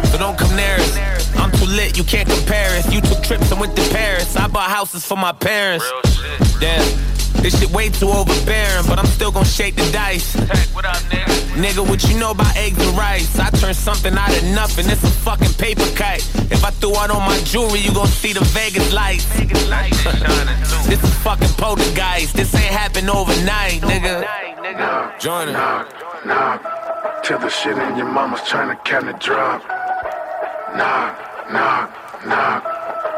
So 0.08 0.18
don't 0.18 0.38
come 0.38 0.56
near 0.56 0.76
us. 0.76 1.36
I'm 1.36 1.52
too 1.52 1.66
lit, 1.66 1.98
you 1.98 2.04
can't 2.04 2.28
compare 2.28 2.70
us. 2.78 2.92
You 2.92 3.02
took 3.02 3.24
trips 3.24 3.52
and 3.52 3.60
went 3.60 3.76
to 3.76 3.90
Paris. 3.90 4.36
I 4.36 4.48
bought 4.48 4.70
houses 4.70 5.06
for 5.06 5.18
my 5.18 5.32
parents. 5.32 5.86
Damn. 6.60 7.17
This 7.42 7.60
shit 7.60 7.72
way 7.72 7.90
too 7.90 8.10
overbearing, 8.10 8.86
but 8.88 9.00
I'm 9.00 9.06
still 9.06 9.32
gonna 9.32 9.46
shake 9.46 9.76
the 9.76 9.90
dice. 9.92 10.36
what 10.74 10.86
up, 10.86 10.98
nigga? 11.12 11.38
Nigga, 11.58 11.88
what 11.88 12.04
you 12.08 12.20
know 12.20 12.32
about 12.32 12.56
eggs 12.56 12.78
and 12.80 12.98
rice? 12.98 13.40
I 13.40 13.50
turned 13.50 13.76
something 13.76 14.14
out 14.14 14.36
of 14.38 14.44
nothing. 14.54 14.86
It's 14.90 15.04
a 15.04 15.10
fucking 15.26 15.54
paper 15.54 15.86
kite. 15.96 16.22
If 16.52 16.64
I 16.64 16.70
threw 16.72 16.96
out 16.96 17.10
on 17.10 17.22
my 17.22 17.40
jewelry, 17.46 17.80
you 17.80 17.94
gon' 17.94 18.08
see 18.08 18.34
the 18.34 18.46
Vegas 18.54 18.94
lights. 18.94 19.26
Vegas 19.38 19.68
lights 19.70 20.04
this 20.88 21.04
is 21.04 21.14
fucking 21.24 21.54
poltergeist. 21.58 22.36
This 22.36 22.54
ain't 22.54 22.66
happen 22.66 23.10
overnight, 23.10 23.82
nigga. 23.82 24.26
Join 25.20 25.50
it. 25.50 25.54
Knock, 25.54 26.26
knock, 26.26 27.24
till 27.24 27.40
the 27.40 27.50
shit 27.50 27.78
in 27.78 27.98
your 27.98 28.12
mama's 28.12 28.42
trying 28.48 28.70
to 28.70 28.82
count 28.84 29.08
it 29.08 29.20
drop. 29.20 29.62
Knock, 30.76 31.52
knock, 31.52 32.26
knock. 32.26 32.64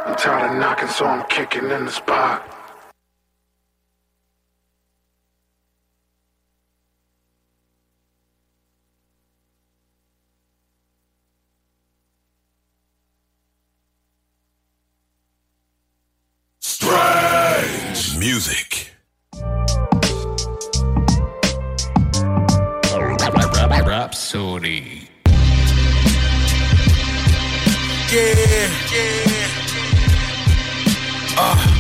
I'm 0.06 0.15
tired 0.15 0.52
of 0.52 0.57
knocking, 0.60 0.88
so 0.88 1.06
I'm 1.06 1.27
kicking 1.27 1.69
in 1.69 1.86
the 1.86 1.91
spot. 1.91 2.59
Strange 16.90 18.18
music. 18.18 18.91
Rapsodie. 23.86 25.07
Yeah, 28.11 28.70
yeah. 28.94 29.38
Uh. 31.38 31.76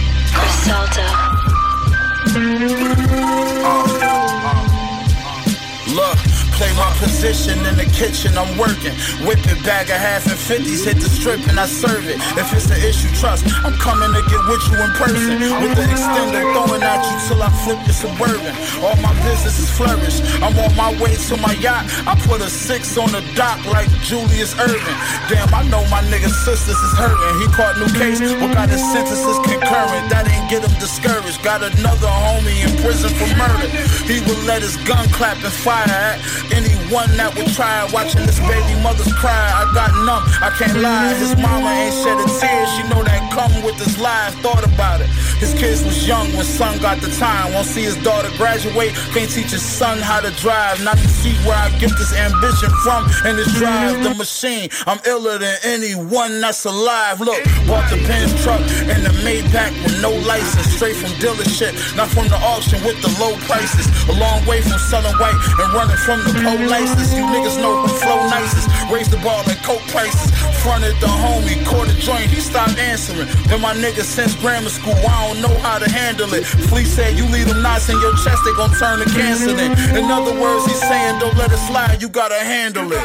Look, 5.95 6.28
play 6.59 6.75
my 6.75 6.91
position 6.99 7.55
in 7.63 7.79
the 7.79 7.87
kitchen, 7.95 8.35
I'm 8.35 8.51
working. 8.59 8.91
Whip 9.23 9.39
it, 9.47 9.59
bag 9.63 9.87
of 9.87 9.95
half 9.95 10.27
and 10.27 10.35
fifties, 10.35 10.83
hit 10.83 10.99
the 10.99 11.07
strip 11.07 11.39
and 11.47 11.55
I 11.55 11.65
serve 11.65 12.03
it. 12.11 12.19
If 12.35 12.51
it's 12.51 12.67
an 12.67 12.83
issue, 12.83 13.07
trust, 13.15 13.47
I'm 13.63 13.79
coming 13.79 14.11
to 14.11 14.21
get 14.27 14.43
with 14.51 14.63
you 14.67 14.75
in 14.83 14.91
person. 14.99 15.39
With 15.63 15.79
the 15.79 15.87
extender 15.87 16.43
throwing 16.51 16.83
at 16.83 16.99
you 17.07 17.15
till 17.31 17.39
I 17.39 17.49
flip 17.63 17.79
your 17.87 17.95
suburban. 17.95 18.51
All 18.83 18.99
my 18.99 19.15
businesses 19.23 19.71
flourish. 19.71 20.19
I'm 20.43 20.51
on 20.59 20.75
my 20.75 20.91
way 20.99 21.15
to 21.15 21.35
my 21.39 21.55
yacht. 21.63 21.87
I 22.03 22.19
put 22.27 22.43
a 22.43 22.51
six 22.51 22.99
on 22.99 23.15
the 23.15 23.23
dock 23.39 23.63
like 23.71 23.87
Julius 24.03 24.51
Erving. 24.59 24.99
Damn, 25.31 25.47
I 25.55 25.63
know 25.71 25.87
my 25.87 26.03
nigga's 26.11 26.35
sisters 26.43 26.75
is 26.75 26.93
hurting. 26.99 27.39
He 27.39 27.47
caught 27.55 27.79
new 27.79 27.87
case, 27.95 28.19
but 28.19 28.51
got 28.51 28.67
his 28.67 28.83
sentences 28.91 29.39
concurrent. 29.47 30.11
That 30.11 30.27
ain't 30.27 30.51
get 30.51 30.67
him 30.67 30.75
discouraged. 30.75 31.39
Got 31.39 31.63
another 31.63 32.11
homie 32.11 32.67
in 32.67 32.75
prison 32.83 33.15
for 33.15 33.31
murder. 33.39 33.71
He 34.11 34.19
would 34.27 34.43
let 34.43 34.59
his 34.59 34.75
gun 34.83 35.07
clap 35.15 35.39
and 35.39 35.55
fire 35.55 35.87
at 35.87 36.48
anyone 36.51 37.09
that 37.17 37.35
would 37.35 37.51
try 37.53 37.87
watching 37.93 38.25
this 38.25 38.39
baby 38.39 38.75
mother's 38.81 39.11
cry. 39.13 39.31
I 39.33 39.69
got 39.73 39.91
numb, 40.05 40.23
I 40.41 40.49
can't 40.57 40.79
lie. 40.79 41.13
His 41.15 41.35
mama 41.37 41.69
ain't 41.69 41.93
shed 41.93 42.17
a 42.17 42.27
tear. 42.39 42.65
She 42.75 42.83
know 42.89 43.03
that 43.03 43.21
come 43.31 43.63
with 43.63 43.77
this 43.77 43.99
life. 43.99 44.33
Thought 44.41 44.65
about 44.65 45.01
it. 45.01 45.09
His 45.39 45.53
kids 45.53 45.83
was 45.83 46.07
young 46.07 46.27
when 46.35 46.45
son 46.45 46.79
got 46.79 46.99
the 46.99 47.09
time. 47.15 47.53
Won't 47.53 47.67
see 47.67 47.83
his 47.83 47.95
daughter 48.03 48.29
graduate. 48.37 48.91
Can't 49.13 49.29
teach 49.29 49.51
his 49.51 49.61
son 49.61 49.99
how 49.99 50.19
to 50.19 50.31
drive. 50.41 50.83
Not 50.83 50.97
to 50.97 51.07
see 51.07 51.33
where 51.47 51.55
I 51.55 51.69
get 51.79 51.91
this 51.97 52.13
ambition 52.13 52.69
from 52.83 53.05
and 53.25 53.37
this 53.37 53.53
drive 53.55 54.03
the 54.03 54.13
machine. 54.15 54.69
I'm 54.87 54.99
iller 55.05 55.37
than 55.37 55.57
anyone 55.63 56.41
that's 56.41 56.65
alive. 56.65 57.21
Look, 57.21 57.43
bought 57.67 57.89
the 57.89 57.97
Benz 58.07 58.31
truck 58.43 58.61
and 58.91 59.05
the 59.05 59.13
Maybach 59.23 59.71
with 59.83 60.01
no 60.01 60.11
license. 60.27 60.67
Straight 60.75 60.95
from 60.95 61.11
dealership, 61.23 61.75
not 61.95 62.09
from 62.09 62.27
the 62.27 62.39
auction 62.43 62.83
with 62.83 62.99
the 63.01 63.11
low 63.19 63.35
prices. 63.47 63.87
A 64.09 64.13
long 64.19 64.45
way 64.45 64.61
from 64.61 64.79
selling 64.79 65.15
white 65.19 65.37
and 65.59 65.73
running 65.73 65.97
from 65.97 66.19
the 66.23 66.38
polices. 66.41 67.15
You 67.15 67.23
niggas 67.27 67.57
know 67.61 67.83
who 67.83 67.87
flow 67.99 68.19
nicest. 68.27 68.67
Raise 68.91 69.09
the 69.09 69.17
ball 69.17 69.43
at 69.49 69.61
coke 69.63 69.85
prices. 69.93 70.31
Fronted 70.63 70.95
the 70.99 71.07
homie, 71.07 71.63
caught 71.65 71.87
a 71.87 71.95
joint, 71.95 72.27
he 72.27 72.41
stopped 72.41 72.77
answering. 72.77 73.27
Been 73.47 73.61
my 73.61 73.73
nigga 73.73 74.03
since 74.03 74.35
grammar 74.35 74.69
school, 74.69 74.97
I 75.07 75.27
don't 75.27 75.41
know 75.41 75.55
how 75.59 75.79
to 75.79 75.89
handle 75.89 76.33
it. 76.33 76.43
Flea 76.67 76.83
said 76.83 77.17
you 77.17 77.25
leave 77.27 77.47
them 77.47 77.61
knots 77.61 77.87
in 77.87 77.99
your 78.01 78.11
chest, 78.23 78.43
they 78.43 78.53
gon' 78.53 78.71
turn 78.75 78.99
to 78.99 79.09
cancer 79.09 79.53
then. 79.53 79.71
In 79.95 80.11
other 80.11 80.33
words, 80.33 80.65
he's 80.65 80.81
saying 80.81 81.19
don't 81.19 81.37
let 81.37 81.51
it 81.51 81.63
slide, 81.69 82.01
you 82.01 82.09
gotta 82.09 82.35
handle 82.35 82.91
it. 82.91 82.99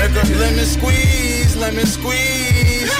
Nigga, 0.00 0.22
lemon 0.40 0.64
squeeze, 0.64 1.56
lemon 1.56 1.86
squeeze. 1.86 2.92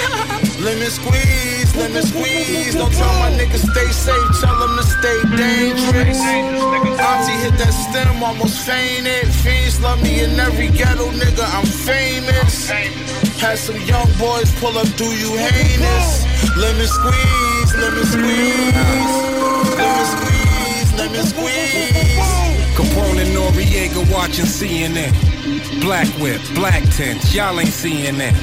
Lemon 0.60 0.90
squeeze, 0.90 1.55
lemon 1.76 2.02
squeeze. 2.02 2.74
Don't 2.74 2.92
tell 2.92 3.14
my 3.20 3.30
niggas 3.38 3.64
stay 3.70 3.90
safe, 3.92 4.30
tell 4.40 4.56
them 4.58 4.76
to 4.76 4.84
stay 4.84 5.18
dangerous. 5.36 6.20
Auntie 6.20 7.38
hit 7.44 7.54
that 7.60 7.72
stem, 7.72 8.22
almost 8.22 8.58
fainted. 8.66 9.28
Fiends 9.42 9.80
love 9.80 10.02
me 10.02 10.24
in 10.24 10.38
every 10.40 10.68
ghetto, 10.68 11.06
nigga, 11.12 11.44
I'm 11.56 11.66
famous. 11.66 12.70
Had 13.40 13.58
some 13.58 13.80
young 13.82 14.08
boys 14.18 14.50
pull 14.60 14.76
up, 14.78 14.88
do 14.96 15.04
you 15.04 15.36
heinous? 15.36 16.24
Lemon 16.56 16.86
squeeze, 16.86 17.70
lemon 17.76 18.06
squeeze. 18.14 18.76
Lemon 19.76 20.06
squeeze, 20.14 20.90
lemon 20.98 21.26
squeeze. 21.26 22.56
Capone 22.76 23.20
and 23.24 23.32
Noriega 23.36 24.02
watching 24.12 24.44
CNN. 24.44 25.12
Black 25.80 26.08
whip, 26.20 26.40
black 26.54 26.82
tents, 26.96 27.34
y'all 27.34 27.58
ain't 27.60 27.68
seeing 27.68 28.18
that. 28.18 28.34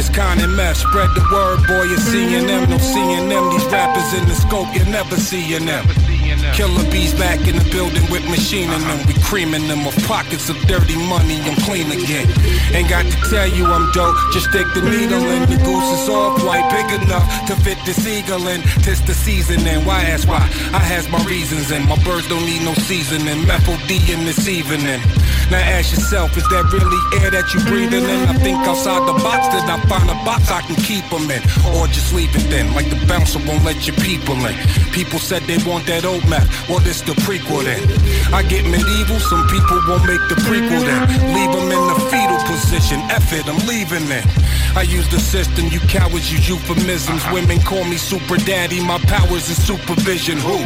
It's 0.00 0.08
kind 0.08 0.40
of 0.40 0.48
mess, 0.48 0.80
spread 0.80 1.10
the 1.10 1.20
word, 1.30 1.58
boy, 1.68 1.82
you're 1.82 1.98
seeing 1.98 2.46
them, 2.46 2.70
no 2.70 2.78
seeing 2.78 3.28
them. 3.28 3.50
These 3.50 3.66
rappers 3.66 4.14
in 4.18 4.26
the 4.26 4.34
scope, 4.34 4.74
you're 4.74 4.86
never 4.86 5.14
seeing 5.18 5.66
them. 5.66 6.09
Killer 6.54 6.84
bees 6.90 7.14
back 7.14 7.46
in 7.46 7.56
the 7.56 7.66
building 7.70 8.04
with 8.10 8.24
machine 8.28 8.70
in 8.70 8.82
them. 8.82 9.06
We 9.06 9.14
creaming 9.22 9.68
them 9.68 9.84
with 9.84 9.96
pockets 10.06 10.48
of 10.50 10.56
dirty 10.66 10.96
money. 11.08 11.40
I'm 11.42 11.56
clean 11.62 11.90
again. 11.90 12.28
Ain't 12.74 12.88
got 12.88 13.04
to 13.06 13.16
tell 13.30 13.48
you 13.48 13.66
I'm 13.66 13.90
dope. 13.92 14.16
Just 14.32 14.50
stick 14.50 14.66
the 14.74 14.82
needle 14.82 15.22
in. 15.34 15.48
The 15.48 15.58
goose 15.62 15.90
is 16.00 16.08
off 16.08 16.42
white, 16.44 16.66
big 16.70 17.02
enough 17.02 17.26
to 17.48 17.56
fit 17.64 17.78
the 17.86 17.94
seagull 17.94 18.46
in. 18.48 18.62
Tis 18.82 19.00
the 19.02 19.14
season 19.14 19.66
and 19.66 19.86
why 19.86 20.02
ask 20.02 20.28
why? 20.28 20.42
I 20.72 20.80
has 20.80 21.08
my 21.08 21.22
reasons 21.24 21.70
and 21.70 21.88
my 21.88 21.96
birds 22.04 22.28
don't 22.28 22.44
need 22.44 22.62
no 22.62 22.74
seasoning. 22.74 23.46
Methyl 23.46 23.78
in 23.90 24.24
this 24.24 24.48
evening. 24.48 25.00
Now 25.50 25.58
ask 25.58 25.90
yourself, 25.90 26.36
is 26.36 26.46
that 26.54 26.64
really 26.70 27.02
air 27.18 27.30
that 27.30 27.50
you 27.52 27.58
breathing 27.66 28.06
in? 28.06 28.20
I 28.30 28.34
think 28.38 28.58
outside 28.70 29.02
the 29.02 29.18
box, 29.18 29.50
then 29.50 29.66
I 29.66 29.82
find 29.90 30.06
a 30.06 30.14
box 30.22 30.50
I 30.50 30.62
can 30.62 30.78
keep 30.78 31.02
them 31.10 31.26
in. 31.26 31.42
Or 31.74 31.86
just 31.90 32.14
leave 32.14 32.30
it 32.38 32.46
then, 32.46 32.70
like 32.74 32.86
the 32.86 32.98
bouncer 33.06 33.42
won't 33.42 33.64
let 33.64 33.86
your 33.86 33.96
people 33.98 34.38
in. 34.46 34.54
People 34.94 35.18
said 35.18 35.42
they 35.50 35.58
want 35.66 35.86
that 35.86 36.06
old 36.06 36.22
map, 36.30 36.39
well 36.68 36.80
this 36.80 37.00
the 37.02 37.12
prequel 37.24 37.64
then. 37.64 37.80
I 38.32 38.42
get 38.42 38.64
medieval, 38.64 39.20
some 39.20 39.46
people 39.48 39.80
won't 39.88 40.06
make 40.06 40.22
the 40.28 40.36
prequel 40.46 40.82
then. 40.84 41.02
Leave 41.34 41.52
them 41.52 41.68
in 41.70 41.82
the 41.90 41.98
fetal 42.10 42.40
position, 42.46 43.00
F 43.10 43.32
it, 43.32 43.46
I'm 43.48 43.58
leaving 43.66 44.06
then. 44.08 44.26
I 44.76 44.82
use 44.82 45.08
the 45.08 45.18
system, 45.18 45.66
you 45.68 45.80
cowards 45.80 46.30
use 46.30 46.48
euphemisms. 46.48 47.22
Women 47.32 47.60
call 47.60 47.84
me 47.84 47.96
super 47.96 48.36
daddy, 48.36 48.80
my 48.80 48.98
powers 49.10 49.48
is 49.48 49.58
supervision. 49.60 50.38
Who 50.38 50.58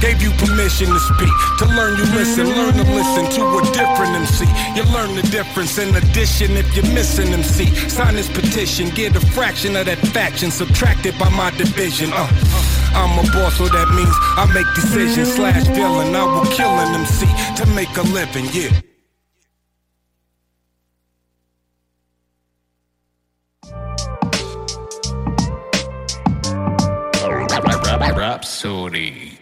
gave 0.00 0.20
you 0.20 0.30
permission 0.32 0.88
to 0.92 1.00
speak? 1.00 1.32
To 1.58 1.66
learn 1.66 1.96
you 1.96 2.04
listen, 2.12 2.46
learn 2.48 2.74
to 2.74 2.84
listen 2.84 3.24
to 3.36 3.42
a 3.58 3.62
different 3.72 4.12
MC. 4.16 4.44
You 4.76 4.84
learn 4.92 5.14
the 5.14 5.22
difference. 5.22 5.78
In 5.78 5.94
addition, 5.96 6.56
if 6.56 6.74
you're 6.74 6.92
missing 6.92 7.32
MC, 7.32 7.74
sign 7.88 8.16
this 8.16 8.28
petition, 8.28 8.90
get 8.90 9.16
a 9.16 9.20
fraction 9.20 9.76
of 9.76 9.86
that 9.86 9.98
faction 9.98 10.50
subtracted 10.50 11.18
by 11.18 11.28
my 11.30 11.50
division. 11.50 12.10
Uh, 12.12 12.28
I'm 12.96 13.18
a 13.18 13.22
boss, 13.32 13.58
so 13.58 13.68
that 13.68 13.88
means 13.94 14.16
I 14.40 14.44
make 14.52 14.66
decisions 14.74 15.34
slash 15.34 15.66
villain. 15.68 16.16
I 16.16 16.24
will 16.24 16.50
kill 16.50 16.70
an 16.70 17.00
MC 17.00 17.26
to 17.56 17.66
make 17.74 17.94
a 17.96 18.02
living, 18.02 18.46
yeah. 18.52 18.80
Rapsodie. 28.16 29.38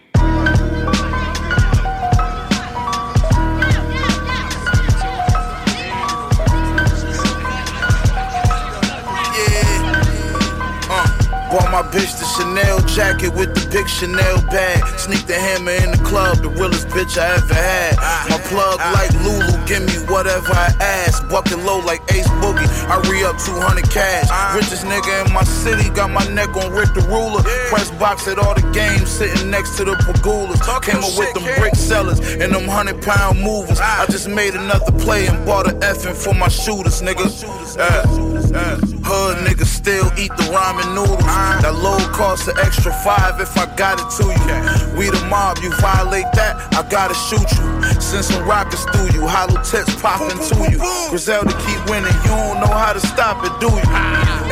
Bought 11.50 11.70
my 11.70 11.82
bitch 11.82 12.18
the 12.18 12.23
Chanel 12.36 12.80
jacket 12.90 13.32
with 13.34 13.54
the 13.54 13.62
big 13.70 13.88
Chanel 13.88 14.42
bag. 14.50 14.82
Sneak 14.98 15.26
the 15.26 15.34
hammer 15.34 15.70
in 15.70 15.92
the 15.92 16.02
club, 16.02 16.38
the 16.38 16.50
realest 16.50 16.88
bitch 16.88 17.14
I 17.16 17.38
ever 17.38 17.54
had. 17.54 17.94
My 18.28 18.38
plug 18.50 18.78
like 18.90 19.14
Lulu, 19.22 19.54
give 19.66 19.86
me 19.86 19.94
whatever 20.10 20.50
I 20.50 20.74
ask. 20.80 21.22
Bucket 21.28 21.58
low 21.60 21.78
like 21.78 22.02
Ace 22.10 22.26
Boogie, 22.42 22.66
I 22.90 22.98
re 23.08 23.22
up 23.22 23.38
200 23.38 23.88
cash. 23.88 24.26
Richest 24.54 24.84
nigga 24.84 25.26
in 25.26 25.32
my 25.32 25.44
city, 25.44 25.88
got 25.90 26.10
my 26.10 26.26
neck 26.34 26.56
on 26.56 26.72
Rick 26.72 26.94
the 26.94 27.06
Ruler. 27.06 27.42
Press 27.70 27.90
box 28.02 28.26
at 28.26 28.38
all 28.38 28.54
the 28.54 28.66
games, 28.72 29.08
sitting 29.08 29.50
next 29.50 29.76
to 29.76 29.84
the 29.84 29.94
Pegulas. 29.94 30.58
Came 30.82 31.04
up 31.04 31.16
with 31.16 31.32
them 31.34 31.44
brick 31.60 31.76
sellers 31.76 32.18
and 32.18 32.52
them 32.52 32.66
100 32.66 33.00
pound 33.00 33.40
movers. 33.40 33.78
I 33.80 34.06
just 34.06 34.28
made 34.28 34.54
another 34.54 34.90
play 34.98 35.26
and 35.26 35.46
bought 35.46 35.68
a 35.70 35.74
effing 35.86 36.16
for 36.16 36.34
my 36.34 36.48
shooters, 36.48 37.00
nigga. 37.00 37.30
Yeah, 37.78 38.90
yeah. 38.90 38.93
Hood 39.06 39.36
niggas 39.46 39.66
still 39.66 40.10
eat 40.18 40.32
the 40.36 40.44
ramen 40.54 40.94
noodles. 40.94 41.22
That 41.62 41.74
low 41.74 41.98
cost 42.12 42.48
an 42.48 42.56
extra 42.58 42.92
five 43.04 43.40
if 43.40 43.56
I 43.56 43.66
got 43.76 44.00
it 44.00 44.08
to 44.18 44.24
you. 44.32 44.98
We 44.98 45.10
the 45.10 45.24
mob, 45.26 45.58
you 45.62 45.70
violate 45.80 46.30
that, 46.34 46.56
I 46.74 46.88
gotta 46.88 47.14
shoot 47.14 47.50
you. 47.58 47.73
Send 48.00 48.24
some 48.24 48.46
rockets 48.46 48.84
through 48.92 49.10
you, 49.12 49.26
hollow 49.26 49.60
text 49.62 49.98
popping 50.00 50.38
to 50.38 50.56
you. 50.70 50.78
Griselda 51.10 51.52
keep 51.66 51.80
winning, 51.90 52.14
you 52.24 52.34
don't 52.34 52.60
know 52.60 52.72
how 52.72 52.92
to 52.92 53.00
stop 53.00 53.44
it, 53.44 53.52
do 53.60 53.68
you? 53.68 53.86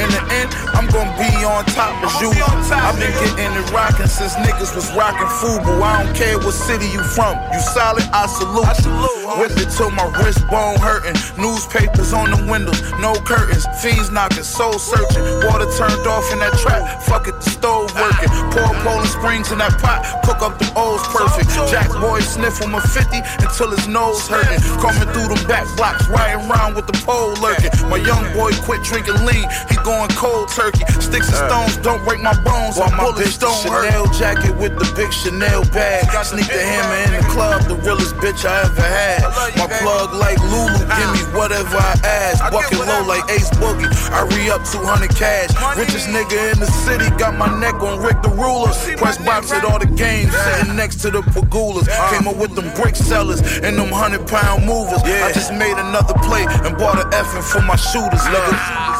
In 0.01 0.09
the 0.09 0.23
end, 0.41 0.51
I'm 0.73 0.89
gonna 0.89 1.13
be 1.21 1.31
on 1.45 1.65
top 1.73 1.95
as 2.03 2.15
you. 2.21 2.33
I've 2.73 2.99
been 2.99 3.13
getting 3.23 3.53
it 3.57 3.71
rocking 3.71 4.07
since 4.07 4.35
niggas 4.37 4.75
was 4.75 4.91
rocking 4.97 5.29
Fubu. 5.41 5.83
I 5.83 6.05
don't 6.05 6.17
care 6.17 6.39
what 6.39 6.55
city 6.55 6.87
you 6.87 7.03
from, 7.03 7.39
you 7.53 7.61
solid, 7.61 8.05
I 8.13 8.27
salute. 8.27 8.67
you. 8.79 8.83
salute 8.83 9.23
Whip 9.39 9.53
it 9.57 9.71
till 9.73 9.91
my 9.91 10.05
wrist 10.21 10.45
bone 10.49 10.77
hurting. 10.79 11.17
Newspapers 11.41 12.13
on 12.13 12.31
the 12.31 12.41
windows, 12.51 12.81
no 13.01 13.15
curtains. 13.25 13.65
Fiends 13.81 14.11
knocking, 14.11 14.45
soul 14.45 14.77
searching. 14.79 15.25
Water 15.49 15.69
turned 15.73 16.07
off 16.07 16.27
in 16.33 16.39
that 16.41 16.53
trap, 16.61 17.03
fuck 17.03 17.29
it, 17.29 17.37
the 17.41 17.51
stove 17.51 17.89
working. 17.97 18.29
Pour 18.53 18.69
Poland 18.85 19.09
Springs 19.09 19.53
in 19.53 19.59
that 19.59 19.79
pot, 19.81 20.05
cook 20.25 20.43
up 20.43 20.59
the 20.59 20.69
O's 20.77 21.01
perfect. 21.09 21.49
Jack 21.71 21.89
boy 22.01 22.21
sniffin' 22.21 22.71
my 22.71 22.81
50, 22.81 23.22
until 23.41 23.71
his 23.71 23.87
nose 23.89 24.27
hurting. 24.29 24.61
Crawling 24.79 25.09
through 25.13 25.35
them 25.35 25.43
back 25.49 25.67
blocks, 25.77 26.09
riding 26.09 26.49
around 26.51 26.75
with 26.75 26.87
the 26.87 26.97
pole 27.05 27.35
lurking. 27.41 27.71
My 27.89 27.99
young 27.99 28.25
boy 28.33 28.53
quit 28.63 28.83
drinking 28.83 29.25
lean, 29.25 29.47
he 29.69 29.77
going 29.85 30.11
cold 30.17 30.49
turkey. 30.49 30.85
Sticks 31.01 31.29
and 31.29 31.41
stones 31.47 31.77
don't 31.79 32.03
break 32.05 32.21
my 32.21 32.35
bones, 32.43 32.77
While 32.79 32.91
my 32.91 33.13
bullets 33.13 33.39
don't 33.39 33.55
hurt. 33.67 33.87
Chanel 33.87 34.07
jacket 34.13 34.55
with 34.57 34.79
the 34.79 34.89
big 34.97 35.13
Chanel 35.13 35.65
bag. 35.71 36.07
Sneak 36.25 36.47
the 36.47 36.63
hammer 36.63 36.99
in 37.07 37.23
the 37.23 37.29
club, 37.29 37.63
the 37.69 37.77
realest 37.77 38.15
bitch 38.17 38.45
I 38.45 38.65
ever 38.65 38.83
had. 38.83 39.23
My 39.57 39.67
plug 39.81 40.15
like 40.15 40.39
Lulu, 40.41 40.79
give 40.79 41.11
me 41.13 41.23
whatever 41.37 41.77
I 41.77 41.95
ask. 42.05 42.41
Bucket 42.51 42.79
low 42.79 43.05
like 43.07 43.29
Ace 43.31 43.51
Boogie, 43.59 43.91
I 44.11 44.23
re 44.27 44.51
up 44.51 44.65
200 44.65 45.11
cash. 45.15 45.51
Richest 45.77 46.09
nigga 46.09 46.53
in 46.53 46.61
the 46.61 46.71
city, 46.87 47.09
got 47.17 47.37
my 47.37 47.51
neck 47.61 47.75
on 47.83 48.01
Rick 48.01 48.23
the 48.23 48.31
Ruler. 48.31 48.73
Press 48.97 49.19
box 49.19 49.53
at 49.53 49.65
all 49.65 49.79
the 49.79 49.87
games, 49.87 50.33
sitting 50.33 50.77
next 50.77 50.97
to 51.03 51.11
the 51.11 51.23
Pegulas. 51.23 51.89
Came 52.11 52.29
up 52.29 52.37
with 52.37 52.55
them 52.55 52.73
bricks 52.75 53.11
sellers 53.13 53.41
and 53.61 53.77
them 53.77 53.91
100 53.91 54.27
pound 54.27 54.65
movers. 54.65 55.03
I 55.05 55.29
just 55.33 55.53
made 55.53 55.77
another 55.77 56.17
play 56.25 56.45
and 56.65 56.73
bought 56.81 56.97
an 56.97 57.09
effing 57.13 57.45
for 57.45 57.61
my 57.61 57.77
shooters, 57.77 58.25
nigga. 58.33 58.53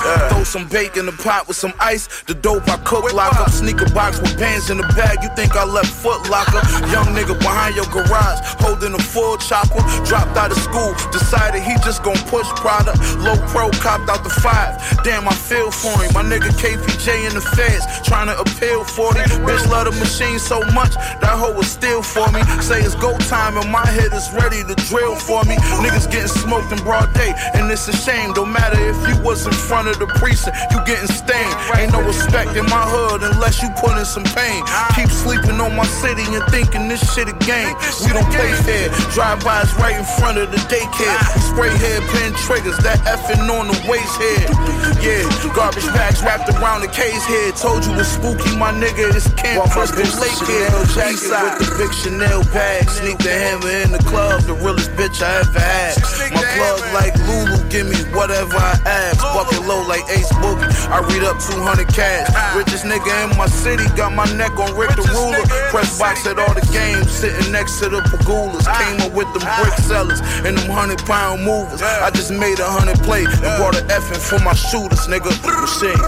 Uh, 0.05 0.29
throw 0.29 0.45
some 0.45 0.69
bake 0.69 0.97
in 0.97 1.07
the 1.07 1.17
pot 1.25 1.49
with 1.49 1.57
some 1.57 1.73
ice. 1.81 2.23
The 2.27 2.35
dope 2.35 2.69
I 2.69 2.77
cook, 2.85 3.13
lock 3.15 3.41
up. 3.41 3.51
Sneaker 3.51 3.89
box 3.95 4.21
with 4.21 4.37
bands 4.37 4.69
in 4.69 4.77
the 4.77 4.89
bag. 4.99 5.23
You 5.23 5.31
think 5.37 5.57
I 5.57 5.65
left 5.65 5.89
foot 5.89 6.29
locker? 6.29 6.61
Young 6.93 7.09
nigga 7.17 7.39
behind 7.39 7.77
your 7.77 7.87
garage, 7.87 8.41
holding 8.61 8.93
a 8.93 9.03
full 9.15 9.39
chopper. 9.39 9.81
Dropped 10.05 10.37
out 10.37 10.51
of 10.51 10.59
school, 10.59 10.93
decided 11.13 11.63
he 11.63 11.75
just 11.87 12.03
gon' 12.03 12.19
push 12.29 12.49
product. 12.59 12.99
Low 13.25 13.39
pro 13.49 13.71
copped 13.79 14.11
out 14.11 14.25
the 14.25 14.35
five. 14.45 14.77
Damn, 15.05 15.29
I 15.29 15.35
feel 15.35 15.71
for 15.71 15.95
him. 16.03 16.13
My 16.13 16.23
nigga 16.23 16.51
KPJ 16.61 17.31
in 17.31 17.35
the 17.35 17.45
feds, 17.55 17.87
trying 18.03 18.27
to 18.27 18.37
appeal 18.37 18.85
40. 18.85 19.21
Bitch 19.47 19.65
love 19.71 19.87
the 19.87 19.95
machine 20.03 20.39
so 20.39 20.61
much, 20.75 20.95
that 21.23 21.35
hoe 21.39 21.55
was 21.55 21.71
still 21.71 22.03
for 22.03 22.27
me. 22.33 22.43
Say 22.61 22.83
it's 22.83 22.97
go 22.97 23.17
time 23.31 23.57
in 23.57 23.71
my 23.71 23.87
head 23.87 24.02
is 24.11 24.27
ready 24.35 24.67
to 24.67 24.75
drill 24.91 25.15
for 25.15 25.47
me. 25.47 25.55
Niggas 25.79 26.11
getting 26.11 26.27
smoked 26.27 26.75
in 26.75 26.83
broad 26.83 27.15
day, 27.15 27.31
and 27.55 27.71
it's 27.71 27.87
a 27.87 27.95
shame. 27.95 28.35
Don't 28.35 28.51
matter 28.51 28.81
if 28.83 28.99
you 29.07 29.15
was 29.23 29.47
in 29.47 29.55
front 29.55 29.87
of 29.87 30.03
the 30.03 30.11
precinct, 30.19 30.59
you 30.75 30.83
getting 30.83 31.07
stained. 31.07 31.55
Ain't 31.79 31.95
no 31.95 32.03
respect 32.03 32.57
in 32.59 32.67
my 32.67 32.83
hood 32.83 33.23
unless 33.23 33.63
you 33.63 33.71
put 33.79 33.95
in 33.99 34.05
some 34.05 34.27
pain. 34.35 34.65
Keep 34.99 35.11
sleeping 35.15 35.63
on 35.63 35.77
my 35.77 35.87
city 36.03 36.27
and 36.35 36.43
thinking 36.51 36.89
this 36.89 37.03
shit 37.15 37.29
a 37.29 37.37
game. 37.47 37.77
We 38.03 38.11
don't 38.11 38.27
play 38.35 38.51
fair. 38.67 38.91
Drive-bys 39.15 39.71
right 39.79 39.95
in 39.95 40.07
front 40.19 40.39
of 40.39 40.51
the 40.51 40.59
daycare. 40.67 41.19
Spray 41.53 41.71
head 41.71 42.03
pin 42.11 42.33
triggers, 42.43 42.79
that 42.83 42.99
effing 43.07 43.47
on 43.47 43.69
the 43.69 43.79
waist 43.87 44.17
head. 44.19 44.51
Yeah, 44.99 45.23
garbage 45.55 45.87
bags 45.95 46.23
wrapped 46.23 46.49
around 46.49 46.83
the 46.83 46.89
case 46.89 47.23
head. 47.27 47.55
Told 47.57 47.85
you 47.85 47.93
it's 48.01 48.17
spooky, 48.17 48.57
my 48.57 48.73
nigga. 48.73 49.13
It's 49.15 49.29
Camp 49.35 49.71
Crystal 49.71 50.03
Lake 50.19 50.41
here. 50.49 50.71
Jacket 50.95 51.21
with 51.21 51.59
the 51.61 51.75
big 51.79 51.93
Chanel 51.93 52.43
bag. 52.55 52.89
Sneak 52.89 53.19
the 53.19 53.31
hammer 53.31 53.71
in 53.83 53.92
the 53.93 54.03
club, 54.09 54.43
the 54.49 54.55
realest 54.55 54.91
bitch 54.97 55.21
I 55.21 55.45
ever 55.45 55.61
had. 55.61 55.95
My 56.33 56.43
plug 56.57 56.81
like 56.97 57.15
Lulu, 57.29 57.61
give 57.69 57.87
me 57.87 58.01
whatever 58.17 58.57
I 58.57 58.81
ask. 58.89 59.21
Bucket 59.21 59.63
low 59.69 59.85
like 59.87 60.05
Ace 60.09 60.33
Boogie. 60.41 60.65
I 60.89 61.05
read 61.13 61.23
up 61.23 61.39
200 61.39 61.89
cash. 61.93 62.29
Richest 62.57 62.85
nigga 62.85 63.13
in 63.25 63.37
my 63.37 63.47
city, 63.47 63.85
got 63.97 64.13
my 64.13 64.25
neck 64.35 64.57
on 64.57 64.73
Rick 64.77 64.97
the 64.97 65.05
Ruler. 65.13 65.45
Press 65.69 65.99
box 65.99 66.27
at 66.27 66.39
all 66.39 66.55
the 66.55 66.65
games, 66.73 67.11
sitting 67.13 67.53
next 67.53 67.79
to 67.81 67.89
the 67.89 68.01
Pegulas. 68.09 68.65
Came 68.65 69.01
ah. 69.01 69.07
up 69.07 69.13
with 69.13 69.29
them 69.37 69.45
ah. 69.45 69.61
brick 69.61 69.77
sellers 69.85 70.21
and 70.49 70.57
them 70.57 70.69
100 70.69 71.05
pound 71.05 71.45
movers. 71.45 71.83
I 71.83 72.11
just 72.11 72.33
made 72.33 72.59
a 72.59 72.69
100 72.69 72.97
play 73.05 73.25
and 73.29 73.53
bought 73.61 73.77
an 73.77 73.87
effing 73.93 74.21
for 74.21 74.41
my 74.43 74.55
shooters, 74.55 75.07
nigga. 75.07 75.31
Machine, 75.45 76.01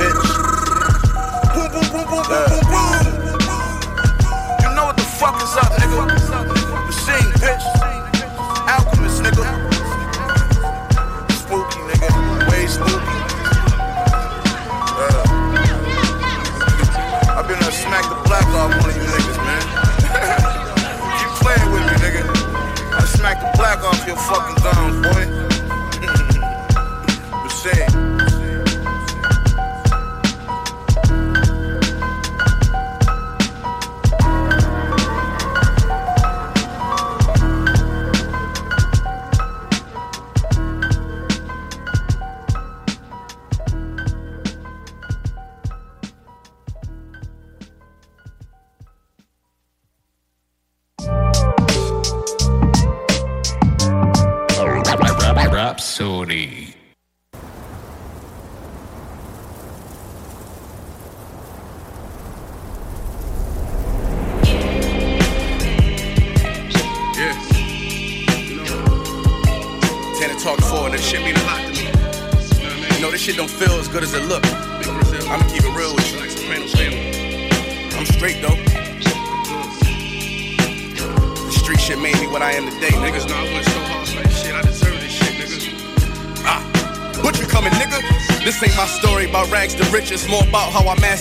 bitch. 0.00 0.16
Boom, 1.52 1.68
boom, 1.76 1.86
boom, 1.92 2.04
boom, 2.08 2.24
boom, 2.24 2.44
boom, 2.48 2.64
boom. 2.72 3.18
You 4.64 4.70
know 4.74 4.88
what 4.88 4.96
the 4.96 5.06
fuck 5.20 5.36
is 5.42 5.56
up, 5.60 5.72
nigga. 5.76 6.57
Machine, 7.08 7.32
bitch. 7.40 7.64
Alchemist, 8.68 9.22
nigga. 9.22 9.44
Spooky, 11.32 11.80
nigga. 11.88 12.08
Way 12.50 12.66
spooky. 12.66 13.16
Uh, 14.92 15.24
I've 17.32 17.48
been 17.48 17.58
to 17.60 17.72
smack 17.72 18.04
the 18.10 18.20
black 18.28 18.46
off 18.48 18.76
one 18.76 18.90
of 18.90 18.96
you 18.96 19.02
niggas, 19.08 19.38
man. 19.40 19.62
Keep 21.16 21.32
playing 21.40 21.72
with 21.72 21.84
me, 21.88 21.94
nigga. 22.04 22.22
I 22.92 23.04
smack 23.06 23.40
the 23.40 23.56
black 23.56 23.82
off 23.84 24.06
your 24.06 24.16
fucking 24.16 24.62
gums, 24.62 25.00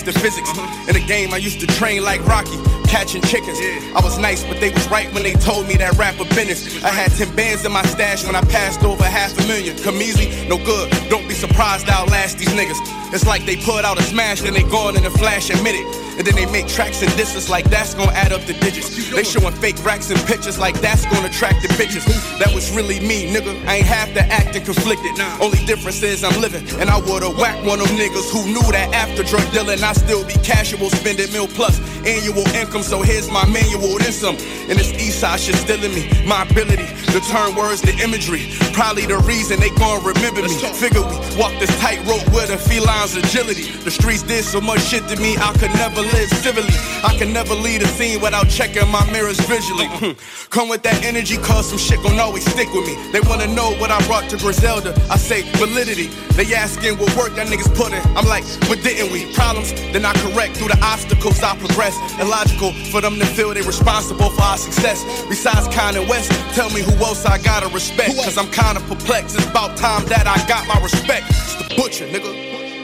I 0.08 0.10
mastered 0.10 0.22
physics. 0.22 0.50
In 0.88 0.94
the 0.94 1.06
game, 1.06 1.34
I 1.34 1.38
used 1.38 1.60
to 1.60 1.68
train 1.68 2.04
like 2.04 2.26
Rocky, 2.26 2.58
catching 2.88 3.22
chickens. 3.24 3.60
I 3.94 4.00
was 4.02 4.18
nice, 4.18 4.44
but 4.44 4.60
they 4.60 4.70
was 4.70 4.88
right 4.90 5.12
when 5.14 5.24
they 5.24 5.34
told 5.34 5.68
me 5.68 5.76
that 5.78 5.98
rapper 5.98 6.24
business. 6.34 6.82
I 6.84 6.90
had 6.90 7.12
10 7.12 7.36
bands 7.36 7.66
in 7.66 7.72
my 7.74 7.84
stash 7.84 8.26
when 8.26 8.36
I 8.36 8.42
passed 8.42 8.84
over 8.84 9.04
half 9.04 9.38
a 9.38 9.48
million. 9.48 9.78
Come 9.84 10.02
easy, 10.02 10.48
no 10.48 10.58
good. 10.58 10.90
Don't 11.10 11.28
be 11.28 11.34
surprised 11.34 11.90
I'll 11.90 12.06
last 12.08 12.38
these 12.38 12.50
niggas. 12.50 12.80
It's 13.14 13.26
like 13.28 13.46
they 13.46 13.58
put 13.58 13.84
out 13.84 14.00
a 14.00 14.04
smash, 14.04 14.42
then 14.42 14.54
they 14.54 14.64
go 14.64 14.90
in 14.90 15.06
a 15.06 15.10
flash 15.12 15.50
admit 15.50 15.76
it. 15.76 16.07
And 16.18 16.26
then 16.26 16.36
they 16.36 16.46
make 16.52 16.68
tracks 16.68 17.02
and 17.04 17.16
disses 17.16 17.50
like 17.50 17.70
that's 17.70 17.94
gonna 17.94 18.12
add 18.12 18.34
up 18.34 18.42
the 18.42 18.54
digits. 18.54 18.90
They 19.12 19.24
showing 19.24 19.54
fake 19.54 19.84
racks 19.86 20.10
and 20.10 20.20
pictures 20.26 20.58
like 20.58 20.80
that's 20.82 21.06
gonna 21.06 21.28
attract 21.28 21.62
the 21.62 21.70
bitches. 21.78 22.06
That 22.40 22.54
was 22.54 22.72
really 22.72 23.00
me, 23.00 23.32
nigga. 23.32 23.54
I 23.68 23.78
ain't 23.78 23.86
have 23.86 24.14
to 24.16 24.22
act 24.22 24.56
and 24.56 24.66
conflicted. 24.66 25.20
Only 25.40 25.64
difference 25.66 26.02
is 26.02 26.24
I'm 26.24 26.42
living. 26.42 26.68
And 26.82 26.90
I 26.90 27.00
would've 27.00 27.38
whacked 27.38 27.66
one 27.66 27.80
of 27.80 27.88
them 27.88 27.98
niggas 27.98 28.32
who 28.32 28.46
knew 28.48 28.66
that 28.72 28.94
after 28.94 29.24
drug 29.24 29.46
dealing, 29.52 29.84
I 29.84 29.94
still 29.94 30.26
be 30.26 30.34
casual, 30.42 30.90
spending 30.90 31.32
mil 31.32 31.48
plus. 31.48 31.80
Annual 32.08 32.48
income, 32.56 32.84
so 32.84 33.02
here's 33.02 33.30
my 33.30 33.46
manual. 33.46 34.00
Then 34.00 34.12
some. 34.12 34.38
And 34.70 34.80
this 34.80 34.92
east 34.94 35.20
side 35.20 35.40
shit 35.40 35.56
still 35.56 35.84
in 35.84 35.94
me. 35.94 36.08
My 36.26 36.44
ability 36.44 36.88
to 37.12 37.20
turn 37.28 37.56
words 37.56 37.82
to 37.82 37.92
imagery. 38.00 38.48
Probably 38.74 39.06
the 39.06 39.18
reason 39.28 39.60
they 39.60 39.70
gon' 39.72 40.04
remember 40.04 40.42
me. 40.42 40.50
Figure 40.74 41.02
we 41.02 41.18
walk 41.36 41.52
this 41.60 41.72
tightrope 41.80 42.26
with 42.32 42.50
a 42.50 42.58
feline's 42.58 43.16
agility. 43.16 43.72
The 43.84 43.92
streets 43.92 44.24
did 44.24 44.44
so 44.44 44.62
much 44.62 44.82
shit 44.82 45.08
to 45.10 45.16
me, 45.20 45.36
I 45.38 45.52
could 45.60 45.74
never 45.76 46.02
live 46.02 46.30
civilly. 46.30 46.76
I 47.04 47.16
can 47.18 47.34
never 47.34 47.54
lead 47.54 47.82
a 47.82 47.88
scene 47.88 48.22
without 48.22 48.50
checking 48.50 48.88
my 48.90 49.04
mirrors 49.12 49.40
visually. 49.42 49.88
Hmm. 49.88 50.12
Come 50.50 50.70
with 50.70 50.84
that 50.84 51.04
energy, 51.04 51.38
cause 51.38 51.70
some 51.70 51.78
shit 51.78 52.02
gon' 52.04 52.20
always 52.20 52.46
stick 52.46 52.72
with 52.74 52.88
me. 52.88 52.96
They 53.12 53.22
wanna 53.22 53.48
know 53.48 53.72
what 53.76 53.92
I 53.92 54.00
brought 54.08 54.30
to 54.30 54.38
Griselda. 54.38 54.96
I 55.10 55.18
say 55.18 55.42
validity. 55.58 56.08
They 56.38 56.54
asking 56.54 56.98
what 56.98 57.16
work 57.18 57.36
that 57.36 57.48
niggas 57.48 57.74
put 57.76 57.92
in. 57.92 58.02
I'm 58.16 58.28
like, 58.28 58.46
but 58.70 58.82
didn't 58.84 59.12
we? 59.12 59.34
Problems, 59.34 59.74
then 59.92 60.06
I 60.06 60.14
correct 60.22 60.58
through 60.58 60.70
the 60.70 60.80
obstacles 60.84 61.42
I 61.42 61.58
progress. 61.58 61.97
Illogical 62.20 62.74
for 62.92 63.02
them 63.02 63.20
to 63.20 63.26
feel 63.26 63.54
they 63.54 63.62
responsible 63.62 64.30
for 64.30 64.42
our 64.42 64.58
success. 64.58 65.04
Besides 65.30 65.68
Kanye 65.68 66.08
West, 66.08 66.32
tell 66.56 66.70
me 66.72 66.82
who 66.82 66.92
else 67.04 67.26
I 67.26 67.38
gotta 67.38 67.68
respect. 67.70 68.16
Cause 68.24 68.38
I'm 68.38 68.52
kinda 68.52 68.82
perplexed. 68.82 69.36
It's 69.36 69.46
about 69.46 69.78
time 69.78 70.06
that 70.06 70.28
I 70.28 70.38
got 70.48 70.68
my 70.68 70.80
respect. 70.82 71.26
It's 71.30 71.56
the 71.56 71.76
butcher, 71.76 72.08
nigga. 72.08 72.32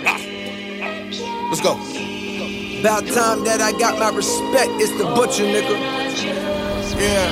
Ah. 0.06 0.19
Let's 1.49 1.61
go. 1.61 1.73
About 2.80 3.07
time 3.07 3.44
that 3.45 3.61
I 3.61 3.72
got 3.77 3.98
my 3.98 4.10
respect. 4.10 4.72
It's 4.81 4.91
the 4.98 5.06
butcher, 5.15 5.44
nigga. 5.44 5.76
Yeah. 6.99 7.31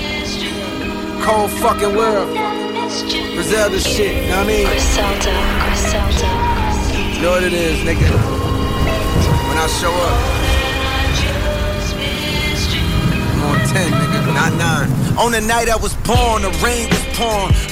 Cold 1.24 1.52
fucking 1.52 1.96
world. 1.96 2.38
Griselda 3.36 3.80
shit, 3.80 4.30
know 4.30 4.38
what 4.38 4.46
I 4.46 4.48
mean? 4.48 4.68
Griselda, 4.68 5.32
Griselda. 5.66 7.16
You 7.16 7.22
know 7.22 7.32
what 7.32 7.44
it 7.44 7.54
is, 7.54 7.78
nigga. 7.80 8.10
When 9.48 9.58
I 9.58 9.68
show 9.68 9.94
up. 9.94 10.41
10, 13.72 13.92
nigga, 13.92 14.34
not 14.34 14.54
9. 14.54 15.18
On 15.18 15.32
the 15.32 15.40
night 15.40 15.70
I 15.70 15.78
was 15.78 15.94
born, 16.04 16.42
the 16.42 16.52
rain 16.64 16.90
was 16.90 17.11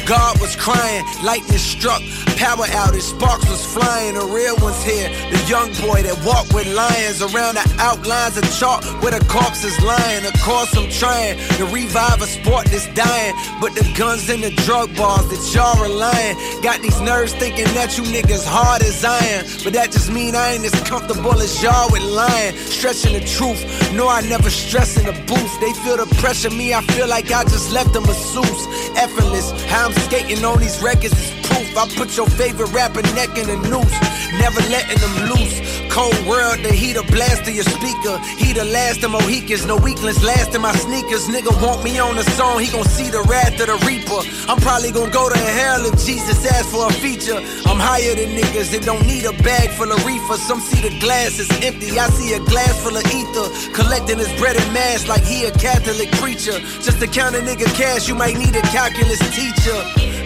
God 0.06 0.40
was 0.42 0.56
crying, 0.56 1.04
lightning 1.24 1.58
struck, 1.58 2.02
power 2.38 2.66
outage, 2.66 3.02
sparks 3.02 3.50
was 3.50 3.66
flying, 3.66 4.14
the 4.14 4.26
real 4.26 4.56
ones 4.58 4.82
here. 4.84 5.10
The 5.32 5.42
young 5.48 5.70
boy 5.82 6.04
that 6.04 6.18
walked 6.26 6.54
with 6.54 6.68
lions 6.74 7.22
around 7.22 7.56
the 7.56 7.66
outlines 7.80 8.38
of 8.38 8.46
chalk 8.54 8.84
where 9.02 9.12
the 9.12 9.26
corpse 9.26 9.64
is 9.64 9.80
lying. 9.82 10.26
Of 10.26 10.34
course, 10.42 10.76
I'm 10.78 10.90
trying 10.90 11.38
to 11.58 11.66
revive 11.66 12.22
a 12.22 12.28
sport 12.28 12.68
that's 12.68 12.88
dying, 12.94 13.34
but 13.60 13.74
the 13.74 13.86
guns 13.98 14.30
and 14.30 14.44
the 14.44 14.52
drug 14.68 14.96
bars 14.96 15.28
that 15.30 15.42
y'all 15.54 15.82
relying 15.82 16.36
got 16.62 16.82
these 16.82 17.00
nerves 17.02 17.34
thinking 17.34 17.66
that 17.74 17.98
you 17.98 18.04
niggas 18.04 18.46
hard 18.46 18.84
as 18.84 19.04
iron. 19.04 19.46
But 19.64 19.74
that 19.74 19.92
just 19.92 20.12
mean 20.12 20.36
I 20.36 20.54
ain't 20.54 20.66
as 20.66 20.76
comfortable 20.88 21.34
as 21.42 21.64
y'all 21.64 21.90
with 21.92 22.04
lying, 22.04 22.56
stretching 22.56 23.14
the 23.14 23.26
truth. 23.26 23.62
No, 23.94 24.08
I 24.08 24.22
never 24.22 24.50
stress 24.50 24.98
in 24.98 25.06
the 25.06 25.18
booth. 25.26 25.54
They 25.60 25.74
feel 25.84 25.98
the 25.98 26.08
pressure, 26.22 26.52
me, 26.52 26.74
I 26.74 26.82
feel 26.94 27.08
like 27.08 27.32
I 27.32 27.44
just 27.44 27.72
left 27.72 27.94
them 27.94 28.04
a 28.04 28.08
masseuse. 28.08 28.68
Effortless, 28.98 29.39
how 29.72 29.88
I'm 29.88 29.94
skating 29.94 30.44
on 30.44 30.60
these 30.60 30.82
records 30.82 31.14
is 31.14 31.32
proof. 31.48 31.78
I 31.78 31.88
put 31.96 32.18
your 32.18 32.28
favorite 32.28 32.72
rapper 32.74 33.02
neck 33.16 33.38
in 33.38 33.50
a 33.50 33.56
noose, 33.70 33.96
never 34.40 34.60
letting 34.70 35.00
them 35.00 35.30
loose. 35.32 35.79
Cold 35.90 36.16
world, 36.26 36.60
the 36.62 36.72
heat 36.72 36.96
a 36.98 37.04
blast 37.04 37.46
to 37.46 37.52
your 37.52 37.66
speaker. 37.66 38.16
He 38.38 38.54
the 38.54 38.64
last 38.66 39.04
of 39.04 39.12
Mohicans, 39.12 39.66
no 39.66 39.76
weakness 39.76 40.24
last 40.24 40.54
in 40.54 40.62
my 40.62 40.74
sneakers. 40.74 41.28
Nigga 41.28 41.50
want 41.62 41.84
me 41.84 41.98
on 42.00 42.16
the 42.16 42.24
song, 42.38 42.60
he 42.60 42.72
gon' 42.72 42.86
see 42.86 43.10
the 43.10 43.22
wrath 43.24 43.60
of 43.60 43.68
the 43.68 43.78
reaper. 43.86 44.22
I'm 44.48 44.60
probably 44.62 44.92
gon' 44.92 45.10
go 45.10 45.30
to 45.30 45.38
hell 45.38 45.86
if 45.86 45.98
Jesus 46.06 46.46
asks 46.46 46.72
for 46.72 46.88
a 46.88 46.94
feature. 46.94 47.42
I'm 47.66 47.82
higher 47.82 48.16
than 48.16 48.38
niggas 48.38 48.72
that 48.72 48.84
don't 48.86 49.06
need 49.06 49.26
a 49.26 49.34
bag 49.44 49.70
full 49.72 49.92
of 49.92 50.06
reefer. 50.06 50.38
Some 50.38 50.62
see 50.62 50.82
the 50.82 50.94
glass 51.00 51.40
is 51.40 51.50
empty, 51.66 52.00
I 52.00 52.08
see 52.10 52.34
a 52.34 52.40
glass 52.40 52.78
full 52.84 52.96
of 52.96 53.06
ether. 53.10 53.74
Collecting 53.74 54.20
his 54.20 54.32
bread 54.40 54.56
and 54.56 54.74
mass 54.74 55.08
like 55.08 55.24
he 55.24 55.46
a 55.46 55.52
Catholic 55.52 56.12
preacher. 56.22 56.60
Just 56.86 57.00
to 57.00 57.08
count 57.08 57.36
a 57.36 57.40
nigga 57.40 57.66
cash, 57.74 58.08
you 58.08 58.16
might 58.16 58.38
need 58.38 58.56
a 58.56 58.62
calculus 58.70 59.20
teacher. 59.34 59.80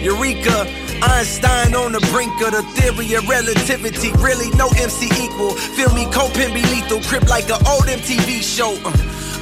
Eureka, 0.04 0.68
Einstein 1.02 1.74
on 1.74 1.92
the 1.92 2.00
brink 2.12 2.32
of 2.42 2.52
the 2.52 2.62
theory 2.74 3.14
of 3.14 3.28
relativity. 3.28 4.12
Really, 4.18 4.50
no 4.56 4.68
MC 4.76 5.06
equal. 5.22 5.52
Feel 5.76 5.92
me, 5.94 6.06
Copin 6.12 6.52
be 6.54 6.62
lethal. 6.62 7.00
Crip 7.02 7.28
like 7.28 7.50
an 7.50 7.60
old 7.66 7.84
MTV 7.84 8.42
show. 8.42 8.76
Uh, 8.84 8.92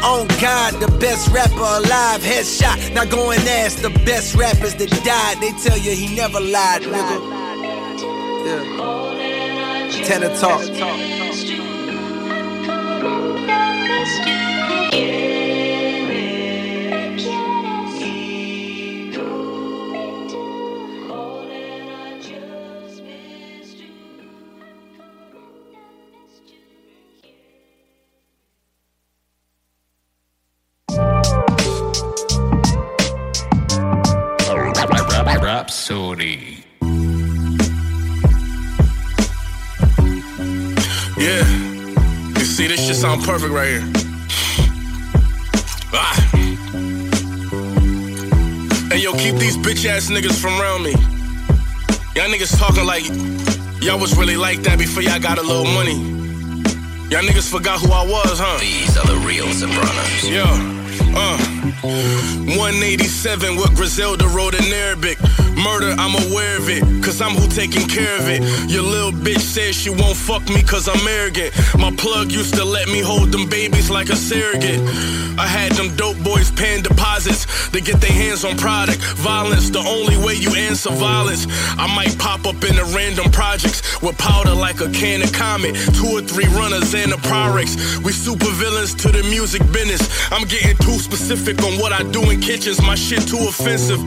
on 0.04 0.26
God, 0.40 0.74
the 0.80 0.90
best 0.98 1.28
rapper 1.28 1.54
alive. 1.54 2.22
Headshot. 2.22 2.92
Now 2.94 3.04
go 3.04 3.30
and 3.30 3.42
ask 3.48 3.78
the 3.82 3.90
best 4.04 4.34
rappers 4.34 4.74
that 4.76 4.90
died. 5.04 5.40
They 5.40 5.52
tell 5.62 5.78
you 5.78 5.92
he 5.92 6.14
never 6.14 6.40
lied, 6.40 6.82
nigga. 6.82 7.18
Yeah. 8.46 10.02
Tenor 10.04 10.34
talk. 10.36 10.62
Rapsodie. 35.92 36.64
Yeah. 41.18 41.46
You 42.38 42.44
see, 42.44 42.66
this 42.66 42.86
shit 42.86 42.96
sound 42.96 43.22
perfect 43.22 43.52
right 43.52 43.68
here. 43.68 43.92
Ah. 45.94 46.30
Hey, 48.90 49.02
yo, 49.02 49.12
keep 49.12 49.36
these 49.36 49.56
bitch 49.56 49.84
ass 49.86 50.10
niggas 50.10 50.40
from 50.40 50.58
around 50.60 50.82
me. 50.82 50.92
Y'all 52.14 52.28
niggas 52.28 52.58
talking 52.58 52.84
like 52.84 53.04
y'all 53.82 53.98
was 53.98 54.16
really 54.16 54.36
like 54.36 54.60
that 54.62 54.78
before 54.78 55.02
y'all 55.02 55.20
got 55.20 55.38
a 55.38 55.42
little 55.42 55.64
money. 55.64 55.96
Y'all 57.10 57.22
niggas 57.22 57.50
forgot 57.50 57.80
who 57.80 57.92
I 57.92 58.04
was, 58.06 58.38
huh? 58.38 58.58
These 58.58 58.96
are 58.96 59.06
the 59.06 59.16
real 59.26 59.46
Sopranos. 59.48 60.28
Yeah. 60.28 60.72
Uh, 61.14 61.61
187 61.82 63.56
with 63.56 63.74
Griselda 63.74 64.26
wrote 64.28 64.54
in 64.54 64.72
Arabic. 64.72 65.18
Murder, 65.56 65.94
I'm 65.98 66.14
aware 66.30 66.56
of 66.56 66.68
it, 66.68 66.82
cause 67.04 67.20
I'm 67.20 67.32
who 67.32 67.48
taking 67.48 67.88
care 67.88 68.16
of 68.18 68.28
it. 68.28 68.42
Your 68.70 68.82
little 68.82 69.12
bitch 69.12 69.40
says 69.40 69.74
she 69.76 69.90
won't 69.90 70.16
fuck 70.16 70.42
me 70.48 70.62
cause 70.62 70.88
I'm 70.88 71.06
arrogant. 71.06 71.54
My 71.78 71.90
plug 71.94 72.32
used 72.32 72.54
to 72.54 72.64
let 72.64 72.88
me 72.88 73.00
hold 73.00 73.32
them 73.32 73.48
babies 73.48 73.90
like 73.90 74.08
a 74.08 74.16
surrogate. 74.16 74.80
I 75.38 75.46
had 75.46 75.72
them 75.72 75.94
dope 75.96 76.18
boys 76.22 76.50
paying 76.50 76.82
deposits 76.82 77.70
to 77.70 77.80
get 77.80 78.00
their 78.00 78.12
hands 78.12 78.44
on 78.44 78.56
product. 78.56 79.00
Violence, 79.16 79.70
the 79.70 79.80
only 79.80 80.16
way 80.16 80.34
you 80.34 80.54
answer 80.54 80.90
violence. 80.90 81.46
I 81.78 81.86
might 81.94 82.18
pop 82.18 82.46
up 82.46 82.62
in 82.64 82.76
the 82.76 82.84
random 82.94 83.30
projects 83.30 84.00
with 84.02 84.16
powder 84.18 84.54
like 84.54 84.80
a 84.80 84.90
can 84.90 85.22
of 85.22 85.32
Comet. 85.32 85.74
Two 85.94 86.18
or 86.18 86.20
three 86.20 86.46
runners 86.58 86.94
and 86.94 87.12
a 87.12 87.16
Pyrex. 87.16 88.02
We 88.04 88.12
super 88.12 88.50
villains 88.52 88.94
to 88.96 89.08
the 89.08 89.22
music 89.24 89.62
business. 89.72 90.02
I'm 90.30 90.46
getting 90.48 90.76
too 90.78 90.98
specific 90.98 91.61
on 91.62 91.78
what 91.78 91.92
I 91.92 92.02
do 92.02 92.30
in 92.30 92.40
kitchens. 92.40 92.80
My 92.82 92.94
shit 92.94 93.26
too 93.28 93.38
offensive. 93.38 94.00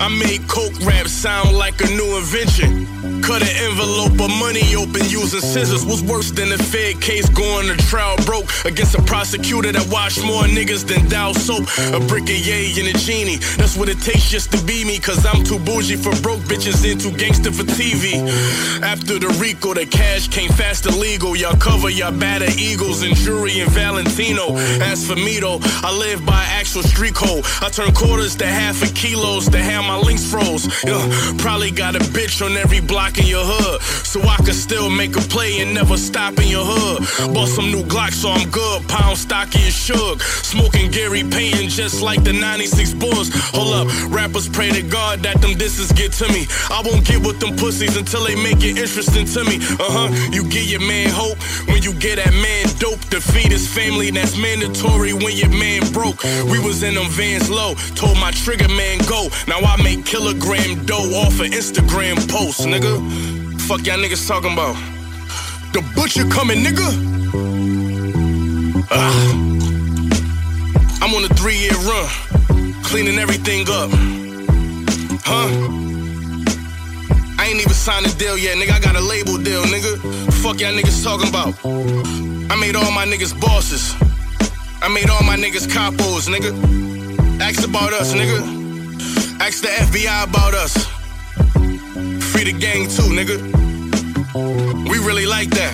I 0.00 0.08
made 0.08 0.48
coke 0.48 0.72
rap 0.80 1.06
sound 1.08 1.54
like 1.58 1.78
a 1.82 1.86
new 1.88 2.16
invention. 2.16 2.86
Cut 3.20 3.42
an 3.42 3.54
envelope 3.68 4.18
of 4.18 4.30
money 4.40 4.74
open 4.74 5.04
using 5.10 5.40
scissors 5.40 5.84
was 5.84 6.02
worse 6.02 6.30
than 6.30 6.50
a 6.52 6.56
Fed 6.56 7.02
case 7.02 7.28
going 7.28 7.68
to 7.68 7.76
trial 7.84 8.16
broke 8.24 8.48
against 8.64 8.94
a 8.94 9.02
prosecutor 9.02 9.70
that 9.72 9.86
washed 9.92 10.24
more 10.24 10.44
niggas 10.44 10.86
than 10.88 11.06
Dove 11.10 11.36
soap. 11.36 11.68
A 11.92 12.00
brick 12.06 12.24
of 12.24 12.30
yay 12.30 12.72
and 12.80 12.88
a 12.88 12.98
genie. 12.98 13.36
That's 13.58 13.76
what 13.76 13.90
it 13.90 14.00
takes 14.00 14.30
just 14.30 14.50
to 14.52 14.64
be 14.64 14.86
me, 14.86 14.98
cause 14.98 15.26
I'm 15.26 15.44
too 15.44 15.58
bougie 15.58 15.96
for 15.96 16.16
broke 16.22 16.40
bitches 16.48 16.80
and 16.90 16.98
too 16.98 17.12
gangster 17.12 17.52
for 17.52 17.64
TV. 17.64 18.24
After 18.82 19.18
the 19.18 19.28
Rico, 19.38 19.74
the 19.74 19.84
cash 19.84 20.28
came 20.28 20.50
fast 20.50 20.86
and 20.86 20.96
legal. 20.96 21.36
Y'all 21.36 21.56
cover 21.56 21.90
y'all 21.90 22.10
batter 22.18 22.48
Eagles 22.56 23.02
and 23.02 23.14
Jury 23.14 23.60
and 23.60 23.70
Valentino. 23.70 24.56
As 24.80 25.06
for 25.06 25.16
me 25.16 25.40
though, 25.40 25.58
I 25.62 25.94
live 25.94 26.24
by 26.24 26.42
actual 26.56 26.84
street 26.84 27.14
code. 27.14 27.44
I 27.60 27.68
turn 27.68 27.92
quarters 27.92 28.34
to 28.36 28.46
half 28.46 28.82
a 28.82 28.90
kilos 28.94 29.50
to 29.50 29.58
have 29.58 29.89
my 29.90 29.98
links 29.98 30.24
froze. 30.30 30.64
Yeah, 30.84 31.02
probably 31.38 31.72
got 31.72 31.96
a 31.96 32.02
bitch 32.14 32.44
on 32.46 32.56
every 32.56 32.80
block 32.80 33.18
in 33.18 33.26
your 33.26 33.44
hood. 33.44 33.82
So 34.06 34.22
I 34.22 34.36
can 34.36 34.54
still 34.54 34.88
make 34.88 35.16
a 35.16 35.24
play 35.34 35.60
and 35.60 35.74
never 35.74 35.96
stop 35.96 36.38
in 36.38 36.48
your 36.48 36.64
hood. 36.64 37.34
Bought 37.34 37.48
some 37.48 37.70
new 37.74 37.82
Glock 37.82 38.12
so 38.12 38.30
I'm 38.30 38.48
good. 38.50 38.86
Pound 38.88 39.18
stocky 39.18 39.62
and 39.62 39.72
shug. 39.72 40.22
Smoking 40.22 40.90
Gary 40.92 41.24
Payton 41.24 41.68
just 41.70 42.02
like 42.02 42.22
the 42.22 42.32
96 42.32 42.94
Bulls. 42.94 43.30
Hold 43.54 43.74
up, 43.80 43.86
rappers 44.10 44.48
pray 44.48 44.70
to 44.70 44.82
God 44.82 45.20
that 45.20 45.40
them 45.40 45.54
disses 45.58 45.90
get 45.92 46.12
to 46.22 46.26
me. 46.32 46.46
I 46.70 46.82
won't 46.84 47.04
get 47.04 47.20
with 47.26 47.40
them 47.40 47.56
pussies 47.56 47.96
until 47.96 48.24
they 48.24 48.36
make 48.36 48.62
it 48.62 48.78
interesting 48.78 49.26
to 49.34 49.42
me. 49.44 49.56
Uh 49.82 49.90
huh. 49.96 50.08
You 50.30 50.44
get 50.44 50.66
your 50.66 50.84
man 50.86 51.08
hope 51.10 51.38
when 51.66 51.82
you 51.82 51.92
get 51.94 52.16
that 52.22 52.34
man 52.46 52.66
dope. 52.78 53.02
Defeat 53.10 53.50
his 53.50 53.66
family, 53.66 54.10
that's 54.10 54.36
mandatory 54.38 55.14
when 55.14 55.34
your 55.34 55.50
man 55.50 55.82
broke. 55.92 56.22
We 56.46 56.58
was 56.62 56.82
in 56.82 56.94
them 56.94 57.08
vans 57.10 57.50
low. 57.50 57.74
Told 57.98 58.18
my 58.18 58.30
trigger 58.30 58.68
man 58.68 58.98
go. 59.08 59.28
Now 59.48 59.58
I 59.58 59.69
make 59.76 60.04
kilogram 60.04 60.84
dough 60.86 61.10
off 61.22 61.40
of 61.40 61.46
Instagram 61.46 62.16
posts, 62.28 62.66
nigga. 62.66 63.00
Fuck 63.62 63.86
y'all 63.86 63.98
niggas 63.98 64.26
talking 64.26 64.52
about. 64.52 64.74
The 65.72 65.82
butcher 65.94 66.26
coming, 66.28 66.64
nigga. 66.64 66.88
Ah. 68.90 69.30
I'm 71.02 71.14
on 71.14 71.24
a 71.24 71.34
three 71.34 71.56
year 71.56 71.72
run, 71.72 72.08
cleaning 72.82 73.18
everything 73.18 73.62
up. 73.68 73.90
Huh? 75.24 75.48
I 77.38 77.46
ain't 77.46 77.60
even 77.60 77.72
signed 77.72 78.06
a 78.06 78.14
deal 78.16 78.36
yet, 78.36 78.56
nigga. 78.58 78.72
I 78.72 78.80
got 78.80 78.96
a 78.96 79.00
label 79.00 79.38
deal, 79.38 79.62
nigga. 79.62 79.96
Fuck 80.42 80.60
y'all 80.60 80.72
niggas 80.72 81.02
talking 81.02 81.28
about. 81.28 81.54
I 82.50 82.56
made 82.56 82.76
all 82.76 82.90
my 82.92 83.06
niggas 83.06 83.38
bosses. 83.40 83.94
I 84.82 84.88
made 84.88 85.08
all 85.08 85.22
my 85.22 85.36
niggas 85.36 85.66
capos, 85.68 86.28
nigga. 86.28 86.52
Ask 87.40 87.66
about 87.66 87.92
us, 87.92 88.12
nigga. 88.12 88.69
Ask 89.40 89.62
the 89.62 89.68
FBI 89.68 90.24
about 90.24 90.52
us. 90.52 90.74
Free 92.30 92.44
the 92.44 92.52
gang 92.52 92.86
too, 92.88 93.08
nigga. 93.08 93.40
We 94.86 94.98
really 94.98 95.24
like 95.24 95.48
that. 95.50 95.72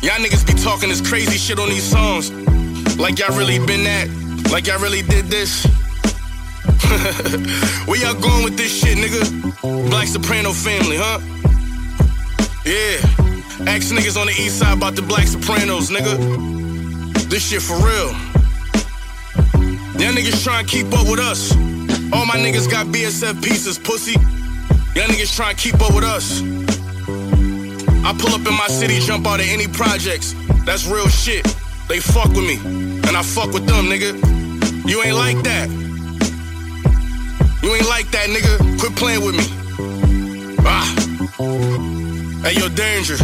Y'all 0.00 0.24
niggas 0.24 0.46
be 0.46 0.54
talking 0.54 0.90
this 0.90 1.00
crazy 1.00 1.36
shit 1.36 1.58
on 1.58 1.68
these 1.68 1.82
songs. 1.82 2.30
Like 2.98 3.18
y'all 3.18 3.36
really 3.36 3.58
been 3.58 3.82
that. 3.82 4.08
Like 4.52 4.68
y'all 4.68 4.80
really 4.80 5.02
did 5.02 5.24
this. 5.24 5.64
Where 7.86 8.00
y'all 8.00 8.14
going 8.14 8.44
with 8.44 8.56
this 8.56 8.78
shit, 8.78 8.96
nigga? 8.96 9.90
Black 9.90 10.06
Soprano 10.06 10.52
family, 10.52 10.98
huh? 10.98 11.18
Yeah. 12.64 13.00
Ask 13.66 13.92
niggas 13.92 14.16
on 14.16 14.28
the 14.28 14.34
east 14.38 14.60
side 14.60 14.76
about 14.76 14.94
the 14.94 15.02
Black 15.02 15.26
Sopranos, 15.26 15.90
nigga. 15.90 16.16
This 17.28 17.48
shit 17.48 17.60
for 17.60 17.74
real. 17.74 18.14
Y'all 19.98 20.14
niggas 20.14 20.44
trying 20.44 20.64
to 20.64 20.70
keep 20.70 20.92
up 20.92 21.08
with 21.10 21.18
us. 21.18 21.52
All 22.12 22.26
my 22.26 22.36
niggas 22.36 22.70
got 22.70 22.86
BSF 22.86 23.42
pieces, 23.42 23.78
pussy. 23.78 24.12
Y'all 24.94 25.08
niggas 25.08 25.34
trying 25.34 25.56
to 25.56 25.62
keep 25.62 25.74
up 25.80 25.94
with 25.94 26.04
us. 26.04 26.42
I 28.04 28.12
pull 28.18 28.34
up 28.34 28.46
in 28.46 28.54
my 28.54 28.68
city, 28.68 29.00
jump 29.00 29.26
out 29.26 29.40
of 29.40 29.46
any 29.46 29.66
projects. 29.66 30.34
That's 30.64 30.86
real 30.86 31.08
shit. 31.08 31.44
They 31.88 32.00
fuck 32.00 32.28
with 32.28 32.46
me, 32.46 32.56
and 33.06 33.16
I 33.16 33.22
fuck 33.22 33.52
with 33.52 33.66
them, 33.66 33.86
nigga. 33.86 34.12
You 34.88 35.02
ain't 35.02 35.16
like 35.16 35.42
that. 35.44 35.68
You 37.62 37.74
ain't 37.74 37.88
like 37.88 38.10
that, 38.10 38.28
nigga. 38.30 38.78
Quit 38.80 38.96
playing 38.96 39.24
with 39.24 39.36
me. 39.36 39.44
Ah. 40.66 40.88
Hey, 42.42 42.54
yo, 42.58 42.68
danger. 42.68 43.16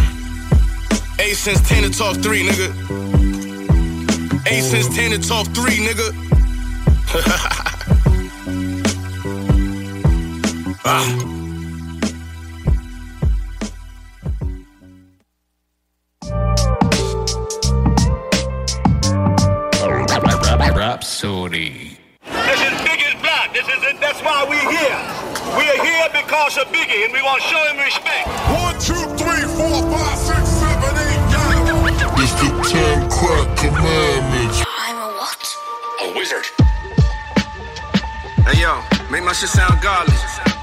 8 1.19 1.35
since 1.35 1.69
10 1.69 1.85
to 1.85 1.91
talk 1.91 2.17
3, 2.17 2.49
nigga. 2.49 3.05
Eight 4.47 4.63
since 4.63 4.95
10 4.95 5.13
to 5.13 5.19
talk 5.19 5.47
three, 5.55 5.79
nigga. 5.79 6.13
ah. 10.85 11.35
Rapsodie. 20.75 21.97
This 22.25 22.61
is 22.61 22.75
Biggie's 22.83 23.15
blood. 23.23 23.51
This 23.53 23.67
is 23.67 23.83
it. 23.85 24.01
That's 24.01 24.21
why 24.21 24.45
we're 24.49 24.69
here. 24.69 25.25
We're 25.57 25.83
here 25.83 26.09
because 26.13 26.59
of 26.59 26.67
Biggie, 26.69 27.05
and 27.05 27.13
we 27.13 27.23
want 27.23 27.41
to 27.41 27.49
show 27.49 27.63
him 27.69 27.79
respect. 27.79 28.29
One, 28.53 28.75
two, 28.79 28.95
three, 29.17 29.45
four, 29.57 29.81
five, 29.91 30.19
six, 30.19 30.49
seven, 30.49 30.95
eight, 30.99 31.25
nine. 31.33 31.55
It's 32.17 32.33
the 32.35 32.49
ten 32.69 33.09
crack 33.11 33.57
commandment. 33.57 34.55
A 34.55 34.93
what? 35.19 35.43
A 36.03 36.19
wizard. 36.19 36.47
Hey 38.47 38.61
yo, 38.61 38.83
make 39.11 39.25
my 39.25 39.33
shit 39.33 39.49
sound 39.49 39.81
godly. 39.81 40.54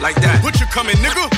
Like 0.00 0.16
that. 0.22 0.42
What 0.42 0.58
you 0.58 0.64
coming, 0.66 0.96
nigga? 0.96 1.28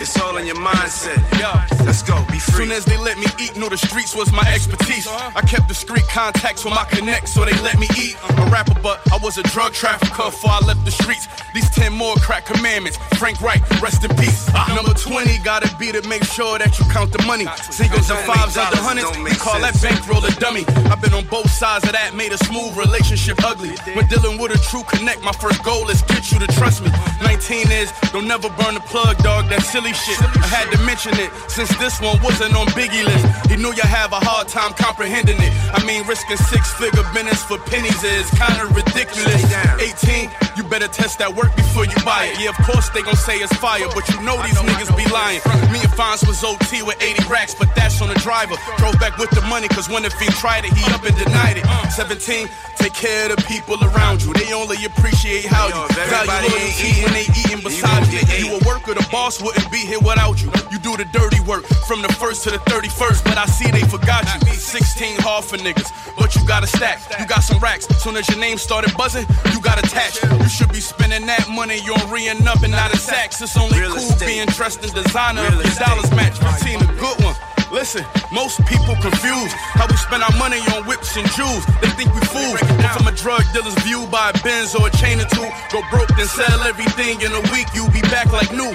It's 0.00 0.20
all 0.20 0.36
in 0.36 0.46
your 0.46 0.54
mindset. 0.56 1.18
Yo, 1.34 1.50
let's 1.84 2.02
go. 2.02 2.24
Be 2.30 2.38
free. 2.38 2.64
Soon 2.66 2.70
as 2.70 2.84
they 2.84 2.96
let 2.96 3.18
me 3.18 3.26
eat, 3.40 3.56
know 3.56 3.68
the 3.68 3.76
streets 3.76 4.14
was 4.14 4.30
my 4.32 4.46
expertise. 4.54 5.08
I 5.08 5.40
kept 5.42 5.66
discreet 5.66 6.06
contacts 6.06 6.64
with 6.64 6.74
my 6.74 6.84
connects, 6.84 7.32
so 7.32 7.44
they 7.44 7.58
let 7.62 7.80
me 7.80 7.88
eat. 7.98 8.16
A 8.38 8.46
rapper, 8.54 8.78
but 8.82 9.00
I 9.12 9.18
was 9.18 9.36
a 9.36 9.42
drug 9.42 9.72
trafficker 9.72 10.30
before 10.30 10.50
I 10.50 10.60
left 10.60 10.84
the 10.84 10.92
streets. 10.92 11.26
These 11.54 11.68
10 11.70 11.92
more 11.92 12.14
crack 12.16 12.46
commandments. 12.46 12.98
Frank 13.18 13.40
White, 13.40 13.62
rest 13.82 14.04
in 14.04 14.14
peace. 14.14 14.46
Ah. 14.54 14.70
Number 14.76 14.94
20, 14.94 15.38
gotta 15.38 15.74
be 15.76 15.90
to 15.90 16.06
make 16.08 16.22
sure 16.22 16.56
that 16.58 16.78
you 16.78 16.84
count 16.86 17.10
the 17.10 17.22
money. 17.24 17.46
Singles 17.70 18.10
and 18.10 18.18
fives 18.20 18.56
out 18.56 18.70
the 18.70 18.78
hundreds. 18.78 19.10
We 19.18 19.34
call 19.34 19.58
that 19.60 19.74
bankroll 19.82 20.24
a 20.24 20.30
dummy. 20.38 20.64
I've 20.86 21.00
been 21.02 21.14
on 21.14 21.26
both 21.26 21.50
sides 21.50 21.84
of 21.86 21.92
that, 21.92 22.14
made 22.14 22.32
a 22.32 22.38
smooth 22.38 22.76
relationship 22.76 23.42
ugly. 23.42 23.74
When 23.94 24.06
dealing 24.06 24.38
with 24.38 24.54
a 24.54 24.58
true 24.70 24.84
connect, 24.84 25.22
my 25.22 25.32
first 25.32 25.63
goal 25.64 25.88
is 25.88 26.02
get 26.02 26.30
you 26.30 26.38
to 26.38 26.46
trust 26.54 26.84
me. 26.84 26.92
19 27.24 27.72
is, 27.72 27.90
don't 28.12 28.28
never 28.28 28.48
burn 28.60 28.74
the 28.74 28.84
plug, 28.92 29.16
dog, 29.24 29.48
that 29.48 29.64
silly 29.64 29.92
shit. 29.92 30.20
I 30.20 30.46
had 30.46 30.68
to 30.76 30.78
mention 30.84 31.16
it, 31.16 31.32
since 31.48 31.72
this 31.80 32.00
one 32.00 32.20
wasn't 32.22 32.54
on 32.54 32.68
Biggie 32.76 33.02
list. 33.02 33.24
He 33.48 33.56
knew 33.56 33.72
you 33.72 33.82
have 33.82 34.12
a 34.12 34.20
hard 34.20 34.46
time 34.46 34.72
comprehending 34.76 35.40
it. 35.40 35.52
I 35.72 35.82
mean, 35.88 36.06
risking 36.06 36.36
six 36.36 36.72
figure 36.76 37.02
minutes 37.16 37.42
for 37.42 37.58
pennies 37.58 38.04
is 38.04 38.28
kinda 38.36 38.68
ridiculous. 38.76 39.40
18, 39.80 40.30
you 40.56 40.62
better 40.64 40.88
test 40.88 41.18
that 41.18 41.34
work 41.34 41.56
before 41.56 41.86
you 41.88 41.96
buy 42.04 42.28
it. 42.30 42.38
Yeah, 42.38 42.52
of 42.52 42.60
course 42.68 42.90
they 42.90 43.02
gon' 43.02 43.16
say 43.16 43.40
it's 43.40 43.52
fire, 43.56 43.88
but 43.96 44.04
you 44.12 44.20
know 44.20 44.36
these 44.44 44.60
niggas 44.60 44.92
be 44.94 45.08
lying. 45.08 45.40
Me 45.72 45.80
and 45.80 45.94
Fonz 45.96 46.26
was 46.28 46.44
OT 46.44 46.82
with 46.82 47.00
80 47.02 47.24
racks, 47.26 47.54
but 47.54 47.74
that's 47.74 48.00
on 48.02 48.08
the 48.08 48.20
driver. 48.20 48.54
Drove 48.76 49.00
back 49.00 49.16
with 49.16 49.30
the 49.30 49.40
money, 49.48 49.68
cause 49.68 49.88
when 49.88 50.02
the 50.02 50.10
fiend 50.10 50.34
tried 50.36 50.64
it, 50.68 50.72
he 50.76 50.84
up 50.92 51.02
and 51.02 51.16
denied 51.16 51.56
it. 51.56 51.64
17, 51.90 52.48
take 52.76 52.92
care 52.92 53.30
of 53.30 53.36
the 53.36 53.42
people 53.48 53.80
around 53.82 54.22
you. 54.22 54.32
They 54.34 54.52
only 54.52 54.84
appreciate 54.84 55.44
you 55.68 55.94
Value 55.94 56.48
loyalty 56.48 56.90
when 57.04 57.12
they 57.14 57.26
eating 57.38 57.62
beside 57.62 58.06
you. 58.12 58.20
You 58.38 58.56
a 58.56 58.60
worker, 58.66 58.94
the 58.94 59.06
boss 59.10 59.40
wouldn't 59.42 59.70
be 59.70 59.78
here 59.78 60.00
without 60.00 60.42
you. 60.42 60.50
You 60.70 60.78
do 60.78 60.96
the 60.96 61.04
dirty 61.12 61.40
work 61.40 61.64
from 61.86 62.02
the 62.02 62.12
first 62.12 62.44
to 62.44 62.50
the 62.50 62.58
31st, 62.70 63.24
but 63.24 63.38
I 63.38 63.46
see 63.46 63.70
they 63.70 63.86
forgot 63.86 64.24
you. 64.46 64.52
16 64.52 65.20
hard 65.20 65.44
for 65.44 65.56
niggas, 65.56 65.90
but 66.16 66.34
you 66.34 66.44
got 66.46 66.62
a 66.64 66.66
stack. 66.66 67.00
You 67.18 67.26
got 67.26 67.42
some 67.42 67.58
racks. 67.58 67.86
Soon 68.02 68.16
as 68.16 68.28
your 68.28 68.38
name 68.38 68.58
started 68.58 68.96
buzzing, 68.96 69.26
you 69.52 69.60
got 69.60 69.78
attached. 69.78 70.22
You 70.24 70.48
should 70.48 70.72
be 70.72 70.80
spending 70.80 71.26
that 71.26 71.48
money 71.48 71.78
you 71.84 71.94
on 71.94 72.10
re 72.10 72.28
up 72.28 72.62
and 72.62 72.72
not 72.72 72.90
in 72.90 72.98
sacks. 72.98 73.40
It's 73.40 73.56
only 73.56 73.78
cool 73.78 74.26
being 74.26 74.48
dressed 74.48 74.82
in 74.84 74.90
designer 74.92 75.44
if 75.44 75.54
your 75.54 75.86
dollars 75.86 76.10
match. 76.12 76.40
Routine 76.40 76.82
a 76.82 76.92
good 76.98 77.22
one. 77.24 77.33
Listen, 77.74 78.06
most 78.30 78.64
people 78.66 78.94
confused 79.02 79.50
how 79.74 79.88
we 79.88 79.96
spend 79.96 80.22
our 80.22 80.30
money 80.38 80.60
on 80.78 80.86
whips 80.86 81.16
and 81.16 81.26
jewels. 81.34 81.66
They 81.82 81.90
think 81.98 82.14
we 82.14 82.20
fools. 82.30 82.60
But 82.78 82.86
from 82.94 83.08
a 83.08 83.16
drug 83.16 83.42
dealer's 83.52 83.74
view, 83.82 84.06
buy 84.06 84.30
a 84.30 84.38
Benz 84.44 84.76
or 84.76 84.86
a 84.86 84.90
chain 84.92 85.18
or 85.18 85.26
two. 85.26 85.50
Go 85.72 85.82
broke, 85.90 86.06
then 86.14 86.28
sell 86.28 86.62
everything 86.62 87.20
in 87.20 87.32
a 87.34 87.42
week. 87.50 87.66
You'll 87.74 87.90
be 87.90 88.00
back 88.02 88.30
like 88.30 88.52
new. 88.52 88.70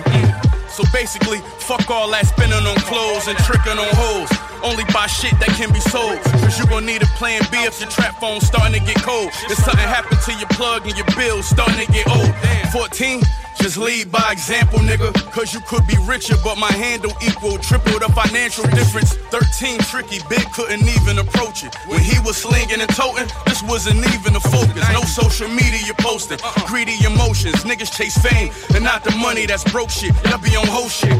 So 0.68 0.84
basically, 0.92 1.40
fuck 1.64 1.90
all 1.90 2.12
that 2.12 2.28
spending 2.28 2.60
on 2.68 2.76
clothes 2.92 3.30
and 3.30 3.38
tricking 3.40 3.80
on 3.80 3.88
hoes. 3.96 4.49
Only 4.64 4.84
buy 4.94 5.08
shit 5.08 5.34
that 5.40 5.50
can 5.56 5.72
be 5.72 5.80
sold. 5.80 6.20
Cause 6.44 6.60
you 6.60 6.66
gon' 6.68 6.86
need 6.86 7.02
a 7.02 7.10
plan 7.16 7.42
B 7.52 7.64
if 7.64 7.80
your 7.80 7.90
trap 7.90 8.20
phone's 8.20 8.46
starting 8.46 8.80
to 8.80 8.86
get 8.86 9.02
cold. 9.02 9.32
If 9.50 9.58
something 9.60 9.88
happened 9.88 10.22
to 10.26 10.34
your 10.34 10.50
plug 10.50 10.86
and 10.86 10.96
your 10.98 11.08
bills 11.16 11.48
starting 11.48 11.86
to 11.86 11.92
get 11.92 12.08
old. 12.10 12.34
14, 12.72 13.22
just 13.62 13.78
lead 13.78 14.12
by 14.12 14.32
example, 14.32 14.80
nigga. 14.80 15.14
Cause 15.32 15.54
you 15.54 15.60
could 15.62 15.86
be 15.88 15.96
richer, 16.08 16.36
but 16.44 16.58
my 16.58 16.72
handle 16.72 17.12
equal 17.22 17.58
triple 17.58 18.00
the 18.00 18.12
financial 18.16 18.64
difference. 18.76 19.16
13 19.32 19.80
tricky, 19.80 20.20
big 20.30 20.44
couldn't 20.52 20.84
even 20.84 21.20
approach 21.20 21.64
it. 21.64 21.76
When 21.88 22.00
he 22.00 22.20
was 22.20 22.38
slinging 22.38 22.82
and 22.82 22.90
toting, 22.96 23.28
this 23.46 23.64
wasn't 23.64 24.00
even 24.16 24.36
a 24.36 24.40
focus. 24.40 24.84
No 24.92 25.02
social 25.02 25.50
media 25.50 25.94
posting, 26.00 26.40
greedy 26.68 26.96
emotions. 27.06 27.64
Niggas 27.64 27.92
chase 27.96 28.18
fame 28.18 28.52
and 28.76 28.84
not 28.84 29.04
the 29.04 29.12
money 29.18 29.46
that's 29.46 29.64
broke 29.72 29.90
shit. 29.90 30.14
Y'all 30.26 30.40
be 30.40 30.56
on 30.56 30.68
whole 30.68 30.90
shit. 30.90 31.18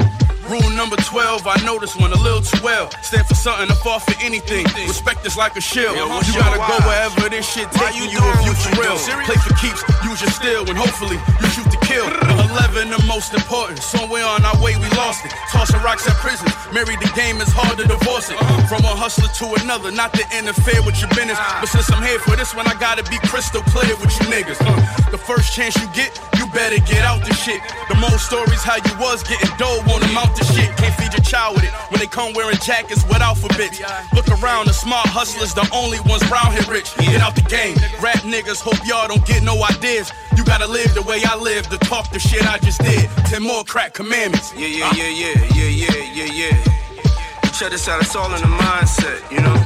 Rule 0.50 0.70
number 0.74 0.96
12, 0.98 1.46
I 1.46 1.62
know 1.62 1.78
this 1.78 1.96
one 1.96 2.12
a 2.12 2.18
little 2.18 2.42
too 2.42 2.58
well. 2.64 2.90
Stand 3.04 3.28
for 3.28 3.36
something, 3.36 3.68
to 3.68 3.76
fall 3.86 4.00
for 4.00 4.18
anything. 4.20 4.66
Respect 4.90 5.24
is 5.28 5.38
like 5.38 5.56
a 5.56 5.62
shield. 5.62 5.94
You 5.94 6.34
gotta 6.34 6.58
go 6.58 6.78
wherever 6.90 7.30
this 7.30 7.46
shit 7.46 7.70
taking 7.72 8.10
you 8.10 8.18
if 8.18 8.40
you 8.42 8.54
for 8.58 8.82
real. 8.82 8.98
Play 8.98 9.38
for 9.46 9.54
keeps, 9.62 9.86
use 10.02 10.22
your 10.22 10.34
steel, 10.34 10.66
and 10.66 10.74
hopefully 10.74 11.22
you 11.22 11.48
shoot 11.54 11.70
to 11.70 11.78
kill. 12.00 12.30
11, 12.50 12.90
the 12.90 13.04
most 13.08 13.34
important. 13.34 13.80
Somewhere 13.80 14.26
on 14.26 14.44
our 14.46 14.58
way, 14.64 14.76
we 14.76 14.88
lost 14.96 15.26
it. 15.26 15.32
Tossing 15.52 15.82
rocks 15.82 16.08
at 16.08 16.16
prison. 16.16 16.48
Married 16.74 17.00
the 17.00 17.12
game, 17.16 17.42
it's 17.42 17.52
hard 17.52 17.78
to 17.78 17.86
divorce 17.86 18.30
it. 18.32 18.38
From 18.68 18.84
a 18.86 18.94
hustler 18.96 19.30
to 19.42 19.46
another, 19.62 19.92
not 19.92 20.14
to 20.14 20.24
interfere 20.34 20.82
with 20.84 21.00
your 21.02 21.10
business. 21.12 21.38
But 21.60 21.68
since 21.68 21.92
I'm 21.92 22.04
here 22.04 22.20
for 22.20 22.36
this 22.36 22.56
one, 22.56 22.68
I 22.68 22.76
gotta 22.80 23.04
be 23.04 23.18
crystal 23.28 23.62
clear 23.74 23.96
with 24.00 24.12
you 24.20 24.26
niggas. 24.32 24.60
Uh, 24.62 25.12
the 25.12 25.18
first 25.18 25.54
chance 25.54 25.76
you 25.78 25.88
get, 25.94 26.14
you 26.38 26.48
better 26.52 26.80
get 26.86 27.04
out 27.04 27.26
the 27.26 27.34
shit. 27.34 27.62
The 27.90 27.96
most 27.96 28.26
stories 28.26 28.64
how 28.64 28.78
you 28.78 28.94
was 29.00 29.24
getting 29.24 29.52
dough 29.58 29.82
won't 29.88 30.04
amount 30.10 30.36
to 30.38 30.44
shit. 30.54 30.70
Can't 30.78 30.96
feed 30.96 31.14
your 31.14 31.26
child 31.26 31.56
with 31.56 31.66
it 31.66 31.74
when 31.90 32.00
they 32.00 32.08
come 32.08 32.34
wearing 32.34 32.58
jackets 32.62 33.04
with 33.06 33.22
alphabets. 33.22 33.82
Look 34.14 34.28
around, 34.42 34.68
the 34.68 34.74
smart 34.74 35.08
hustlers, 35.10 35.54
the 35.54 35.68
only 35.74 36.00
ones 36.06 36.24
round 36.32 36.54
here 36.54 36.66
rich. 36.70 36.96
Get 36.98 37.22
out 37.22 37.36
the 37.36 37.46
game. 37.46 37.76
Rap 38.02 38.22
niggas, 38.26 38.62
hope 38.62 38.80
y'all 38.86 39.08
don't 39.08 39.26
get 39.26 39.44
no 39.44 39.58
ideas. 39.64 40.12
You 40.40 40.46
gotta 40.46 40.72
live 40.72 40.96
the 40.96 41.04
way 41.04 41.20
I 41.28 41.36
live 41.36 41.68
to 41.68 41.78
talk 41.78 42.12
the 42.12 42.18
shit 42.18 42.48
I 42.48 42.58
just 42.60 42.80
did. 42.80 43.12
Ten 43.28 43.44
more 43.44 43.66
crack 43.66 43.92
commandments. 43.92 44.56
Yeah, 44.56 44.72
yeah, 44.72 44.88
yeah, 44.96 45.12
yeah, 45.12 45.36
yeah, 45.52 45.68
yeah, 45.68 46.00
yeah, 46.16 46.32
yeah. 46.32 47.52
Check 47.52 47.76
this 47.76 47.90
out, 47.90 48.00
it's 48.00 48.16
all 48.16 48.32
in 48.32 48.40
the 48.40 48.48
mindset, 48.48 49.20
you 49.28 49.44
know? 49.44 49.60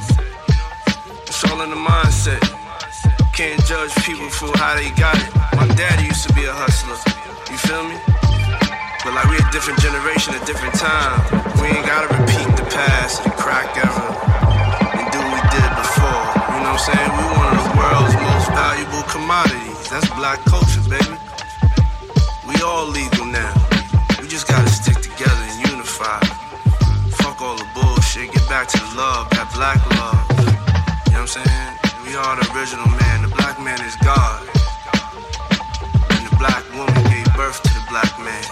It's 1.29 1.45
all 1.45 1.61
in 1.61 1.69
the 1.69 1.77
mindset. 1.77 2.41
Can't 3.37 3.61
judge 3.69 3.93
people 4.01 4.25
for 4.33 4.49
how 4.57 4.73
they 4.73 4.89
got 4.97 5.13
it. 5.13 5.29
My 5.53 5.69
daddy 5.77 6.09
used 6.09 6.25
to 6.25 6.33
be 6.33 6.45
a 6.49 6.53
hustler. 6.57 6.97
You 7.53 7.57
feel 7.69 7.85
me? 7.85 7.93
But 9.05 9.13
like 9.13 9.29
we 9.29 9.37
a 9.37 9.45
different 9.53 9.77
generation, 9.77 10.33
a 10.33 10.41
different 10.41 10.73
time. 10.73 11.21
We 11.61 11.69
ain't 11.69 11.85
gotta 11.85 12.09
repeat 12.17 12.49
the 12.57 12.65
past, 12.73 13.23
the 13.23 13.29
crack 13.37 13.77
era, 13.77 14.09
and 14.97 15.05
do 15.13 15.21
what 15.21 15.37
we 15.37 15.41
did 15.53 15.69
before. 15.77 16.25
You 16.49 16.65
know 16.65 16.73
what 16.73 16.81
I'm 16.81 16.89
saying? 16.89 17.09
We 17.13 17.23
one 17.37 17.49
of 17.53 17.61
the 17.61 17.73
world's 17.77 18.17
most 18.25 18.49
valuable 18.57 19.05
commodities. 19.05 19.72
That's 19.93 20.09
black 20.15 20.39
culture, 20.45 20.81
baby. 20.89 21.17
We 22.47 22.55
all 22.65 22.87
legal 22.87 23.25
now. 23.25 23.53
We 24.19 24.27
just 24.27 24.47
gotta 24.47 24.67
stick 24.67 24.97
together 24.97 25.37
and 25.37 25.69
unify. 25.69 26.19
Fuck 27.21 27.39
all 27.43 27.55
the 27.55 27.67
bullshit. 27.75 28.33
Get 28.33 28.49
back 28.49 28.67
to 28.69 28.79
the 28.79 28.97
love, 28.97 29.29
that 29.37 29.53
black 29.53 29.77
love. 29.93 30.17
You 31.05 31.13
know 31.13 31.21
what 31.21 31.37
I'm 31.37 31.45
saying? 31.45 31.73
We 32.07 32.15
are 32.15 32.35
the 32.41 32.45
original 32.57 32.87
man. 32.87 33.21
The 33.21 33.35
black 33.35 33.61
man 33.61 33.79
is 33.85 33.95
God. 33.97 34.41
And 36.09 36.25
the 36.25 36.35
black 36.41 36.65
woman 36.73 37.03
gave 37.13 37.29
birth 37.35 37.61
to 37.61 37.73
the 37.77 37.85
black 37.87 38.17
man. 38.17 38.43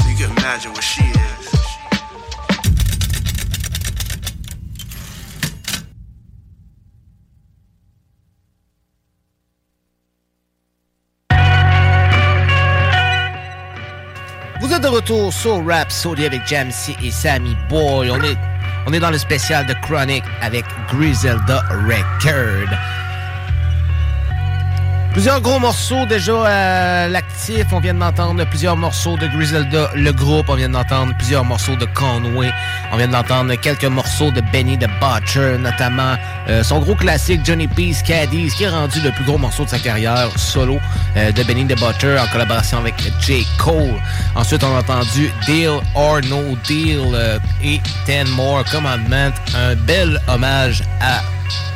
So 0.00 0.08
you 0.08 0.16
can 0.16 0.30
imagine 0.38 0.72
what 0.72 0.84
she 0.84 1.04
is. 1.04 1.61
De 14.82 14.88
retour 14.88 15.32
sur 15.32 15.64
Rap 15.64 15.92
Saudi 15.92 16.26
avec 16.26 16.46
Jamsey 16.46 16.96
et 17.02 17.10
Sammy 17.12 17.56
Boy. 17.68 18.10
On 18.10 18.20
est, 18.22 18.36
on 18.86 18.92
est 18.92 18.98
dans 18.98 19.10
le 19.10 19.18
spécial 19.18 19.64
de 19.66 19.74
Chronic 19.74 20.24
avec 20.40 20.64
Griselda 20.88 21.62
Record. 21.86 22.68
Plusieurs 25.12 25.42
gros 25.42 25.58
morceaux 25.58 26.06
déjà 26.06 26.42
à 26.46 27.08
l'actif. 27.08 27.66
On 27.72 27.80
vient 27.80 27.92
d'entendre 27.92 28.44
plusieurs 28.46 28.78
morceaux 28.78 29.18
de 29.18 29.26
Griselda, 29.26 29.90
le 29.94 30.10
groupe. 30.10 30.46
On 30.48 30.54
vient 30.54 30.70
d'entendre 30.70 31.14
plusieurs 31.18 31.44
morceaux 31.44 31.76
de 31.76 31.84
Conway. 31.84 32.50
On 32.92 32.96
vient 32.96 33.08
d'entendre 33.08 33.54
quelques 33.56 33.84
morceaux 33.84 34.30
de 34.30 34.40
Benny 34.52 34.78
the 34.78 34.88
Butcher, 35.00 35.58
notamment 35.58 36.14
euh, 36.48 36.62
son 36.62 36.80
gros 36.80 36.94
classique 36.94 37.42
Johnny 37.44 37.68
P's 37.68 38.02
Caddies, 38.02 38.48
qui 38.56 38.64
est 38.64 38.70
rendu 38.70 39.00
le 39.02 39.10
plus 39.10 39.24
gros 39.24 39.36
morceau 39.36 39.64
de 39.66 39.68
sa 39.68 39.78
carrière 39.78 40.30
solo 40.36 40.78
euh, 41.18 41.30
de 41.30 41.42
Benny 41.42 41.66
the 41.66 41.78
Butcher 41.78 42.18
en 42.18 42.26
collaboration 42.28 42.78
avec 42.78 42.94
J. 43.20 43.46
Cole. 43.58 44.00
Ensuite, 44.34 44.64
on 44.64 44.74
a 44.74 44.80
entendu 44.80 45.30
Deal 45.44 45.78
or 45.94 46.20
No 46.30 46.56
Deal 46.66 47.00
euh, 47.12 47.38
et 47.62 47.82
Ten 48.06 48.26
More 48.30 48.64
Commandment. 48.64 49.34
Un 49.54 49.74
bel 49.74 50.18
hommage 50.26 50.82
à 51.02 51.20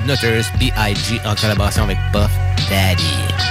Notorious 0.07 0.47
B.I.G. 0.59 1.21
en 1.25 1.35
collaboration 1.35 1.85
avec 1.85 1.99
Puff 2.13 2.31
Daddy. 2.71 3.47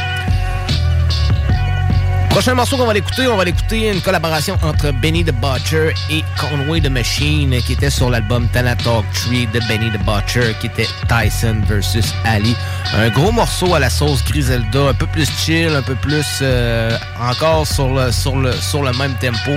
Prochain 2.29 2.53
morceau 2.53 2.75
qu'on 2.75 2.85
va 2.85 2.93
l'écouter, 2.93 3.27
on 3.27 3.37
va 3.37 3.45
l'écouter 3.45 3.89
une 3.89 4.01
collaboration 4.01 4.57
entre 4.61 4.91
Benny 4.91 5.23
the 5.23 5.31
Butcher 5.31 5.93
et 6.09 6.21
Conway 6.37 6.81
the 6.81 6.89
Machine 6.89 7.55
qui 7.61 7.71
était 7.71 7.89
sur 7.89 8.09
l'album 8.09 8.49
Talk 8.49 9.05
Tree 9.13 9.47
de 9.47 9.59
Benny 9.69 9.89
the 9.89 10.03
Butcher 10.03 10.53
qui 10.59 10.67
était 10.67 10.87
Tyson 11.07 11.61
versus 11.65 12.13
Ali. 12.25 12.53
Un 12.93 13.07
gros 13.07 13.31
morceau 13.31 13.73
à 13.73 13.79
la 13.79 13.89
sauce 13.89 14.21
Griselda, 14.25 14.89
un 14.89 14.93
peu 14.93 15.07
plus 15.07 15.29
chill, 15.31 15.69
un 15.73 15.81
peu 15.81 15.95
plus 15.95 16.39
euh, 16.41 16.97
encore 17.21 17.65
sur 17.65 17.93
le, 17.93 18.11
sur, 18.11 18.35
le, 18.35 18.51
sur 18.51 18.83
le 18.83 18.91
même 18.91 19.13
tempo 19.13 19.51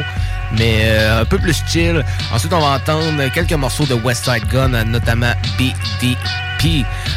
mais 0.53 0.83
euh, 0.85 1.23
un 1.23 1.25
peu 1.25 1.39
plus 1.39 1.61
chill. 1.67 2.05
Ensuite, 2.33 2.53
on 2.53 2.61
va 2.61 2.77
entendre 2.77 3.29
quelques 3.35 3.53
morceaux 3.55 3.87
de 3.87 3.95
West 3.95 4.25
Side 4.25 4.47
Gun, 4.53 4.85
notamment 4.85 5.33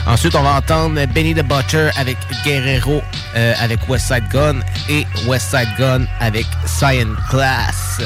Ensuite, 0.08 0.36
on 0.36 0.44
va 0.44 0.56
entendre 0.58 1.04
Benny 1.08 1.34
the 1.34 1.44
Butcher 1.44 1.90
avec 1.98 2.18
Guerrero 2.46 3.02
euh, 3.36 3.54
avec 3.60 3.80
West 3.90 4.08
Side 4.08 4.28
Gun 4.32 4.60
et 4.90 5.06
West 5.26 5.50
Side 5.50 5.70
Gun 5.78 6.06
avec 6.20 6.46
Cyan 6.66 7.16
Class. 7.30 8.02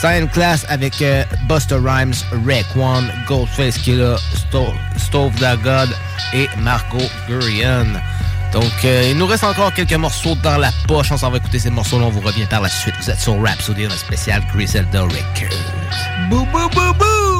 Cyan 0.00 0.26
Class 0.28 0.64
avec 0.68 1.02
euh, 1.02 1.24
Buster 1.48 1.76
Rhymes, 1.76 2.14
Rec 2.46 2.66
One, 2.76 3.10
Goldface 3.26 3.78
Killer, 3.78 4.16
Sto 4.34 4.72
Stove 4.96 5.34
the 5.34 5.60
God 5.62 5.88
et 6.32 6.48
Marco 6.58 6.98
Gurion. 7.26 7.86
Donc, 8.52 8.72
euh, 8.84 9.08
il 9.10 9.18
nous 9.18 9.26
reste 9.26 9.44
encore 9.44 9.72
quelques 9.72 9.92
morceaux 9.94 10.34
dans 10.42 10.58
la 10.58 10.70
poche. 10.88 11.12
On 11.12 11.16
s'en 11.16 11.30
va 11.30 11.36
écouter 11.36 11.58
ces 11.60 11.70
morceaux-là. 11.70 12.06
On 12.06 12.10
vous 12.10 12.20
revient 12.20 12.46
par 12.46 12.60
la 12.60 12.68
suite. 12.68 12.94
Vous 13.00 13.10
êtes 13.10 13.20
sur 13.20 13.40
Rhapsody, 13.40 13.84
le 13.84 13.90
spécial 13.90 14.42
Griselda 14.52 15.02
Records. 15.02 15.56
Boo! 16.28 17.39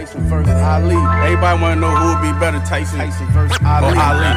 Tyson 0.11 0.27
versus 0.27 0.61
Ali. 0.61 0.99
Everybody 1.23 1.61
want 1.61 1.75
to 1.75 1.79
know 1.79 1.95
who 1.95 2.11
would 2.11 2.21
be 2.21 2.35
better, 2.39 2.59
Tyson, 2.67 2.99
Tyson 2.99 3.27
versus 3.31 3.57
Ali. 3.63 3.95
Or 3.95 3.99
Ali. 3.99 4.27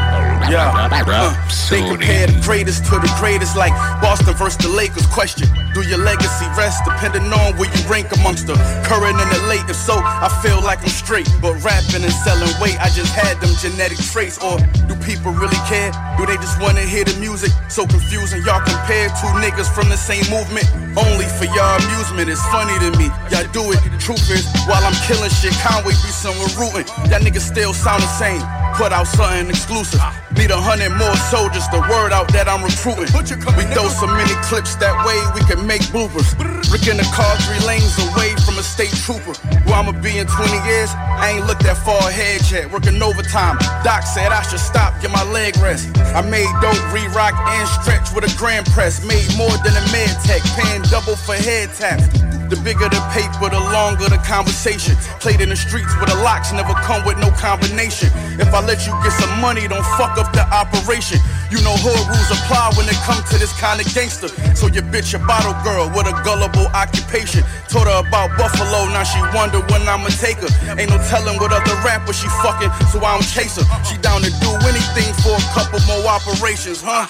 Yeah. 0.47 0.71
Uh, 0.71 1.35
they 1.71 1.83
compare 1.83 2.27
the 2.29 2.39
greatest 2.45 2.85
to 2.87 3.01
the 3.03 3.11
greatest, 3.19 3.57
like 3.57 3.73
Boston 3.99 4.35
versus 4.35 4.59
the 4.59 4.69
Lakers. 4.69 5.07
Question: 5.07 5.49
Do 5.75 5.83
your 5.83 5.99
legacy 5.99 6.47
rest 6.55 6.85
depending 6.85 7.27
on 7.33 7.57
where 7.59 7.67
you 7.67 7.83
rank 7.91 8.15
amongst 8.15 8.47
the 8.47 8.55
current 8.87 9.19
and 9.19 9.31
the 9.35 9.41
late? 9.51 9.67
If 9.67 9.75
so, 9.75 9.99
I 9.99 10.31
feel 10.45 10.63
like 10.63 10.79
I'm 10.83 10.95
straight, 10.95 11.27
but 11.43 11.59
rapping 11.65 12.05
and 12.07 12.15
selling 12.23 12.53
weight, 12.63 12.79
I 12.79 12.93
just 12.95 13.11
had 13.11 13.41
them 13.41 13.51
genetic 13.59 13.99
traits. 13.99 14.39
Or 14.39 14.61
do 14.87 14.95
people 15.03 15.33
really 15.33 15.59
care? 15.67 15.91
Do 16.15 16.27
they 16.27 16.37
just 16.37 16.61
want 16.61 16.79
to 16.79 16.85
hear 16.87 17.03
the 17.03 17.19
music? 17.19 17.51
So 17.67 17.87
confusing, 17.87 18.45
y'all 18.47 18.63
compare 18.63 19.09
two 19.19 19.33
niggas 19.43 19.67
from 19.73 19.89
the 19.89 19.99
same 19.99 20.23
movement. 20.31 20.69
Only 20.95 21.27
for 21.27 21.51
y'all 21.51 21.81
amusement. 21.83 22.31
It's 22.31 22.45
funny 22.55 22.79
to 22.79 22.95
me. 22.95 23.11
Y'all 23.33 23.49
do 23.51 23.73
it. 23.75 23.81
Truth 23.99 24.31
is, 24.31 24.45
while 24.69 24.85
I'm 24.85 24.95
killing 25.09 25.33
shit, 25.33 25.57
Conway 25.65 25.97
be 26.05 26.13
somewhere 26.13 26.53
rooting. 26.61 26.85
Y'all 27.09 27.25
niggas 27.25 27.41
still 27.41 27.73
sound 27.73 28.03
the 28.03 28.13
same. 28.21 28.45
Put 28.77 28.93
out 28.93 29.09
something 29.09 29.49
exclusive. 29.49 29.97
Need 30.37 30.53
a 30.53 30.61
hundred 30.61 30.93
more 30.93 31.17
soldiers. 31.33 31.65
The 31.73 31.81
word 31.89 32.13
out 32.13 32.29
that 32.37 32.53
I'm 32.53 32.61
recruiting. 32.61 33.09
We 33.57 33.65
throw 33.73 33.89
so 33.89 34.05
many 34.05 34.37
clips 34.45 34.77
that 34.85 34.93
way 35.09 35.17
we 35.33 35.41
can 35.49 35.65
make 35.65 35.81
bloopers. 35.89 36.37
Rick 36.69 36.85
in 36.85 37.01
the 37.01 37.09
car 37.17 37.33
three 37.49 37.63
lanes 37.65 37.97
away 38.13 38.37
from 38.45 38.61
a 38.61 38.65
state 38.67 38.93
trooper. 38.93 39.33
Where 39.65 39.81
I'ma 39.81 39.97
be 40.05 40.21
in 40.21 40.29
20 40.29 40.53
years? 40.69 40.93
I 40.93 41.41
ain't 41.41 41.47
looked 41.49 41.65
that 41.65 41.81
far 41.81 41.97
ahead 42.13 42.45
yet. 42.53 42.69
Working 42.69 43.01
overtime. 43.01 43.57
Doc 43.81 44.05
said 44.05 44.37
I 44.37 44.45
should 44.45 44.61
stop, 44.61 45.01
get 45.01 45.17
my 45.17 45.25
leg 45.33 45.57
rest. 45.65 45.89
I 46.13 46.21
made 46.21 46.51
dope, 46.61 46.77
re-rock, 46.93 47.33
and 47.33 47.65
stretch 47.81 48.13
with 48.13 48.29
a 48.29 48.33
grand 48.37 48.69
press. 48.77 49.01
Made 49.01 49.33
more 49.41 49.57
than 49.65 49.73
a 49.73 49.85
med 49.97 50.13
tech, 50.29 50.45
paying 50.61 50.85
double 50.93 51.17
for 51.17 51.41
head 51.41 51.73
taps. 51.73 52.05
The 52.51 52.61
bigger 52.61 52.89
the 52.93 53.01
paper, 53.11 53.49
the 53.49 53.59
longer 53.73 54.09
the 54.11 54.21
conversation. 54.21 54.97
Played 55.19 55.41
in 55.41 55.51
the 55.55 55.63
streets 55.63 55.95
where 56.03 56.11
the 56.11 56.19
locks 56.27 56.51
never 56.51 56.75
come 56.83 57.07
with 57.07 57.15
no 57.23 57.31
combination. 57.39 58.11
If 58.43 58.51
I 58.51 58.59
let 58.67 58.83
you 58.87 58.93
get 59.07 59.15
some 59.15 59.31
money, 59.39 59.71
don't 59.71 59.87
fuck 59.95 60.19
up 60.19 60.35
the 60.35 60.43
operation. 60.51 61.23
You 61.47 61.63
know 61.63 61.79
hood 61.79 62.03
rules 62.11 62.31
apply 62.35 62.75
when 62.75 62.91
it 62.91 62.99
comes 63.07 63.23
to 63.31 63.39
this 63.39 63.55
kind 63.63 63.79
of 63.79 63.87
gangster. 63.95 64.27
So 64.59 64.67
your 64.67 64.83
bitch 64.91 65.15
a 65.15 65.23
bottle 65.23 65.55
girl 65.63 65.87
with 65.95 66.11
a 66.11 66.15
gullible 66.27 66.67
occupation. 66.75 67.47
Told 67.71 67.87
her 67.87 68.03
about 68.03 68.35
Buffalo, 68.35 68.91
now 68.91 69.07
she 69.07 69.23
wonder 69.31 69.63
when 69.71 69.87
I'ma 69.87 70.11
take 70.19 70.43
her. 70.43 70.51
Ain't 70.75 70.91
no 70.91 70.99
telling 71.07 71.39
what 71.39 71.55
other 71.55 71.79
rapper 71.87 72.13
she 72.13 72.27
fucking, 72.43 72.75
so 72.91 72.99
I 72.99 73.15
don't 73.15 73.23
chase 73.23 73.55
her. 73.55 73.67
She 73.87 73.95
down 74.03 74.27
to 74.27 74.31
do 74.43 74.51
anything 74.67 75.07
for 75.23 75.39
a 75.39 75.45
couple 75.55 75.79
more 75.87 76.03
operations, 76.11 76.83
huh? 76.83 77.07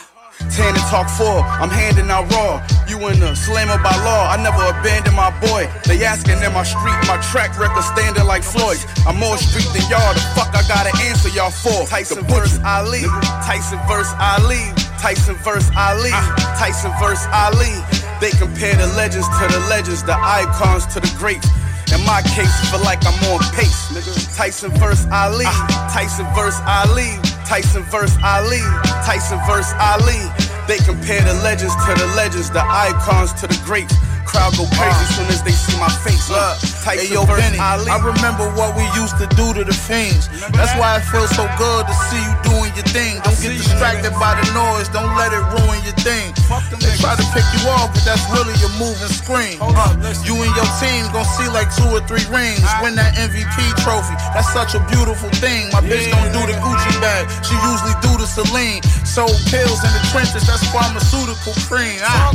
Tana 0.50 0.78
Talk 0.90 1.08
four, 1.10 1.42
I'm 1.42 1.70
handing 1.70 2.10
out 2.10 2.30
raw. 2.30 2.62
You 2.86 2.98
in 3.08 3.18
the 3.18 3.34
slammer 3.34 3.78
by 3.82 3.94
law, 4.04 4.30
I 4.30 4.36
never 4.38 4.62
abandon 4.70 5.14
my 5.14 5.30
boy. 5.40 5.66
They 5.86 6.04
asking 6.04 6.42
in 6.42 6.52
my 6.52 6.62
street, 6.62 6.98
my 7.10 7.18
track 7.32 7.58
record 7.58 7.82
standing 7.82 8.26
like 8.26 8.42
Floyd's. 8.42 8.86
I'm 9.06 9.18
more 9.18 9.36
street 9.38 9.66
than 9.74 9.82
y'all, 9.90 10.14
the 10.14 10.22
fuck 10.38 10.54
I 10.54 10.62
gotta 10.68 10.94
answer 11.02 11.28
y'all 11.30 11.50
for. 11.50 11.86
Tyson 11.86 12.24
versus 12.26 12.60
Ali, 12.64 13.02
Tyson 13.42 13.78
versus 13.88 14.14
Ali, 14.20 14.62
Tyson 14.98 15.34
versus 15.42 15.70
Ali, 15.76 16.10
ah. 16.12 16.54
Tyson 16.58 16.92
versus 17.02 17.26
Ali. 17.32 17.74
They 18.20 18.30
compare 18.38 18.74
the 18.76 18.86
legends 18.94 19.26
to 19.26 19.44
the 19.50 19.60
legends, 19.68 20.02
the 20.04 20.14
icons 20.14 20.86
to 20.94 21.00
the 21.00 21.10
greats. 21.18 21.48
In 21.92 22.00
my 22.06 22.22
case, 22.34 22.50
feel 22.70 22.80
like 22.80 23.04
I'm 23.06 23.18
on 23.30 23.40
pace, 23.52 23.90
nigga. 23.92 24.12
Tyson 24.36 24.70
versus 24.78 25.06
Ali, 25.12 25.44
ah. 25.46 25.90
Tyson 25.92 26.26
versus 26.34 26.60
Ali, 26.64 27.18
Tyson 27.44 27.82
versus 27.84 28.16
Ali, 28.24 28.64
Tyson 29.04 29.38
versus 29.46 29.74
Ali. 29.80 30.20
They 30.66 30.78
compare 30.78 31.20
the 31.20 31.34
legends 31.42 31.74
to 31.86 31.94
the 31.94 32.06
legends, 32.16 32.50
the 32.50 32.64
icons 32.64 33.32
to 33.40 33.46
the 33.46 33.60
greats. 33.64 33.94
Crowd 34.24 34.56
go 34.56 34.64
crazy 34.76 35.06
soon 35.14 35.28
as 35.28 35.42
they 35.42 35.52
see 35.52 35.76
my 35.78 35.92
face. 36.02 36.28
Look, 36.28 36.58
Tyson 36.82 37.06
Hey 37.06 37.12
yo, 37.12 37.24
versus 37.24 37.44
Benny, 37.44 37.58
Ali. 37.60 37.88
I 37.88 38.00
remember 38.00 38.48
what 38.56 38.76
we 38.76 38.84
used 38.96 39.16
to 39.20 39.28
do 39.36 39.52
to 39.54 39.62
the 39.64 39.76
fiends. 39.76 40.28
That's 40.52 40.72
why 40.80 40.98
it 40.98 41.04
feels 41.08 41.30
so 41.36 41.44
good 41.60 41.86
to 41.86 41.94
see 42.08 42.20
you 42.20 42.34
doing 42.44 42.72
your 42.74 42.88
thing. 42.92 43.20
Don't 43.24 43.36
get 43.40 43.56
distracted 43.56 44.12
by 44.16 44.36
the 44.40 44.46
noise, 44.56 44.88
don't 44.88 45.12
let 45.16 45.32
it 45.32 45.44
ruin 45.60 45.80
your 45.84 45.96
thing. 46.00 46.32
They 46.80 46.94
try 47.00 47.16
to 47.16 47.26
pick 47.32 47.46
you 47.56 47.68
off, 47.72 47.92
but 47.92 48.04
that's 48.04 48.24
really 48.32 48.56
a 48.64 48.70
moving 48.80 49.12
screen. 49.12 49.56
Uh, 49.60 49.92
you 50.24 50.34
and 50.40 50.52
your 50.56 50.68
team 50.80 51.04
gon' 51.12 51.28
see 51.36 51.48
like 51.52 51.68
two 51.72 51.88
or 51.92 52.00
three 52.04 52.24
rings. 52.32 52.64
Win 52.80 52.96
that 52.96 53.16
MVP 53.16 53.56
trophy, 53.84 54.16
that's 54.32 54.50
such 54.52 54.74
a 54.74 54.80
beautiful 54.92 55.28
thing. 55.40 55.68
My 55.72 55.80
bitch 55.84 56.08
don't 56.12 56.32
do 56.32 56.42
the 56.48 56.56
Gucci 56.60 56.92
bag, 57.00 57.28
she 57.44 57.56
usually 57.64 57.96
do 58.04 58.12
the 58.16 58.26
Celine. 58.26 58.82
Sold 59.04 59.36
pills 59.46 59.80
in 59.84 59.92
the 59.94 60.02
trenches, 60.10 60.46
that's 60.46 60.64
pharmaceutical 60.74 61.54
cream. 61.68 62.00
Ah, 62.02 62.32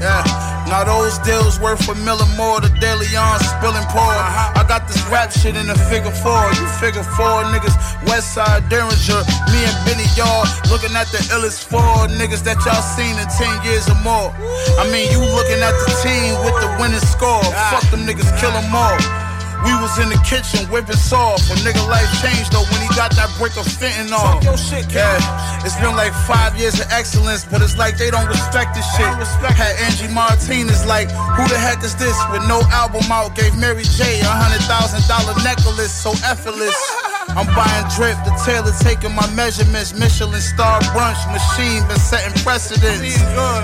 yeah. 0.00 0.22
Now 0.70 0.84
those 0.84 1.18
deals 1.30 1.60
worth 1.60 1.86
a 1.88 1.94
million 2.02 2.26
more. 2.34 2.60
The 2.60 2.70
daily 2.82 3.06
on 3.14 3.38
spilling 3.38 3.86
pour. 3.94 4.14
I 4.58 4.66
got 4.66 4.88
this 4.90 4.98
rap 5.06 5.30
shit 5.30 5.54
in 5.54 5.70
a 5.70 5.78
figure 5.86 6.10
four. 6.10 6.42
You 6.58 6.66
figure 6.82 7.06
four 7.14 7.46
niggas, 7.54 7.76
West 8.10 8.34
Side 8.34 8.66
Derringer. 8.68 9.22
Me 9.54 9.60
and 9.62 9.78
Benny, 9.86 10.06
y'all 10.18 10.42
looking 10.72 10.94
at 10.98 11.06
the 11.14 11.22
illest 11.30 11.62
four 11.70 12.10
niggas 12.18 12.42
that 12.48 12.58
y'all 12.66 12.82
seen 12.82 13.14
in 13.22 13.28
10 13.30 13.62
years 13.62 13.86
or 13.86 13.98
more. 14.02 14.34
I 14.82 14.90
mean, 14.90 15.06
you 15.14 15.22
looking 15.22 15.62
at 15.62 15.74
the 15.78 15.90
team 16.02 16.34
with 16.42 16.56
the 16.58 16.68
winning 16.82 17.06
score. 17.14 17.46
Fuck 17.70 17.86
them 17.94 18.02
niggas, 18.02 18.30
kill 18.40 18.50
them 18.50 18.74
all. 18.74 18.98
We 19.64 19.72
was 19.76 19.98
in 20.00 20.08
the 20.08 20.20
kitchen 20.24 20.64
whipping 20.72 20.96
sauce. 20.96 21.50
A 21.50 21.56
nigga 21.60 21.84
life 21.88 22.08
changed 22.22 22.52
though 22.52 22.64
when 22.72 22.80
he 22.80 22.88
got 22.96 23.12
that 23.16 23.28
brick 23.36 23.56
of 23.56 23.66
fentanyl. 23.66 24.40
Shit. 24.56 24.92
Yeah, 24.92 25.64
it's 25.64 25.76
been 25.76 25.96
like 25.96 26.12
five 26.26 26.56
years 26.56 26.80
of 26.80 26.86
excellence, 26.90 27.44
but 27.44 27.60
it's 27.62 27.76
like 27.76 27.96
they 27.98 28.10
don't 28.10 28.28
respect 28.28 28.74
this 28.74 28.86
shit. 28.96 29.10
Respect. 29.18 29.54
Had 29.54 29.76
Angie 29.84 30.12
Martinez 30.12 30.86
like, 30.86 31.10
who 31.10 31.44
the 31.48 31.58
heck 31.58 31.82
is 31.84 31.94
this? 31.96 32.16
With 32.32 32.46
no 32.48 32.62
album 32.72 33.04
out, 33.10 33.34
gave 33.34 33.56
Mary 33.56 33.84
J 33.84 34.20
a 34.20 34.24
hundred 34.26 34.64
thousand 34.64 35.04
dollar 35.08 35.34
necklace, 35.44 35.92
so 35.92 36.12
effortless. 36.24 36.76
I'm 37.38 37.46
buying 37.54 37.86
drip, 37.94 38.18
the 38.26 38.34
tailor 38.44 38.74
taking 38.82 39.14
my 39.14 39.26
measurements. 39.34 39.94
Michelin 39.94 40.40
star 40.40 40.80
brunch 40.92 41.20
machine 41.30 41.86
been 41.86 41.98
setting 41.98 42.34
precedents. 42.42 43.20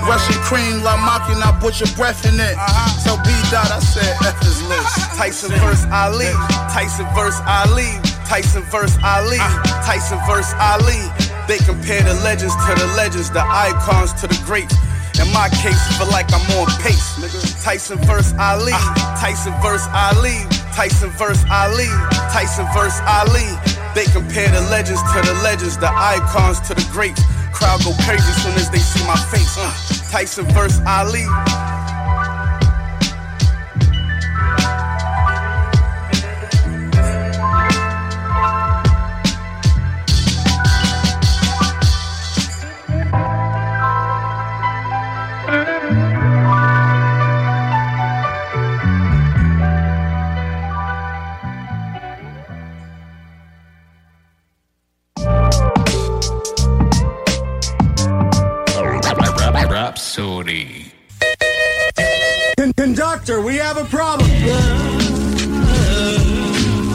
Russian 0.07 0.39
cream, 0.47 0.83
La 0.83 0.95
Maquina, 0.97 1.59
put 1.59 1.79
your 1.79 1.91
breath 1.95 2.25
in 2.25 2.39
it. 2.39 2.55
Tell 3.03 3.17
B 3.23 3.29
Dot, 3.51 3.69
I 3.71 3.79
said 3.79 4.15
F 4.23 4.39
is 4.43 4.63
list. 4.67 4.97
Tyson 5.19 5.51
verse 5.59 5.85
Ali, 5.91 6.31
Tyson 6.71 7.07
verse 7.13 7.39
Ali, 7.45 7.91
Tyson 8.25 8.63
verse 8.71 8.97
Ali, 9.03 9.37
Tyson 9.83 10.19
verse 10.27 10.53
Ali. 10.59 11.01
They 11.47 11.57
compare 11.59 12.03
the 12.03 12.15
legends 12.23 12.55
to 12.67 12.75
the 12.75 12.87
legends, 12.95 13.31
the 13.31 13.43
icons 13.43 14.13
to 14.21 14.27
the 14.27 14.39
greats. 14.45 14.75
In 15.19 15.31
my 15.33 15.49
case, 15.49 15.79
feel 15.97 16.07
like 16.11 16.31
I'm 16.31 16.45
on 16.59 16.67
pace. 16.79 17.63
Tyson 17.63 17.97
verse 18.05 18.33
Ali, 18.39 18.71
Tyson 19.17 19.53
verse 19.61 19.87
Ali, 19.91 20.45
Tyson 20.77 21.09
verse 21.09 21.43
Ali, 21.49 21.89
Tyson 22.29 22.67
verse 22.71 23.01
Ali. 23.07 23.49
They 23.95 24.05
compare 24.13 24.47
the 24.51 24.61
legends 24.69 25.01
to 25.11 25.21
the 25.25 25.33
legends, 25.41 25.75
the 25.75 25.89
icons 25.89 26.59
to 26.67 26.75
the 26.75 26.87
greats. 26.91 27.19
Crowd 27.51 27.81
go 27.83 27.93
crazy 28.05 28.31
soon 28.43 28.53
as 28.53 28.69
they 28.69 28.77
see 28.77 29.03
my 29.07 29.17
face. 29.33 29.57
Uh, 29.57 29.73
Tyson 30.11 30.45
verse 30.53 30.79
Ali. 30.85 31.25
Rapsodie. 60.17 60.91
Con- 62.57 62.73
conductor, 62.73 63.41
we 63.41 63.55
have 63.57 63.77
a 63.77 63.85
problem. 63.85 64.29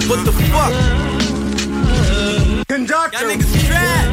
What 0.08 0.24
the 0.24 0.32
fuck? 0.50 0.72
Conductor. 2.68 3.18
Y'all 3.18 3.36
niggas 3.36 3.66
trash. 3.66 4.08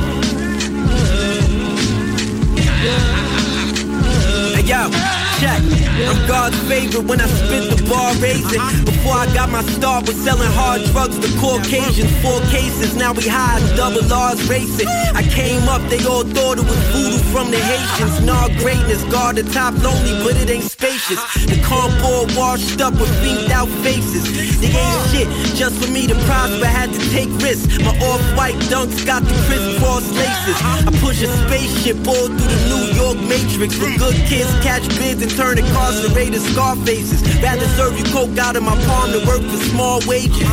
Hey 4.56 4.64
yo, 4.64 4.90
check. 5.40 5.89
I'm 6.08 6.28
God's 6.28 6.58
favorite 6.68 7.06
when 7.06 7.20
I 7.20 7.28
spit 7.28 7.76
the 7.76 7.84
bar 7.90 8.14
raising. 8.22 8.62
Before 8.86 9.16
I 9.16 9.28
got 9.34 9.50
my 9.50 9.64
start 9.64 10.08
was 10.08 10.16
selling 10.16 10.52
hard 10.54 10.84
drugs 10.92 11.20
to 11.20 11.30
Caucasians. 11.40 12.12
Four 12.22 12.40
cases, 12.48 12.96
now 12.96 13.14
we 13.14 13.28
high 13.28 13.60
double 13.76 14.06
R's 14.12 14.42
racing. 14.50 14.88
I 14.88 15.24
came 15.24 15.68
up, 15.68 15.82
they 15.90 16.04
all 16.06 16.24
thought 16.24 16.58
it 16.60 16.66
was 16.66 16.80
voodoo 16.94 17.20
from 17.32 17.52
the 17.52 17.60
Haitians. 17.60 18.22
Nah, 18.26 18.48
greatness, 18.60 19.04
guard 19.12 19.38
the 19.38 19.44
top 19.44 19.74
lonely, 19.84 20.16
but 20.24 20.36
it 20.38 20.50
ain't 20.50 20.70
spacious. 20.72 21.20
The 21.46 21.60
cardboard 21.64 22.36
washed 22.36 22.82
up 22.82 22.94
with 22.94 23.12
beamed 23.22 23.52
out 23.52 23.70
faces. 23.84 24.24
They 24.62 24.72
ain't 24.72 25.04
shit, 25.12 25.28
just 25.56 25.84
for 25.84 25.92
me 25.92 26.08
to 26.08 26.16
prosper, 26.26 26.66
had 26.66 26.94
to 26.94 27.02
take 27.10 27.30
risks. 27.42 27.80
My 27.80 27.96
off-white 28.10 28.60
dunks 28.72 29.06
got 29.06 29.24
the 29.24 29.36
crisscross 29.48 30.08
laces. 30.16 30.58
I 30.62 30.92
push 31.02 31.22
a 31.24 31.30
spaceship 31.48 31.98
all 32.08 32.28
through 32.28 32.52
the 32.56 32.62
New 32.72 32.86
York 32.96 33.18
matrix. 33.28 33.76
For 33.76 33.92
good 33.98 34.16
kids, 34.28 34.52
catch 34.64 34.88
bids 35.00 35.22
and 35.22 35.32
turn 35.32 35.58
incarcerated 35.90 36.42
scar 36.42 36.76
faces. 36.86 37.22
Rather 37.42 37.66
serve 37.74 37.98
you 37.98 38.06
coke 38.06 38.38
out 38.38 38.56
of 38.56 38.64
my 38.64 38.76
palm 38.86 39.12
than 39.12 39.26
work 39.26 39.42
for 39.42 39.58
small 39.74 40.00
wages. 40.08 40.46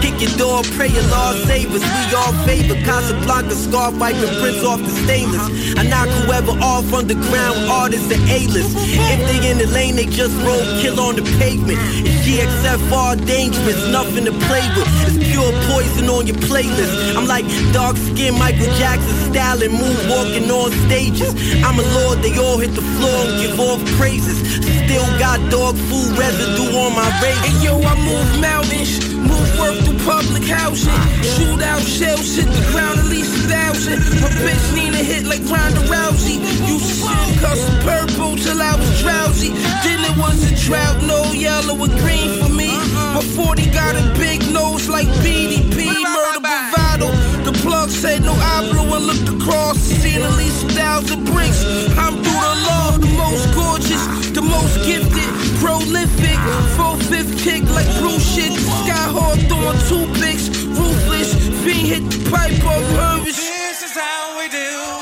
Kick 0.00 0.20
your 0.20 0.30
door, 0.38 0.62
pray 0.76 0.88
your 0.88 1.02
Lord 1.08 1.36
save 1.46 1.70
us. 1.74 1.82
We 1.82 2.14
all 2.14 2.32
favor 2.46 2.74
Casablanca, 2.84 3.54
scarf 3.54 3.98
wiping 3.98 4.34
prints 4.40 4.62
off 4.64 4.80
the 4.80 4.90
stainless. 5.04 5.76
I 5.76 5.82
knock 5.82 6.08
whoever 6.08 6.52
off 6.62 6.92
underground 6.92 7.70
artists 7.70 8.10
and 8.12 8.22
A-list. 8.30 8.76
If 8.76 9.20
they 9.26 9.50
in 9.50 9.58
the 9.58 9.66
lane, 9.66 9.96
they 9.96 10.06
just 10.06 10.36
roll 10.42 10.62
kill 10.80 11.00
on 11.00 11.16
the 11.16 11.22
pavement. 11.38 11.78
It's 12.06 12.22
GXFR 12.26 13.26
dangerous, 13.26 13.90
nothing 13.90 14.24
to 14.26 14.32
play 14.46 14.66
with. 14.76 14.88
It's 15.06 15.18
pure 15.30 15.52
poison 15.70 16.08
on 16.08 16.26
your 16.26 16.36
playlist. 16.46 17.16
I'm 17.16 17.26
like 17.26 17.46
dark 17.72 17.96
skin 17.96 18.38
Michael 18.38 18.70
Jackson 18.78 19.32
style 19.32 19.62
and 19.62 19.74
moonwalking 19.74 20.48
on 20.50 20.70
stages. 20.86 21.34
I'm 21.64 21.78
a 21.78 21.86
lord, 21.98 22.18
they 22.22 22.38
all 22.38 22.58
hit 22.58 22.74
the 22.74 22.82
floor 22.82 23.26
and 23.26 23.42
give 23.42 23.58
off 23.58 23.80
praises. 23.98 24.38
Still 24.82 25.06
got 25.18 25.38
dog 25.50 25.76
food 25.88 26.18
residue 26.18 26.74
on 26.76 26.94
my 26.94 27.06
race. 27.22 27.38
And 27.46 27.62
yo, 27.62 27.78
I 27.78 27.94
move 28.02 28.28
mountains, 28.40 28.98
move 29.14 29.48
work 29.58 29.76
through 29.84 29.98
public 30.04 30.44
housing. 30.44 30.98
Shoot 31.22 31.62
out 31.62 31.82
shells, 31.82 32.34
hit 32.34 32.46
the 32.46 32.64
ground 32.70 32.98
at 32.98 33.06
least 33.06 33.32
a 33.44 33.48
thousand. 33.48 33.98
My 34.20 34.30
bitch 34.42 34.66
need 34.74 34.94
a 34.94 35.02
hit 35.02 35.24
like 35.24 35.42
Ronda 35.46 35.80
Rousey. 35.86 36.42
Used 36.66 36.88
to 36.88 36.94
sip 37.06 37.40
custom 37.40 37.76
purple 37.86 38.36
till 38.36 38.60
I 38.60 38.74
was 38.76 38.90
drowsy. 39.00 39.50
Then 39.84 40.00
it 40.02 40.16
was 40.18 40.38
a 40.50 40.54
drought, 40.66 41.02
no 41.02 41.32
yellow 41.32 41.74
or 41.78 41.92
green 42.02 42.42
for 42.42 42.48
me. 42.48 42.74
My 43.14 43.22
40 43.22 43.70
got 43.70 43.94
a 43.96 44.04
big 44.18 44.40
nose 44.52 44.88
like 44.88 45.08
BDP, 45.22 45.86
murder 46.02 46.40
bravado. 46.40 47.33
Plug 47.64 47.88
said 47.88 48.22
no 48.22 48.34
hablo 48.34 48.84
and 48.94 49.06
looked 49.06 49.28
across, 49.40 49.78
seen 49.78 50.20
at 50.20 50.36
least 50.36 50.64
a 50.64 50.68
thousand 50.68 51.24
bricks. 51.24 51.64
I'm 51.96 52.12
through 52.22 52.44
the 52.48 52.56
law, 52.68 52.98
the 52.98 53.08
most 53.16 53.54
gorgeous, 53.54 54.04
the 54.36 54.42
most 54.42 54.76
gifted, 54.84 55.30
prolific. 55.64 56.38
Full 56.76 56.96
fifth 57.08 57.42
kick 57.42 57.62
like 57.70 57.88
blue 57.98 58.20
shit. 58.20 58.52
Sky 58.52 59.06
hard 59.16 59.40
throwing 59.48 59.80
two 59.88 60.04
picks, 60.20 60.48
ruthless. 60.76 61.32
Fiend 61.64 61.88
hit 61.88 62.04
the 62.10 62.30
pipe 62.30 62.52
up, 62.68 62.82
nervous. 62.92 63.36
This 63.36 63.82
is 63.82 63.92
how 63.92 64.38
we 64.38 64.48
do 64.50 64.93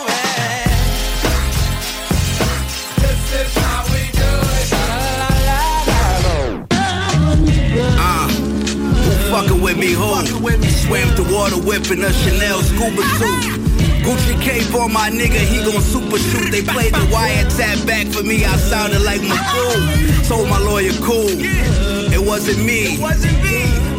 fucking 9.42 9.62
with 9.62 9.76
me? 9.76 9.92
Who? 9.92 10.26
Swam 10.82 11.08
the 11.16 11.28
water 11.32 11.56
whipping 11.56 12.02
a 12.04 12.12
Chanel 12.12 12.60
scuba 12.62 13.02
suit. 13.18 13.62
Gucci 14.02 14.40
cape 14.42 14.74
on 14.74 14.92
my 14.92 15.10
nigga, 15.10 15.38
he 15.38 15.58
gon' 15.64 15.80
super 15.80 16.18
shoot. 16.18 16.50
They 16.50 16.62
played 16.62 16.92
the 16.92 17.06
wiretap 17.12 17.86
back 17.86 18.06
for 18.08 18.22
me, 18.22 18.44
I 18.44 18.56
sounded 18.56 19.02
like 19.02 19.20
Magoo. 19.20 20.28
Told 20.28 20.48
my 20.48 20.58
lawyer, 20.58 20.92
cool. 21.02 21.30
It 22.12 22.24
wasn't 22.24 22.64
me. 22.64 22.98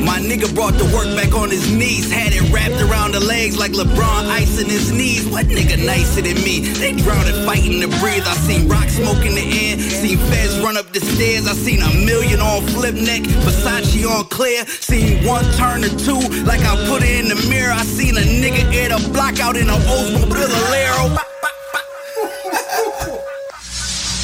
My 0.03 0.19
nigga 0.19 0.53
brought 0.53 0.73
the 0.73 0.85
work 0.93 1.07
back 1.15 1.33
on 1.33 1.49
his 1.49 1.71
knees. 1.71 2.11
Had 2.11 2.33
it 2.33 2.51
wrapped 2.51 2.81
around 2.83 3.13
the 3.13 3.19
legs 3.19 3.57
like 3.57 3.71
LeBron 3.71 4.27
icing 4.27 4.69
his 4.69 4.91
knees. 4.91 5.25
What 5.27 5.45
nigga 5.47 5.83
nicer 5.83 6.21
than 6.21 6.35
me? 6.43 6.59
They 6.59 6.91
drowning 6.91 7.45
fighting 7.45 7.79
to 7.81 7.87
breathe. 7.99 8.27
I 8.27 8.35
seen 8.43 8.67
rock 8.67 8.89
smoke 8.89 9.25
in 9.25 9.35
the 9.35 9.47
air. 9.47 9.79
Seen 9.79 10.17
feds 10.17 10.59
run 10.59 10.77
up 10.77 10.91
the 10.91 10.99
stairs. 10.99 11.47
I 11.47 11.53
seen 11.53 11.81
a 11.81 11.91
million 12.05 12.41
on 12.41 12.61
flip 12.67 12.95
neck. 12.95 13.23
Versace 13.47 14.05
on 14.05 14.25
clear. 14.25 14.65
Seen 14.67 15.25
one 15.25 15.45
turn 15.55 15.83
or 15.83 15.93
two 15.95 16.19
like 16.43 16.61
I 16.61 16.75
put 16.87 17.03
it 17.03 17.23
in 17.23 17.29
the 17.29 17.39
mirror. 17.47 17.71
I 17.71 17.83
seen 17.83 18.17
a 18.17 18.21
nigga 18.21 18.63
air 18.73 18.89
the 18.89 19.09
block 19.13 19.39
out 19.39 19.55
in 19.55 19.69
an 19.69 19.81
Oldsmobile. 19.87 20.53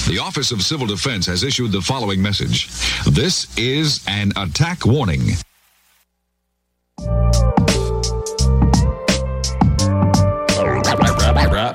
The 0.09 0.17
Office 0.17 0.51
of 0.51 0.63
Civil 0.63 0.87
Defense 0.87 1.27
has 1.27 1.43
issued 1.43 1.71
the 1.71 1.81
following 1.81 2.19
message. 2.19 2.67
This 3.05 3.47
is 3.57 4.03
an 4.07 4.31
attack 4.35 4.83
warning. 4.83 5.35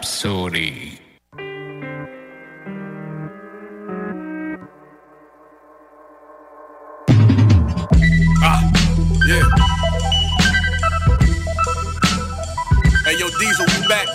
Rapsodie. 0.05 1.01
Ah, 8.43 8.61
yeah. 9.27 9.49
Hey, 13.07 13.17
yo, 13.19 13.29
Diesel, 13.39 13.65
we 13.65 13.89
back. 13.89 14.07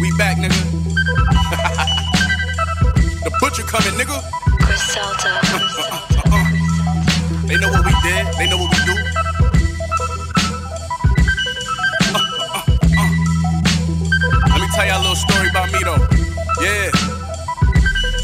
We 0.00 0.10
back, 0.18 0.38
nigga. 0.38 0.50
the 3.22 3.30
butcher 3.38 3.62
coming, 3.62 3.94
nigga. 3.94 4.18
Griselda. 4.58 5.38
yeah, 7.46 7.46
they 7.46 7.56
know 7.60 7.70
what 7.70 7.86
we 7.86 7.92
did. 8.02 8.26
do. 8.50 8.56
Uh, 8.56 8.71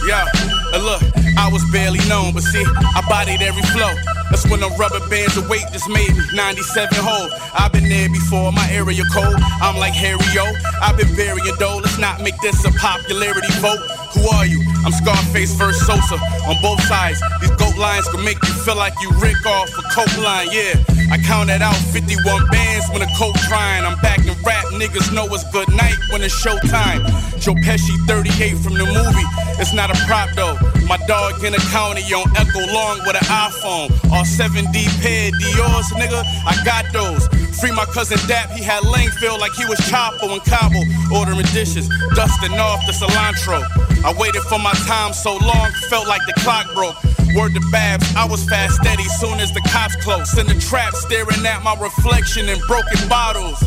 Yeah. 0.08 0.24
Look, 0.72 1.04
I 1.36 1.52
was 1.52 1.60
barely 1.68 2.00
known, 2.08 2.32
but 2.32 2.42
see, 2.42 2.64
I 2.64 3.04
bodied 3.12 3.42
every 3.42 3.60
flow. 3.76 3.92
That's 4.32 4.48
when 4.48 4.60
the 4.60 4.72
rubber 4.80 5.04
bands 5.12 5.36
of 5.36 5.50
weight 5.50 5.68
just 5.70 5.84
made 5.88 6.08
me 6.16 6.24
97 6.32 6.88
whole. 7.04 7.28
I've 7.52 7.72
been 7.72 7.84
there 7.84 8.08
before, 8.08 8.50
my 8.52 8.64
area 8.72 9.04
code. 9.12 9.36
I'm 9.60 9.76
like 9.76 9.92
Harry 9.92 10.24
O. 10.40 10.48
I've 10.80 10.96
been 10.96 11.12
burying 11.14 11.52
dough. 11.60 11.84
Let's 11.84 11.98
not 11.98 12.22
make 12.22 12.40
this 12.40 12.64
a 12.64 12.72
popularity 12.80 13.52
vote. 13.60 13.84
Who 14.16 14.24
are 14.32 14.46
you? 14.46 14.64
I'm 14.80 14.92
Scarface 14.92 15.52
versus 15.60 15.84
Sosa 15.84 16.16
on 16.48 16.56
both 16.62 16.80
sides. 16.88 17.20
These 17.42 17.52
lines 17.78 18.08
can 18.08 18.24
make 18.24 18.42
you 18.42 18.52
feel 18.66 18.76
like 18.76 18.92
you 19.00 19.10
Rick 19.22 19.46
off 19.46 19.70
a 19.70 19.82
coke 19.94 20.18
line, 20.18 20.48
yeah. 20.50 20.74
I 21.10 21.18
counted 21.18 21.62
out 21.62 21.76
51 21.76 22.48
bands 22.50 22.86
when 22.90 23.00
the 23.00 23.10
coke 23.16 23.36
drying. 23.48 23.84
I'm 23.84 23.98
back 24.00 24.18
in 24.18 24.34
rap, 24.44 24.64
niggas 24.74 25.14
know 25.14 25.26
it's 25.32 25.48
good 25.52 25.68
night 25.72 25.96
when 26.10 26.22
it's 26.22 26.34
showtime. 26.44 27.06
Joe 27.40 27.54
Pesci 27.64 27.94
38 28.06 28.58
from 28.58 28.74
the 28.74 28.84
movie. 28.84 29.28
It's 29.62 29.72
not 29.72 29.90
a 29.90 29.96
prop 30.06 30.30
though. 30.34 30.58
My 30.86 30.98
dog 31.06 31.42
in 31.44 31.52
the 31.52 31.62
county 31.70 32.02
on 32.12 32.28
Echo 32.36 32.60
Long 32.72 32.98
with 33.06 33.16
an 33.16 33.28
iPhone. 33.30 33.90
All 34.12 34.24
7D 34.24 34.86
pair 35.00 35.30
Dior's, 35.30 35.88
nigga. 35.96 36.22
I 36.44 36.54
got 36.64 36.84
those. 36.92 37.28
Free 37.60 37.72
my 37.72 37.84
cousin 37.86 38.18
Dap, 38.28 38.50
he 38.50 38.62
had 38.62 38.82
Langfield 38.84 39.38
like 39.40 39.52
he 39.52 39.64
was 39.64 39.78
Chapo 39.80 40.32
in 40.32 40.40
Cabo. 40.40 40.80
Ordering 41.12 41.46
dishes, 41.52 41.88
dusting 42.14 42.54
off 42.58 42.84
the 42.86 42.92
cilantro. 42.92 43.64
I 44.04 44.14
waited 44.18 44.42
for 44.42 44.58
my 44.58 44.72
time 44.86 45.12
so 45.12 45.36
long, 45.38 45.70
felt 45.88 46.06
like 46.06 46.24
the 46.26 46.34
clock 46.40 46.72
broke. 46.74 46.96
Word 47.34 47.54
to 47.54 47.62
Babs, 47.70 48.06
I 48.16 48.26
was 48.26 48.44
fast 48.48 48.76
steady 48.76 49.04
soon 49.04 49.40
as 49.40 49.52
the 49.52 49.60
cops 49.68 49.96
close. 49.96 50.38
In 50.38 50.46
the 50.46 50.54
trap, 50.54 50.94
staring 50.94 51.44
at 51.44 51.62
my 51.62 51.74
reflection 51.80 52.48
in 52.48 52.58
broken 52.66 53.08
bottles. 53.08 53.62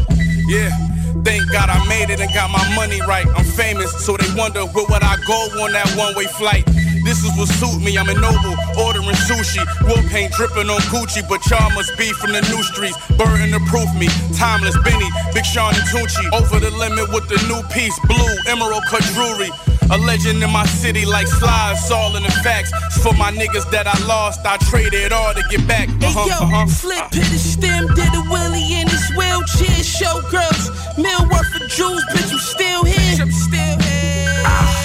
Yeah. 0.48 0.72
Thank 1.24 1.52
God 1.52 1.70
I 1.70 1.78
made 1.88 2.10
it 2.10 2.20
and 2.20 2.34
got 2.34 2.50
my 2.50 2.64
money 2.76 3.00
right. 3.02 3.28
I'm 3.36 3.46
famous, 3.46 3.92
so 4.04 4.18
they 4.18 4.28
wonder 4.36 4.66
where 4.66 4.86
would 4.90 5.04
I 5.04 5.18
go 5.28 5.38
on 5.62 5.72
that 5.74 5.94
one-way 5.96 6.26
flight. 6.26 6.66
This 7.04 7.24
is 7.24 7.32
what 7.38 7.50
suit 7.50 7.82
me. 7.82 7.98
I'm 7.98 8.10
a 8.10 8.14
noble, 8.14 8.56
ordering 8.78 9.18
sushi, 9.28 9.62
war 9.88 10.02
paint 10.10 10.34
dripping 10.34 10.70
on 10.70 10.82
Gucci, 10.94 11.22
but 11.28 11.42
y'all 11.50 11.70
must 11.74 11.98
be 11.98 12.12
from 12.14 12.32
the 12.32 12.42
new 12.54 12.62
streets. 12.64 12.98
Burden 13.18 13.52
to 13.52 13.60
proof 13.70 13.90
me, 13.96 14.08
timeless 14.38 14.78
Benny, 14.84 15.10
Big 15.34 15.46
Sean 15.46 15.74
and 15.74 15.84
Tunchi. 15.90 16.26
Over 16.34 16.60
the 16.60 16.72
limit 16.72 17.10
with 17.14 17.28
the 17.28 17.40
new 17.48 17.62
piece, 17.74 17.98
blue 18.06 18.34
emerald 18.48 18.84
cut 18.90 19.04
jewelry. 19.14 19.50
A 19.92 19.98
legend 19.98 20.42
in 20.42 20.50
my 20.52 20.66
city 20.66 21.06
like 21.06 21.28
slides, 21.28 21.92
all 21.92 22.16
in 22.16 22.24
the 22.24 22.32
facts. 22.44 22.72
It's 22.86 23.04
for 23.04 23.14
my 23.14 23.32
niggas 23.32 23.70
that 23.72 23.88
I 23.88 23.98
lost, 24.08 24.40
I 24.46 24.56
traded 24.70 25.12
all 25.12 25.34
to 25.34 25.44
get 25.50 25.68
back. 25.68 25.90
Hey 26.00 26.08
Uh-huh, 26.08 26.28
yo, 26.30 26.36
uh-huh. 26.46 26.66
flip 26.68 27.12
hit 27.12 27.28
the 27.28 27.38
stem, 27.40 27.88
did 27.94 28.14
a 28.16 28.24
willie 28.32 28.74
in 28.80 28.88
his 28.88 29.10
wheelchair. 29.18 29.84
Showgirls, 29.84 30.98
mil 30.98 31.28
worth 31.30 31.62
of 31.62 31.68
jewels, 31.68 32.06
bitch, 32.14 32.32
I'm 32.32 32.40
still 32.40 32.84
here. 32.86 33.22
I'm 33.22 33.32
still 33.32 33.60
here. 33.60 33.76
Bitch, 33.82 34.46
I'm 34.46 34.62
still 34.62 34.72
here. 34.72 34.81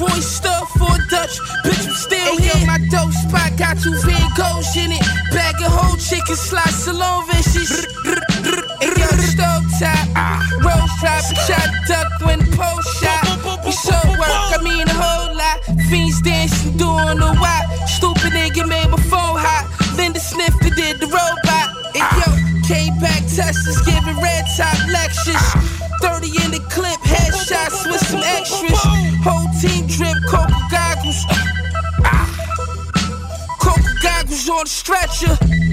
Leroy 0.00 0.20
stuff 0.20 0.70
for 0.78 0.96
Dutch, 1.10 1.38
bitch, 1.62 1.86
I'm 1.86 1.94
still 1.94 2.38
here. 2.38 2.56
Yo, 2.56 2.66
my 2.66 2.78
dope 2.90 3.12
spot 3.12 3.52
got 3.58 3.76
two 3.78 3.92
Van 4.00 4.30
Goghs 4.32 4.74
in 4.76 4.92
it. 4.92 5.02
Bag 5.32 5.60
of 5.60 5.72
whole 5.72 5.96
chicken 5.96 6.36
slice 6.36 6.84
salon 6.84 7.26
vicious. 7.28 7.84
Hey 8.80 8.96
yo, 8.96 9.08
stove 9.28 9.64
top, 9.78 10.08
rose 10.64 10.88
drop, 11.00 11.20
shot 11.44 11.68
duck 11.86 12.08
when 12.24 12.40
post 12.56 12.88
shot. 12.96 13.64
We 13.64 13.72
so 13.72 13.92
work, 14.16 14.56
I 14.56 14.60
mean 14.62 14.88
a 14.88 14.96
whole 14.96 15.36
lot. 15.36 15.60
Fiends 15.90 16.22
dancing, 16.22 16.78
doing 16.78 17.18
the 17.20 17.36
wop. 17.36 17.88
Stupid 17.88 18.32
nigga 18.32 18.66
made 18.66 18.88
my 18.88 18.96
phone 19.12 19.36
hot. 19.36 19.68
Linda 19.96 20.18
Snifter 20.18 20.70
did 20.70 20.98
the 21.00 21.06
robot. 21.06 21.76
And 21.92 22.08
yo, 22.16 22.28
came 22.66 22.98
back 23.00 23.20
testers 23.28 23.82
giving 23.82 24.16
red 24.16 24.44
top 24.56 24.78
lectures. 24.88 25.79
30 26.00 26.26
in 26.44 26.50
the 26.50 26.60
clip, 26.70 26.98
headshots 27.00 27.84
with 27.86 28.00
some 28.06 28.22
extras. 28.22 28.80
Whole 29.22 29.48
team 29.60 29.86
drip, 29.86 30.16
Coca 30.28 30.60
goggles. 30.70 31.24
Ah. 32.04 32.26
Coca 33.60 33.92
goggles 34.02 34.48
on 34.48 34.66
stretcher. 34.66 35.69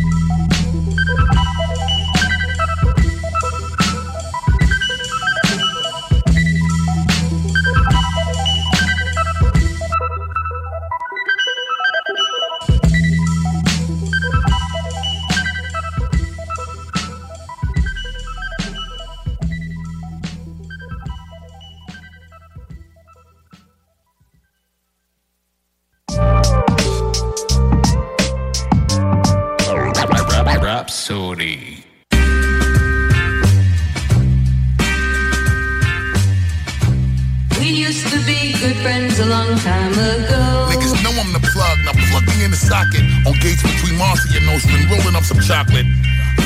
Rapsodie. 30.78 31.82
We 37.58 37.66
used 37.66 38.06
to 38.14 38.20
be 38.30 38.54
good 38.62 38.78
friends 38.86 39.18
a 39.18 39.26
long 39.26 39.58
time 39.66 39.94
ago. 39.94 40.70
Niggas 40.70 41.02
know 41.02 41.10
I'm 41.18 41.34
the 41.34 41.42
plug, 41.50 41.78
now 41.82 41.98
plug 42.14 42.28
me 42.30 42.46
in 42.46 42.52
the 42.52 42.62
socket. 42.62 43.02
On 43.26 43.34
gates 43.42 43.64
between 43.66 43.98
Marcy 43.98 44.38
and 44.38 44.46
Nostrand, 44.46 44.86
rolling 44.92 45.16
up 45.16 45.24
some 45.24 45.40
chocolate. 45.40 45.88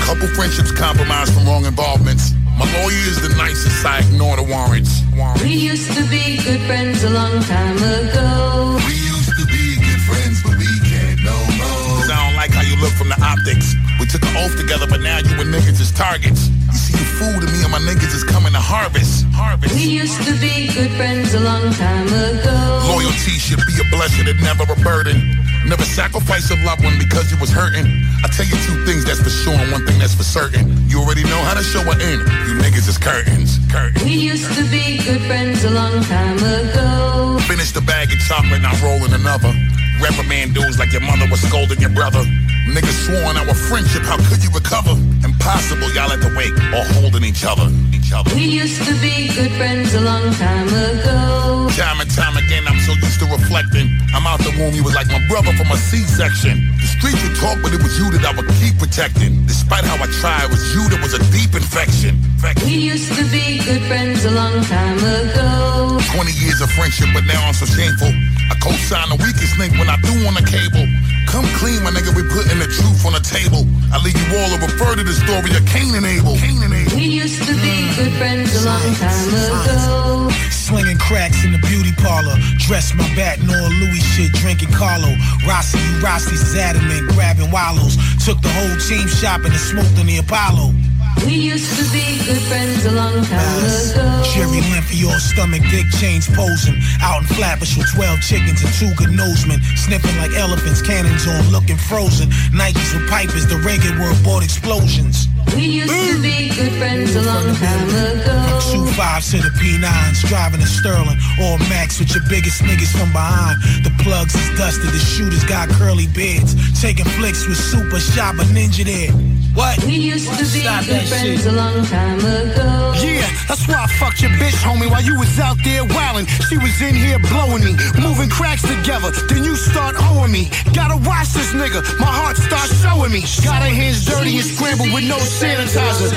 Couple 0.07 0.29
friendships 0.29 0.71
compromised 0.71 1.33
from 1.33 1.45
wrong 1.45 1.65
involvements. 1.65 2.31
My 2.55 2.71
lawyer 2.79 3.03
is 3.11 3.19
the 3.19 3.35
nicest, 3.35 3.85
I 3.85 3.99
ignore 3.99 4.37
the 4.37 4.47
warrants. 4.47 5.03
We 5.43 5.51
used 5.51 5.91
to 5.91 6.07
be 6.07 6.37
good 6.37 6.61
friends 6.71 7.03
a 7.03 7.09
long 7.09 7.43
time 7.43 7.75
ago. 7.75 8.79
We 8.87 8.95
used 8.95 9.35
to 9.35 9.45
be 9.51 9.75
good 9.75 10.01
friends, 10.07 10.39
but 10.41 10.55
we 10.55 10.71
can't 10.87 11.19
no 11.19 11.35
more. 11.59 11.99
Cause 11.99 12.09
I 12.09 12.15
don't 12.23 12.37
like 12.37 12.51
how 12.51 12.63
you 12.63 12.79
look 12.79 12.93
from 12.93 13.09
the 13.09 13.19
optics. 13.19 13.75
We 14.01 14.09
took 14.09 14.25
an 14.25 14.33
oath 14.33 14.57
together, 14.57 14.89
but 14.89 15.05
now 15.05 15.21
you 15.21 15.37
and 15.37 15.53
niggas 15.53 15.77
is 15.77 15.93
targets. 15.93 16.49
You 16.49 16.73
see, 16.73 16.97
you 16.97 17.05
fool 17.21 17.37
to 17.37 17.45
me 17.45 17.61
and 17.61 17.69
my 17.69 17.77
niggas 17.85 18.17
is 18.17 18.25
coming 18.25 18.49
to 18.49 18.57
harvest. 18.57 19.29
Harvest. 19.29 19.77
We 19.77 19.85
used 19.85 20.17
to 20.25 20.33
be 20.41 20.73
good 20.73 20.89
friends 20.97 21.37
a 21.37 21.39
long 21.39 21.69
time 21.77 22.09
ago. 22.09 22.81
Loyalty 22.89 23.37
should 23.37 23.61
be 23.61 23.77
a 23.77 23.85
blessing 23.93 24.25
and 24.25 24.41
never 24.41 24.65
a 24.65 24.75
burden. 24.81 25.37
Never 25.69 25.85
sacrifice 25.85 26.49
a 26.49 26.57
loved 26.65 26.81
one 26.81 26.97
because 26.97 27.29
you 27.29 27.37
was 27.37 27.53
hurting. 27.53 27.85
I 28.25 28.27
tell 28.33 28.49
you 28.49 28.57
two 28.65 28.81
things 28.89 29.05
that's 29.05 29.21
for 29.21 29.29
sure 29.29 29.53
and 29.53 29.69
one 29.69 29.85
thing 29.85 30.01
that's 30.01 30.17
for 30.17 30.25
certain. 30.25 30.65
You 30.89 31.05
already 31.05 31.21
know 31.29 31.37
how 31.45 31.53
to 31.53 31.61
show 31.61 31.85
an 31.85 32.01
end. 32.01 32.25
You 32.49 32.57
niggas 32.57 32.89
is 32.89 32.97
curtains. 32.97 33.61
Curtains. 33.69 34.01
We 34.01 34.17
used 34.17 34.49
to 34.57 34.65
be 34.73 34.97
good 34.97 35.21
friends 35.29 35.61
a 35.63 35.69
long 35.69 36.01
time 36.09 36.41
ago. 36.41 37.37
Finish 37.45 37.69
the 37.69 37.85
bag 37.85 38.09
of 38.09 38.17
chocolate, 38.25 38.65
now 38.65 38.73
rolling 38.81 39.13
another. 39.13 39.53
Reprimand 40.01 40.57
dudes 40.57 40.81
like 40.81 40.89
your 40.89 41.05
mother 41.05 41.29
was 41.29 41.45
scolding 41.45 41.77
your 41.77 41.93
brother. 41.93 42.25
Niggas 42.69 43.09
sworn 43.09 43.37
our 43.37 43.53
friendship, 43.53 44.03
how 44.03 44.17
could 44.29 44.43
you 44.43 44.49
recover? 44.51 44.93
Impossible, 45.25 45.89
y'all 45.93 46.11
at 46.13 46.21
the 46.21 46.31
wake, 46.37 46.53
or 46.71 46.85
holding 47.01 47.23
each 47.23 47.43
other. 47.43 47.67
Each 47.91 48.13
other. 48.13 48.33
We 48.35 48.45
used 48.45 48.83
to 48.85 48.93
be 49.01 49.27
good 49.33 49.51
friends 49.57 49.93
a 49.93 50.01
long 50.01 50.31
time 50.37 50.67
ago. 50.69 51.67
Time 51.73 51.99
and 51.99 52.11
time 52.11 52.37
again, 52.37 52.63
I'm 52.67 52.79
so 52.85 52.93
used 52.93 53.19
to 53.19 53.25
reflecting. 53.25 53.89
I'm 54.13 54.27
out 54.27 54.39
the 54.39 54.53
womb, 54.59 54.73
you 54.75 54.83
was 54.83 54.93
like 54.93 55.07
my 55.07 55.21
brother 55.27 55.51
from 55.53 55.71
a 55.71 55.77
C-section. 55.77 56.69
The 56.77 56.87
streets 56.87 57.21
would 57.23 57.35
talk, 57.41 57.57
but 57.63 57.73
it 57.73 57.81
was 57.81 57.97
you 57.97 58.11
that 58.13 58.23
I 58.23 58.31
would 58.37 58.47
keep 58.61 58.77
protecting. 58.77 59.45
Despite 59.47 59.83
how 59.83 59.97
I 59.97 60.07
tried, 60.21 60.45
it 60.45 60.51
was 60.51 60.63
you 60.75 60.87
that 60.93 61.01
was 61.01 61.13
a 61.17 61.21
deep 61.33 61.55
infection. 61.57 62.21
We 62.65 62.77
used 62.77 63.13
to 63.17 63.23
be 63.29 63.57
good 63.65 63.81
friends 63.89 64.25
a 64.25 64.31
long 64.31 64.61
time 64.65 64.97
ago. 64.97 65.99
20 66.13 66.31
years 66.37 66.61
of 66.61 66.69
friendship, 66.71 67.09
but 67.13 67.25
now 67.25 67.41
I'm 67.41 67.53
so 67.53 67.65
shameful. 67.65 68.13
I 68.51 68.55
co-sign 68.59 69.07
the 69.07 69.15
weakest 69.15 69.55
link 69.55 69.71
when 69.79 69.87
I 69.87 69.95
do 70.03 70.11
on 70.27 70.35
the 70.35 70.43
cable. 70.43 70.83
Come 71.23 71.47
clean, 71.55 71.79
my 71.87 71.91
nigga, 71.95 72.11
we 72.11 72.27
putting 72.27 72.59
the 72.59 72.67
truth 72.67 73.07
on 73.07 73.15
the 73.15 73.23
table. 73.23 73.63
I 73.95 73.97
leave 74.03 74.19
you 74.19 74.27
all 74.35 74.51
to 74.51 74.59
refer 74.59 74.91
to 74.99 75.07
the 75.07 75.15
story 75.15 75.55
of 75.55 75.63
Cain 75.71 75.95
and 75.95 76.03
Abel. 76.03 76.35
Cain 76.35 76.59
and 76.59 76.75
Abel. 76.75 76.99
We 76.99 77.07
used 77.07 77.39
to 77.47 77.55
be 77.63 77.87
good 77.95 78.11
friends 78.19 78.51
a 78.59 78.67
long 78.67 78.91
time 78.99 79.31
ago. 79.31 80.35
Slinging 80.51 80.99
cracks 80.99 81.47
in 81.47 81.55
the 81.55 81.63
beauty 81.63 81.95
parlor. 82.03 82.35
Dress 82.59 82.91
my 82.91 83.07
bat, 83.15 83.39
Nora 83.39 83.71
Louis 83.71 84.03
shit, 84.19 84.35
drinking 84.43 84.75
Carlo. 84.75 85.15
Rossi, 85.47 85.79
you 85.79 86.03
Rossi's 86.03 86.43
is 86.43 86.55
adamant, 86.59 87.07
grabbing 87.15 87.55
wallows. 87.55 87.95
Took 88.19 88.43
the 88.43 88.51
whole 88.51 88.75
team 88.83 89.07
shopping 89.07 89.55
and 89.55 89.63
smoked 89.63 89.95
in 89.95 90.11
the 90.11 90.19
Apollo. 90.19 90.75
We 91.25 91.33
used 91.33 91.69
to 91.77 91.83
be 91.93 92.03
good 92.25 92.41
friends 92.49 92.85
a 92.85 92.91
long 92.91 93.23
time 93.23 93.63
ago. 93.63 94.23
Jerry 94.33 94.61
Limpy, 94.73 95.05
all 95.05 95.19
stomach, 95.19 95.61
dick 95.69 95.85
chains 95.99 96.27
posing. 96.27 96.75
Out 97.01 97.21
in 97.21 97.27
Flatbush 97.35 97.77
with 97.77 97.91
12 97.93 98.21
chickens 98.21 98.63
and 98.63 98.73
two 98.73 98.91
good 98.95 99.13
nosemen. 99.13 99.61
Sniffing 99.77 100.17
like 100.17 100.33
elephants, 100.33 100.81
cannons 100.81 101.27
on, 101.27 101.51
looking 101.51 101.77
frozen. 101.77 102.29
Nikes 102.51 102.93
with 102.93 103.07
pipers, 103.09 103.45
the 103.45 103.55
reggae 103.61 103.93
world 103.99 104.17
bought 104.23 104.43
explosions. 104.43 105.30
We 105.55 105.63
used 105.65 105.93
to 105.93 106.21
be 106.21 106.49
good 106.49 106.73
friends 106.79 107.15
a 107.15 107.21
long 107.21 107.55
time 107.55 107.89
ago. 107.89 108.59
2-5 108.71 108.95
Props 108.95 109.31
to 109.31 109.37
the 109.37 109.49
P9s, 109.59 110.27
driving 110.27 110.61
a 110.61 110.65
Sterling 110.65 111.17
or 111.41 111.57
Max 111.69 111.99
with 111.99 112.13
your 112.13 112.23
biggest 112.29 112.61
niggas 112.61 112.91
from 112.97 113.11
behind. 113.11 113.61
The 113.83 113.91
plugs 114.03 114.35
is 114.35 114.57
dusted, 114.57 114.89
the 114.89 114.99
shooters 114.99 115.43
got 115.43 115.69
curly 115.69 116.07
beards. 116.07 116.55
Taking 116.81 117.05
flicks 117.05 117.45
with 117.47 117.57
Super 117.57 117.99
Shop, 117.99 118.35
a 118.35 118.45
ninja 118.53 118.85
there. 118.85 119.11
What? 119.53 119.83
We 119.83 119.99
used 119.99 120.31
to 120.31 120.47
be 120.47 120.63
Stop 120.63 120.85
good 120.85 121.07
friends 121.07 121.43
shit. 121.43 121.45
a 121.45 121.51
long 121.51 121.83
time 121.85 122.19
ago. 122.19 122.93
Yeah, 123.03 123.27
that's 123.47 123.67
why 123.67 123.83
I 123.83 123.87
fucked 123.99 124.21
your 124.21 124.31
bitch, 124.39 124.55
homie, 124.63 124.89
while 124.89 125.03
you 125.03 125.19
was 125.19 125.37
out 125.39 125.57
there 125.63 125.83
wildin'. 125.83 126.25
She 126.47 126.57
was 126.57 126.79
in 126.81 126.95
here 126.95 127.19
blowing 127.19 127.63
me, 127.63 127.75
moving 127.99 128.29
cracks 128.29 128.63
together. 128.63 129.11
Then 129.27 129.43
you 129.43 129.55
start 129.55 129.95
owing 129.99 130.31
me. 130.31 130.49
Gotta 130.73 130.95
watch 131.03 131.35
this 131.35 131.51
nigga, 131.51 131.83
my 131.99 132.07
heart 132.07 132.37
starts 132.37 132.71
showing 132.79 133.11
me. 133.11 133.27
Got 133.43 133.61
her 133.61 133.73
hands 133.75 134.05
dirty 134.05 134.37
and 134.39 134.47
scrambled 134.47 134.93
with 134.93 135.03
no 135.03 135.19
sanitizer. 135.39 136.11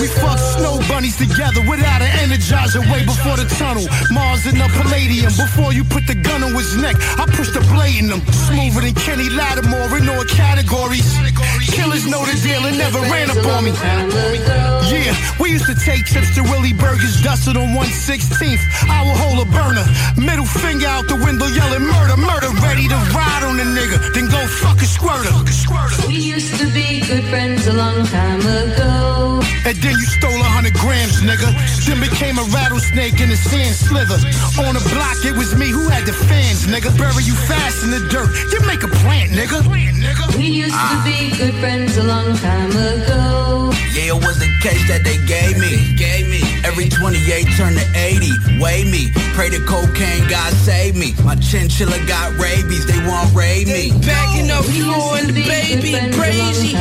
We 0.00 0.06
fucked 0.06 0.46
snow 0.58 0.78
bunnies 0.88 1.16
together 1.16 1.62
without 1.66 2.00
an 2.02 2.12
energizer 2.22 2.82
way 2.90 3.04
before 3.04 3.36
the 3.36 3.46
tunnel. 3.58 3.86
Mars 4.10 4.46
in 4.46 4.56
the 4.58 4.68
Palladium, 4.78 5.32
before 5.34 5.72
you 5.72 5.84
put 5.84 6.06
the 6.06 6.14
gun 6.14 6.42
on 6.42 6.54
his 6.54 6.76
neck, 6.76 6.96
I 7.18 7.26
pushed 7.26 7.54
the 7.54 7.64
blade 7.72 7.98
in 8.04 8.10
him. 8.10 8.22
Smoother 8.46 8.82
than 8.86 8.94
Kenny 8.94 9.28
Lattimore 9.30 9.98
in 9.98 10.08
all 10.08 10.24
categories. 10.24 11.08
Killers 11.74 12.06
know 12.06 12.22
the 12.24 12.36
deal 12.42 12.62
and 12.64 12.78
never 12.78 13.00
ran 13.10 13.30
up 13.30 13.42
on 13.46 13.64
me. 13.64 13.72
Yeah, 14.92 15.16
we 15.40 15.50
used 15.50 15.66
to 15.66 15.74
take 15.74 16.04
trips 16.04 16.34
to 16.36 16.42
Willie 16.42 16.74
Burgers, 16.74 17.20
dusted 17.22 17.56
on 17.56 17.74
116th. 17.74 18.62
I 18.88 19.02
will 19.02 19.16
hold 19.16 19.38
a 19.46 19.48
burner, 19.50 19.84
middle 20.16 20.46
finger 20.46 20.86
out 20.86 21.08
the 21.08 21.16
window, 21.16 21.46
yelling 21.46 21.86
murder, 21.88 22.16
murder, 22.16 22.50
ready 22.60 22.86
to 22.88 22.98
ride 23.16 23.42
on 23.42 23.56
the 23.56 23.64
nigga, 23.64 23.98
then 24.14 24.28
go 24.28 24.40
fuck 24.46 24.80
a 24.82 24.86
squirter. 24.86 25.32
We 26.06 26.16
used 26.16 26.58
to 26.60 26.66
be 26.72 27.00
good 27.00 27.24
friends 27.24 27.66
a 27.66 27.72
long 27.72 28.04
time 28.06 28.40
ago. 28.40 28.51
And 29.64 29.76
then 29.80 29.94
you 29.96 30.06
stole 30.06 30.40
a 30.40 30.44
hundred 30.44 30.74
grams, 30.74 31.22
nigga. 31.22 31.48
Then 31.86 32.00
became 32.00 32.38
a 32.38 32.44
rattlesnake 32.52 33.20
in 33.20 33.30
the 33.30 33.36
sand 33.36 33.74
slither. 33.74 34.20
On 34.66 34.74
the 34.74 34.84
block, 34.92 35.24
it 35.24 35.32
was 35.32 35.56
me 35.56 35.70
who 35.70 35.88
had 35.88 36.04
the 36.04 36.12
fans, 36.12 36.66
nigga. 36.66 36.96
Bury 36.98 37.24
you 37.24 37.34
fast 37.34 37.82
in 37.82 37.90
the 37.90 38.00
dirt. 38.10 38.28
You 38.52 38.60
make 38.66 38.82
a 38.82 38.88
plant, 38.88 39.30
nigga. 39.32 39.64
We 40.36 40.44
used 40.44 40.74
to 40.74 40.96
be 41.04 41.30
good 41.36 41.54
friends 41.60 41.96
a 41.96 42.02
long 42.02 42.36
time 42.36 42.70
ago. 42.70 43.71
Yeah, 43.92 44.16
it 44.16 44.24
was 44.24 44.40
the 44.40 44.48
case 44.64 44.80
that 44.88 45.04
they 45.04 45.20
gave 45.28 45.60
me. 45.60 45.92
Gave 46.00 46.24
me. 46.24 46.40
Every 46.64 46.88
28 46.88 47.44
turned 47.60 47.76
to 47.76 47.84
80. 47.92 48.56
Weigh 48.56 48.88
me. 48.88 49.12
Pray 49.36 49.52
to 49.52 49.60
cocaine, 49.68 50.24
God 50.32 50.48
save 50.64 50.96
me. 50.96 51.12
My 51.20 51.36
chinchilla 51.36 52.00
got 52.08 52.32
rabies, 52.40 52.88
they 52.88 52.96
won't 53.04 53.28
raid 53.36 53.68
me. 53.68 53.92
Backing 54.00 54.48
up 54.48 54.64
floor 54.64 55.20
and 55.20 55.28
the 55.28 55.44
baby 55.44 55.92
crazy. 56.16 56.72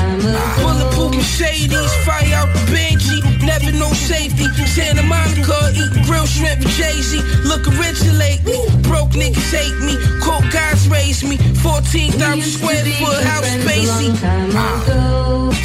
Bulletproof 0.64 1.20
Mercedes, 1.20 1.92
fire 2.08 2.32
out 2.32 2.48
the 2.56 2.64
Benji. 2.72 3.20
Never 3.44 3.76
no 3.76 3.92
safety. 3.92 4.48
Santa 4.64 5.04
Monica, 5.04 5.52
eating 5.76 6.08
grilled 6.08 6.32
shrimp 6.32 6.64
with 6.64 6.72
Jay-Z. 6.80 7.20
Looking 7.44 7.76
rich 7.76 8.00
lately. 8.16 8.56
Broke 8.88 9.12
niggas 9.12 9.52
hate 9.52 9.76
me. 9.84 10.00
Coke 10.24 10.48
guys 10.48 10.88
raised 10.88 11.28
me. 11.28 11.36
14,000 11.60 12.40
square 12.40 12.86
foot 13.04 13.20
house 13.28 13.52
spacey. 13.60 14.16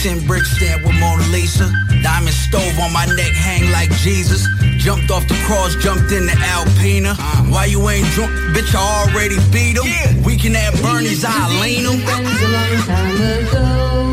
Ten 0.06 0.24
bricks 0.24 0.52
stamped 0.52 0.86
with 0.86 0.94
Mona 1.00 1.24
Lisa. 1.34 1.68
Diamond 2.00 2.32
stove 2.32 2.78
on 2.78 2.92
my 2.92 3.06
neck, 3.16 3.32
hang 3.32 3.72
like 3.72 3.90
Jesus. 4.06 4.46
Jumped 4.78 5.10
off 5.10 5.26
the 5.26 5.34
cross, 5.46 5.74
jumped 5.82 6.12
in 6.12 6.26
the 6.26 6.36
Alpina. 6.46 7.16
Why 7.50 7.64
you 7.64 7.82
ain't 7.90 8.06
drunk? 8.14 8.30
Bitch, 8.54 8.72
I 8.72 9.02
already 9.02 9.34
beat 9.50 9.74
him. 9.74 10.22
Weekend 10.22 10.56
at 10.56 10.80
Bernie's, 10.80 11.24
I 11.26 11.50
lean 11.60 11.82
him. 11.82 11.98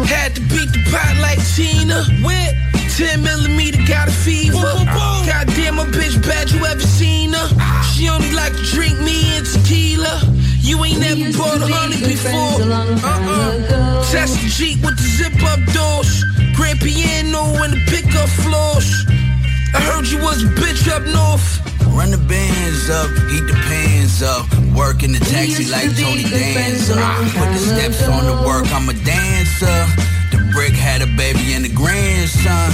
Had 0.09 0.33
to 0.33 0.41
beat 0.41 0.73
the 0.73 0.81
pot 0.89 1.15
like 1.21 1.37
Tina. 1.53 2.01
With 2.25 2.57
10 2.97 3.21
millimeter, 3.21 3.77
got 3.85 4.07
a 4.07 4.11
fever. 4.11 4.57
Goddamn, 4.57 5.77
a 5.77 5.85
bitch 5.93 6.19
bad, 6.25 6.49
you 6.49 6.65
ever 6.65 6.81
seen 6.81 7.33
her? 7.33 7.47
She 7.93 8.09
only 8.09 8.31
like 8.31 8.53
to 8.53 8.63
drink 8.73 8.99
me 8.99 9.37
and 9.37 9.45
tequila. 9.45 10.21
You 10.63 10.79
ain't 10.85 10.99
never 10.99 11.37
bought 11.37 11.59
a 11.59 11.67
honey 11.67 11.99
before. 11.99 12.63
Uh-uh. 12.63 13.99
Test 14.07 14.39
the 14.39 14.47
Jeep 14.47 14.79
with 14.79 14.95
the 14.95 15.03
zip 15.03 15.35
up 15.43 15.59
doors. 15.75 16.23
Grand 16.55 16.79
piano 16.79 17.43
and 17.59 17.73
the 17.75 17.83
pickup 17.91 18.31
floors. 18.41 18.87
I 19.75 19.83
heard 19.91 20.07
you 20.07 20.23
was 20.23 20.41
a 20.41 20.47
bitch 20.55 20.87
up 20.87 21.03
north. 21.03 21.43
Run 21.91 22.11
the 22.11 22.17
bands 22.17 22.89
up, 22.89 23.11
heat 23.27 23.43
the 23.43 23.59
pans 23.67 24.23
up. 24.23 24.47
Work 24.71 25.03
in 25.03 25.11
the 25.11 25.19
taxi 25.19 25.67
like 25.67 25.91
Tony 25.99 26.23
Danza. 26.23 26.95
Put 27.35 27.51
the 27.51 27.59
steps 27.59 28.07
on 28.07 28.23
the 28.23 28.47
work, 28.47 28.63
I'm 28.71 28.87
a 28.87 28.95
dancer. 29.03 29.79
The 30.31 30.39
brick 30.55 30.71
had 30.71 31.01
a 31.03 31.09
baby 31.19 31.53
and 31.59 31.65
a 31.65 31.73
grandson. 31.75 32.71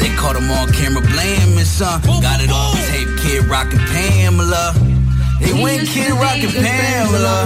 They 0.00 0.08
caught 0.16 0.36
him 0.36 0.50
on 0.50 0.72
camera 0.72 1.04
blaming 1.04 1.68
son. 1.68 2.00
Got 2.00 2.40
it 2.40 2.50
on 2.50 2.74
tape, 2.88 3.12
kid 3.20 3.44
rockin' 3.44 3.78
Pamela. 3.92 4.95
They 5.40 5.52
went 5.62 5.86
kid 5.88 6.10
rockin' 6.12 6.50
Pamela. 6.50 7.36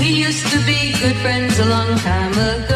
We 0.00 0.08
used 0.08 0.46
to 0.52 0.58
be 0.66 0.92
good 1.00 1.16
friends 1.22 1.58
a 1.58 1.64
long 1.66 1.98
time 1.98 2.32
ago. 2.32 2.71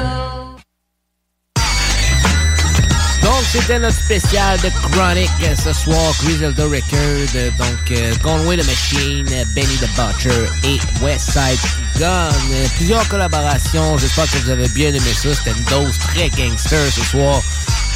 C'était 3.60 3.78
notre 3.78 3.96
spécial 3.96 4.58
de 4.60 4.68
Chronic 4.90 5.30
ce 5.56 5.72
soir, 5.72 6.12
Griselda 6.22 6.64
Record. 6.64 7.56
Donc, 7.58 7.90
euh, 7.90 8.14
Conway 8.22 8.56
the 8.56 8.66
Machine, 8.66 9.26
Benny 9.54 9.76
the 9.76 9.88
Butcher 9.96 10.46
et 10.64 10.78
Westside 11.02 11.58
Gun. 11.98 12.28
Plusieurs 12.76 13.06
collaborations. 13.08 13.96
J'espère 13.98 14.30
que 14.30 14.38
vous 14.38 14.50
avez 14.50 14.68
bien 14.68 14.88
aimé 14.88 15.12
ça. 15.14 15.34
C'était 15.34 15.56
une 15.56 15.64
dose 15.64 15.98
très 15.98 16.28
gangster 16.30 16.90
ce 16.92 17.02
soir. 17.04 17.40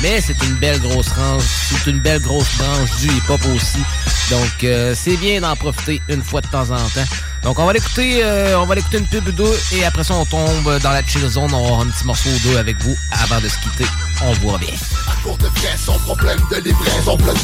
Mais 0.03 0.20
c'est 0.20 0.41
une 0.45 0.55
belle 0.55 0.81
grosse 0.81 1.09
range. 1.09 1.43
C'est 1.43 1.91
une 1.91 2.01
belle 2.01 2.20
grosse 2.20 2.57
branche 2.57 2.97
du 3.01 3.09
hip-hop 3.09 3.41
aussi. 3.55 3.81
Donc, 4.31 4.65
euh, 4.65 4.95
c'est 4.97 5.16
bien 5.16 5.41
d'en 5.41 5.57
profiter 5.57 6.01
une 6.09 6.23
fois 6.23 6.41
de 6.41 6.49
temps 6.49 6.70
en 6.70 6.89
temps. 6.89 7.07
Donc, 7.43 7.59
on 7.59 7.65
va 7.65 7.73
l'écouter, 7.73 8.21
euh, 8.23 8.59
on 8.59 8.67
va 8.67 8.75
l'écouter 8.75 8.99
une 8.99 9.07
pub 9.07 9.27
ou 9.27 9.33
deux 9.33 9.59
et 9.73 9.85
après 9.85 10.05
ça, 10.05 10.15
on 10.15 10.27
tombe 10.27 10.79
dans 10.83 10.91
la 10.91 11.03
chill 11.03 11.27
zone. 11.27 11.53
On 11.55 11.61
va 11.61 11.67
avoir 11.69 11.81
un 11.81 11.87
petit 11.87 12.05
morceau 12.05 12.29
ou 12.29 12.49
deux 12.49 12.59
avec 12.59 12.77
vous 12.83 12.95
avant 13.12 13.41
de 13.41 13.49
se 13.49 13.59
quitter. 13.61 13.87
On 14.23 14.33
vous 14.35 14.49
revient. 14.49 14.67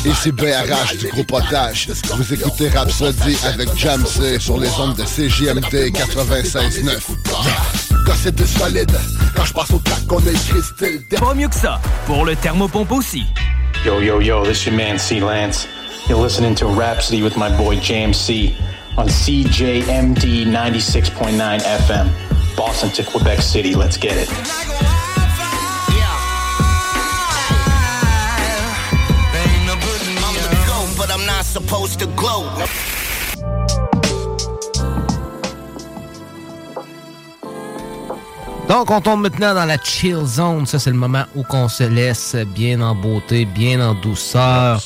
Et 0.05 0.13
c'est 0.15 0.33
BRH 0.33 0.97
du 0.99 1.09
groupe 1.09 1.33
Otage. 1.33 1.89
Vous 2.15 2.35
écoutez 2.35 2.69
Rhapsody 2.69 3.37
avec 3.45 3.75
Jamsey 3.77 4.39
sur 4.39 4.59
les 4.59 4.71
ondes 4.79 4.97
de 4.97 5.05
CJMD 5.05 5.91
96.9. 5.93 6.91
Quand 8.05 8.13
c'est 8.23 8.47
solide, 8.47 8.93
quand 9.35 9.45
je 9.45 9.53
passe 9.55 9.71
au 9.71 9.79
track, 9.79 10.01
on 10.11 10.19
a 10.19 10.31
écrit 10.31 10.63
style. 10.63 11.03
Pas 11.19 11.35
mieux 11.35 11.49
que 11.49 11.55
ça, 11.55 11.81
pour 12.07 12.25
le 12.27 12.37
thermopompe 12.37 12.93
aussi. 12.93 13.25
Yo, 13.85 14.01
yo, 14.01 14.21
yo, 14.21 14.45
this 14.45 14.67
your 14.67 14.75
man 14.75 14.99
C 14.99 15.21
Lance. 15.21 15.67
You're 16.09 16.23
listening 16.23 16.55
to 16.57 16.67
Rhapsody 16.67 17.23
with 17.23 17.37
my 17.37 17.49
boy 17.57 17.77
James 17.81 18.17
C 18.17 18.55
on 18.99 19.09
CJMD 19.09 20.47
96.9 20.47 21.61
FM, 21.61 22.57
Boston 22.57 22.91
to 22.91 23.05
Quebec 23.05 23.41
City. 23.43 23.75
Let's 23.75 23.97
get 23.99 24.17
it. 24.17 24.29
go, 30.67 31.13
I'm 31.13 31.27
not 31.27 31.45
supposed 31.45 31.99
to 32.01 32.07
glow. 32.07 32.51
Donc, 38.69 38.91
on 38.91 39.01
tombe 39.01 39.23
maintenant 39.23 39.55
dans 39.55 39.65
la 39.65 39.79
chill 39.79 40.25
zone. 40.25 40.67
Ça, 40.67 40.81
c'est 40.81 40.91
le 40.91 40.97
moment 40.97 41.25
où 41.37 41.45
qu'on 41.45 41.69
se 41.69 41.85
laisse 41.85 42.35
bien 42.55 42.81
en 42.81 42.97
beauté, 42.97 43.45
bien 43.45 43.81
en 43.81 43.95
douceur. 43.95 44.83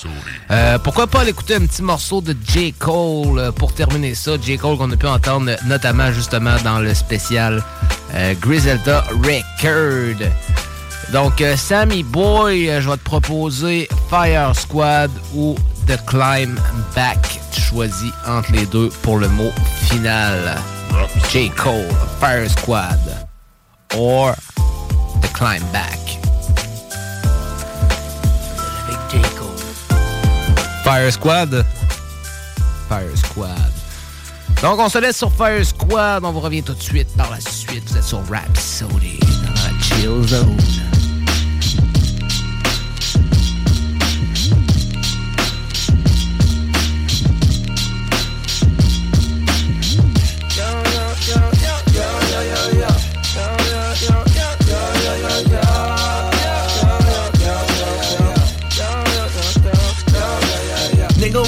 Euh, 0.50 0.78
pourquoi 0.78 1.06
pas 1.06 1.20
aller 1.20 1.30
écouter 1.30 1.54
un 1.54 1.66
petit 1.66 1.82
morceau 1.82 2.20
de 2.20 2.36
J. 2.46 2.74
Cole 2.74 3.38
euh, 3.38 3.52
pour 3.52 3.72
terminer 3.72 4.14
ça. 4.14 4.32
J. 4.40 4.58
Cole 4.58 4.76
qu'on 4.76 4.90
a 4.90 4.96
pu 4.96 5.06
entendre 5.06 5.52
notamment 5.64 6.12
justement 6.12 6.56
dans 6.62 6.78
le 6.78 6.92
spécial 6.92 7.62
euh, 8.14 8.34
Griselda 8.38 9.02
Record. 9.10 10.28
Donc, 11.12 11.40
euh, 11.40 11.56
Sammy 11.56 12.02
Boy, 12.02 12.66
je 12.80 12.88
vais 12.88 12.96
te 12.98 13.04
proposer 13.04 13.88
Fire 14.10 14.54
Squad 14.54 15.10
ou 15.34 15.56
The 15.86 15.98
Climb 16.06 16.60
Back. 16.94 17.40
Tu 17.50 17.62
choisis 17.62 18.12
entre 18.26 18.52
les 18.52 18.66
deux 18.66 18.90
pour 19.02 19.18
le 19.18 19.28
mot 19.28 19.50
final. 19.88 20.56
J. 21.32 21.50
Cole, 21.56 21.88
Fire 22.20 22.48
Squad 22.50 23.29
or 23.96 24.34
The 25.20 25.28
Climb 25.32 25.62
Back. 25.72 25.98
Fire 30.84 31.12
Squad. 31.12 31.64
Fire 32.88 33.16
Squad. 33.16 33.72
Donc, 34.60 34.78
on 34.80 34.88
se 34.88 34.98
laisse 34.98 35.16
sur 35.16 35.32
Fire 35.32 35.64
Squad. 35.64 36.24
On 36.24 36.32
vous 36.32 36.40
revient 36.40 36.62
tout 36.62 36.74
de 36.74 36.82
suite 36.82 37.08
par 37.16 37.30
la 37.30 37.40
suite. 37.40 37.88
Vous 37.88 37.96
êtes 37.96 38.04
sur 38.04 38.20
Rhapsody 38.28 39.20
dans 39.20 39.52
la 39.52 39.80
Chill 39.80 40.26
Zone. 40.26 40.99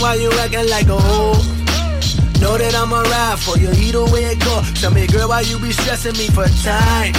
Why 0.02 0.14
you 0.18 0.30
acting 0.42 0.68
like 0.68 0.90
a 0.90 0.98
hoe? 0.98 1.38
Know 2.42 2.58
that 2.58 2.74
I'ma 2.74 3.06
ride 3.06 3.38
for 3.38 3.54
you, 3.56 3.70
either 3.70 4.02
way 4.10 4.34
it 4.34 4.42
go. 4.42 4.60
Tell 4.82 4.90
me, 4.90 5.06
girl, 5.06 5.30
why 5.30 5.46
you 5.46 5.62
be 5.62 5.70
stressing 5.70 6.18
me 6.18 6.26
for 6.26 6.42
time? 6.66 7.14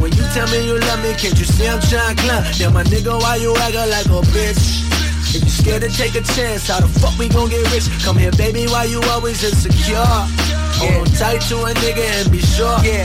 When 0.00 0.10
you 0.16 0.24
tell 0.32 0.48
me 0.48 0.64
you 0.64 0.80
love 0.80 1.04
me, 1.04 1.12
can't 1.12 1.36
you 1.36 1.44
see 1.44 1.68
I'm 1.68 1.78
trying 1.92 2.16
to 2.16 2.22
climb? 2.24 2.44
Yeah, 2.56 2.72
my 2.72 2.82
nigga, 2.88 3.12
why 3.20 3.36
you 3.36 3.52
acting 3.60 3.92
like 3.92 4.08
a 4.08 4.24
bitch? 4.32 4.80
If 5.36 5.44
you 5.44 5.52
scared 5.52 5.82
to 5.84 5.92
take 5.92 6.16
a 6.16 6.24
chance, 6.32 6.68
how 6.72 6.80
the 6.80 6.88
fuck 6.88 7.12
we 7.20 7.28
gon' 7.28 7.52
get 7.52 7.68
rich? 7.70 7.84
Come 8.02 8.16
here, 8.16 8.32
baby, 8.32 8.64
why 8.64 8.84
you 8.84 9.04
always 9.12 9.44
insecure? 9.44 10.00
Hold 10.80 11.04
on 11.04 11.12
tight 11.20 11.44
to 11.52 11.56
a 11.68 11.76
nigga 11.84 12.04
and 12.16 12.32
be 12.32 12.40
sure. 12.40 12.80
Yeah. 12.80 13.04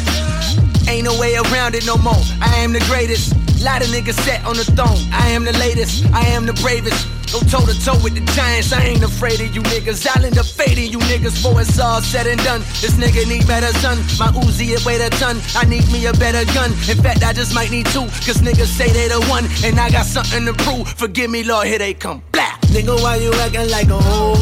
Ain't 0.88 1.04
no 1.04 1.20
way 1.20 1.36
around 1.36 1.76
it 1.76 1.86
no 1.86 1.98
more. 1.98 2.24
I 2.40 2.64
am 2.64 2.72
the 2.72 2.80
greatest. 2.88 3.36
Lot 3.60 3.84
of 3.84 3.90
niggas 3.90 4.16
set 4.24 4.46
on 4.46 4.56
the 4.56 4.64
throne. 4.64 5.04
I 5.12 5.28
am 5.36 5.44
the 5.44 5.52
latest. 5.60 6.06
I 6.14 6.24
am 6.32 6.46
the 6.46 6.54
bravest. 6.64 7.17
Go 7.32 7.40
toe 7.42 7.66
to 7.66 7.76
toe 7.84 8.00
with 8.02 8.16
the 8.16 8.24
giants. 8.32 8.72
I 8.72 8.82
ain't 8.84 9.04
afraid 9.04 9.42
of 9.42 9.54
you 9.54 9.62
niggas. 9.64 10.08
I'll 10.08 10.24
end 10.24 10.38
up 10.38 10.46
fading 10.46 10.92
you 10.92 11.00
niggas 11.00 11.36
before 11.36 11.60
it's 11.60 11.78
all 11.80 12.02
said 12.02 12.26
and 12.28 12.40
done. 12.44 12.62
This 12.80 12.96
nigga 12.96 13.28
need 13.28 13.46
better 13.46 13.72
son. 13.80 13.98
My 14.18 14.32
Uzi 14.40 14.72
it 14.72 14.86
weigh 14.86 15.02
a 15.02 15.10
ton. 15.10 15.38
I 15.56 15.66
need 15.66 15.86
me 15.92 16.06
a 16.06 16.14
better 16.14 16.46
gun. 16.54 16.72
In 16.88 16.98
fact, 17.04 17.24
I 17.24 17.34
just 17.34 17.54
might 17.54 17.70
need 17.70 17.86
two. 17.88 18.08
Cause 18.24 18.40
niggas 18.40 18.72
say 18.72 18.92
they 18.92 19.08
the 19.10 19.20
one. 19.28 19.46
And 19.64 19.80
I 19.80 19.90
got 19.90 20.06
something 20.06 20.46
to 20.46 20.54
prove. 20.54 20.88
Forgive 20.88 21.30
me, 21.30 21.44
Lord, 21.44 21.68
here 21.68 21.80
they 21.80 21.94
come. 21.94 22.24
Blah. 22.32 22.56
Nigga, 22.72 22.96
why 23.04 23.18
you 23.18 23.34
acting 23.34 23.70
like 23.70 23.90
a 23.90 24.00
hoe? 24.00 24.40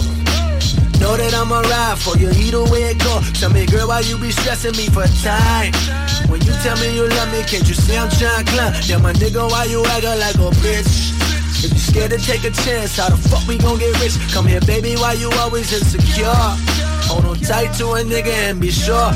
Know 1.00 1.18
that 1.18 1.34
I'ma 1.34 1.60
ride 1.62 1.98
for 2.00 2.18
you, 2.18 2.30
either 2.30 2.64
way 2.72 2.94
it 2.94 3.00
go. 3.00 3.20
Tell 3.34 3.52
me, 3.52 3.66
girl, 3.66 3.88
why 3.90 4.00
you 4.02 4.18
be 4.18 4.32
stressing 4.32 4.78
me 4.78 4.88
for 4.88 5.06
time? 5.22 5.74
When 6.30 6.42
you 6.42 6.54
tell 6.64 6.78
me 6.78 6.96
you 6.96 7.08
love 7.10 7.32
me, 7.32 7.44
can't 7.44 7.68
you 7.68 7.76
see 7.76 7.98
I'm 7.98 8.10
trying 8.10 8.46
to 8.46 8.52
climb? 8.52 8.74
Yeah, 8.86 8.98
my 8.98 9.14
nigga, 9.14 9.50
why 9.50 9.66
you 9.66 9.84
acting 9.86 10.18
like 10.18 10.36
a 10.36 10.50
bitch? 10.64 11.25
If 11.66 11.74
you 11.74 11.80
scared 11.80 12.12
to 12.12 12.20
take 12.20 12.44
a 12.44 12.52
chance, 12.52 12.98
how 12.98 13.10
the 13.10 13.18
fuck 13.18 13.48
we 13.48 13.58
gon' 13.58 13.80
get 13.80 14.00
rich? 14.00 14.14
Come 14.32 14.46
here, 14.46 14.62
baby, 14.62 14.94
why 14.98 15.14
you 15.14 15.32
always 15.42 15.74
insecure? 15.74 16.30
Hold 17.10 17.26
on 17.26 17.40
tight 17.40 17.74
to 17.78 17.86
a 17.94 18.04
nigga 18.04 18.30
and 18.30 18.62
be 18.62 18.70
sure. 18.70 19.10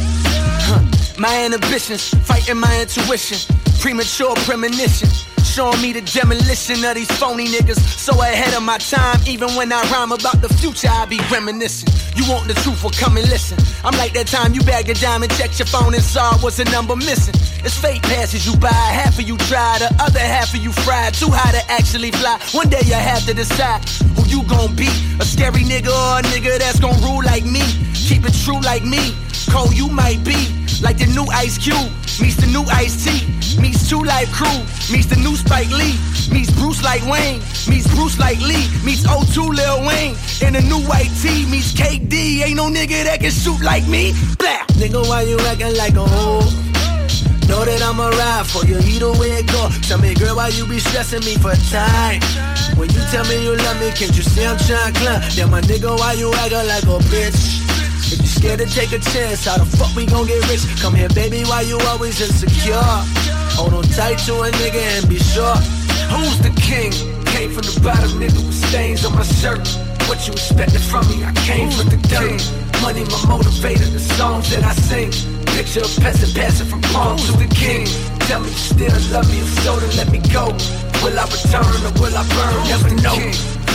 Huh. 0.66 0.82
My 1.20 1.46
inhibitions, 1.46 2.10
fighting 2.26 2.58
my 2.58 2.82
intuition, 2.82 3.38
premature 3.80 4.36
premonition. 4.46 5.10
Showing 5.44 5.82
me 5.82 5.94
the 5.94 6.02
demolition 6.02 6.84
of 6.86 6.96
these 6.96 7.10
phony 7.18 7.48
niggas. 7.48 7.80
So 7.98 8.14
ahead 8.22 8.54
of 8.54 8.62
my 8.64 8.78
time, 8.78 9.20
even 9.26 9.50
when 9.56 9.74
I 9.74 9.82
rhyme 9.90 10.12
about 10.12 10.42
the 10.42 10.50
future, 10.50 10.90
I 10.92 11.06
be 11.06 11.20
reminiscing. 11.32 11.90
You 12.16 12.30
want 12.30 12.48
the 12.48 12.54
truth, 12.62 12.84
well 12.84 12.94
come 12.94 13.18
and 13.18 13.28
listen. 13.30 13.58
I'm 13.84 13.98
like 13.98 14.14
that 14.14 14.28
time 14.28 14.54
you 14.54 14.62
bag 14.62 14.90
a 14.90 14.94
diamond, 14.94 15.32
check 15.34 15.58
your 15.58 15.66
phone 15.66 15.96
and 15.96 16.04
saw 16.04 16.38
was 16.44 16.60
a 16.60 16.66
number 16.66 16.96
missing. 16.96 17.34
It's 17.66 17.76
fake 17.76 18.04
passes 18.04 18.46
you 18.46 18.56
buy, 18.60 18.70
half 18.70 19.18
of 19.18 19.28
you 19.28 19.38
try, 19.50 19.80
the 19.80 19.90
other 20.00 20.20
half 20.20 20.54
of 20.54 20.62
you 20.62 20.72
fried. 20.72 21.14
Too 21.14 21.32
high 21.32 21.52
to 21.58 21.64
actually 21.72 22.12
fly. 22.12 22.40
One 22.52 22.70
day 22.70 22.84
you 22.86 22.94
have 22.94 23.26
to 23.26 23.34
decide 23.34 23.84
who 24.16 24.24
you 24.28 24.44
gon' 24.48 24.76
be. 24.76 24.88
A 25.20 25.26
scary 25.26 25.64
nigga 25.64 25.90
or 25.90 26.20
a 26.20 26.24
nigga 26.30 26.60
that's 26.60 26.80
gon' 26.80 27.00
rule 27.02 27.24
like 27.24 27.46
me. 27.46 27.64
Keep 27.96 28.26
it 28.26 28.36
true 28.46 28.62
like 28.62 28.84
me. 28.84 29.16
Cold 29.50 29.76
you 29.76 29.88
might 29.90 30.24
be, 30.24 30.38
like 30.82 30.98
the 30.98 31.08
new 31.08 31.26
Ice 31.32 31.58
Cube. 31.58 31.92
Meets 32.22 32.38
the 32.38 32.48
new 32.48 32.64
Ice 32.70 32.96
T. 33.04 33.26
Meets 33.62 33.90
2 33.90 34.04
Live 34.04 34.32
Crew. 34.32 34.60
Meets 34.92 35.08
the 35.08 35.18
new 35.18 35.36
Spike 35.36 35.70
Lee. 35.70 35.96
Meets 36.32 36.52
Bruce 36.52 36.84
like 36.84 37.04
Wayne. 37.06 37.40
Meets 37.68 37.88
Bruce 37.96 38.20
like 38.20 38.40
Lee. 38.40 38.68
Meets 38.84 39.06
O2 39.08 39.56
Lil 39.56 39.86
Wayne. 39.88 40.16
And 40.44 40.56
the 40.56 40.62
new 40.62 40.80
white 40.88 41.12
T. 41.22 41.46
Meets 41.50 41.74
KD. 41.74 42.44
Ain't 42.44 42.58
no 42.58 42.68
nigga 42.70 43.04
that 43.06 43.20
can 43.20 43.32
shoot 43.32 43.62
like 43.62 43.88
me. 43.88 44.14
Blah. 44.38 44.66
Nigga, 44.80 45.08
why 45.08 45.24
you 45.24 45.40
acting 45.40 45.76
like 45.76 45.96
a 45.96 46.06
hoe? 46.06 46.48
Know 47.50 47.66
that 47.66 47.82
I'ma 47.82 48.10
ride 48.14 48.46
for 48.46 48.64
you, 48.70 48.78
either 48.78 49.12
way 49.18 49.42
it 49.42 49.48
go. 49.48 49.70
Tell 49.90 49.98
me, 49.98 50.14
girl, 50.14 50.36
why 50.36 50.50
you 50.50 50.68
be 50.68 50.78
stressing 50.78 51.26
me 51.26 51.34
for 51.34 51.56
time? 51.74 52.22
When 52.78 52.94
you 52.94 53.02
tell 53.10 53.26
me 53.26 53.42
you 53.42 53.58
love 53.58 53.80
me, 53.82 53.90
can't 53.90 54.14
you 54.14 54.22
see 54.22 54.46
I'm 54.46 54.56
trying 54.70 54.94
to 54.94 55.00
climb? 55.00 55.22
Yeah, 55.34 55.50
my 55.50 55.60
nigga, 55.62 55.98
why 55.98 56.14
you 56.14 56.32
acting 56.36 56.68
like 56.70 56.84
a 56.84 57.02
bitch? 57.10 57.79
If 58.10 58.18
you 58.22 58.28
scared 58.28 58.60
to 58.60 58.66
take 58.66 58.92
a 58.92 58.98
chance, 58.98 59.46
how 59.46 59.62
the 59.62 59.70
fuck 59.70 59.94
we 59.96 60.08
gon' 60.08 60.26
get 60.26 60.42
rich? 60.50 60.66
Come 60.82 60.96
here, 60.96 61.10
baby, 61.10 61.46
why 61.46 61.62
you 61.62 61.78
always 61.94 62.18
insecure? 62.18 62.82
Hold 63.54 63.74
on 63.74 63.84
tight 63.94 64.18
to 64.26 64.34
a 64.42 64.50
nigga 64.50 64.82
and 64.98 65.06
be 65.08 65.20
sure. 65.22 65.54
Who's 66.10 66.42
the 66.42 66.50
king? 66.58 66.90
Came 67.30 67.54
from 67.54 67.70
the 67.70 67.78
bottom, 67.86 68.18
nigga, 68.18 68.42
with 68.42 68.58
stains 68.58 69.06
on 69.06 69.14
my 69.14 69.22
shirt. 69.22 69.62
What 70.10 70.26
you 70.26 70.34
expected 70.34 70.82
from 70.82 71.06
me? 71.06 71.22
I 71.22 71.30
came 71.46 71.70
from 71.70 71.86
the 71.94 72.02
dirt. 72.10 72.42
Money, 72.82 73.06
my 73.14 73.22
motivator, 73.30 73.86
the 73.94 74.02
songs 74.18 74.50
that 74.50 74.66
I 74.66 74.74
sing. 74.74 75.14
Picture 75.54 75.86
a 75.86 75.90
peasant 76.02 76.34
passing 76.34 76.66
from 76.66 76.82
palm 76.90 77.18
to 77.18 77.32
the 77.38 77.46
king. 77.54 77.86
Tell 78.26 78.42
me 78.42 78.50
you 78.50 78.58
still 78.58 78.90
love 79.14 79.30
me, 79.30 79.38
if 79.38 79.54
so, 79.62 79.78
then 79.78 79.94
let 80.02 80.10
me 80.10 80.18
go. 80.34 80.50
Will 81.06 81.14
I 81.14 81.30
return 81.30 81.78
or 81.86 81.94
will 82.02 82.18
I 82.18 82.26
burn? 82.26 82.58
Never 82.74 82.90
know. 83.06 83.22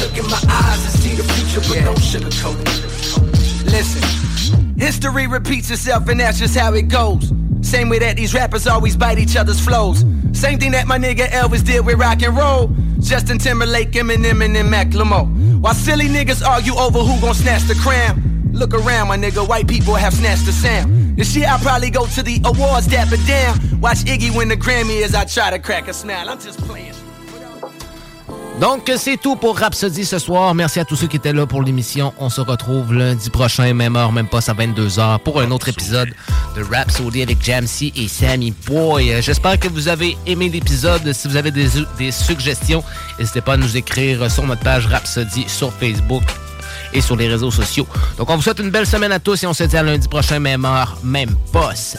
Look 0.03 0.19
in 0.19 0.27
my 0.27 0.43
eyes 0.51 0.83
and 0.83 0.95
see 0.99 1.15
the 1.15 1.23
future, 1.23 1.63
but 1.71 1.87
don't 1.87 2.03
sugarcoat 2.03 2.59
it. 2.67 3.54
Listen, 3.65 4.77
history 4.79 5.27
repeats 5.27 5.71
itself, 5.71 6.09
and 6.09 6.21
that's 6.21 6.39
just 6.39 6.57
how 6.57 6.73
it 6.75 6.89
goes. 6.89 7.33
Same 7.63 7.89
way 7.89 7.99
that 7.99 8.17
these 8.17 8.35
rappers 8.35 8.67
always 8.67 8.97
bite 8.97 9.19
each 9.19 9.37
other's 9.37 9.61
flows. 9.61 10.05
Same 10.33 10.59
thing 10.59 10.73
that 10.73 10.87
my 10.87 10.99
nigga 10.99 11.27
Elvis 11.29 11.65
did 11.65 11.85
with 11.85 11.99
rock 11.99 12.23
and 12.23 12.37
roll. 12.37 12.71
Justin 13.01 13.39
Timberlake, 13.39 13.93
Eminem, 13.93 14.45
and 14.45 14.55
then 14.55 14.69
Macklemore. 14.69 15.61
While 15.61 15.75
silly 15.75 16.07
niggas 16.07 16.47
argue 16.47 16.75
over 16.75 17.01
who 17.01 17.21
gon' 17.21 17.35
snatch 17.35 17.63
the 17.63 17.75
crown. 17.75 18.51
Look 18.53 18.73
around, 18.73 19.09
my 19.09 19.17
nigga, 19.17 19.47
white 19.49 19.67
people 19.67 19.95
have 19.95 20.15
snatched 20.15 20.47
the 20.47 20.53
sound. 20.53 21.17
This 21.17 21.35
year 21.35 21.47
I'll 21.49 21.59
probably 21.59 21.91
go 21.91 22.07
to 22.07 22.23
the 22.23 22.41
awards, 22.45 22.87
dapper 22.87 23.17
down. 23.27 23.81
Watch 23.81 24.05
Iggy 24.05 24.37
win 24.37 24.49
the 24.49 24.57
Grammy 24.57 25.03
as 25.03 25.15
I 25.15 25.25
try 25.25 25.51
to 25.51 25.59
crack 25.59 25.89
a 25.89 25.93
smile. 25.93 26.29
I'm 26.29 26.39
just 26.39 26.59
playing. 26.61 26.94
Donc, 28.61 28.91
c'est 28.97 29.17
tout 29.17 29.35
pour 29.35 29.59
Rhapsody 29.59 30.05
ce 30.05 30.19
soir. 30.19 30.55
Merci 30.55 30.79
à 30.79 30.85
tous 30.85 30.95
ceux 30.95 31.09
qui 31.09 31.17
étaient 31.17 31.33
là 31.33 31.45
pour 31.45 31.63
l'émission. 31.63 32.15
On 32.19 32.31
se 32.31 32.41
retrouve 32.41 32.95
lundi 32.95 33.29
prochain, 33.29 33.75
même 33.75 33.97
heure, 33.97 34.13
même 34.13 34.29
pas 34.29 34.39
à 34.49 34.55
22h, 34.55 35.19
pour 35.19 35.41
un 35.41 35.51
autre 35.51 35.69
épisode 35.69 36.11
de 36.57 36.63
Rhapsody 36.63 37.23
avec 37.23 37.45
Jamsey 37.45 37.93
et 37.97 38.07
Sammy 38.07 38.55
Boy. 38.67 39.21
J'espère 39.23 39.59
que 39.59 39.67
vous 39.67 39.89
avez 39.89 40.17
aimé 40.27 40.49
l'épisode. 40.49 41.13
Si 41.13 41.27
vous 41.27 41.37
avez 41.37 41.51
des, 41.51 41.67
des 41.99 42.13
suggestions, 42.13 42.85
n'hésitez 43.19 43.41
pas 43.41 43.55
à 43.55 43.57
nous 43.57 43.77
écrire 43.77 44.31
sur 44.31 44.47
notre 44.47 44.63
page 44.63 44.87
Rhapsody 44.87 45.47
sur 45.49 45.73
Facebook 45.73 46.23
et 46.93 47.01
sur 47.01 47.17
les 47.17 47.27
réseaux 47.27 47.51
sociaux. 47.51 47.89
Donc, 48.19 48.31
on 48.31 48.37
vous 48.37 48.43
souhaite 48.43 48.61
une 48.61 48.71
belle 48.71 48.87
semaine 48.87 49.13
à 49.13 49.19
tous 49.19 49.43
et 49.43 49.47
on 49.49 49.53
se 49.53 49.65
dit 49.65 49.77
à 49.77 49.83
lundi 49.83 50.07
prochain, 50.07 50.39
même 50.39 50.65
heure, 50.65 50.97
même 51.03 51.35
poste. 51.53 51.99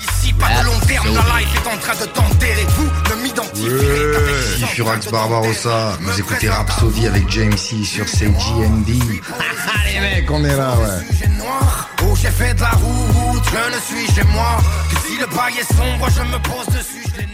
Ici, 0.00 0.32
pas 0.32 0.48
de 0.60 0.66
long 0.66 0.78
terme, 0.86 1.06
la 1.14 1.40
life 1.40 1.54
est 1.54 1.68
en 1.68 1.78
train 1.78 1.94
de 2.00 2.06
t'enterrer. 2.10 2.66
Vous 2.76 2.84
ne 3.16 3.22
m'identifierez 3.22 4.12
qu'avec 4.12 4.60
Ouais, 4.60 4.66
Furax 4.74 5.10
Barbarossa, 5.10 5.98
vous 6.00 6.18
écoutez 6.20 6.48
Rhapsody 6.48 7.06
avec 7.06 7.28
James 7.30 7.56
C 7.56 7.84
sur 7.84 8.08
CGMD. 8.08 8.88
les 8.88 10.00
mecs, 10.00 10.30
on 10.30 10.44
est 10.44 10.56
là, 10.56 10.74
ouais. 10.76 11.28
Oh 12.02 12.14
j'ai 12.20 12.30
fait 12.30 12.54
de 12.54 12.60
la 12.60 12.70
route, 12.70 13.42
je 13.44 13.76
ne 13.76 13.80
suis 14.06 14.14
chez 14.14 14.24
moi 14.24 14.56
Que 14.90 14.96
si 15.06 15.18
le 15.18 15.26
bail 15.26 15.54
est 15.60 15.74
sombre 15.74 16.08
je 16.10 16.22
me 16.22 16.38
pose 16.42 16.66
dessus, 16.74 17.04
je 17.14 17.20
les 17.20 17.26